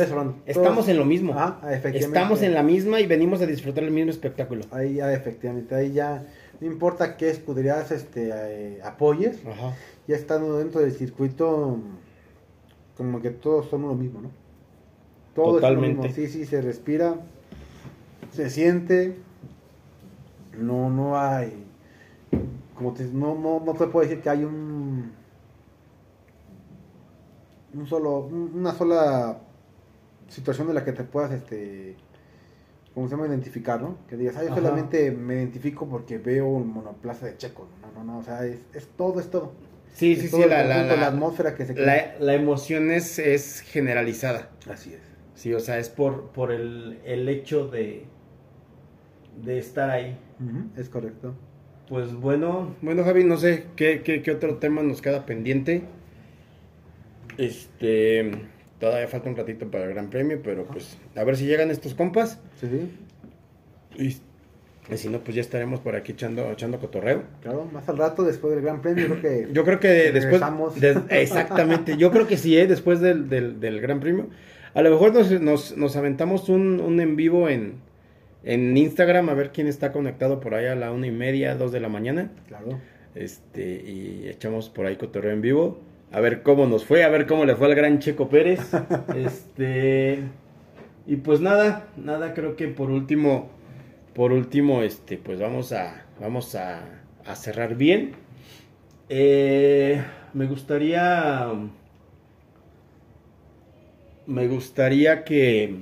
Estamos 0.45 0.89
en 0.89 0.97
lo 0.97 1.05
mismo. 1.05 1.33
Ajá, 1.33 1.59
efectivamente. 1.73 1.99
Estamos 1.99 2.41
en 2.41 2.53
la 2.53 2.61
misma 2.61 2.99
y 2.99 3.07
venimos 3.07 3.41
a 3.41 3.45
disfrutar 3.45 3.85
el 3.85 3.91
mismo 3.91 4.11
espectáculo. 4.11 4.65
Ahí 4.71 4.95
ya, 4.95 5.13
efectivamente, 5.13 5.75
ahí 5.75 5.93
ya 5.93 6.25
no 6.59 6.67
importa 6.67 7.17
qué 7.17 7.29
escuderías 7.29 7.91
este, 7.91 8.29
eh, 8.33 8.81
apoyes, 8.83 9.39
Ajá. 9.45 9.75
ya 10.07 10.15
estando 10.15 10.57
dentro 10.57 10.81
del 10.81 10.91
circuito, 10.91 11.79
como 12.97 13.21
que 13.21 13.29
todos 13.29 13.69
son 13.69 13.83
lo 13.83 13.95
mismo, 13.95 14.21
¿no? 14.21 14.31
Todo 15.33 15.55
Totalmente. 15.55 15.89
es 15.89 15.95
lo 15.95 16.03
mismo, 16.03 16.15
sí, 16.15 16.27
sí, 16.27 16.45
se 16.45 16.61
respira, 16.61 17.15
se 18.31 18.49
siente, 18.49 19.15
no, 20.59 20.89
no 20.89 21.19
hay, 21.19 21.65
como 22.75 22.93
te, 22.93 23.05
no, 23.05 23.35
no, 23.35 23.61
no 23.65 23.73
te 23.73 23.87
puedo 23.87 24.07
decir 24.07 24.21
que 24.21 24.29
hay 24.29 24.43
un, 24.43 25.11
un 27.73 27.87
solo, 27.87 28.19
un- 28.19 28.51
una 28.55 28.73
sola 28.73 29.37
situación 30.29 30.67
de 30.67 30.73
la 30.73 30.83
que 30.83 30.91
te 30.93 31.03
puedas, 31.03 31.31
este, 31.31 31.95
¿cómo 32.93 33.07
se 33.07 33.15
llama? 33.15 33.27
Identificar, 33.27 33.81
¿no? 33.81 33.97
Que 34.07 34.17
digas, 34.17 34.35
ah, 34.37 34.41
yo 34.43 34.47
Ajá. 34.47 34.55
solamente 34.55 35.11
me 35.11 35.35
identifico 35.35 35.85
porque 35.87 36.17
veo 36.17 36.47
un 36.47 36.67
monoplaza 36.69 37.25
de 37.27 37.37
Checo, 37.37 37.67
no, 37.81 37.91
no, 38.03 38.13
no, 38.13 38.19
o 38.19 38.23
sea, 38.23 38.45
es, 38.45 38.59
es 38.73 38.87
todo, 38.97 39.19
es 39.19 39.29
todo. 39.29 39.51
Sí, 39.93 40.13
Es 40.13 40.19
sí, 40.21 40.27
todo 40.29 40.39
sí, 40.41 40.43
el 40.45 40.49
la, 40.49 40.63
la, 40.65 40.83
la- 40.95 41.07
atmósfera 41.07 41.55
que 41.55 41.65
se 41.65 41.73
crea. 41.73 42.15
la- 42.19 42.25
la 42.25 42.33
emoción 42.33 42.91
es, 42.91 43.17
es 43.19 43.61
generalizada. 43.61 44.49
Así 44.69 44.93
es. 44.93 45.01
Sí, 45.35 45.53
o 45.53 45.59
sea, 45.59 45.77
es 45.79 45.89
por, 45.89 46.29
por 46.31 46.51
el, 46.51 46.99
el 47.05 47.27
hecho 47.29 47.67
de, 47.67 48.05
de 49.43 49.59
estar 49.59 49.89
ahí. 49.89 50.17
Es 50.77 50.89
correcto. 50.89 51.33
Pues 51.87 52.13
bueno, 52.13 52.75
bueno 52.81 53.03
Javi, 53.03 53.23
no 53.23 53.37
sé 53.37 53.65
qué, 53.75 54.01
qué, 54.03 54.21
qué 54.21 54.31
otro 54.31 54.55
tema 54.57 54.81
nos 54.83 55.01
queda 55.01 55.25
pendiente. 55.25 55.83
Este, 57.37 58.31
todavía 58.79 59.07
falta 59.07 59.29
un 59.29 59.35
ratito 59.35 59.69
para 59.69 59.85
el 59.85 59.91
Gran 59.93 60.09
Premio, 60.09 60.39
pero 60.43 60.65
pues 60.65 60.97
a 61.15 61.23
ver 61.23 61.35
si 61.37 61.45
llegan 61.45 61.71
estos 61.71 61.93
compas. 61.93 62.39
Sí, 62.59 62.67
sí, 62.67 62.91
Y, 64.89 64.93
y 64.93 64.97
si 64.97 65.09
no, 65.09 65.19
pues 65.19 65.35
ya 65.35 65.41
estaremos 65.41 65.79
por 65.79 65.95
aquí 65.95 66.13
echando, 66.13 66.51
echando 66.51 66.79
cotorreo. 66.79 67.23
claro. 67.41 67.67
Más 67.73 67.87
al 67.89 67.97
rato, 67.97 68.23
después 68.23 68.53
del 68.55 68.63
Gran 68.63 68.81
Premio, 68.81 69.05
creo 69.07 69.21
que... 69.21 69.47
Yo 69.53 69.63
creo 69.65 69.79
que 69.79 70.11
después... 70.11 70.41
Des- 70.79 70.97
exactamente, 71.09 71.97
yo 71.97 72.11
creo 72.11 72.27
que 72.27 72.37
sí, 72.37 72.57
¿eh? 72.57 72.67
después 72.67 72.99
del, 73.01 73.27
del, 73.29 73.59
del 73.59 73.81
Gran 73.81 73.99
Premio. 73.99 74.27
A 74.73 74.81
lo 74.81 74.89
mejor 74.91 75.13
nos, 75.13 75.31
nos, 75.41 75.77
nos 75.77 75.95
aventamos 75.95 76.49
un, 76.49 76.79
un 76.81 76.99
en 76.99 77.15
vivo 77.15 77.47
en, 77.49 77.75
en 78.45 78.77
Instagram, 78.77 79.29
a 79.29 79.33
ver 79.33 79.51
quién 79.51 79.67
está 79.67 79.91
conectado 79.91 80.39
por 80.39 80.53
ahí 80.53 80.67
a 80.67 80.75
la 80.75 80.91
una 80.91 81.07
y 81.07 81.11
media, 81.11 81.55
dos 81.55 81.71
de 81.71 81.79
la 81.79 81.89
mañana. 81.89 82.31
Claro. 82.47 82.79
Este, 83.15 83.83
y 83.83 84.27
echamos 84.29 84.69
por 84.69 84.85
ahí 84.85 84.95
cotorreo 84.95 85.33
en 85.33 85.41
vivo. 85.41 85.79
A 86.11 86.21
ver 86.21 86.43
cómo 86.43 86.65
nos 86.67 86.85
fue, 86.85 87.03
a 87.03 87.09
ver 87.09 87.25
cómo 87.25 87.45
le 87.45 87.55
fue 87.55 87.67
al 87.67 87.75
gran 87.75 87.99
Checo 87.99 88.29
Pérez. 88.29 88.61
este. 89.15 90.19
Y 91.07 91.17
pues 91.17 91.41
nada, 91.41 91.87
nada, 91.97 92.33
creo 92.33 92.55
que 92.55 92.67
por 92.67 92.89
último, 92.89 93.49
por 94.13 94.31
último, 94.31 94.81
este, 94.81 95.17
pues 95.17 95.39
vamos 95.39 95.71
a, 95.71 96.05
vamos 96.19 96.55
a, 96.55 96.81
a 97.25 97.35
cerrar 97.35 97.75
bien. 97.75 98.13
Eh, 99.09 100.01
me 100.33 100.47
gustaría, 100.47 101.47
me 104.25 104.47
gustaría 104.47 105.23
que, 105.23 105.75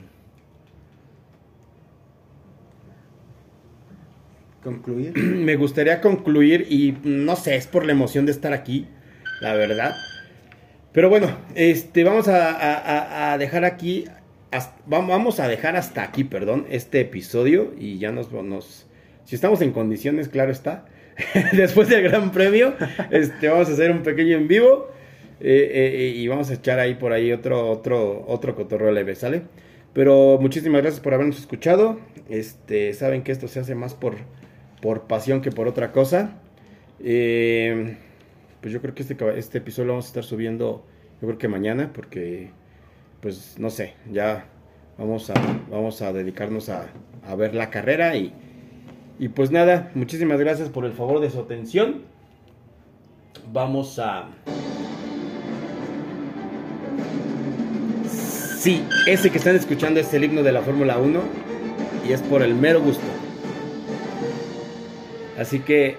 Concluir. 4.64 5.18
me 5.18 5.56
gustaría 5.56 6.02
concluir 6.02 6.68
y 6.70 6.98
no 7.04 7.36
sé, 7.36 7.56
es 7.56 7.68
por 7.68 7.86
la 7.86 7.92
emoción 7.92 8.26
de 8.26 8.32
estar 8.32 8.54
aquí, 8.54 8.88
la 9.42 9.54
verdad. 9.54 9.96
Pero 10.94 11.10
bueno, 11.10 11.36
este, 11.56 12.04
vamos 12.04 12.28
a, 12.28 13.36
dejar 13.40 13.66
aquí, 13.66 14.06
vamos 14.86 15.40
a 15.40 15.48
dejar 15.48 15.76
hasta 15.76 16.04
aquí, 16.04 16.24
perdón, 16.24 16.68
este 16.70 17.02
episodio 17.02 17.74
y 17.80 17.98
ya 17.98 18.12
nos, 18.12 18.32
nos 18.32 18.86
si 19.26 19.36
estamos 19.36 19.62
en 19.62 19.72
condiciones, 19.72 20.30
claro 20.30 20.52
está, 20.52 20.86
después 21.54 21.90
del 21.90 22.04
Gran 22.04 22.32
Premio, 22.32 22.76
este, 23.12 23.48
vamos 23.50 23.70
a 23.70 23.74
hacer 23.74 23.92
un 23.92 24.04
pequeño 24.04 24.38
en 24.38 24.48
vivo 24.48 24.92
eh, 25.40 25.72
eh, 25.74 26.14
y 26.16 26.28
vamos 26.28 26.52
a 26.52 26.54
echar 26.54 26.80
ahí 26.80 26.94
por 26.94 27.12
ahí 27.12 27.32
otro, 27.32 27.72
otro, 27.72 28.24
otro 28.28 28.56
cotorreo 28.56 28.92
leve, 28.92 29.16
¿sale? 29.16 29.42
Pero 29.94 30.38
muchísimas 30.40 30.82
gracias 30.82 31.02
por 31.02 31.14
habernos 31.14 31.40
escuchado. 31.40 32.00
Este, 32.30 32.94
saben 32.94 33.24
que 33.24 33.32
esto 33.32 33.48
se 33.48 33.60
hace 33.60 33.76
más 33.76 33.94
por, 33.94 34.16
por 34.84 35.04
pasión 35.04 35.40
que 35.40 35.50
por 35.50 35.70
otra 35.70 35.94
cosa. 35.94 36.32
Eh, 37.00 37.96
pues 38.60 38.74
yo 38.74 38.82
creo 38.82 38.94
que 38.94 39.04
este, 39.04 39.16
este 39.40 39.60
episodio 39.60 39.88
lo 39.88 39.94
vamos 39.94 40.06
a 40.06 40.10
estar 40.10 40.24
subiendo, 40.26 40.86
yo 41.22 41.28
creo 41.30 41.38
que 41.38 41.48
mañana, 41.48 41.92
porque, 41.94 42.52
pues 43.22 43.56
no 43.58 43.70
sé, 43.70 43.94
ya 44.12 44.46
vamos 44.98 45.30
a, 45.30 45.36
vamos 45.72 46.02
a 46.02 46.12
dedicarnos 46.12 46.68
a, 46.68 46.88
a 47.26 47.36
ver 47.36 47.56
la 47.56 47.70
carrera 47.70 48.18
y, 48.18 48.34
y 49.20 49.30
pues 49.30 49.52
nada, 49.52 49.90
muchísimas 49.96 50.38
gracias 50.38 50.68
por 50.68 50.84
el 50.84 50.92
favor 50.92 51.22
de 51.22 51.30
su 51.30 51.40
atención. 51.40 52.02
Vamos 53.54 54.00
a... 54.00 54.28
Sí, 58.06 58.84
ese 59.08 59.30
que 59.30 59.38
están 59.38 59.56
escuchando 59.56 60.02
es 60.02 60.14
el 60.14 60.26
himno 60.26 60.44
de 60.44 60.52
la 60.52 60.62
Fórmula 60.62 60.98
1 60.98 61.22
y 62.08 62.12
es 62.12 62.22
por 62.22 62.42
el 62.42 62.54
mero 62.54 62.82
gusto. 62.82 63.23
Así 65.40 65.60
que 65.60 65.98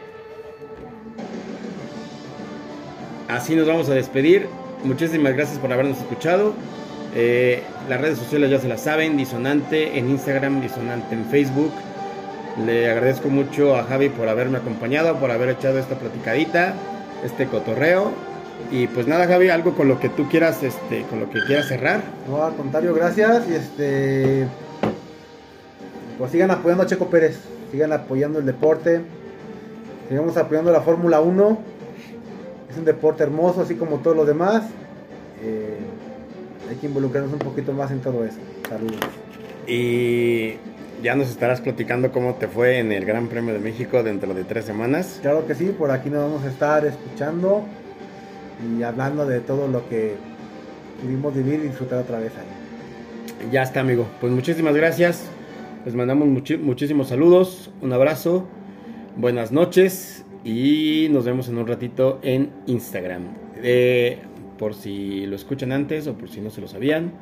así 3.28 3.56
nos 3.56 3.66
vamos 3.66 3.88
a 3.88 3.94
despedir. 3.94 4.46
Muchísimas 4.84 5.34
gracias 5.34 5.58
por 5.58 5.72
habernos 5.72 5.98
escuchado. 5.98 6.54
Eh, 7.14 7.62
las 7.88 8.00
redes 8.00 8.18
sociales 8.18 8.50
ya 8.50 8.58
se 8.58 8.68
las 8.68 8.82
saben, 8.82 9.16
Disonante 9.16 9.98
en 9.98 10.10
Instagram, 10.10 10.60
Disonante 10.60 11.14
en 11.14 11.24
Facebook. 11.26 11.72
Le 12.64 12.90
agradezco 12.90 13.28
mucho 13.28 13.76
a 13.76 13.84
Javi 13.84 14.08
por 14.08 14.28
haberme 14.28 14.58
acompañado, 14.58 15.16
por 15.18 15.30
haber 15.30 15.50
echado 15.50 15.78
esta 15.78 15.96
platicadita, 15.96 16.74
este 17.24 17.46
cotorreo. 17.46 18.12
Y 18.70 18.86
pues 18.88 19.06
nada, 19.06 19.26
Javi, 19.26 19.48
algo 19.48 19.74
con 19.74 19.88
lo 19.88 19.98
que 19.98 20.08
tú 20.08 20.28
quieras, 20.28 20.62
este, 20.62 21.02
con 21.02 21.20
lo 21.20 21.30
que 21.30 21.40
quieras 21.44 21.66
cerrar. 21.66 22.02
No, 22.28 22.44
al 22.44 22.54
contrario, 22.54 22.94
gracias. 22.94 23.48
Y 23.48 23.54
este. 23.54 24.46
Pues 26.18 26.30
sigan 26.30 26.50
apoyando 26.50 26.84
a 26.84 26.86
Checo 26.86 27.06
Pérez. 27.08 27.38
Sigan 27.72 27.92
apoyando 27.92 28.38
el 28.38 28.46
deporte. 28.46 29.00
Sigamos 30.08 30.36
apoyando 30.36 30.70
la 30.72 30.80
Fórmula 30.80 31.20
1. 31.20 31.58
Es 32.70 32.76
un 32.76 32.84
deporte 32.84 33.22
hermoso, 33.22 33.62
así 33.62 33.74
como 33.74 33.98
todos 33.98 34.16
los 34.16 34.26
demás. 34.26 34.64
Eh, 35.42 35.78
hay 36.68 36.76
que 36.76 36.86
involucrarnos 36.86 37.32
un 37.32 37.38
poquito 37.38 37.72
más 37.72 37.90
en 37.90 38.00
todo 38.00 38.24
eso. 38.24 38.38
Saludos. 38.68 38.98
Y 39.66 40.54
ya 41.02 41.14
nos 41.14 41.28
estarás 41.28 41.60
platicando 41.60 42.12
cómo 42.12 42.34
te 42.34 42.48
fue 42.48 42.78
en 42.78 42.92
el 42.92 43.04
Gran 43.04 43.28
Premio 43.28 43.54
de 43.54 43.60
México 43.60 44.02
dentro 44.02 44.34
de 44.34 44.44
tres 44.44 44.64
semanas. 44.64 45.18
Claro 45.22 45.46
que 45.46 45.54
sí, 45.54 45.66
por 45.66 45.90
aquí 45.90 46.10
nos 46.10 46.22
vamos 46.22 46.44
a 46.44 46.48
estar 46.48 46.84
escuchando 46.86 47.62
y 48.78 48.82
hablando 48.82 49.26
de 49.26 49.40
todo 49.40 49.68
lo 49.68 49.88
que 49.88 50.14
pudimos 51.02 51.34
vivir 51.34 51.60
y 51.60 51.68
disfrutar 51.68 51.98
otra 52.00 52.18
vez 52.18 52.32
ahí. 52.36 53.50
Ya 53.50 53.62
está, 53.62 53.80
amigo. 53.80 54.06
Pues 54.20 54.32
muchísimas 54.32 54.74
gracias. 54.74 55.26
Les 55.84 55.94
mandamos 55.94 56.26
muchísimos 56.26 57.08
saludos, 57.08 57.70
un 57.82 57.92
abrazo, 57.92 58.46
buenas 59.16 59.52
noches 59.52 60.24
y 60.44 61.08
nos 61.10 61.24
vemos 61.24 61.48
en 61.48 61.58
un 61.58 61.66
ratito 61.66 62.18
en 62.22 62.50
Instagram. 62.66 63.22
Eh, 63.62 64.18
por 64.58 64.74
si 64.74 65.26
lo 65.26 65.36
escuchan 65.36 65.72
antes 65.72 66.06
o 66.06 66.14
por 66.14 66.28
si 66.28 66.40
no 66.40 66.50
se 66.50 66.60
lo 66.60 66.68
sabían, 66.68 67.12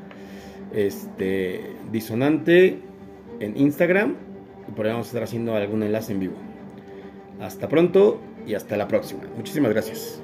este 0.72 1.76
disonante 1.90 2.78
en 3.40 3.56
Instagram 3.56 4.16
y 4.68 4.72
por 4.72 4.86
ahí 4.86 4.92
vamos 4.92 5.08
a 5.08 5.10
estar 5.10 5.22
haciendo 5.22 5.54
algún 5.54 5.82
enlace 5.82 6.12
en 6.12 6.20
vivo. 6.20 6.34
Hasta 7.40 7.68
pronto 7.68 8.20
y 8.46 8.54
hasta 8.54 8.76
la 8.76 8.88
próxima. 8.88 9.22
Muchísimas 9.36 9.72
gracias. 9.72 10.22